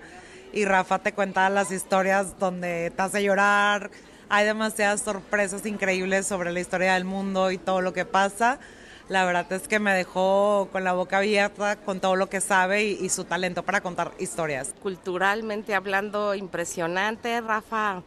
y 0.55 0.65
Rafa 0.65 1.01
te 1.01 1.13
cuenta 1.13 1.51
las 1.51 1.73
historias 1.73 2.39
donde 2.39 2.93
te 2.95 3.03
hace 3.03 3.23
llorar. 3.23 3.91
Hay 4.29 4.47
demasiadas 4.47 5.03
sorpresas 5.03 5.67
increíbles 5.67 6.27
sobre 6.27 6.53
la 6.53 6.61
historia 6.61 6.95
del 6.95 7.05
mundo 7.05 7.51
y 7.51 7.59
todo 7.59 7.81
lo 7.81 7.93
que 7.93 8.05
pasa. 8.05 8.59
La 9.09 9.25
verdad 9.25 9.53
es 9.53 9.69
que 9.69 9.79
me 9.81 9.93
dejó 9.93 10.69
con 10.73 10.85
la 10.85 10.93
boca 10.93 11.19
abierta 11.19 11.77
con 11.77 12.01
todo 12.01 12.17
lo 12.17 12.31
que 12.31 12.41
sabe 12.41 12.85
y, 12.85 12.99
y 13.05 13.09
su 13.11 13.25
talento 13.25 13.63
para 13.63 13.81
contar 13.83 14.13
historias. 14.19 14.75
culturalmente 14.83 15.75
hablando 15.75 16.35
impresionante. 16.35 17.41
Rafa 17.41 18.03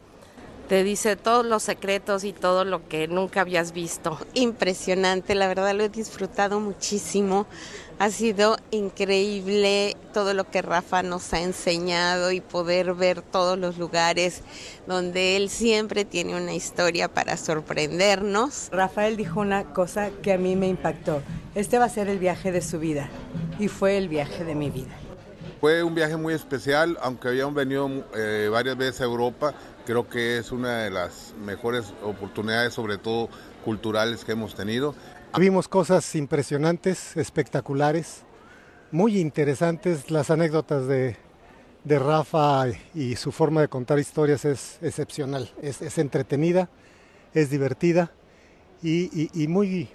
te 0.67 0.83
dice 0.83 1.15
todos 1.15 1.45
los 1.45 1.63
secretos 1.63 2.23
y 2.23 2.33
todo 2.33 2.65
lo 2.65 2.87
que 2.89 3.07
nunca 3.07 3.41
habías 3.41 3.71
visto. 3.71 4.17
Impresionante, 4.33 5.33
la 5.35 5.47
verdad 5.47 5.73
lo 5.73 5.83
he 5.83 5.89
disfrutado 5.89 6.59
muchísimo. 6.59 7.45
Ha 7.99 8.11
sido 8.11 8.57
increíble 8.69 9.97
todo 10.13 10.35
lo 10.35 10.43
que 10.51 10.61
Rafa 10.61 11.01
nos 11.01 11.33
ha 11.33 11.41
enseñado 11.41 12.31
y 12.31 12.41
poder 12.41 12.93
ver 12.93 13.23
todos 13.23 13.57
los 13.57 13.79
lugares 13.79 14.43
donde 14.85 15.35
él 15.35 15.49
siempre 15.49 16.05
tiene 16.05 16.37
una 16.37 16.53
historia 16.53 17.07
para 17.07 17.37
sorprendernos. 17.37 18.69
Rafael 18.71 19.17
dijo 19.17 19.39
una 19.39 19.73
cosa 19.73 20.11
que 20.21 20.31
a 20.31 20.37
mí 20.37 20.55
me 20.55 20.67
impactó. 20.67 21.23
Este 21.55 21.79
va 21.79 21.85
a 21.85 21.89
ser 21.89 22.07
el 22.07 22.19
viaje 22.19 22.51
de 22.51 22.61
su 22.61 22.77
vida 22.77 23.09
y 23.57 23.67
fue 23.67 23.97
el 23.97 24.09
viaje 24.09 24.43
de 24.43 24.53
mi 24.53 24.69
vida. 24.69 24.95
Fue 25.59 25.81
un 25.81 25.95
viaje 25.95 26.17
muy 26.17 26.35
especial, 26.35 26.99
aunque 27.01 27.29
habíamos 27.29 27.55
venido 27.55 27.89
eh, 28.15 28.47
varias 28.51 28.77
veces 28.77 29.01
a 29.01 29.05
Europa, 29.05 29.55
creo 29.87 30.07
que 30.07 30.37
es 30.37 30.51
una 30.51 30.83
de 30.83 30.91
las 30.91 31.33
mejores 31.43 31.93
oportunidades, 32.03 32.75
sobre 32.75 32.99
todo 32.99 33.27
culturales 33.65 34.23
que 34.23 34.33
hemos 34.33 34.53
tenido. 34.53 34.93
Vimos 35.37 35.67
cosas 35.67 36.15
impresionantes, 36.15 37.15
espectaculares, 37.15 38.23
muy 38.91 39.19
interesantes. 39.19 40.09
Las 40.09 40.31
anécdotas 40.31 40.87
de, 40.87 41.15
de 41.83 41.99
Rafa 41.99 42.65
y 42.95 43.15
su 43.15 43.31
forma 43.31 43.61
de 43.61 43.67
contar 43.67 43.99
historias 43.99 44.45
es 44.45 44.79
excepcional. 44.81 45.51
Es, 45.61 45.81
es 45.81 45.97
entretenida, 45.99 46.69
es 47.33 47.49
divertida 47.51 48.11
y, 48.81 49.09
y- 49.21 49.29
y 49.43 49.47
muy, 49.47 49.89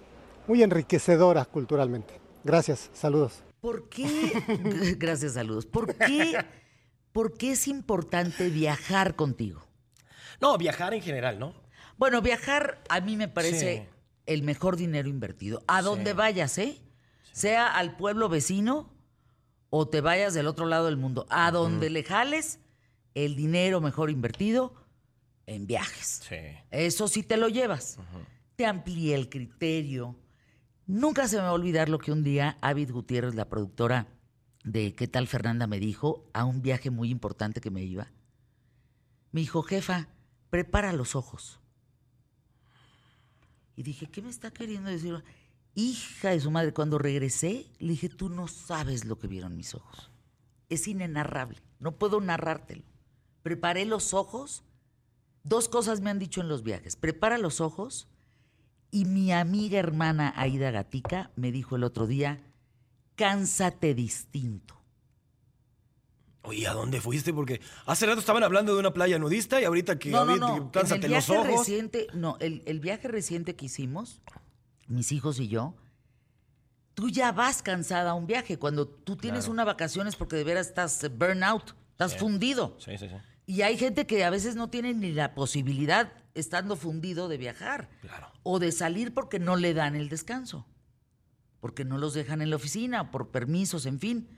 muy 0.47 0.63
enriquecedora 0.63 1.45
culturalmente. 1.45 2.21
Gracias, 2.45 2.91
saludos. 2.93 3.43
¿Por 3.61 3.89
qué? 3.89 4.07
Gracias, 4.99 5.33
saludos. 5.35 5.67
¿Por 5.67 5.95
qué, 5.97 6.37
¿Por 7.13 7.37
qué 7.37 7.53
es 7.53 7.67
importante 7.67 8.49
viajar 8.49 9.17
contigo? 9.17 9.65
No, 10.41 10.57
viajar 10.59 10.95
en 10.95 11.03
general, 11.03 11.39
¿no? 11.39 11.55
Bueno, 11.97 12.21
viajar 12.23 12.81
a 12.89 13.01
mí 13.01 13.17
me 13.17 13.29
parece 13.29 13.87
Sí. 13.89 13.92
El 14.27 14.43
mejor 14.43 14.77
dinero 14.77 15.09
invertido. 15.09 15.63
A 15.67 15.83
donde 15.83 16.13
vayas, 16.13 16.59
¿eh? 16.59 16.81
Sea 17.33 17.67
al 17.67 17.97
pueblo 17.97 18.29
vecino 18.29 18.93
o 19.71 19.89
te 19.89 20.01
vayas 20.01 20.35
del 20.35 20.47
otro 20.47 20.67
lado 20.67 20.87
del 20.87 20.97
mundo. 20.97 21.27
A 21.31 21.51
donde 21.51 21.91
le 21.91 22.05
jales, 22.05 22.61
el 23.15 23.37
dinero 23.37 23.81
mejor 23.81 24.11
invertido 24.11 24.75
en 25.47 25.67
viajes. 25.67 26.23
Sí. 26.29 26.37
Eso 26.71 27.09
sí 27.09 27.23
te 27.23 27.37
lo 27.37 27.49
llevas. 27.49 27.99
Te 28.57 28.67
amplía 28.67 29.17
el 29.17 29.29
criterio. 29.29 30.17
Nunca 30.87 31.27
se 31.29 31.37
me 31.37 31.43
va 31.43 31.49
a 31.49 31.55
olvidar 31.55 31.89
lo 31.89 31.99
que 31.99 32.13
un 32.13 32.23
día 32.23 32.59
Avid 32.61 32.91
Gutiérrez, 32.91 33.35
la 33.35 33.49
productora 33.49 34.09
de 34.65 34.95
¿Qué 34.95 35.09
tal 35.09 35.27
Fernanda? 35.27 35.67
me 35.67 35.81
dijo 35.81 36.29
a 36.35 36.45
un 36.45 36.63
viaje 36.63 36.91
muy 36.91 37.11
importante 37.11 37.61
que 37.61 37.71
me 37.71 37.83
iba. 37.83 38.13
Me 39.31 39.41
dijo, 39.41 39.63
jefa, 39.63 40.09
prepara 40.51 40.93
los 40.93 41.17
ojos. 41.17 41.62
Y 43.77 43.83
dije, 43.83 44.07
¿qué 44.07 44.23
me 44.23 44.31
está 44.31 44.51
queriendo 44.51 44.91
decir? 44.91 45.23
Hija 45.75 46.31
de 46.31 46.41
su 46.41 46.51
madre, 46.51 46.75
cuando 46.75 46.99
regresé, 46.99 47.67
le 47.79 47.91
dije, 47.93 48.09
tú 48.09 48.29
no 48.29 48.49
sabes 48.49 49.05
lo 49.05 49.19
que 49.19 49.29
vieron 49.29 49.57
mis 49.57 49.75
ojos. 49.75 50.11
Es 50.69 50.89
inenarrable, 50.89 51.59
no 51.79 51.93
puedo 51.93 52.21
narrártelo. 52.21 52.85
Preparé 53.43 53.87
los 53.87 54.15
ojos 54.15 54.65
Dos 55.45 55.69
cosas 55.69 56.01
me 56.01 56.11
han 56.11 56.19
dicho 56.19 56.41
en 56.41 56.49
los 56.49 56.63
viajes. 56.63 56.97
Prepara 56.97 57.37
los 57.39 57.61
ojos 57.61 58.09
y 58.91 59.07
mi 59.07 59.33
amiga 59.33 59.79
hermana 59.79 60.33
Aida 60.37 60.71
Gatica 60.71 61.33
me 61.35 61.51
dijo 61.51 61.77
el 61.77 61.85
otro 61.85 62.07
día, 62.07 62.41
cánsate 63.17 63.95
distinto. 63.95 64.82
Oye, 66.45 66.67
¿a 66.67 66.73
dónde 66.73 67.01
fuiste? 67.01 67.33
Porque 67.33 67.61
hace 67.87 68.05
rato 68.07 68.19
estaban 68.21 68.43
hablando 68.43 68.75
de 68.75 68.81
una 68.81 68.93
playa 68.93 69.19
nudista 69.19 69.61
y 69.61 69.65
ahorita 69.65 69.99
que 69.99 70.11
No, 70.11 70.25
no, 70.25 70.37
no. 70.37 70.71
en 70.75 70.87
el 70.93 71.01
los 71.01 71.09
viaje 71.09 71.33
ojos. 71.39 71.47
reciente, 71.61 72.07
no, 72.15 72.37
el, 72.41 72.63
el 72.67 72.81
viaje 72.81 73.07
reciente 73.09 73.55
que 73.55 73.67
hicimos, 73.67 74.21
mis 74.89 75.13
hijos 75.13 75.39
y 75.39 75.47
yo, 75.49 75.75
tú 76.95 77.09
ya 77.11 77.31
vas 77.33 77.63
cansada 77.63 78.11
a 78.11 78.15
un 78.15 78.27
viaje. 78.27 78.59
Cuando 78.59 78.87
tú 78.89 79.17
tienes 79.17 79.43
Claro. 79.45 79.53
una 79.53 79.65
vacación 79.65 80.09
es 80.09 80.17
porque 80.17 80.37
de 80.37 80.45
veras 80.45 80.67
estás 80.69 81.09
burnout, 81.17 81.75
estás 81.93 82.13
Sí. 82.13 82.19
fundido. 82.19 82.77
Sí, 82.81 82.99
sí, 82.99 83.09
sí. 83.09 83.15
Y 83.47 83.63
hay 83.63 83.77
gente 83.77 84.07
que 84.07 84.25
a 84.25 84.31
veces 84.31 84.57
no 84.57 84.69
tiene 84.69 84.95
ni 84.95 85.13
la 85.13 85.35
posibilidad, 85.35 86.13
estando 86.35 86.75
fundido, 86.77 87.29
de 87.29 87.37
viajar. 87.39 87.89
Claro. 88.01 88.29
O 88.43 88.59
de 88.59 88.73
salir 88.73 89.15
porque 89.15 89.39
no 89.39 89.57
le 89.57 89.75
dan 89.75 89.95
el 89.95 90.09
descanso. 90.09 90.67
Porque 91.61 91.85
no 91.85 91.99
los 91.99 92.15
dejan 92.15 92.43
en 92.43 92.51
la 92.51 92.57
oficina, 92.57 93.11
por 93.13 93.31
permisos, 93.31 93.87
en 93.87 94.01
fin. 94.01 94.29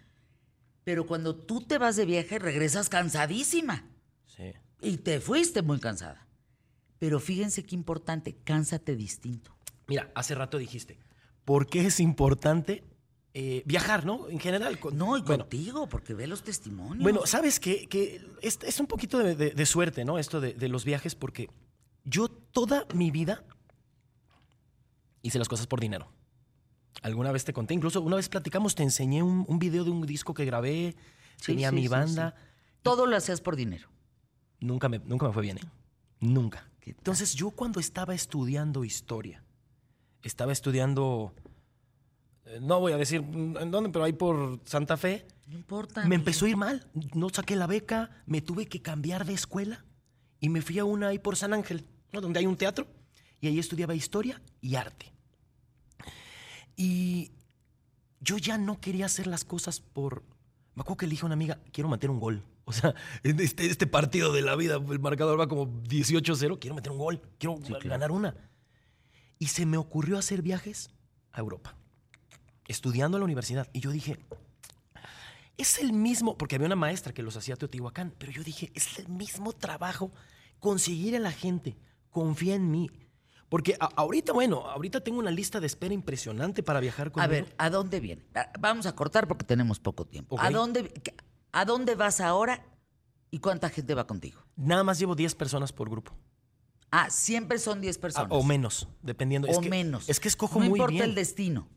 Pero 0.84 1.06
cuando 1.06 1.34
tú 1.34 1.62
te 1.62 1.78
vas 1.78 1.96
de 1.96 2.04
viaje, 2.04 2.38
regresas 2.38 2.88
cansadísima. 2.88 3.84
Sí. 4.26 4.52
Y 4.80 4.98
te 4.98 5.20
fuiste 5.20 5.62
muy 5.62 5.80
cansada. 5.80 6.26
Pero 6.98 7.20
fíjense 7.20 7.64
qué 7.64 7.74
importante, 7.74 8.36
cánsate 8.44 8.94
distinto. 8.96 9.56
Mira, 9.86 10.10
hace 10.14 10.34
rato 10.34 10.58
dijiste, 10.58 10.98
¿por 11.44 11.66
qué 11.66 11.86
es 11.86 12.00
importante 12.00 12.84
eh, 13.34 13.62
viajar, 13.66 14.06
no? 14.06 14.28
En 14.28 14.38
general. 14.38 14.78
con- 14.78 14.96
No, 14.96 15.16
y 15.16 15.22
bueno, 15.22 15.44
contigo, 15.44 15.88
porque 15.88 16.14
ve 16.14 16.26
los 16.26 16.42
testimonios. 16.42 17.02
Bueno, 17.02 17.26
sabes 17.26 17.58
que, 17.60 17.86
que 17.88 18.24
es, 18.42 18.58
es 18.62 18.78
un 18.78 18.86
poquito 18.86 19.18
de, 19.18 19.34
de- 19.34 19.50
de 19.50 19.66
suerte, 19.66 20.04
¿no? 20.04 20.18
Esto 20.18 20.40
de, 20.40 20.52
de 20.54 20.68
los 20.68 20.84
viajes, 20.84 21.14
porque 21.14 21.50
yo 22.04 22.28
toda 22.28 22.86
mi 22.94 23.10
vida 23.10 23.42
hice 25.22 25.38
las 25.38 25.48
cosas 25.48 25.66
por 25.66 25.80
dinero. 25.80 26.10
Alguna 27.02 27.32
vez 27.32 27.44
te 27.44 27.52
conté, 27.52 27.74
incluso 27.74 28.00
una 28.00 28.16
vez 28.16 28.28
platicamos, 28.28 28.74
te 28.74 28.82
enseñé 28.82 29.22
un, 29.22 29.44
un 29.48 29.58
video 29.58 29.84
de 29.84 29.90
un 29.90 30.06
disco 30.06 30.32
que 30.34 30.44
grabé, 30.44 30.96
Sí, 31.36 31.46
tenía 31.52 31.70
sí, 31.70 31.74
mi 31.74 31.82
sí, 31.82 31.88
banda. 31.88 32.34
Todo 32.82 33.06
lo 33.06 33.16
hacías 33.16 33.40
por 33.40 33.56
dinero. 33.56 33.88
Nunca 34.60 34.88
me, 34.88 34.98
nunca 35.00 35.26
me 35.26 35.32
fue 35.32 35.42
bien, 35.42 35.58
¿eh? 35.58 35.62
Nunca. 36.20 36.70
Entonces 36.86 37.34
yo 37.34 37.50
cuando 37.50 37.80
estaba 37.80 38.14
estudiando 38.14 38.84
historia, 38.84 39.42
estaba 40.22 40.52
estudiando, 40.52 41.34
eh, 42.44 42.58
no 42.60 42.78
voy 42.80 42.92
a 42.92 42.96
decir 42.98 43.22
en 43.22 43.70
dónde, 43.70 43.88
pero 43.90 44.04
ahí 44.04 44.12
por 44.12 44.60
Santa 44.64 44.96
Fe, 44.98 45.26
No 45.46 45.56
importa. 45.56 46.04
me 46.06 46.14
empezó 46.14 46.44
a 46.44 46.48
ir 46.50 46.56
mal. 46.56 46.86
No 47.14 47.28
saqué 47.30 47.56
la 47.56 47.66
beca, 47.66 48.10
me 48.26 48.40
tuve 48.42 48.66
que 48.66 48.82
cambiar 48.82 49.24
de 49.24 49.32
escuela 49.34 49.84
y 50.40 50.50
me 50.50 50.60
fui 50.62 50.78
a 50.78 50.84
una 50.84 51.08
ahí 51.08 51.18
por 51.18 51.36
San 51.36 51.52
Ángel, 51.54 51.86
¿no? 52.12 52.20
donde 52.20 52.38
hay 52.38 52.46
un 52.46 52.56
teatro, 52.56 52.86
y 53.40 53.48
ahí 53.48 53.58
estudiaba 53.58 53.94
historia 53.94 54.40
y 54.60 54.74
arte. 54.76 55.12
Y 56.76 57.30
yo 58.20 58.38
ya 58.38 58.58
no 58.58 58.80
quería 58.80 59.06
hacer 59.06 59.26
las 59.26 59.44
cosas 59.44 59.80
por... 59.80 60.22
Me 60.74 60.80
acuerdo 60.80 60.98
que 60.98 61.06
le 61.06 61.10
dije 61.10 61.22
a 61.22 61.26
una 61.26 61.34
amiga, 61.34 61.58
quiero 61.72 61.88
meter 61.88 62.10
un 62.10 62.18
gol. 62.18 62.42
O 62.64 62.72
sea, 62.72 62.94
en 63.22 63.38
este, 63.40 63.66
este 63.66 63.86
partido 63.86 64.32
de 64.32 64.42
la 64.42 64.56
vida, 64.56 64.76
el 64.76 65.00
marcador 65.00 65.38
va 65.38 65.48
como 65.48 65.66
18-0, 65.66 66.58
quiero 66.58 66.74
meter 66.74 66.92
un 66.92 66.98
gol, 66.98 67.20
quiero 67.38 67.58
ganar 67.84 68.10
una. 68.10 68.34
Y 69.38 69.48
se 69.48 69.66
me 69.66 69.76
ocurrió 69.76 70.18
hacer 70.18 70.42
viajes 70.42 70.90
a 71.32 71.40
Europa, 71.40 71.76
estudiando 72.66 73.18
en 73.18 73.20
la 73.20 73.24
universidad. 73.24 73.68
Y 73.72 73.80
yo 73.80 73.90
dije, 73.90 74.18
es 75.56 75.78
el 75.78 75.92
mismo, 75.92 76.36
porque 76.36 76.56
había 76.56 76.66
una 76.66 76.76
maestra 76.76 77.12
que 77.12 77.22
los 77.22 77.36
hacía 77.36 77.54
a 77.54 77.56
Teotihuacán, 77.56 78.14
pero 78.18 78.32
yo 78.32 78.42
dije, 78.42 78.72
es 78.74 78.98
el 78.98 79.08
mismo 79.08 79.52
trabajo 79.52 80.10
conseguir 80.58 81.14
a 81.16 81.20
la 81.20 81.32
gente, 81.32 81.76
confía 82.10 82.54
en 82.54 82.70
mí. 82.70 82.90
Porque 83.54 83.76
a- 83.78 83.84
ahorita, 83.94 84.32
bueno, 84.32 84.66
ahorita 84.68 85.00
tengo 85.00 85.20
una 85.20 85.30
lista 85.30 85.60
de 85.60 85.68
espera 85.68 85.94
impresionante 85.94 86.64
para 86.64 86.80
viajar 86.80 87.06
A 87.06 87.10
conmigo. 87.12 87.30
ver, 87.30 87.54
¿a 87.56 87.70
dónde 87.70 88.00
viene? 88.00 88.26
Vamos 88.58 88.84
a 88.86 88.96
cortar 88.96 89.28
porque 89.28 89.44
tenemos 89.44 89.78
poco 89.78 90.04
tiempo. 90.04 90.34
¿A, 90.40 90.50
dónde, 90.50 90.92
¿A 91.52 91.64
dónde 91.64 91.94
vas 91.94 92.20
ahora 92.20 92.66
y 93.30 93.38
cuánta 93.38 93.68
gente 93.70 93.94
va 93.94 94.08
contigo? 94.08 94.40
Nada 94.56 94.82
más 94.82 94.98
llevo 94.98 95.14
10 95.14 95.36
personas 95.36 95.72
por 95.72 95.88
grupo. 95.88 96.16
Ah, 96.90 97.10
siempre 97.10 97.60
son 97.60 97.80
10 97.80 97.96
Ah, 97.96 98.00
personas. 98.00 98.28
o 98.32 98.42
menos, 98.42 98.88
dependiendo. 99.02 99.46
Es 99.46 99.58
o 99.58 99.60
que- 99.60 99.70
menos. 99.70 100.08
Es 100.08 100.18
que 100.18 100.26
escojo 100.26 100.58
no 100.58 100.68
muy 100.68 100.80
importa 100.80 100.90
bien. 100.94 101.04
el 101.04 101.14
destino. 101.14 101.68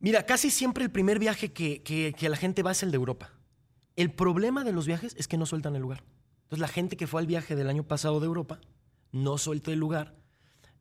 Mira, 0.00 0.26
casi 0.26 0.50
siempre 0.50 0.82
el 0.82 0.90
primer 0.90 1.20
viaje 1.20 1.52
que, 1.52 1.84
que- 1.84 2.12
que 2.12 2.28
la 2.28 2.36
gente 2.36 2.64
va 2.64 2.72
es 2.72 2.82
el 2.82 2.90
de 2.90 2.96
Europa. 2.96 3.30
El 3.94 4.10
problema 4.10 4.64
de 4.64 4.72
los 4.72 4.88
viajes 4.88 5.14
es 5.16 5.28
que 5.28 5.36
no 5.38 5.46
sueltan 5.46 5.76
el 5.76 5.82
lugar. 5.82 6.02
Entonces, 6.42 6.58
la 6.58 6.66
gente 6.66 6.96
que 6.96 7.06
fue 7.06 7.20
al 7.20 7.28
viaje 7.28 7.54
del 7.54 7.68
año 7.70 7.84
pasado 7.84 8.18
de 8.18 8.26
Europa 8.26 8.60
no 9.12 9.38
suelta 9.38 9.70
el 9.70 9.78
lugar. 9.78 10.15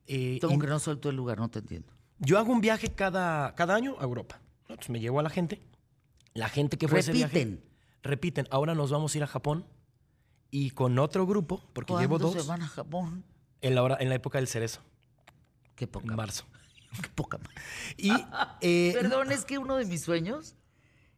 Eh, 0.07 0.39
Como 0.41 0.55
y 0.55 0.59
que 0.59 0.67
no 0.67 0.79
suelto 0.79 1.09
el 1.09 1.15
lugar, 1.15 1.39
no 1.39 1.49
te 1.49 1.59
entiendo. 1.59 1.91
Yo 2.19 2.37
hago 2.39 2.51
un 2.51 2.61
viaje 2.61 2.93
cada, 2.93 3.55
cada 3.55 3.75
año 3.75 3.95
a 3.99 4.03
Europa. 4.03 4.39
Entonces, 4.61 4.89
me 4.89 4.99
llevo 4.99 5.19
a 5.19 5.23
la 5.23 5.29
gente. 5.29 5.61
La 6.33 6.49
gente 6.49 6.77
que 6.77 6.87
fue 6.87 6.97
a 6.97 7.01
ese 7.01 7.11
viaje. 7.11 7.33
Repiten. 7.33 7.63
Repiten. 8.03 8.47
Ahora 8.51 8.75
nos 8.75 8.91
vamos 8.91 9.13
a 9.13 9.17
ir 9.17 9.23
a 9.23 9.27
Japón. 9.27 9.65
Y 10.51 10.71
con 10.71 10.97
otro 10.99 11.25
grupo, 11.25 11.61
porque 11.73 11.93
llevo 11.93 12.17
¿Cuándo 12.17 12.31
dos. 12.31 12.43
se 12.43 12.47
van 12.47 12.61
a 12.61 12.67
Japón? 12.67 13.25
En 13.61 13.75
la, 13.75 13.83
hora, 13.83 13.97
en 13.99 14.09
la 14.09 14.15
época 14.15 14.37
del 14.37 14.47
cerezo. 14.47 14.81
Qué 15.75 15.87
poca. 15.87 16.07
En 16.07 16.15
marzo. 16.15 16.45
Qué 17.01 17.09
poca. 17.09 17.39
Y. 17.97 18.11
eh, 18.61 18.91
Perdón, 18.93 19.31
es 19.31 19.43
que 19.43 19.57
uno 19.57 19.75
de 19.75 19.85
mis 19.85 20.01
sueños 20.01 20.55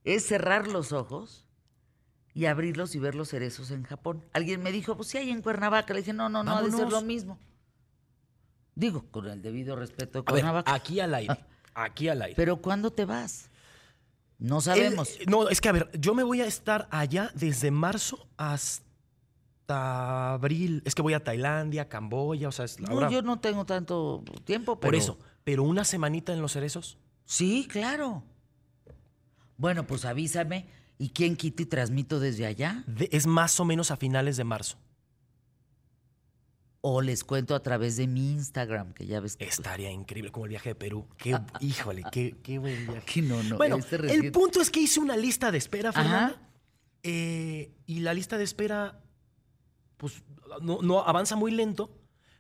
es 0.04 0.26
cerrar 0.26 0.68
los 0.68 0.92
ojos 0.92 1.46
y 2.34 2.46
abrirlos 2.46 2.96
y 2.96 3.00
ver 3.00 3.16
los 3.16 3.30
cerezos 3.30 3.72
en 3.72 3.84
Japón. 3.84 4.24
Alguien 4.34 4.64
me 4.64 4.72
dijo, 4.72 4.96
pues 4.96 5.10
sí 5.10 5.18
hay 5.18 5.30
en 5.30 5.42
Cuernavaca. 5.42 5.94
Le 5.94 6.00
dije, 6.02 6.14
no, 6.14 6.30
no, 6.30 6.44
no, 6.44 6.56
ha 6.56 6.62
de 6.62 6.70
ser 6.70 6.82
Vámonos. 6.82 7.02
lo 7.02 7.02
mismo. 7.02 7.40
Digo, 8.78 9.06
con 9.10 9.26
el 9.28 9.42
debido 9.42 9.76
respeto 9.76 10.20
de 10.22 10.24
a 10.28 10.32
ver, 10.32 10.42
Cuernavaca. 10.44 10.72
aquí 10.72 11.00
al 11.00 11.16
aire. 11.16 11.36
Aquí 11.74 12.10
al 12.10 12.22
aire. 12.22 12.36
Pero 12.36 12.58
¿cuándo 12.62 12.92
te 12.92 13.06
vas? 13.06 13.50
No 14.38 14.62
sabemos. 14.62 15.18
El- 15.20 15.26
no, 15.32 15.50
es 15.50 15.60
que 15.62 15.70
a 15.70 15.72
ver, 15.72 15.90
yo 16.00 16.14
me 16.14 16.22
voy 16.22 16.42
a 16.42 16.46
estar 16.46 16.88
allá 16.92 17.32
desde 17.34 17.72
marzo 17.72 18.28
hasta 18.38 20.34
abril. 20.34 20.84
Es 20.86 20.94
que 20.94 21.02
voy 21.02 21.16
a 21.16 21.24
Tailandia, 21.24 21.90
Camboya, 21.90 22.50
o 22.50 22.52
sea, 22.52 22.66
es 22.66 22.80
no, 22.80 22.88
ahora- 22.90 23.10
yo 23.10 23.24
no 23.24 23.40
tengo 23.40 23.66
tanto 23.66 24.24
tiempo, 24.46 24.80
pero... 24.80 24.90
Por 24.90 24.96
eso. 24.96 25.18
Pero 25.44 25.64
una 25.64 25.84
semanita 25.84 26.34
en 26.34 26.42
los 26.42 26.52
cerezos. 26.54 27.00
Sí, 27.26 27.68
claro. 27.72 28.24
Bueno, 29.58 29.88
pues 29.88 30.06
avísame. 30.06 30.68
¿Y 31.00 31.10
quién 31.10 31.36
quita 31.36 31.64
y 31.64 31.66
transmito 31.66 32.20
desde 32.20 32.46
allá? 32.46 32.84
de- 32.86 33.10
es 33.12 33.26
más 33.28 33.60
o 33.60 33.66
menos 33.66 33.90
a 33.92 33.98
finales 33.98 34.38
de 34.38 34.44
marzo. 34.44 34.78
O 36.82 37.02
les 37.02 37.24
cuento 37.24 37.56
a 37.56 37.62
través 37.62 37.98
de 37.98 38.08
mi 38.08 38.32
Instagram, 38.34 38.94
que 38.94 39.06
ya 39.06 39.20
ves 39.20 39.36
que... 39.36 39.46
Estaría 39.46 39.92
increíble, 39.92 40.32
como 40.32 40.46
el 40.46 40.50
viaje 40.52 40.70
de 40.70 40.76
Perú. 40.76 41.08
Qué, 41.18 41.38
híjole, 41.60 42.04
qué, 42.12 42.36
qué 42.44 42.60
buen 42.60 42.86
viaje. 42.88 43.06
Que 43.06 43.22
no, 43.22 43.42
no, 43.44 43.58
bueno, 43.58 43.78
este 43.78 43.96
el 44.14 44.32
punto 44.32 44.62
es 44.62 44.70
que 44.70 44.80
hice 44.82 45.00
una 45.00 45.18
lista 45.18 45.52
de 45.52 45.58
espera. 45.58 45.92
Fernanda. 45.92 46.40
eh, 47.04 47.72
y 47.88 48.00
la 48.02 48.14
lista 48.14 48.38
de 48.38 48.44
espera, 48.44 49.02
pues, 49.98 50.24
no, 50.62 50.80
no 50.82 51.02
avanza 51.04 51.36
muy 51.36 51.52
lento. 51.52 51.92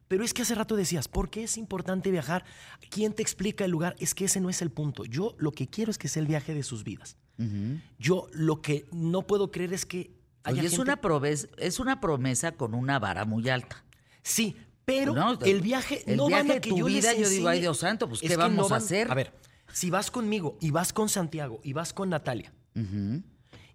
Pero 0.08 0.24
es 0.24 0.34
que 0.34 0.44
hace 0.44 0.56
rato 0.56 0.78
decías, 0.78 1.10
¿por 1.10 1.30
qué 1.30 1.44
es 1.44 1.58
importante 1.58 2.12
viajar? 2.12 2.46
¿Quién 2.90 3.12
te 3.14 3.22
explica 3.22 3.66
el 3.66 3.72
lugar? 3.72 3.96
Es 4.00 4.14
que 4.14 4.26
ese 4.26 4.40
no 4.40 4.50
es 4.50 4.62
el 4.62 4.70
punto. 4.72 5.04
Yo 5.04 5.36
lo 5.38 5.52
que 5.52 5.68
quiero 5.68 5.92
es 5.92 5.98
que 5.98 6.08
sea 6.08 6.22
el 6.22 6.28
viaje 6.28 6.54
de 6.54 6.64
sus 6.64 6.86
vidas. 6.86 7.18
Yo 8.00 8.28
lo 8.32 8.62
que 8.62 8.86
no 8.94 9.28
puedo 9.28 9.52
creer 9.52 9.74
es 9.74 9.86
que 9.86 10.12
haya 10.44 10.60
Oye, 10.60 10.68
es 10.68 10.72
gente- 10.72 10.84
una, 10.84 11.02
proves- 11.02 11.50
es 11.58 11.80
una 11.80 12.00
promesa 12.00 12.54
con 12.54 12.74
una 12.74 13.00
vara 13.00 13.26
muy 13.26 13.50
alta. 13.50 13.84
Sí, 14.28 14.56
pero 14.86 15.14
No, 15.14 15.40
el 15.42 15.62
viaje 15.62 16.04
el 16.06 16.18
no 16.18 16.28
viaje 16.28 16.48
van 16.48 16.58
a 16.58 16.62
que 16.62 16.70
tu 16.70 16.78
yo 16.78 16.88
les 16.90 17.04
vida, 17.04 17.14
yo 17.14 17.28
digo, 17.30 17.48
ay, 17.48 17.60
Dios 17.62 17.78
santo, 17.80 18.08
pues, 18.08 18.22
Es 18.24 18.30
¿qué 18.30 18.36
vamos 18.38 18.68
a 18.72 18.76
van- 18.76 18.84
hacer? 18.84 19.12
A 19.12 19.16
ver, 19.16 19.34
si 19.74 19.90
vas 19.90 20.12
conmigo 20.12 20.58
y 20.62 20.72
vas 20.72 20.94
con 20.94 21.10
Santiago 21.10 21.60
y 21.64 21.74
vas 21.74 21.94
con 21.94 22.10
Natalia 22.10 22.54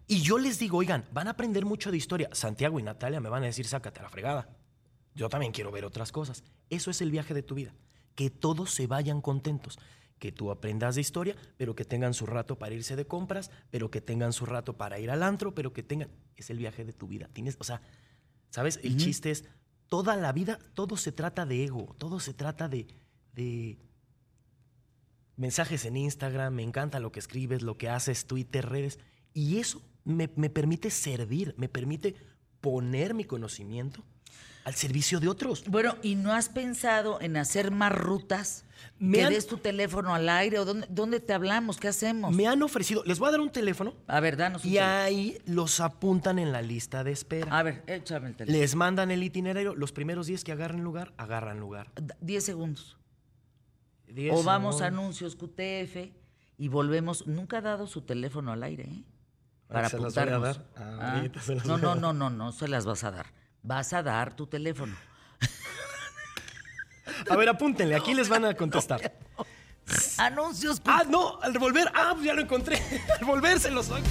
y 0.07 0.21
yo 0.21 0.39
les 0.39 0.59
digo, 0.59 0.79
oigan, 0.79 1.05
van 1.13 1.27
a 1.29 1.31
aprender 1.33 1.65
mucho 1.65 1.91
de 1.91 1.97
historia, 1.97 2.29
Santiago 2.33 2.79
y 2.79 2.83
Natalia 2.83 3.21
me 3.21 3.29
van 3.29 3.43
a 3.45 3.47
decir, 3.47 3.67
sácate 3.67 4.01
a 4.01 4.03
la 4.03 4.11
fregada. 4.11 4.49
Yo 5.15 5.29
también 5.29 5.53
quiero 5.53 5.71
ver 5.71 5.85
otras 5.85 6.13
cosas. 6.13 6.43
Eso 6.71 6.91
es 6.91 7.01
el 7.01 7.11
viaje 7.11 7.35
de 7.35 7.43
tu 7.43 7.55
vida. 7.55 7.75
Que 8.15 8.29
todos 8.31 8.73
se 8.73 8.87
vayan 8.87 9.21
contentos. 9.21 9.79
Que 10.19 10.31
tú 10.33 10.51
aprendas 10.51 10.95
de 10.97 11.01
historia, 11.01 11.35
pero 11.57 11.75
que 11.75 11.85
tengan 11.85 12.15
su 12.15 12.27
rato 12.27 12.59
para 12.59 12.75
irse 12.75 12.95
de 12.97 13.07
compras, 13.07 13.51
pero 13.71 13.91
que 13.91 14.01
tengan 14.01 14.33
su 14.33 14.47
rato 14.47 14.77
para 14.77 14.99
ir 14.99 15.11
al 15.11 15.23
antro, 15.23 15.55
pero 15.55 15.73
que 15.73 15.83
tengan... 15.83 16.09
Es 16.37 16.51
el 16.51 16.59
viaje 16.59 16.85
de 16.85 16.93
tu 16.93 17.07
vida. 17.09 17.29
Tienes, 17.33 17.57
o 17.59 17.65
sea, 17.65 17.81
¿sabes? 18.51 18.81
El 18.83 18.97
chiste 18.97 19.31
es, 19.31 19.45
toda 19.93 20.17
la 20.17 20.33
vida, 20.33 20.59
todo 20.73 20.97
se 20.97 21.13
trata 21.13 21.45
de 21.45 21.65
ego, 21.65 21.95
todo 21.99 22.19
se 22.19 22.33
trata 22.33 22.67
de, 22.67 22.87
de 23.35 23.79
mensajes 25.37 25.85
en 25.85 25.99
Instagram, 25.99 26.55
me 26.55 26.63
encanta 26.63 26.99
lo 26.99 27.13
que 27.13 27.21
escribes, 27.21 27.61
lo 27.61 27.77
que 27.77 27.91
haces, 27.91 28.25
Twitter, 28.25 28.67
redes, 28.67 28.99
y 29.35 29.59
eso 29.59 29.83
me, 30.05 30.31
me 30.35 30.49
permite 30.49 30.89
servir, 30.89 31.55
me 31.59 31.69
permite 31.69 32.17
poner 32.63 33.13
mi 33.13 33.25
conocimiento 33.25 34.03
al 34.65 34.75
servicio 34.75 35.19
de 35.21 35.29
otros. 35.29 35.65
Bueno, 35.69 35.97
¿y 36.03 36.15
no 36.15 36.33
has 36.33 36.49
pensado 36.49 37.21
en 37.21 37.37
hacer 37.37 37.71
más 37.71 37.93
rutas? 37.93 38.65
Me 38.99 39.19
que 39.19 39.25
han- 39.25 39.33
des 39.33 39.47
tu 39.47 39.59
teléfono 39.59 40.15
al 40.15 40.29
aire 40.29 40.59
o 40.59 40.65
dónde, 40.65 40.87
dónde 40.91 41.21
te 41.21 41.33
hablamos, 41.33 41.79
¿qué 41.79 41.89
hacemos? 41.89 42.35
Me 42.35 42.47
han 42.49 42.63
ofrecido, 42.63 43.03
les 43.05 43.19
voy 43.19 43.29
a 43.29 43.33
dar 43.33 43.41
un 43.41 43.51
teléfono. 43.51 43.95
A 44.07 44.21
ver, 44.21 44.37
danos 44.37 44.65
un 44.65 44.71
Y 44.71 44.75
teléfono. 44.75 44.95
ahí 44.97 45.39
los 45.47 45.81
apuntan 45.81 46.39
en 46.39 46.53
la 46.53 46.63
lista 46.63 47.03
de 47.05 47.13
espera. 47.13 47.57
A 47.59 47.63
ver, 47.63 47.83
échame 47.87 48.29
el 48.29 48.37
teléfono. 48.37 48.59
Les 48.61 48.75
mandan 48.75 49.11
el 49.11 49.23
itinerario, 49.23 49.75
los 49.75 49.93
primeros 49.93 50.27
10 50.27 50.43
que 50.45 50.53
agarren 50.53 50.83
lugar, 50.83 51.13
agarran 51.17 51.59
lugar. 51.61 51.91
Da- 52.01 52.17
10 52.21 52.45
segundos. 52.45 52.97
10 54.09 54.35
o 54.35 54.43
vamos 54.43 54.83
a 54.83 54.87
anuncios 54.87 55.37
QTF 55.37 56.13
y 56.59 56.69
volvemos. 56.69 57.27
Nunca 57.27 57.59
ha 57.59 57.63
dado 57.63 57.87
su 57.87 58.03
teléfono 58.03 58.53
al 58.53 58.63
aire, 58.63 58.85
¿eh? 58.85 59.05
Para 59.69 59.89
se 59.89 59.99
las 59.99 60.15
voy 60.15 60.21
a 60.23 60.37
apuntarnos. 60.37 60.57
dar. 60.59 60.67
Ah, 61.01 61.15
Ahorita 61.17 61.41
se 61.41 61.55
las 61.55 61.65
no, 61.67 61.79
voy 61.79 61.81
a 61.81 61.95
no, 61.95 61.95
no, 61.95 62.13
no, 62.13 62.31
no 62.31 62.53
se 62.53 62.69
las 62.69 62.85
vas 62.85 63.05
a 63.05 63.11
dar. 63.11 63.27
Vas 63.63 63.93
a 63.93 64.03
dar 64.03 64.35
tu 64.35 64.47
teléfono. 64.47 64.97
A 67.31 67.37
ver, 67.37 67.49
apúntenle, 67.49 67.95
aquí 67.95 68.15
les 68.15 68.29
van 68.29 68.45
a 68.45 68.55
contestar. 68.55 69.13
Anuncios. 70.19 70.83
Ah, 70.85 71.05
no, 71.09 71.41
al 71.41 71.57
volver. 71.59 71.91
Ah, 71.95 72.11
pues 72.15 72.25
ya 72.25 72.35
lo 72.35 72.43
encontré. 72.43 72.81
Al 73.21 73.25
volver 73.27 73.59
se 73.61 73.71
los 73.71 73.89
doy. 73.89 74.03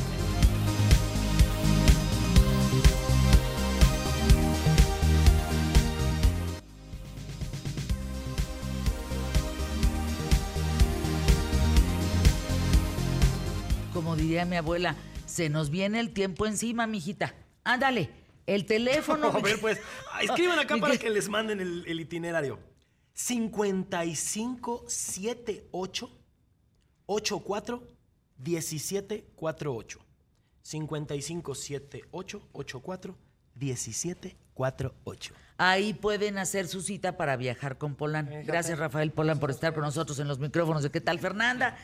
Como 13.94 14.16
diría 14.16 14.46
mi 14.46 14.56
abuela, 14.56 14.96
se 15.26 15.50
nos 15.50 15.70
viene 15.70 16.00
el 16.00 16.12
tiempo 16.12 16.46
encima, 16.46 16.88
mijita. 16.88 17.34
Ándale, 17.64 18.10
el 18.46 18.66
teléfono. 18.66 19.28
A 19.34 19.40
ver, 19.40 19.60
pues, 19.60 19.80
escriban 20.22 20.60
acá 20.60 20.78
¿Y 20.78 20.82
para 20.82 20.98
que 20.98 21.10
les 21.10 21.28
manden 21.30 21.60
el, 21.60 21.84
el 21.88 22.00
itinerario. 22.00 22.60
5578 23.14 26.12
84 27.06 27.88
1748. 28.38 30.00
5578 30.62 32.42
84 32.52 33.18
1748. 33.56 35.34
Ahí 35.58 35.94
pueden 35.94 36.38
hacer 36.38 36.68
su 36.68 36.82
cita 36.82 37.18
para 37.18 37.36
viajar 37.36 37.78
con 37.78 37.96
Polán. 37.96 38.30
Gracias, 38.46 38.80
Rafael 38.80 39.12
Polán, 39.12 39.40
por 39.40 39.52
estar 39.52 39.74
con 39.74 39.84
nosotros 39.84 40.18
en 40.20 40.28
los 40.28 40.40
micrófonos 40.40 40.84
de 40.84 40.90
¿Qué 40.90 41.02
tal, 41.02 41.20
Fernanda? 41.20 41.78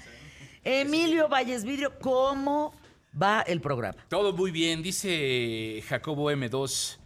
Emilio 0.63 1.29
Valles 1.29 1.63
Vidrio, 1.63 1.99
¿cómo 1.99 2.73
va 3.19 3.41
el 3.41 3.61
programa? 3.61 3.97
Todo 4.09 4.33
muy 4.33 4.51
bien, 4.51 4.81
dice 4.81 5.83
Jacobo 5.87 6.31
M2. 6.31 6.97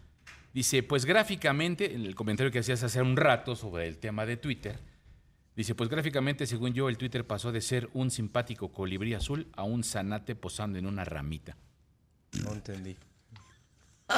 Dice, 0.53 0.83
pues 0.83 1.05
gráficamente, 1.05 1.93
en 1.93 2.05
el 2.05 2.13
comentario 2.15 2.51
que 2.51 2.59
hacías 2.59 2.83
hace 2.83 3.01
un 3.01 3.15
rato 3.15 3.55
sobre 3.55 3.87
el 3.87 3.97
tema 3.97 4.25
de 4.25 4.35
Twitter, 4.35 4.79
dice, 5.55 5.75
pues 5.75 5.89
gráficamente, 5.89 6.45
según 6.45 6.73
yo, 6.73 6.89
el 6.89 6.97
Twitter 6.97 7.25
pasó 7.25 7.53
de 7.53 7.61
ser 7.61 7.89
un 7.93 8.11
simpático 8.11 8.69
colibrí 8.71 9.13
azul 9.13 9.47
a 9.55 9.63
un 9.63 9.83
zanate 9.83 10.35
posando 10.35 10.77
en 10.77 10.87
una 10.87 11.05
ramita. 11.05 11.55
No 12.43 12.51
entendí. 12.51 12.97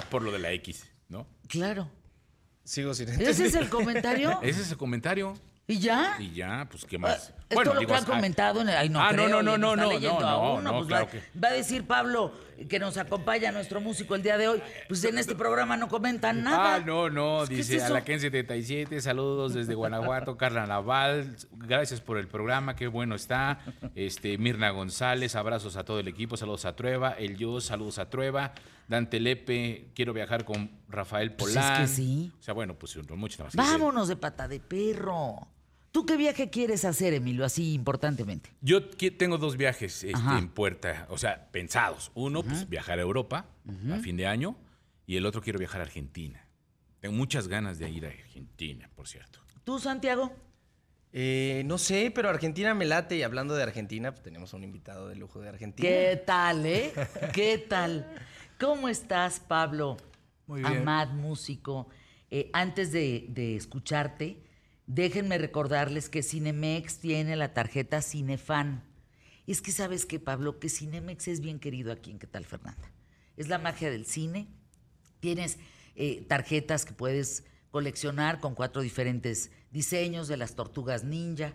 Por 0.10 0.24
lo 0.24 0.32
de 0.32 0.40
la 0.40 0.52
X, 0.54 0.90
¿no? 1.10 1.28
Claro. 1.48 1.88
Sigo 2.64 2.94
sin 2.94 3.10
¿Ese 3.10 3.46
es 3.46 3.56
el 3.56 3.70
comentario? 3.70 4.40
Ese 4.42 4.62
es 4.62 4.72
el 4.72 4.78
comentario. 4.78 5.36
¿Y 5.66 5.80
ya? 5.80 6.18
Y 6.20 6.34
ya, 6.34 6.68
pues, 6.70 6.84
¿qué 6.84 6.98
más? 6.98 7.34
Es 7.50 7.56
todo 7.64 7.74
lo 7.76 7.80
que 7.80 7.94
han 7.94 8.04
ah, 8.04 8.06
comentado 8.06 8.62
en 8.62 8.70
el... 8.70 8.76
Ay, 8.76 8.90
no 8.90 9.00
ah, 9.00 9.12
no, 9.14 9.26
creo, 9.26 9.30
no, 9.30 9.42
no, 9.44 9.58
no, 9.58 9.76
no, 9.76 9.84
a 9.84 10.00
no, 10.00 10.54
uno, 10.56 10.62
no, 10.62 10.78
pues 10.80 10.88
claro 10.88 11.06
va, 11.06 11.12
que- 11.12 11.24
va 11.40 11.48
a 11.48 11.52
decir 11.54 11.88
Pablo, 11.88 12.34
que 12.68 12.80
nos 12.80 12.98
acompaña 12.98 13.52
nuestro 13.54 13.80
músico 13.80 14.16
el 14.16 14.24
día 14.24 14.38
de 14.38 14.50
hoy, 14.50 14.62
pues 14.90 15.04
en 15.06 15.18
este 15.18 15.36
programa 15.36 15.78
no 15.78 15.88
comentan 15.88 16.44
nada. 16.44 16.76
Ah, 16.76 16.80
no, 16.80 17.10
no, 17.10 17.46
¿Qué 17.48 17.54
es 17.54 17.68
dice 17.68 17.78
eso? 17.78 17.86
Alaquén 17.88 18.20
77, 18.20 19.00
saludos 19.00 19.54
desde 19.54 19.74
Guanajuato, 19.74 20.36
Carla 20.38 20.66
Naval, 20.66 21.38
gracias 21.54 22.02
por 22.02 22.18
el 22.18 22.28
programa, 22.28 22.76
qué 22.76 22.88
bueno 22.88 23.16
está. 23.16 23.60
Este, 23.96 24.38
Mirna 24.38 24.72
González, 24.72 25.36
abrazos 25.36 25.78
a 25.78 25.86
todo 25.86 26.00
el 26.00 26.10
equipo, 26.10 26.36
saludos 26.36 26.66
a 26.66 26.76
Trueba, 26.76 27.12
el 27.12 27.38
yo, 27.38 27.62
saludos 27.62 28.00
a 28.00 28.10
Trueba, 28.10 28.54
Dante 28.90 29.20
Lepe, 29.22 29.92
quiero 29.96 30.12
viajar 30.12 30.44
con 30.44 30.72
Rafael 30.90 31.32
Pues 31.32 31.56
es 31.56 31.62
Polán. 31.62 31.82
que 31.82 31.88
sí. 31.88 32.34
O 32.38 32.44
sea, 32.44 32.54
bueno, 32.54 32.76
pues 32.76 32.98
muchas 33.16 33.40
gracias. 33.40 33.66
Vámonos 33.66 34.10
de 34.10 34.18
pata 34.18 34.48
de 34.48 34.60
perro. 34.60 35.53
¿Tú 35.94 36.08
qué 36.08 36.18
viaje 36.18 36.50
quieres 36.50 36.86
hacer, 36.86 37.14
Emilio, 37.14 37.46
así 37.46 37.74
importantemente? 37.74 38.50
Yo 38.62 38.90
tengo 38.90 39.38
dos 39.38 39.58
viajes 39.58 40.04
este, 40.04 40.20
en 40.40 40.50
puerta, 40.50 41.06
o 41.12 41.20
sea, 41.20 41.52
pensados. 41.52 42.12
Uno, 42.16 42.42
pues 42.42 42.68
viajar 42.68 42.98
a 42.98 43.04
Europa 43.04 43.46
a 43.92 43.98
fin 44.00 44.18
de 44.18 44.26
año 44.26 44.58
y 45.06 45.18
el 45.18 45.26
otro 45.28 45.44
quiero 45.44 45.60
viajar 45.60 45.82
a 45.82 45.84
Argentina. 45.84 46.48
Tengo 47.00 47.16
muchas 47.16 47.48
ganas 47.48 47.78
de 47.78 47.92
ir 47.92 48.08
a 48.08 48.10
Argentina, 48.10 48.90
por 48.96 49.08
cierto. 49.08 49.40
¿Tú, 49.64 49.78
Santiago? 49.78 50.34
Eh, 51.12 51.62
no 51.68 51.78
sé, 51.78 52.10
pero 52.10 52.28
Argentina 52.28 52.74
me 52.74 52.86
late. 52.86 53.16
Y 53.18 53.22
hablando 53.22 53.54
de 53.54 53.62
Argentina, 53.62 54.12
pues 54.14 54.24
tenemos 54.24 54.52
a 54.52 54.58
un 54.58 54.64
invitado 54.64 55.10
de 55.10 55.16
lujo 55.16 55.42
de 55.42 55.50
Argentina. 55.50 55.88
¿Qué 55.88 56.24
tal, 56.26 56.66
eh? 56.66 56.92
¿Qué 57.34 57.60
tal? 57.60 58.12
¿Cómo 58.60 58.90
estás, 58.90 59.40
Pablo? 59.40 59.98
Muy 60.48 60.62
bien. 60.62 60.78
Amad, 60.78 61.10
músico. 61.10 61.88
Eh, 62.32 62.50
antes 62.52 62.92
de, 62.92 63.28
de 63.30 63.56
escucharte, 63.56 64.42
déjenme 64.88 65.38
recordarles 65.38 66.10
que 66.10 66.24
Cinemex 66.24 67.00
tiene 67.00 67.36
la 67.36 67.54
tarjeta 67.54 68.02
Cinefan. 68.02 68.84
Es 69.46 69.62
que 69.62 69.72
sabes 69.72 70.06
que, 70.06 70.20
Pablo, 70.20 70.60
que 70.60 70.70
Cinemex 70.70 71.28
es 71.28 71.42
bien 71.42 71.60
querido 71.60 71.92
aquí 71.92 72.12
en 72.12 72.20
¿Qué 72.20 72.28
tal, 72.28 72.46
Fernanda? 72.46 72.90
Es 73.36 73.50
la 73.50 73.58
magia 73.58 73.92
del 73.92 74.06
cine. 74.06 74.48
Tienes 75.20 75.58
eh, 75.96 76.24
tarjetas 76.28 76.86
que 76.86 76.94
puedes 76.94 77.44
coleccionar 77.72 78.40
con 78.40 78.56
cuatro 78.56 78.82
diferentes 78.82 79.52
diseños 79.72 80.28
de 80.28 80.38
las 80.38 80.56
tortugas 80.56 81.04
ninja, 81.04 81.54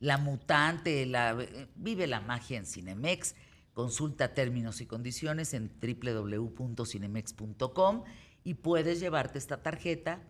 la 0.00 0.18
mutante, 0.18 1.02
eh, 1.02 1.68
vive 1.76 2.06
la 2.06 2.20
magia 2.20 2.58
en 2.58 2.66
Cinemex. 2.66 3.34
Consulta 3.74 4.34
términos 4.34 4.80
y 4.80 4.86
condiciones 4.86 5.54
en 5.54 5.70
www.cinemex.com 5.80 8.04
y 8.42 8.54
puedes 8.54 8.98
llevarte 8.98 9.38
esta 9.38 9.62
tarjeta 9.62 10.20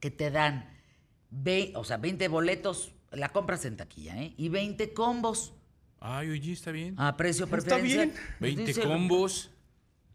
que 0.00 0.10
te 0.10 0.30
dan, 0.30 0.71
ve- 1.32 1.72
o 1.74 1.82
sea, 1.84 1.96
20 1.96 2.28
boletos, 2.28 2.92
la 3.10 3.30
compras 3.30 3.64
en 3.64 3.76
taquilla, 3.76 4.22
¿eh? 4.22 4.34
Y 4.36 4.48
20 4.48 4.92
combos 4.92 5.54
Ay, 6.00 6.30
oye, 6.30 6.52
está 6.52 6.70
bien. 6.72 6.94
a 6.98 7.16
precio 7.16 7.44
Está 7.46 7.56
preferencial. 7.56 8.08
bien. 8.10 8.20
20 8.40 8.64
Dice- 8.66 8.82
combos. 8.82 9.50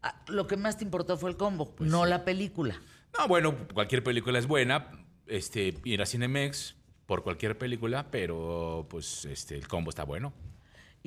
Ah, 0.04 0.22
Lo 0.28 0.46
que 0.48 0.58
más 0.58 0.78
te 0.78 0.84
importó 0.84 1.18
fue 1.18 1.30
el 1.32 1.38
combo, 1.38 1.76
Pues 1.76 1.90
no 1.90 2.06
la 2.06 2.24
película. 2.24 2.80
No, 3.18 3.28
bueno, 3.28 3.56
cualquier 3.74 4.04
película 4.04 4.38
es 4.40 4.46
buena. 4.48 4.92
Este, 5.28 5.74
ir 5.84 6.02
a 6.02 6.06
Cinemex 6.06 6.76
por 7.06 7.24
cualquier 7.24 7.58
película, 7.58 8.10
pero 8.12 8.86
pues 8.90 9.26
este, 9.26 9.56
el 9.56 9.68
combo 9.68 9.90
está 9.90 10.04
bueno. 10.04 10.34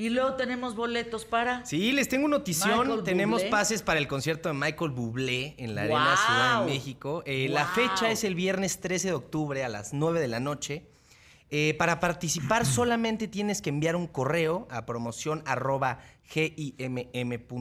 Y 0.00 0.08
luego 0.08 0.32
tenemos 0.32 0.74
boletos 0.76 1.26
para. 1.26 1.66
Sí, 1.66 1.92
les 1.92 2.08
tengo 2.08 2.26
notición. 2.26 3.04
Tenemos 3.04 3.44
pases 3.44 3.82
para 3.82 4.00
el 4.00 4.08
concierto 4.08 4.48
de 4.48 4.54
Michael 4.54 4.92
Bublé 4.92 5.54
en 5.58 5.74
la 5.74 5.82
Arena 5.82 6.16
Ciudad 6.16 6.60
de 6.60 6.72
México. 6.72 7.22
Eh, 7.26 7.50
La 7.50 7.66
fecha 7.66 8.10
es 8.10 8.24
el 8.24 8.34
viernes 8.34 8.80
13 8.80 9.08
de 9.08 9.14
octubre 9.14 9.62
a 9.62 9.68
las 9.68 9.92
9 9.92 10.18
de 10.18 10.28
la 10.28 10.40
noche. 10.40 10.86
Eh, 11.50 11.74
para 11.78 12.00
participar 12.00 12.64
solamente 12.66 13.28
tienes 13.28 13.60
que 13.60 13.68
enviar 13.68 13.94
un 13.94 14.06
correo 14.06 14.66
a 14.70 14.86
promoción 14.86 15.42
arroba 15.44 15.98
gimm.com.mx. 16.30 17.60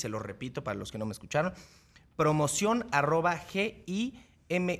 Se 0.00 0.08
lo 0.08 0.20
repito 0.20 0.64
para 0.64 0.78
los 0.78 0.90
que 0.90 0.96
no 0.96 1.04
me 1.04 1.12
escucharon. 1.12 1.52
Promoción 2.16 2.86
arroba 2.92 3.36
gimm.com.mx. 3.36 4.70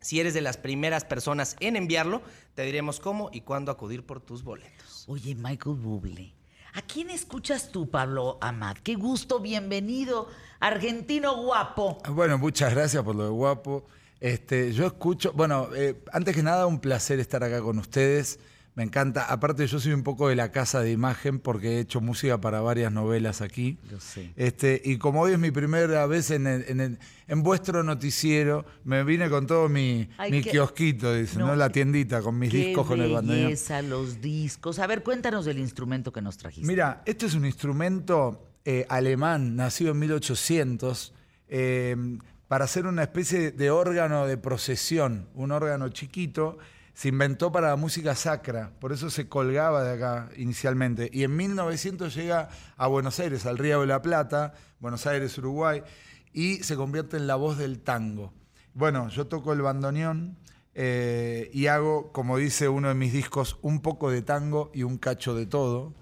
Si 0.00 0.20
eres 0.20 0.34
de 0.34 0.40
las 0.40 0.56
primeras 0.56 1.04
personas 1.04 1.56
en 1.60 1.76
enviarlo, 1.76 2.22
te 2.54 2.62
diremos 2.62 3.00
cómo 3.00 3.30
y 3.32 3.40
cuándo 3.40 3.72
acudir 3.72 4.04
por 4.04 4.20
tus 4.20 4.42
boletos. 4.42 5.04
Oye, 5.08 5.34
Michael 5.34 5.76
Bublé. 5.76 6.32
¿A 6.74 6.82
quién 6.82 7.08
escuchas 7.10 7.70
tú, 7.72 7.88
Pablo 7.88 8.36
Amad? 8.40 8.76
Qué 8.76 8.96
gusto, 8.96 9.40
bienvenido. 9.40 10.28
Argentino 10.60 11.42
guapo. 11.42 11.98
Bueno, 12.10 12.36
muchas 12.36 12.74
gracias 12.74 13.02
por 13.02 13.14
lo 13.14 13.24
de 13.24 13.30
guapo. 13.30 13.86
Este, 14.20 14.72
yo 14.72 14.86
escucho, 14.86 15.32
bueno, 15.32 15.68
eh, 15.74 16.02
antes 16.12 16.34
que 16.34 16.42
nada, 16.42 16.66
un 16.66 16.78
placer 16.78 17.18
estar 17.18 17.42
acá 17.42 17.62
con 17.62 17.78
ustedes. 17.78 18.38
Me 18.76 18.82
encanta. 18.82 19.24
Aparte, 19.32 19.66
yo 19.66 19.80
soy 19.80 19.92
un 19.94 20.02
poco 20.02 20.28
de 20.28 20.36
la 20.36 20.52
casa 20.52 20.80
de 20.82 20.92
imagen 20.92 21.38
porque 21.38 21.76
he 21.76 21.80
hecho 21.80 22.00
música 22.02 22.38
para 22.40 22.60
varias 22.60 22.92
novelas 22.92 23.40
aquí. 23.40 23.78
Yo 23.90 23.98
sé. 23.98 24.32
Este, 24.36 24.80
y 24.84 24.98
como 24.98 25.22
hoy 25.22 25.32
es 25.32 25.38
mi 25.38 25.50
primera 25.50 26.06
vez 26.06 26.30
en, 26.30 26.46
el- 26.46 26.64
en, 26.68 26.80
el- 26.80 26.98
en 27.26 27.42
vuestro 27.42 27.82
noticiero, 27.82 28.66
me 28.84 29.02
vine 29.02 29.30
con 29.30 29.46
todo 29.46 29.70
mi, 29.70 30.10
Ay, 30.18 30.30
mi 30.30 30.42
qué- 30.42 30.50
kiosquito, 30.50 31.14
dice, 31.14 31.38
¿no? 31.38 31.46
No, 31.48 31.56
La 31.56 31.70
tiendita 31.70 32.20
con 32.20 32.38
mis 32.38 32.50
Qué 32.50 32.58
discos 32.66 32.86
con 32.86 33.00
el 33.00 33.12
bandoneón. 33.12 33.44
belleza, 33.46 33.80
los 33.80 34.20
discos. 34.20 34.78
A 34.78 34.86
ver, 34.86 35.02
cuéntanos 35.02 35.46
del 35.46 35.58
instrumento 35.58 36.12
que 36.12 36.20
nos 36.20 36.36
trajiste. 36.36 36.68
Mira, 36.68 37.02
este 37.06 37.24
es 37.26 37.34
un 37.34 37.46
instrumento 37.46 38.46
eh, 38.66 38.84
alemán, 38.90 39.56
nacido 39.56 39.92
en 39.92 40.00
1800, 40.00 41.14
eh, 41.48 41.96
para 42.46 42.66
hacer 42.66 42.86
una 42.86 43.02
especie 43.04 43.52
de 43.52 43.70
órgano 43.70 44.26
de 44.26 44.36
procesión, 44.36 45.28
un 45.34 45.50
órgano 45.50 45.88
chiquito. 45.88 46.58
Se 46.96 47.08
inventó 47.08 47.52
para 47.52 47.68
la 47.68 47.76
música 47.76 48.14
sacra, 48.14 48.72
por 48.80 48.90
eso 48.90 49.10
se 49.10 49.28
colgaba 49.28 49.84
de 49.84 49.96
acá 49.96 50.30
inicialmente. 50.38 51.10
Y 51.12 51.24
en 51.24 51.36
1900 51.36 52.14
llega 52.14 52.48
a 52.78 52.86
Buenos 52.86 53.20
Aires, 53.20 53.44
al 53.44 53.58
Río 53.58 53.82
de 53.82 53.86
la 53.86 54.00
Plata, 54.00 54.54
Buenos 54.80 55.06
Aires, 55.06 55.36
Uruguay. 55.36 55.82
y 56.32 56.62
se 56.62 56.74
convierte 56.74 57.18
en 57.18 57.26
la 57.26 57.34
voz 57.34 57.58
del 57.58 57.80
tango. 57.80 58.32
Bueno, 58.72 59.10
yo 59.10 59.26
toco 59.26 59.52
el 59.52 59.60
bandoneón 59.60 60.38
eh, 60.72 61.50
y 61.52 61.66
hago, 61.66 62.12
como 62.12 62.38
dice 62.38 62.66
uno 62.70 62.88
de 62.88 62.94
mis 62.94 63.12
discos, 63.12 63.58
un 63.60 63.82
poco 63.82 64.10
de 64.10 64.22
tango 64.22 64.70
y 64.72 64.82
un 64.82 64.96
cacho 64.96 65.34
de 65.34 65.44
todo. 65.44 65.92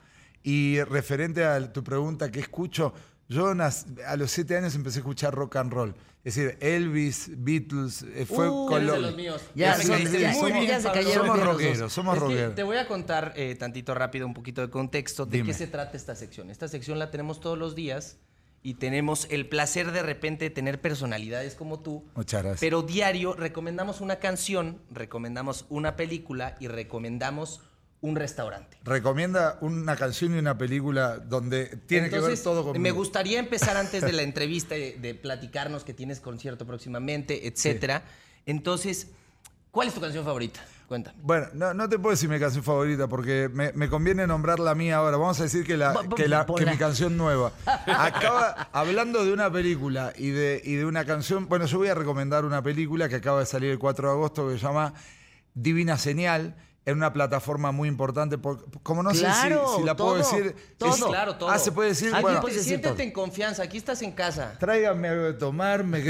Y 0.45 0.81
referente 0.85 1.45
a 1.45 1.73
tu 1.73 1.83
pregunta, 1.83 2.31
¿qué 2.31 2.39
escucho? 2.39 2.95
Yo 3.29 3.49
a 3.49 4.17
los 4.17 4.31
siete 4.31 4.57
años 4.57 4.77
empecé 4.77 4.99
a 4.99 5.01
escuchar 5.01 5.35
rock 5.35 5.57
and 5.57 5.73
roll. 5.73 5.97
Es 6.25 6.37
decir, 6.37 6.57
Elvis, 6.61 7.31
Beatles, 7.37 8.03
eh, 8.03 8.25
fue 8.25 8.49
Uh, 8.49 8.67
con 8.67 8.87
los 8.87 9.15
míos. 9.15 9.43
Ya 9.55 9.77
se- 9.77 9.89
ya 10.19 10.33
muy 10.33 10.53
bien, 10.53 10.67
ya 10.67 10.81
se 10.81 10.91
cayeron 10.91 11.27
Somos 11.27 11.45
rockeros, 11.45 11.93
somos 11.93 12.19
rockeros. 12.19 12.55
te 12.55 12.63
voy 12.63 12.79
a 12.79 12.89
contar 12.89 13.35
eh, 13.37 13.55
tantito 13.57 13.95
rápido, 13.95 14.27
un 14.27 14.33
poquito 14.33 14.63
de 14.63 14.71
contexto 14.71 15.27
de 15.27 15.37
Dime. 15.39 15.49
qué 15.49 15.55
se 15.55 15.67
trata 15.67 15.97
esta 15.99 16.15
sección. 16.17 16.49
Esta 16.51 16.67
sección 16.67 16.99
la 16.99 17.11
tenemos 17.11 17.41
todos 17.41 17.59
los 17.59 17.75
días 17.75 18.17
y 18.63 18.75
tenemos 18.75 19.27
el 19.29 19.47
placer 19.51 19.93
de 19.93 20.03
repente 20.03 20.47
de 20.47 20.51
tener 20.51 20.81
personalidades 20.81 21.55
como 21.57 21.81
tú. 21.81 22.07
Muchas 22.15 22.43
gracias. 22.43 22.61
Pero 22.61 22.81
diario 22.81 23.35
recomendamos 23.35 24.01
una 24.01 24.17
canción, 24.17 24.81
recomendamos 24.91 25.67
una 25.69 25.95
película 25.97 26.57
y 26.59 26.69
recomendamos 26.69 27.61
un 28.05 28.17
restaurante. 28.17 28.77
Recomienda 28.85 29.57
una 29.63 29.97
canción 29.97 30.35
y 30.35 30.39
una 30.39 30.59
película 30.59 31.17
donde 31.19 31.67
tiene 31.87 32.11
que 32.11 32.21
ver 32.21 32.39
todo 32.43 32.63
conmigo. 32.63 32.83
Me 32.83 32.91
gustaría 32.91 33.39
empezar 33.39 33.77
antes 33.79 34.03
de 34.03 34.13
la 34.13 34.21
entrevista 34.31 34.75
de, 34.75 34.99
de 35.01 35.15
platicarnos 35.15 35.85
que 35.85 35.95
tienes 35.95 36.21
concierto 36.21 36.67
próximamente, 36.67 37.47
etcétera. 37.49 38.03
Entonces, 38.45 39.09
¿cuál 39.71 39.89
es 39.89 39.95
tu 39.95 40.01
canción 40.03 40.23
favorita? 40.25 40.61
Cuéntame. 40.87 41.17
Bueno, 41.23 41.47
no, 41.55 41.73
no 41.73 41.89
te 41.89 41.99
puedo 41.99 42.11
decir 42.11 42.29
mi 42.29 42.39
canción 42.39 42.63
favorita 42.63 43.09
porque 43.09 43.49
me, 43.51 43.73
me 43.73 43.89
conviene 43.89 44.27
nombrar 44.27 44.59
la 44.61 44.75
mía 44.75 44.97
ahora. 44.97 45.17
Vamos 45.17 45.41
a 45.41 45.45
decir 45.45 45.65
que, 45.65 45.79
la, 45.79 45.95
que, 46.15 46.29
la- 46.29 46.41
que 46.41 46.47
ponla. 46.53 46.73
mi 46.73 46.77
canción 46.77 47.17
nueva. 47.17 47.53
Acaba, 47.87 48.69
hablando 48.71 49.25
de 49.25 49.33
una 49.33 49.51
película 49.51 50.13
y 50.19 50.29
de, 50.29 50.61
y 50.63 50.75
de 50.75 50.85
una 50.85 51.07
canción, 51.07 51.49
bueno, 51.49 51.65
yo 51.65 51.79
voy 51.79 51.89
a 51.89 51.95
recomendar 51.95 52.45
una 52.45 52.63
película 52.63 53.09
que 53.09 53.15
acaba 53.15 53.41
de 53.41 53.47
salir 53.47 53.71
el 53.71 53.79
4 53.79 54.09
de 54.09 54.13
agosto 54.15 54.47
que 54.51 54.59
se 54.59 54.61
llama 54.67 54.93
Divina 55.55 55.97
Señal. 55.97 56.55
En 56.87 56.99
una 56.99 57.13
plataforma 57.15 57.73
muy 57.73 57.89
importante, 57.89 58.37
por- 58.37 58.71
como 58.83 59.03
no 59.03 59.11
Claro, 59.11 59.67
sé 59.69 59.75
si, 59.75 59.81
si 59.81 59.85
la 59.87 59.97
puedo 59.97 60.11
todo, 60.11 60.19
decir. 60.19 60.55
todo. 60.77 60.91
es- 60.95 61.03
Claro, 61.05 61.37
todo. 61.37 61.49
Ah, 61.49 61.59
se 61.59 61.73
puede 61.73 61.89
decir. 61.91 62.13
Aquí 62.13 62.21
Bueno, 62.21 62.41
te- 62.43 62.63
siéntete 62.63 63.03
en 63.03 63.11
confianza, 63.11 63.63
aquí 63.63 63.79
estás 63.79 64.03
en 64.03 64.13
casa. 64.13 64.57
Tráiganme 64.59 65.09
algo 65.09 65.23
de 65.25 65.33
tomar. 65.33 65.83
Me... 65.85 65.97
Ay, 65.99 66.05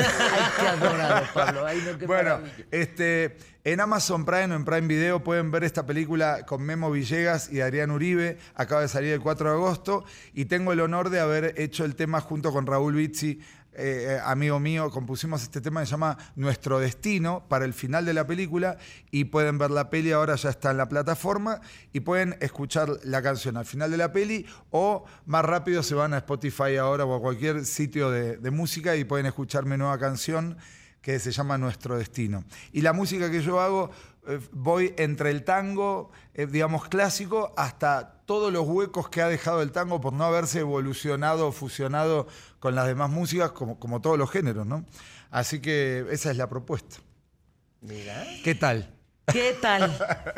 qué 0.58 0.66
adorado, 0.66 1.26
Pablo. 1.32 1.64
Ay, 1.66 1.80
no, 1.90 1.96
qué 1.96 2.06
bueno, 2.06 2.30
maravilla. 2.38 2.66
este, 2.72 3.36
en 3.62 3.80
Amazon 3.80 4.24
Prime 4.24 4.52
o 4.52 4.56
en 4.56 4.64
Prime 4.64 4.88
Video 4.88 5.22
pueden 5.22 5.52
ver 5.52 5.62
esta 5.62 5.86
película 5.86 6.44
con 6.44 6.60
Memo 6.62 6.90
Villegas 6.90 7.52
y 7.52 7.60
Adrián 7.60 7.92
Uribe. 7.92 8.38
Acaba 8.56 8.80
de 8.80 8.88
salir 8.88 9.12
el 9.12 9.20
4 9.20 9.50
de 9.50 9.54
agosto 9.54 10.04
y 10.32 10.46
tengo 10.46 10.72
el 10.72 10.80
honor 10.80 11.08
de 11.08 11.20
haber 11.20 11.54
hecho 11.56 11.84
el 11.84 11.94
tema 11.94 12.20
junto 12.20 12.52
con 12.52 12.66
Raúl 12.66 12.94
Bizzi. 12.94 13.40
Eh, 13.76 14.20
amigo 14.24 14.60
mío, 14.60 14.90
compusimos 14.90 15.42
este 15.42 15.60
tema 15.60 15.80
que 15.80 15.86
se 15.86 15.92
llama 15.92 16.16
Nuestro 16.36 16.78
Destino 16.78 17.46
para 17.48 17.64
el 17.64 17.74
final 17.74 18.04
de 18.04 18.14
la 18.14 18.26
película 18.26 18.76
y 19.10 19.24
pueden 19.24 19.58
ver 19.58 19.70
la 19.70 19.90
peli, 19.90 20.12
ahora 20.12 20.36
ya 20.36 20.50
está 20.50 20.70
en 20.70 20.76
la 20.76 20.88
plataforma 20.88 21.60
y 21.92 22.00
pueden 22.00 22.36
escuchar 22.40 22.88
la 23.04 23.22
canción 23.22 23.56
al 23.56 23.64
final 23.64 23.90
de 23.90 23.96
la 23.96 24.12
peli 24.12 24.46
o 24.70 25.04
más 25.26 25.44
rápido 25.44 25.82
se 25.82 25.94
van 25.94 26.14
a 26.14 26.18
Spotify 26.18 26.76
ahora 26.76 27.04
o 27.04 27.14
a 27.14 27.20
cualquier 27.20 27.64
sitio 27.64 28.10
de, 28.10 28.50
música 28.50 28.94
y 28.96 29.04
pueden 29.04 29.26
escuchar 29.26 29.64
mi 29.64 29.76
nueva 29.76 29.98
canción 29.98 30.56
que 31.02 31.18
se 31.18 31.32
llama 31.32 31.58
Nuestro 31.58 31.98
Destino. 31.98 32.44
Y 32.72 32.80
la 32.80 32.92
música 32.92 33.30
que 33.30 33.42
yo 33.42 33.60
hago, 33.60 33.90
eh, 33.90 34.13
voy 34.52 34.94
entre 34.96 35.30
el 35.30 35.44
tango, 35.44 36.10
eh, 36.34 36.46
digamos, 36.46 36.88
clásico, 36.88 37.52
hasta 37.56 38.22
todos 38.26 38.52
los 38.52 38.66
huecos 38.66 39.08
que 39.08 39.20
ha 39.22 39.28
dejado 39.28 39.60
el 39.62 39.70
tango 39.72 40.00
por 40.00 40.12
no 40.12 40.24
haberse 40.24 40.60
evolucionado 40.60 41.48
o 41.48 41.52
fusionado 41.52 42.26
con 42.60 42.74
las 42.74 42.86
demás 42.86 43.10
músicas, 43.10 43.52
como, 43.52 43.78
como 43.78 44.00
todos 44.00 44.18
los 44.18 44.30
géneros, 44.30 44.66
¿no? 44.66 44.84
Así 45.30 45.60
que 45.60 46.06
esa 46.10 46.30
es 46.30 46.36
la 46.36 46.48
propuesta. 46.48 46.96
Mira. 47.80 48.24
¿Qué 48.42 48.54
tal? 48.54 48.90
¿Qué 49.26 49.56
tal? 49.60 49.94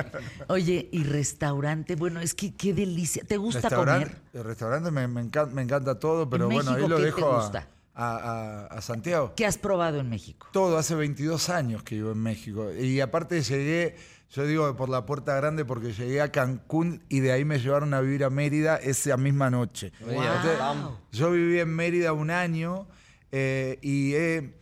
Oye, 0.49 0.89
y 0.93 1.05
restaurante, 1.05 1.97
bueno, 1.97 2.21
es 2.21 2.35
que 2.35 2.55
qué 2.55 2.73
delicia. 2.73 3.23
¿Te 3.27 3.37
gusta 3.37 3.63
Restaurante- 3.69 4.07
comer? 4.07 4.23
El 4.33 4.45
restaurante 4.45 4.91
me, 4.91 5.07
me 5.09 5.21
encanta, 5.21 5.55
me 5.55 5.63
encanta 5.63 5.99
todo, 5.99 6.29
pero 6.31 6.45
¿En 6.49 6.55
bueno, 6.55 6.73
ahí 6.73 6.87
lo 6.89 6.97
qué 6.97 7.03
dejo 7.05 7.33
a- 7.33 7.43
gusta? 7.43 7.59
a- 7.59 7.69
a- 7.97 8.67
a 8.67 8.81
Santiago. 8.83 9.33
¿Qué 9.37 9.47
has 9.47 9.57
probado 9.59 9.99
en 10.01 10.09
México? 10.11 10.49
Todo, 10.53 10.77
hace 10.79 10.95
22 10.95 11.49
años 11.49 11.83
que 11.83 11.95
vivo 11.97 12.13
en 12.13 12.19
México. 12.23 12.73
Y 12.73 13.01
aparte 13.01 13.41
llegué, 13.43 13.97
yo 14.31 14.47
digo 14.47 14.77
por 14.77 14.89
la 14.89 15.07
puerta 15.07 15.35
grande 15.37 15.65
porque 15.65 15.93
llegué 15.93 16.21
a 16.21 16.31
Cancún 16.31 17.03
y 17.09 17.21
de 17.21 17.33
ahí 17.33 17.45
me 17.45 17.59
llevaron 17.59 17.95
a 17.95 18.01
vivir 18.01 18.25
a 18.25 18.31
Mérida 18.31 18.77
esa 18.77 19.17
misma 19.17 19.51
noche. 19.51 19.93
Wow. 20.01 20.11
Entonces, 20.11 20.59
yo 21.13 21.31
viví 21.31 21.59
en 21.59 21.75
Mérida 21.75 22.13
un 22.13 22.31
año 22.31 22.87
eh, 23.33 23.79
y 23.83 24.15
he, 24.15 24.55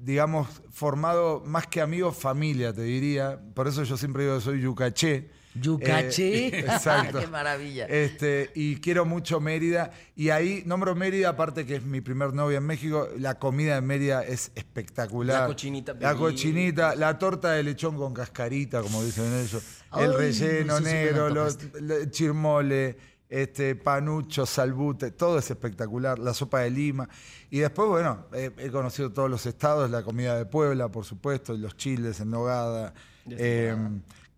digamos, 0.00 0.48
formado 0.70 1.42
más 1.44 1.66
que 1.66 1.80
amigos, 1.80 2.16
familia, 2.16 2.72
te 2.72 2.82
diría. 2.82 3.40
Por 3.54 3.68
eso 3.68 3.82
yo 3.82 3.96
siempre 3.96 4.22
digo 4.24 4.36
que 4.36 4.42
soy 4.42 4.60
yucaché. 4.60 5.30
Yucaché. 5.60 6.46
Eh, 6.48 6.60
exacto. 6.60 7.20
Qué 7.20 7.26
maravilla. 7.26 7.86
Este, 7.86 8.50
y 8.54 8.76
quiero 8.76 9.04
mucho 9.04 9.40
Mérida. 9.40 9.90
Y 10.16 10.30
ahí 10.30 10.62
nombro 10.66 10.94
Mérida, 10.94 11.30
aparte 11.30 11.64
que 11.66 11.76
es 11.76 11.82
mi 11.84 12.00
primer 12.00 12.32
novia 12.34 12.58
en 12.58 12.64
México. 12.66 13.08
La 13.18 13.38
comida 13.38 13.74
de 13.76 13.80
Mérida 13.80 14.22
es 14.24 14.52
espectacular. 14.54 15.42
La 15.42 15.46
cochinita 15.46 15.94
La 16.00 16.14
cochinita, 16.14 16.94
la 16.96 17.18
torta 17.18 17.52
de 17.52 17.62
lechón 17.62 17.96
con 17.96 18.12
cascarita, 18.14 18.82
como 18.82 19.02
dicen 19.04 19.32
ellos. 19.34 19.62
El 19.96 20.14
relleno 20.14 20.80
negro, 20.80 21.28
lo 21.28 21.44
los, 21.44 21.58
le- 21.80 22.10
chirmole, 22.10 22.96
este, 23.28 23.74
panucho, 23.74 24.46
salbute, 24.46 25.10
todo 25.12 25.38
es 25.38 25.50
espectacular. 25.50 26.18
La 26.18 26.34
sopa 26.34 26.60
de 26.60 26.70
lima. 26.70 27.08
Y 27.50 27.58
después, 27.60 27.88
bueno, 27.88 28.26
he, 28.34 28.50
he 28.58 28.70
conocido 28.70 29.12
todos 29.12 29.30
los 29.30 29.46
estados, 29.46 29.90
la 29.90 30.02
comida 30.02 30.36
de 30.36 30.44
Puebla, 30.46 30.88
por 30.88 31.04
supuesto, 31.04 31.54
y 31.54 31.58
los 31.58 31.76
chiles 31.76 32.20
en 32.20 32.30
nogada. 32.30 32.92
Eh, 33.30 33.74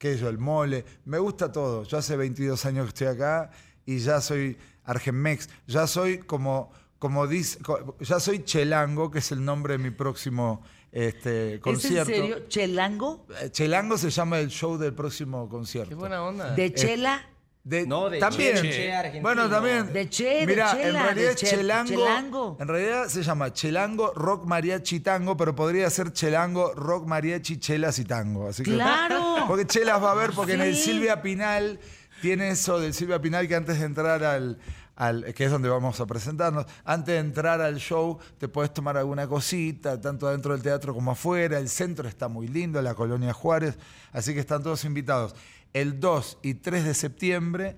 qué 0.00 0.14
sé 0.14 0.20
yo, 0.20 0.30
el 0.30 0.38
mole. 0.38 0.84
Me 1.04 1.18
gusta 1.18 1.52
todo. 1.52 1.84
Yo 1.84 1.98
hace 1.98 2.16
22 2.16 2.64
años 2.64 2.86
que 2.86 2.88
estoy 2.88 3.06
acá 3.08 3.50
y 3.84 3.98
ya 3.98 4.20
soy 4.22 4.56
argenmex. 4.84 5.50
Ya 5.66 5.86
soy 5.86 6.18
como, 6.18 6.72
como 6.98 7.26
dice, 7.26 7.58
ya 8.00 8.18
soy 8.18 8.42
chelango, 8.42 9.10
que 9.10 9.18
es 9.18 9.30
el 9.30 9.44
nombre 9.44 9.74
de 9.74 9.78
mi 9.78 9.90
próximo 9.90 10.62
este, 10.90 11.48
¿Es 11.48 11.54
en 11.56 11.60
concierto. 11.60 12.10
serio? 12.10 12.48
¿Chelango? 12.48 13.26
Eh, 13.42 13.50
Chelango 13.50 13.98
se 13.98 14.08
llama 14.08 14.40
el 14.40 14.48
show 14.48 14.78
del 14.78 14.94
próximo 14.94 15.48
concierto. 15.50 15.90
Qué 15.90 15.94
buena 15.94 16.22
onda. 16.24 16.54
¿De 16.54 16.72
chela? 16.72 17.28
De- 17.62 17.86
No, 17.86 18.08
de 18.08 18.18
también. 18.18 18.56
Che, 18.56 18.70
Che 18.70 18.92
argentino. 18.92 19.22
bueno, 19.22 19.48
también. 19.50 19.92
De 19.92 20.08
Che, 20.08 20.24
de 20.40 20.46
Mira, 20.46 20.72
en 20.72 20.94
realidad 20.94 21.14
de 21.14 21.30
es 21.30 21.36
Che- 21.36 21.46
Chelango, 21.46 21.90
Chelango. 21.90 22.56
En 22.58 22.68
realidad 22.68 23.08
se 23.08 23.22
llama 23.22 23.52
Chelango 23.52 24.12
Rock 24.14 24.46
Mariachi 24.46 25.00
Tango, 25.00 25.36
pero 25.36 25.54
podría 25.54 25.90
ser 25.90 26.12
Chelango 26.12 26.72
Rock 26.74 27.06
Mariachi 27.06 27.58
Chelas 27.58 27.98
y 27.98 28.04
Tango. 28.06 28.48
Así 28.48 28.62
que, 28.62 28.72
¡Claro! 28.72 29.44
Porque 29.46 29.66
Chelas 29.66 30.02
va 30.02 30.08
a 30.08 30.12
haber, 30.12 30.30
porque 30.32 30.54
en 30.54 30.62
el. 30.62 30.74
Silvia 30.76 31.20
Pinal 31.20 31.78
tiene 32.22 32.50
eso 32.50 32.80
del 32.80 32.94
Silvia 32.94 33.20
Pinal 33.20 33.46
que 33.46 33.54
antes 33.56 33.78
de 33.78 33.84
entrar 33.84 34.24
al, 34.24 34.58
al- 34.96 35.34
que 35.34 35.44
es 35.44 35.50
donde 35.50 35.68
vamos 35.68 36.00
a 36.00 36.06
presentarnos, 36.06 36.64
antes 36.84 37.14
de 37.14 37.18
entrar 37.20 37.60
al 37.60 37.76
show 37.76 38.18
te 38.38 38.48
puedes 38.48 38.72
tomar 38.72 38.96
alguna 38.96 39.26
cosita, 39.28 40.00
tanto 40.00 40.26
adentro 40.28 40.52
del 40.52 40.62
teatro 40.62 40.94
como 40.94 41.10
afuera. 41.12 41.58
El 41.58 41.68
centro 41.68 42.08
está 42.08 42.28
muy 42.28 42.48
lindo, 42.48 42.80
la 42.80 42.94
colonia 42.94 43.32
Juárez, 43.34 43.78
así 44.12 44.32
que 44.32 44.40
están 44.40 44.62
todos 44.62 44.84
invitados. 44.86 45.34
El 45.72 46.00
2 46.00 46.38
y 46.42 46.54
3 46.54 46.84
de 46.84 46.94
septiembre. 46.94 47.76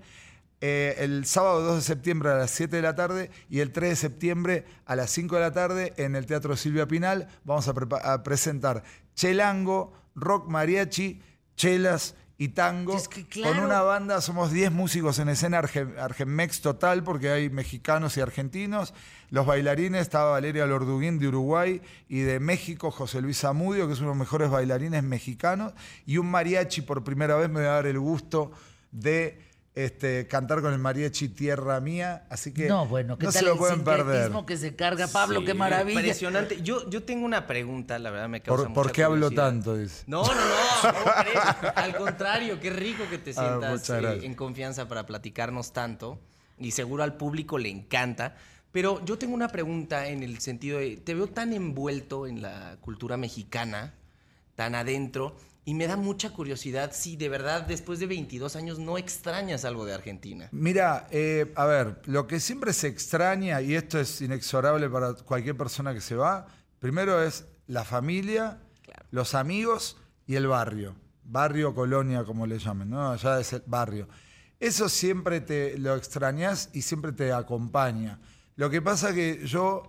eh, 0.61 0.95
el 0.99 1.25
sábado 1.25 1.61
2 1.61 1.75
de 1.75 1.81
septiembre 1.81 2.29
a 2.31 2.35
las 2.35 2.51
7 2.51 2.75
de 2.77 2.81
la 2.81 2.95
tarde 2.95 3.29
y 3.49 3.59
el 3.59 3.71
3 3.73 3.89
de 3.89 3.95
septiembre 3.97 4.65
a 4.85 4.95
las 4.95 5.09
5 5.11 5.35
de 5.35 5.41
la 5.41 5.51
tarde 5.51 5.93
en 5.97 6.15
el 6.15 6.25
Teatro 6.25 6.55
Silvia 6.55 6.87
Pinal 6.87 7.27
vamos 7.43 7.67
a, 7.67 7.73
a 8.13 8.23
presentar 8.23 8.83
Chelango, 9.13 9.93
Rock 10.15 10.47
Mariachi, 10.47 11.21
Chelas 11.57 12.15
y 12.37 12.49
Tango. 12.49 12.95
Es 12.97 13.07
que 13.07 13.25
claro. 13.27 13.55
Con 13.55 13.63
una 13.65 13.81
banda, 13.81 14.19
somos 14.21 14.51
10 14.51 14.71
músicos 14.71 15.19
en 15.19 15.29
escena, 15.29 15.61
Arge- 15.61 15.97
Argenmex 15.99 16.61
total, 16.61 17.03
porque 17.03 17.29
hay 17.29 17.49
mexicanos 17.49 18.17
y 18.17 18.21
argentinos. 18.21 18.93
Los 19.33 19.47
bailarines, 19.47 19.99
estaba 20.03 20.29
Valeria 20.29 20.67
Lorduguín 20.67 21.17
de 21.17 21.27
Uruguay 21.27 21.81
y 22.07 22.19
de 22.19 22.39
México, 22.39 22.91
José 22.91 23.19
Luis 23.19 23.39
Zamudio, 23.39 23.87
que 23.87 23.93
es 23.93 23.99
uno 23.99 24.09
de 24.09 24.13
los 24.15 24.19
mejores 24.19 24.51
bailarines 24.51 25.01
mexicanos. 25.01 25.73
Y 26.05 26.17
un 26.19 26.29
mariachi, 26.29 26.81
por 26.81 27.03
primera 27.03 27.35
vez 27.35 27.49
me 27.49 27.61
voy 27.61 27.65
a 27.67 27.71
dar 27.71 27.87
el 27.87 27.97
gusto 27.99 28.51
de 28.91 29.41
este, 29.73 30.27
cantar 30.27 30.61
con 30.61 30.71
el 30.71 30.77
mariachi 30.77 31.29
Tierra 31.29 31.79
Mía. 31.79 32.27
Así 32.29 32.53
que 32.53 32.67
No, 32.67 32.85
bueno, 32.85 33.17
¿qué 33.17 33.25
no 33.25 33.31
tal 33.31 33.39
se 33.39 33.45
lo 33.47 33.53
el 33.53 33.57
pueden 33.57 33.83
perder. 33.83 34.31
que 34.45 34.55
se 34.55 34.75
carga 34.75 35.07
Pablo? 35.07 35.43
¡Qué 35.43 35.55
maravilla! 35.55 35.99
Impresionante. 36.01 36.61
Yo, 36.61 36.87
yo 36.91 37.01
tengo 37.01 37.25
una 37.25 37.47
pregunta, 37.47 37.97
la 37.97 38.11
verdad 38.11 38.29
me 38.29 38.39
causa 38.43 38.65
¿Por, 38.65 38.71
por 38.75 38.83
mucha 38.85 38.93
qué 38.93 39.03
hablo 39.03 39.31
tanto? 39.31 39.75
Dice. 39.75 40.03
No, 40.05 40.21
no, 40.23 40.31
no. 40.35 41.71
Al 41.75 41.95
contrario, 41.97 42.59
qué 42.59 42.69
rico 42.69 43.03
que 43.09 43.17
te 43.17 43.31
Ah, 43.31 43.33
sientas 43.33 43.89
eh, 43.89 43.99
gracias. 43.99 44.23
en 44.25 44.35
confianza 44.35 44.87
para 44.87 45.07
platicarnos 45.07 45.73
tanto. 45.73 46.19
Y 46.59 46.69
seguro 46.69 47.01
al 47.01 47.17
público 47.17 47.57
le 47.57 47.69
encanta. 47.69 48.35
Pero 48.73 49.05
yo 49.05 49.19
tengo 49.19 49.35
una 49.35 49.49
pregunta 49.49 50.07
en 50.07 50.23
el 50.23 50.39
sentido 50.39 50.79
de, 50.79 50.97
te 50.97 51.13
veo 51.13 51.27
tan 51.27 51.53
envuelto 51.53 52.25
en 52.25 52.41
la 52.41 52.77
cultura 52.81 53.15
mexicana, 53.15 53.93
tan 54.55 54.75
adentro, 54.75 55.37
Y 55.65 55.75
me 55.75 55.87
da 55.87 55.95
mucha 55.95 56.31
curiosidad 56.31 56.91
si 56.93 57.15
de 57.15 57.29
verdad 57.29 57.61
después 57.65 57.97
de 57.99 58.05
22 58.05 58.57
años 58.57 58.79
no 58.79 58.97
extrañas 58.97 59.63
algo 59.63 59.85
de 59.85 59.93
Argentina. 59.93 60.49
Mira, 60.51 61.07
eh, 61.09 61.53
a 61.55 61.65
ver, 61.65 62.01
lo 62.03 62.27
que 62.27 62.41
siempre 62.41 62.73
se 62.73 62.89
extraña, 62.89 63.61
y 63.61 63.73
esto 63.73 63.97
es 63.97 64.19
inexorable 64.19 64.89
para 64.89 65.13
cualquier 65.13 65.55
persona 65.55 65.93
que 65.93 66.01
se 66.01 66.15
va, 66.15 66.47
primero 66.79 67.23
es 67.23 67.45
la 67.67 67.85
familia, 67.85 68.59
los 69.11 69.35
amigos 69.35 69.95
y 70.27 70.35
el 70.35 70.47
barrio. 70.47 70.97
Barrio, 71.23 71.73
colonia, 71.73 72.25
como 72.25 72.45
le 72.45 72.59
llamen, 72.59 72.89
¿no? 72.89 73.11
Allá 73.11 73.39
es 73.39 73.53
el 73.53 73.63
barrio. 73.65 74.09
Eso 74.59 74.89
siempre 74.89 75.39
te 75.39 75.77
lo 75.77 75.95
extrañas 75.95 76.71
y 76.73 76.81
siempre 76.81 77.13
te 77.13 77.31
acompaña. 77.31 78.19
Lo 78.55 78.69
que 78.69 78.81
pasa 78.81 79.13
que 79.13 79.45
yo, 79.45 79.83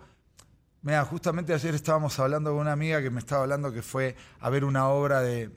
mira, 0.83 1.05
justamente 1.05 1.53
ayer 1.53 1.75
estábamos 1.75 2.19
hablando 2.19 2.51
con 2.51 2.61
una 2.61 2.73
amiga 2.73 3.03
que 3.03 3.11
me 3.11 3.21
estaba 3.21 3.43
hablando 3.43 3.73
que 3.73 3.83
fue 3.83 4.17
a 4.41 4.49
ver 4.49 4.65
una 4.65 4.89
obra 4.89 5.21
de, 5.21 5.51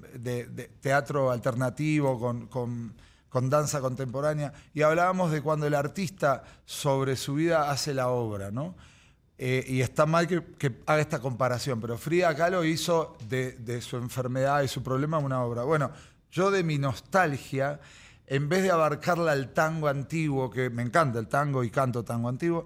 teatro 0.82 1.32
alternativo 1.32 2.20
con, 2.50 2.96
danza 3.50 3.82
contemporánea 3.82 4.52
y 4.74 4.82
hablábamos 4.82 5.32
de 5.32 5.42
cuando 5.42 5.68
el 5.68 5.76
artista 5.76 6.44
sobre 6.66 7.16
su 7.16 7.36
vida 7.36 7.70
hace 7.70 7.94
la 7.94 8.10
obra, 8.10 8.52
¿no? 8.52 8.76
Eh, 9.38 9.64
y 9.68 9.82
está 9.82 10.08
mal 10.08 10.28
que, 10.28 10.44
que 10.58 10.82
haga 10.88 11.00
esta 11.00 11.20
comparación, 11.20 11.80
pero 11.80 11.96
Frida 12.00 12.36
Kahlo 12.36 12.66
hizo 12.66 13.16
de, 13.30 13.52
de 13.52 13.82
su 13.82 13.98
enfermedad 13.98 14.64
y 14.64 14.68
su 14.68 14.82
problema 14.82 15.20
una 15.20 15.44
obra. 15.44 15.64
Bueno, 15.64 15.92
yo 16.32 16.50
de 16.50 16.64
mi 16.64 16.80
nostalgia, 16.80 17.80
en 18.26 18.50
vez 18.50 18.64
de 18.64 18.72
abarcarla 18.72 19.34
al 19.34 19.54
tango 19.54 19.88
antiguo, 19.88 20.50
que 20.50 20.72
me 20.72 20.82
encanta 20.82 21.20
el 21.20 21.28
tango 21.28 21.64
y 21.64 21.70
canto 21.70 22.04
tango 22.04 22.30
antiguo, 22.30 22.66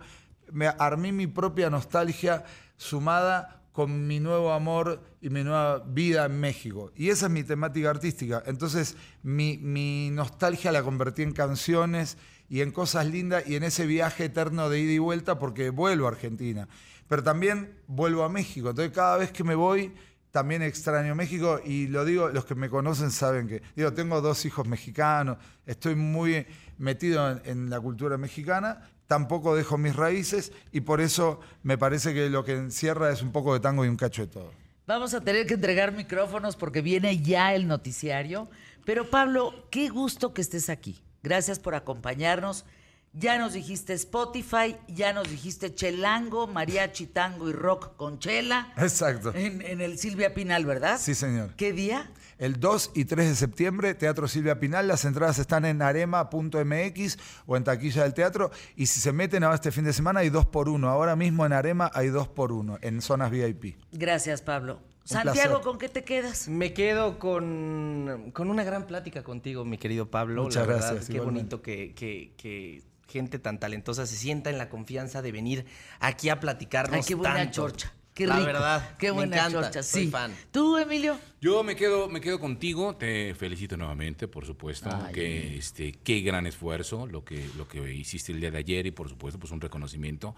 me 0.52 0.68
armé 0.68 1.12
mi 1.12 1.28
propia 1.28 1.70
nostalgia 1.70 2.44
sumada 2.78 3.62
con 3.72 4.06
mi 4.06 4.20
nuevo 4.20 4.52
amor 4.52 5.02
y 5.22 5.30
mi 5.30 5.44
nueva 5.44 5.80
vida 5.80 6.26
en 6.26 6.40
México. 6.40 6.92
Y 6.96 7.10
esa 7.10 7.28
es 7.28 7.32
mi 7.32 7.44
temática 7.44 7.90
artística. 7.90 8.44
Entonces, 8.46 8.98
mi, 9.24 9.58
mi 9.58 10.10
nostalgia 10.12 10.72
la 10.72 10.84
convertí 10.84 11.24
en 11.24 11.32
canciones 11.32 12.18
y 12.50 12.62
en 12.62 12.72
cosas 12.72 13.06
lindas 13.06 13.48
y 13.48 13.56
en 13.56 13.64
ese 13.64 13.86
viaje 13.86 14.26
eterno 14.26 14.70
de 14.70 14.80
ida 14.80 14.92
y 14.92 14.98
vuelta 14.98 15.40
porque 15.40 15.70
vuelvo 15.70 16.08
a 16.08 16.10
Argentina. 16.10 16.68
Pero 17.08 17.24
también 17.24 17.78
vuelvo 17.88 18.24
a 18.24 18.30
México. 18.30 18.72
Entonces, 18.72 18.94
cada 18.94 19.18
vez 19.18 19.32
que 19.32 19.44
me 19.46 19.56
voy, 19.56 19.94
también 20.32 20.62
extraño 20.62 21.14
México 21.16 21.62
y 21.64 21.88
lo 21.88 22.04
digo, 22.04 22.30
los 22.30 22.46
que 22.46 22.56
me 22.56 22.70
conocen 22.70 23.12
saben 23.12 23.48
que, 23.48 23.62
digo, 23.76 23.94
tengo 23.94 24.22
dos 24.22 24.46
hijos 24.46 24.68
mexicanos, 24.68 25.38
estoy 25.66 25.96
muy 25.96 26.46
metido 26.78 27.30
en, 27.30 27.42
en 27.46 27.70
la 27.70 27.80
cultura 27.80 28.18
mexicana, 28.18 28.82
tampoco 29.12 29.58
dejo 29.58 29.78
mis 29.78 29.94
raíces 29.94 30.54
y 30.72 30.80
por 30.80 31.02
eso 31.02 31.42
me 31.64 31.78
parece 31.78 32.14
que 32.14 32.30
lo 32.30 32.46
que 32.46 32.54
encierra 32.54 33.12
es 33.12 33.22
un 33.22 33.34
poco 33.34 33.54
de 33.54 33.60
tango 33.60 33.84
y 33.84 33.90
un 33.90 33.98
cacho 33.98 34.22
de 34.22 34.30
todo. 34.30 34.54
Vamos 34.88 35.14
a 35.14 35.20
tener 35.20 35.46
que 35.46 35.56
entregar 35.56 35.92
micrófonos 35.92 36.56
porque 36.56 36.80
viene 36.80 37.20
ya 37.20 37.54
el 37.54 37.68
noticiario. 37.68 38.50
Pero 38.86 39.10
Pablo, 39.10 39.68
qué 39.70 39.90
gusto 39.90 40.34
que 40.34 40.40
estés 40.40 40.70
aquí. 40.70 41.04
Gracias 41.24 41.60
por 41.60 41.76
acompañarnos. 41.76 42.64
Ya 43.12 43.38
nos 43.38 43.52
dijiste 43.52 43.92
Spotify, 43.96 44.78
ya 44.88 45.12
nos 45.12 45.30
dijiste 45.30 45.76
Chelango, 45.76 46.48
mariachi, 46.48 47.08
tango 47.08 47.50
y 47.50 47.52
rock 47.52 47.98
con 47.98 48.18
chela. 48.18 48.72
Exacto. 48.78 49.34
En, 49.36 49.62
en 49.62 49.82
el 49.82 49.98
Silvia 49.98 50.34
Pinal, 50.34 50.66
¿verdad? 50.66 50.98
Sí, 50.98 51.16
señor. 51.16 51.54
¿Qué 51.58 51.74
día? 51.74 52.10
El 52.42 52.60
2 52.60 52.92
y 52.96 53.06
3 53.06 53.30
de 53.30 53.36
septiembre, 53.36 53.94
Teatro 53.94 54.28
Silvia 54.28 54.60
Pinal. 54.60 54.88
Las 54.88 55.06
entradas 55.06 55.38
están 55.38 55.64
en 55.64 55.80
arema.mx 55.84 57.18
o 57.46 57.56
en 57.56 57.64
taquilla 57.64 58.02
del 58.02 58.16
teatro. 58.16 58.50
Y 58.76 58.88
si 58.88 59.00
se 59.00 59.12
meten 59.12 59.44
ahora 59.44 59.54
este 59.56 59.72
fin 59.72 59.84
de 59.84 59.94
semana, 59.94 60.22
hay 60.22 60.30
dos 60.32 60.48
por 60.48 60.68
uno. 60.68 60.90
Ahora 60.90 61.16
mismo 61.16 61.46
en 61.46 61.54
Arema 61.54 61.92
hay 61.94 62.08
dos 62.08 62.28
por 62.28 62.52
uno, 62.52 62.80
en 62.82 63.00
zonas 63.04 63.30
VIP. 63.30 63.76
Gracias, 63.92 64.42
Pablo. 64.42 64.78
Un 65.02 65.08
Santiago, 65.08 65.34
placer. 65.50 65.62
¿con 65.64 65.78
qué 65.78 65.88
te 65.90 66.04
quedas? 66.04 66.48
Me 66.48 66.74
quedo 66.74 67.20
con, 67.20 68.32
con 68.34 68.50
una 68.50 68.64
gran 68.64 68.88
plática 68.88 69.22
contigo, 69.24 69.64
mi 69.64 69.78
querido 69.78 70.10
Pablo. 70.10 70.42
Muchas 70.42 70.66
La 70.68 70.74
verdad, 70.74 70.88
gracias, 70.94 71.08
Qué 71.10 71.14
igualmente. 71.18 71.58
bonito 71.58 71.62
que, 71.62 71.94
que- 71.94 72.34
que 72.38 72.82
gente 73.08 73.38
tan 73.40 73.60
talentosa 73.60 74.08
se 74.08 74.16
sienta 74.16 74.50
en 74.50 74.58
la 74.58 74.68
confianza 74.70 75.22
de 75.22 75.32
venir 75.32 75.66
aquí 76.00 76.30
a 76.30 76.40
platicarnos 76.40 76.96
Ay, 76.96 77.04
qué 77.08 77.14
buena 77.14 77.36
tanto. 77.36 77.52
chorcha. 77.54 77.94
Qué 78.14 78.28
La 78.28 78.36
rico. 78.36 78.48
verdad, 78.48 78.98
Qué 78.98 79.08
me 79.08 79.12
buena 79.14 79.38
encanta, 79.38 79.62
chorcha. 79.62 79.84
soy 79.84 80.06
Sí. 80.06 80.12
fan. 80.12 80.34
¿Tú, 80.52 80.78
Emilio? 80.78 81.18
Yo 81.40 81.64
me 81.64 81.76
quedo, 81.78 82.10
me 82.10 82.20
quedo 82.20 82.40
contigo, 82.40 82.96
te 82.98 83.34
felicito 83.36 83.78
nuevamente, 83.78 84.28
por 84.28 84.46
supuesto, 84.46 84.90
Ay. 84.92 85.14
que 85.14 85.58
este, 85.58 85.94
qué 85.94 86.20
gran 86.22 86.46
esfuerzo 86.46 87.08
lo 87.08 87.24
que, 87.24 87.50
lo 87.58 87.68
que 87.70 87.94
hiciste 87.94 88.34
el 88.34 88.42
día 88.42 88.52
de 88.52 88.58
ayer 88.58 88.86
y 88.86 88.92
por 88.92 89.08
supuesto, 89.10 89.40
pues 89.40 89.52
un 89.54 89.62
reconocimiento 89.62 90.36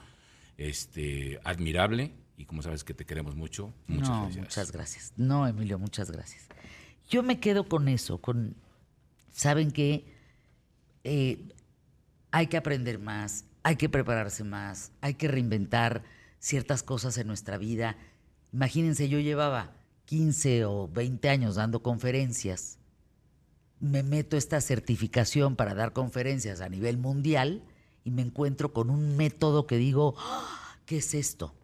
este, 0.58 1.40
admirable 1.44 2.14
y 2.38 2.45
como 2.45 2.62
sabes 2.62 2.84
que 2.84 2.94
te 2.94 3.06
queremos 3.06 3.36
mucho, 3.36 3.74
muchas 3.88 4.10
no, 4.10 4.22
felicidades. 4.22 4.50
muchas 4.50 4.72
gracias. 4.72 5.14
No, 5.18 5.48
Emilio, 5.48 5.80
muchas 5.80 6.12
gracias. 6.12 6.48
Yo 7.10 7.24
me 7.24 7.40
quedo 7.40 7.68
con 7.68 7.88
eso, 7.88 8.20
con, 8.20 8.56
saben 9.32 9.72
que 9.72 10.06
hay 12.32 12.48
que 12.48 12.58
aprender 12.58 13.00
más, 13.00 13.45
hay 13.64 13.76
que 13.78 13.90
prepararse 13.90 14.44
más, 14.44 14.91
hay 15.02 15.16
que 15.16 15.28
reinventar 15.28 16.04
ciertas 16.44 16.84
cosas 16.84 17.18
en 17.18 17.26
nuestra 17.28 17.57
vida. 17.57 17.95
Imagínense, 18.52 19.07
yo 19.07 19.20
llevaba 19.20 19.72
15 20.06 20.65
o 20.65 20.90
20 20.90 21.30
años 21.30 21.56
dando 21.56 21.82
conferencias, 21.82 22.80
me 23.80 24.03
meto 24.03 24.36
esta 24.36 24.60
certificación 24.60 25.56
para 25.56 25.74
dar 25.74 25.94
conferencias 25.94 26.60
a 26.60 26.68
nivel 26.68 26.98
mundial 26.98 27.64
y 28.03 28.11
me 28.11 28.22
encuentro 28.22 28.74
con 28.74 28.90
un 28.90 29.15
método 29.15 29.68
que 29.68 29.78
digo, 29.78 30.15
"Ah, 30.18 30.78
¿qué 30.86 30.98
es 30.98 31.14
esto? 31.14 31.56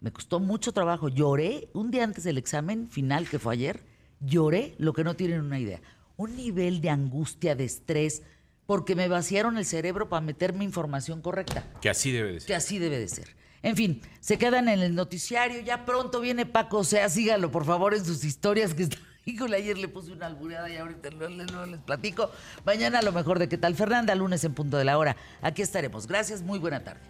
Me 0.00 0.12
costó 0.12 0.38
mucho 0.38 0.72
trabajo. 0.72 1.08
Lloré 1.08 1.68
un 1.72 1.90
día 1.90 2.04
antes 2.04 2.22
del 2.24 2.38
examen 2.38 2.90
final, 2.90 3.28
que 3.28 3.38
fue 3.40 3.54
ayer. 3.54 3.84
Lloré 4.20 4.74
lo 4.78 4.92
que 4.92 5.02
no 5.02 5.16
tienen 5.16 5.40
una 5.40 5.58
idea. 5.58 5.80
Un 6.16 6.36
nivel 6.36 6.80
de 6.80 6.90
angustia, 6.90 7.56
de 7.56 7.64
estrés, 7.64 8.22
porque 8.66 8.94
me 8.94 9.08
vaciaron 9.08 9.58
el 9.58 9.64
cerebro 9.64 10.08
para 10.08 10.20
meterme 10.20 10.64
información 10.64 11.20
correcta. 11.20 11.64
Que 11.80 11.90
así 11.90 12.12
debe 12.12 12.32
de 12.32 12.40
ser. 12.40 12.46
Que 12.46 12.54
así 12.54 12.78
debe 12.78 12.98
de 12.98 13.08
ser. 13.08 13.43
En 13.64 13.76
fin, 13.76 14.02
se 14.20 14.36
quedan 14.36 14.68
en 14.68 14.80
el 14.80 14.94
noticiario. 14.94 15.60
Ya 15.62 15.86
pronto 15.86 16.20
viene 16.20 16.44
Paco. 16.44 16.78
O 16.78 16.84
sea, 16.84 17.08
síganlo, 17.08 17.50
por 17.50 17.64
favor, 17.64 17.94
en 17.94 18.04
sus 18.04 18.22
historias 18.22 18.74
que. 18.74 18.88
Híjole, 19.24 19.56
ayer 19.56 19.78
le 19.78 19.88
puse 19.88 20.12
una 20.12 20.26
albureada 20.26 20.68
y 20.68 20.76
ahorita 20.76 21.08
no, 21.10 21.30
no- 21.30 21.64
les 21.66 21.80
platico. 21.80 22.30
Mañana 22.66 23.00
lo 23.00 23.10
mejor 23.10 23.38
de 23.38 23.48
qué 23.48 23.56
tal 23.56 23.74
Fernanda, 23.74 24.14
lunes 24.14 24.44
en 24.44 24.52
punto 24.52 24.76
de 24.76 24.84
la 24.84 24.98
hora. 24.98 25.16
Aquí 25.40 25.62
estaremos. 25.62 26.06
Gracias, 26.06 26.42
muy 26.42 26.58
buena 26.58 26.84
tarde. 26.84 27.00